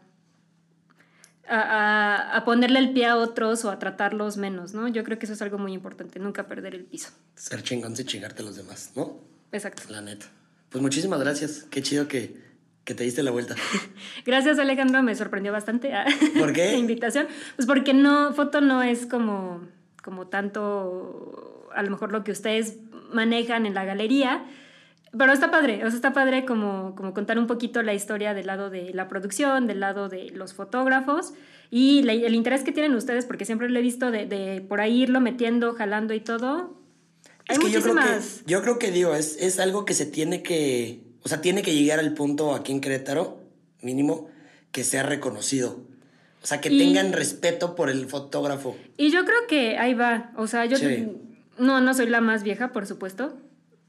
a, 1.47 2.37
a, 2.37 2.45
ponerle 2.45 2.77
el 2.77 2.93
pie 2.93 3.07
a 3.07 3.17
otros 3.17 3.65
o 3.65 3.71
a 3.71 3.79
tratarlos 3.79 4.37
menos, 4.37 4.75
¿no? 4.75 4.87
Yo 4.87 5.03
creo 5.03 5.17
que 5.17 5.25
eso 5.25 5.33
es 5.33 5.41
algo 5.41 5.57
muy 5.57 5.73
importante, 5.73 6.19
nunca 6.19 6.47
perder 6.47 6.75
el 6.75 6.85
piso. 6.85 7.09
Ser 7.33 7.63
chingón 7.63 7.95
sin 7.95 8.05
chingarte 8.05 8.43
a 8.43 8.45
los 8.45 8.57
demás, 8.57 8.91
¿no? 8.95 9.21
Exacto. 9.51 9.83
La 9.89 10.01
neta. 10.01 10.27
Pues 10.71 10.81
muchísimas 10.81 11.19
gracias. 11.19 11.67
Qué 11.69 11.81
chido 11.81 12.07
que, 12.07 12.41
que 12.85 12.95
te 12.95 13.03
diste 13.03 13.23
la 13.23 13.31
vuelta. 13.31 13.55
Gracias, 14.25 14.57
Alejandro. 14.57 15.03
Me 15.03 15.15
sorprendió 15.15 15.51
bastante 15.51 15.93
ah, 15.93 16.05
¿Por 16.39 16.53
qué? 16.53 16.71
la 16.71 16.77
invitación. 16.77 17.27
Pues 17.57 17.67
porque 17.67 17.93
no, 17.93 18.33
foto 18.33 18.61
no 18.61 18.81
es 18.81 19.05
como, 19.05 19.67
como 20.01 20.27
tanto, 20.27 21.67
a 21.75 21.83
lo 21.83 21.91
mejor 21.91 22.13
lo 22.13 22.23
que 22.23 22.31
ustedes 22.31 22.77
manejan 23.11 23.65
en 23.65 23.73
la 23.73 23.83
galería. 23.83 24.45
Pero 25.17 25.33
está 25.33 25.51
padre, 25.51 25.83
o 25.83 25.89
sea, 25.89 25.95
está 25.95 26.13
padre 26.13 26.45
como, 26.45 26.95
como 26.95 27.13
contar 27.13 27.37
un 27.37 27.45
poquito 27.45 27.83
la 27.83 27.93
historia 27.93 28.33
del 28.33 28.47
lado 28.47 28.69
de 28.69 28.93
la 28.93 29.09
producción, 29.09 29.67
del 29.67 29.81
lado 29.81 30.07
de 30.07 30.29
los 30.29 30.53
fotógrafos 30.53 31.33
y 31.69 32.07
el 32.07 32.33
interés 32.33 32.63
que 32.63 32.71
tienen 32.71 32.95
ustedes, 32.95 33.25
porque 33.25 33.43
siempre 33.43 33.69
lo 33.69 33.77
he 33.77 33.81
visto 33.81 34.09
de, 34.09 34.25
de 34.25 34.61
por 34.61 34.79
ahí 34.79 35.03
irlo 35.03 35.19
metiendo, 35.19 35.73
jalando 35.73 36.13
y 36.13 36.21
todo, 36.21 36.80
es 37.47 37.59
que 37.59 37.71
yo 37.71 37.81
creo 37.81 37.95
que, 37.95 38.19
yo 38.45 38.61
creo 38.61 38.79
que 38.79 38.91
digo, 38.91 39.15
es, 39.15 39.37
es 39.39 39.59
algo 39.59 39.85
que 39.85 39.93
se 39.93 40.05
tiene 40.05 40.43
que, 40.43 41.01
o 41.23 41.29
sea, 41.29 41.41
tiene 41.41 41.61
que 41.61 41.73
llegar 41.73 41.99
al 41.99 42.13
punto 42.13 42.53
aquí 42.53 42.71
en 42.71 42.81
Querétaro, 42.81 43.39
mínimo, 43.81 44.29
que 44.71 44.83
sea 44.83 45.03
reconocido. 45.03 45.81
O 46.43 46.47
sea, 46.47 46.59
que 46.59 46.69
tengan 46.69 47.13
respeto 47.13 47.75
por 47.75 47.89
el 47.89 48.07
fotógrafo. 48.07 48.75
Y 48.97 49.11
yo 49.11 49.25
creo 49.25 49.45
que 49.47 49.77
ahí 49.77 49.93
va. 49.93 50.31
O 50.37 50.47
sea, 50.47 50.65
yo 50.65 50.77
no, 51.59 51.81
no 51.81 51.93
soy 51.93 52.07
la 52.07 52.19
más 52.19 52.41
vieja, 52.41 52.71
por 52.71 52.87
supuesto. 52.87 53.37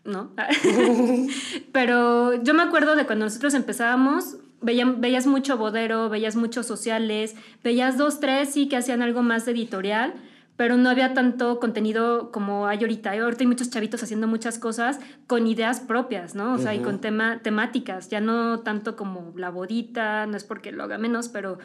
No. 0.05 0.33
Pero 1.73 2.43
yo 2.43 2.53
me 2.53 2.63
acuerdo 2.63 2.95
de 2.95 3.07
cuando 3.07 3.25
nosotros 3.25 3.55
empezábamos, 3.55 4.37
veías 4.61 5.27
mucho 5.27 5.57
bodero, 5.57 6.11
veías 6.11 6.37
muchos 6.37 6.67
sociales, 6.67 7.37
veías 7.65 7.97
dos, 7.97 8.21
tres, 8.21 8.51
sí, 8.51 8.69
que 8.69 8.77
hacían 8.77 9.01
algo 9.01 9.23
más 9.23 9.49
editorial 9.49 10.15
pero 10.63 10.77
no 10.77 10.91
había 10.91 11.13
tanto 11.13 11.59
contenido 11.59 12.31
como 12.31 12.69
hay 12.69 12.79
ahorita. 12.79 13.11
Ahorita 13.11 13.43
hay 13.43 13.49
muchos 13.49 13.69
chavitos 13.69 14.01
haciendo 14.05 14.29
muchas 14.29 14.61
cosas 14.61 15.01
con 15.27 15.49
ideas 15.49 15.81
propias, 15.81 16.37
¿no? 16.37 16.55
O 16.55 16.59
sea, 16.59 16.73
y 16.73 16.79
con 16.79 17.01
tema, 17.01 17.41
temáticas, 17.43 18.11
ya 18.11 18.21
no 18.21 18.61
tanto 18.61 18.95
como 18.95 19.33
la 19.37 19.51
bodita, 19.51 20.25
no 20.27 20.37
es 20.37 20.45
porque 20.45 20.71
lo 20.71 20.85
haga 20.85 20.99
menos, 20.99 21.29
pero 21.29 21.59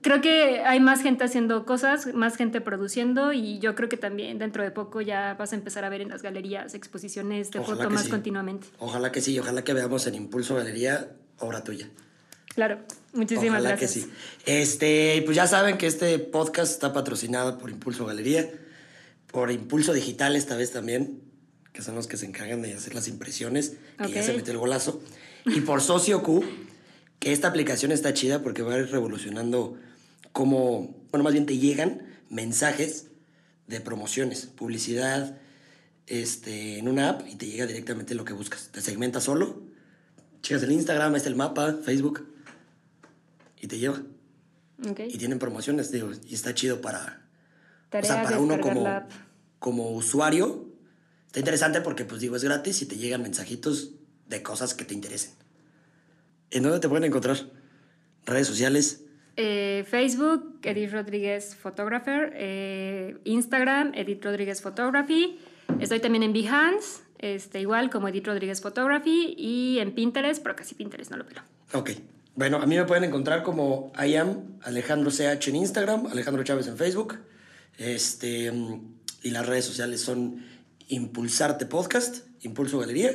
creo 0.00 0.20
que 0.20 0.60
hay 0.60 0.78
más 0.78 1.02
gente 1.02 1.24
haciendo 1.24 1.66
cosas, 1.66 2.14
más 2.14 2.36
gente 2.36 2.60
produciendo 2.60 3.32
y 3.32 3.58
yo 3.58 3.74
creo 3.74 3.88
que 3.88 3.96
también 3.96 4.38
dentro 4.38 4.62
de 4.62 4.70
poco 4.70 5.00
ya 5.00 5.34
vas 5.34 5.52
a 5.52 5.56
empezar 5.56 5.84
a 5.84 5.88
ver 5.88 6.02
en 6.02 6.10
las 6.10 6.22
galerías 6.22 6.72
exposiciones 6.74 7.50
de 7.50 7.60
foto 7.62 7.90
más 7.90 8.06
continuamente. 8.06 8.68
Ojalá 8.78 9.10
que 9.10 9.20
sí, 9.20 9.36
ojalá 9.40 9.64
que 9.64 9.74
veamos 9.74 10.06
en 10.06 10.14
Impulso 10.14 10.54
Galería 10.54 11.16
obra 11.40 11.64
tuya. 11.64 11.90
Claro, 12.54 12.78
muchísimas 13.12 13.60
Ojalá 13.60 13.70
gracias. 13.70 13.92
que 13.92 14.00
sí. 14.00 14.10
Este, 14.46 15.22
pues 15.24 15.36
ya 15.36 15.46
saben 15.46 15.76
que 15.76 15.86
este 15.86 16.18
podcast 16.18 16.72
está 16.72 16.92
patrocinado 16.92 17.58
por 17.58 17.70
Impulso 17.70 18.06
Galería, 18.06 18.48
por 19.30 19.50
Impulso 19.50 19.92
Digital 19.92 20.36
esta 20.36 20.56
vez 20.56 20.70
también, 20.70 21.20
que 21.72 21.82
son 21.82 21.96
los 21.96 22.06
que 22.06 22.16
se 22.16 22.26
encargan 22.26 22.62
de 22.62 22.74
hacer 22.74 22.94
las 22.94 23.08
impresiones, 23.08 23.74
que 23.98 24.12
ya 24.12 24.22
se 24.22 24.32
metió 24.32 24.52
el 24.52 24.58
golazo, 24.58 25.02
y 25.44 25.60
por 25.62 25.80
Socio 25.80 26.22
Q, 26.22 26.44
que 27.18 27.32
esta 27.32 27.48
aplicación 27.48 27.90
está 27.90 28.14
chida 28.14 28.42
porque 28.42 28.62
va 28.62 28.74
a 28.74 28.78
ir 28.78 28.90
revolucionando 28.90 29.76
cómo, 30.32 30.96
bueno, 31.10 31.24
más 31.24 31.32
bien 31.32 31.46
te 31.46 31.58
llegan 31.58 32.02
mensajes 32.28 33.06
de 33.66 33.80
promociones, 33.80 34.46
publicidad, 34.46 35.38
este, 36.06 36.78
en 36.78 36.88
una 36.88 37.10
app 37.10 37.22
y 37.26 37.36
te 37.36 37.46
llega 37.46 37.66
directamente 37.66 38.14
lo 38.14 38.24
que 38.24 38.34
buscas. 38.34 38.68
Te 38.70 38.80
segmenta 38.80 39.20
solo, 39.20 39.62
checas 40.42 40.62
el 40.62 40.72
Instagram, 40.72 41.16
es 41.16 41.26
el 41.26 41.34
mapa, 41.34 41.78
Facebook, 41.84 42.26
y 43.64 43.66
te 43.66 43.78
lleva. 43.78 44.02
Y 45.08 45.16
tienen 45.16 45.38
promociones, 45.38 45.90
digo, 45.90 46.10
y 46.26 46.34
está 46.34 46.52
chido 46.54 46.82
para, 46.82 47.26
o 47.90 48.04
sea, 48.04 48.22
para 48.22 48.38
uno 48.38 48.60
como, 48.60 48.86
como 49.58 49.90
usuario. 49.92 50.68
Está 51.26 51.38
interesante 51.38 51.80
porque, 51.80 52.04
pues 52.04 52.20
digo, 52.20 52.36
es 52.36 52.44
gratis 52.44 52.82
y 52.82 52.86
te 52.86 52.96
llegan 52.96 53.22
mensajitos 53.22 53.92
de 54.28 54.42
cosas 54.42 54.74
que 54.74 54.84
te 54.84 54.92
interesen. 54.92 55.32
¿En 56.50 56.62
dónde 56.62 56.78
te 56.80 56.88
pueden 56.88 57.04
encontrar? 57.04 57.38
¿Redes 58.26 58.46
sociales? 58.46 59.04
Eh, 59.36 59.84
Facebook, 59.88 60.60
Edith 60.62 60.92
Rodríguez 60.92 61.56
Photographer. 61.56 62.32
Eh, 62.36 63.16
Instagram, 63.24 63.92
Edith 63.94 64.22
Rodríguez 64.22 64.60
Photography. 64.60 65.38
Estoy 65.80 66.00
también 66.00 66.22
en 66.22 66.34
Behance, 66.34 67.02
este, 67.18 67.60
igual 67.60 67.88
como 67.88 68.08
Edith 68.08 68.26
Rodríguez 68.26 68.60
Photography. 68.60 69.34
Y 69.38 69.78
en 69.78 69.94
Pinterest, 69.94 70.42
pero 70.42 70.54
casi 70.54 70.74
Pinterest 70.74 71.10
no 71.10 71.16
lo 71.16 71.24
pelo. 71.24 71.40
Ok. 71.72 71.90
Bueno, 72.36 72.56
a 72.58 72.66
mí 72.66 72.76
me 72.76 72.84
pueden 72.84 73.04
encontrar 73.04 73.42
como 73.42 73.92
I 73.96 74.16
am 74.16 74.58
Alejandro 74.62 75.10
CH 75.10 75.48
en 75.48 75.56
Instagram, 75.56 76.06
Alejandro 76.06 76.42
Chávez 76.42 76.66
en 76.66 76.76
Facebook. 76.76 77.18
Este, 77.78 78.52
y 79.22 79.30
las 79.30 79.46
redes 79.46 79.64
sociales 79.64 80.00
son 80.00 80.44
Impulsarte 80.88 81.66
Podcast, 81.66 82.26
Impulso 82.42 82.78
Galería. 82.78 83.12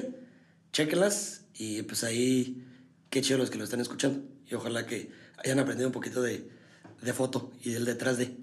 Chequenlas 0.72 1.42
y 1.56 1.82
pues 1.84 2.04
ahí 2.04 2.66
qué 3.10 3.22
chido 3.22 3.40
los 3.40 3.50
que 3.50 3.58
lo 3.58 3.66
están 3.66 3.82
escuchando. 3.82 4.22
Y 4.50 4.56
ojalá 4.56 4.86
que 4.86 5.12
hayan 5.44 5.60
aprendido 5.60 5.90
un 5.90 5.94
poquito 5.94 6.22
de, 6.22 6.50
de 7.02 7.14
foto 7.14 7.52
y 7.62 7.72
del 7.72 7.86
detrás 7.86 8.18
de. 8.18 8.38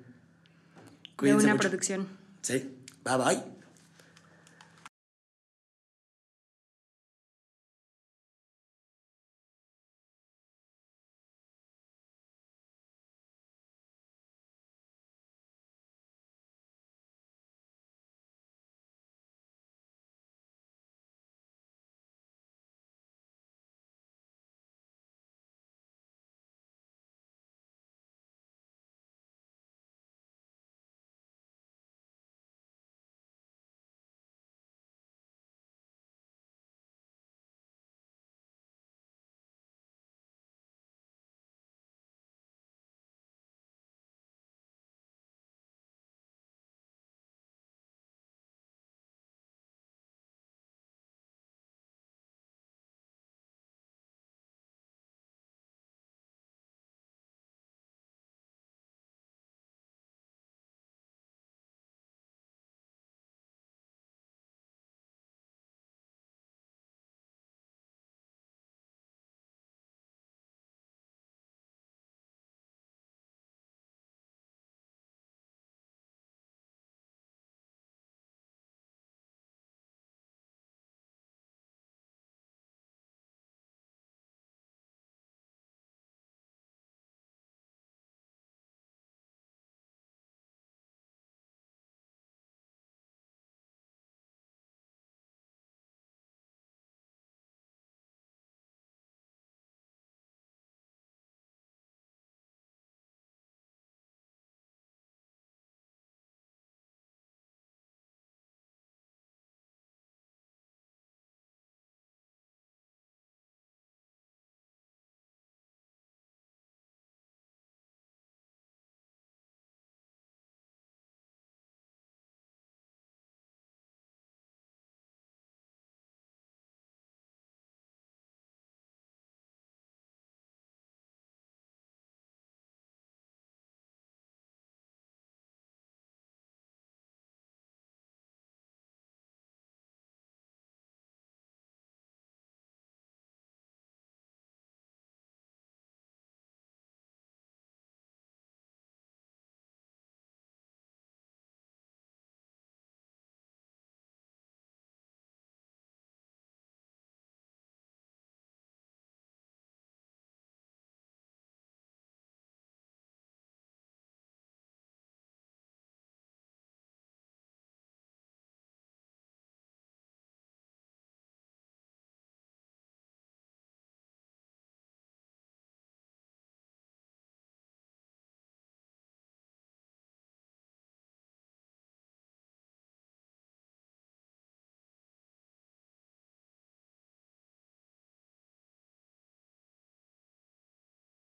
Cuídense 1.17 1.47
de 1.47 1.53
una 1.53 1.61
producción. 1.61 2.07
Sí. 2.43 2.77
Bye 3.03 3.17
bye. 3.17 3.56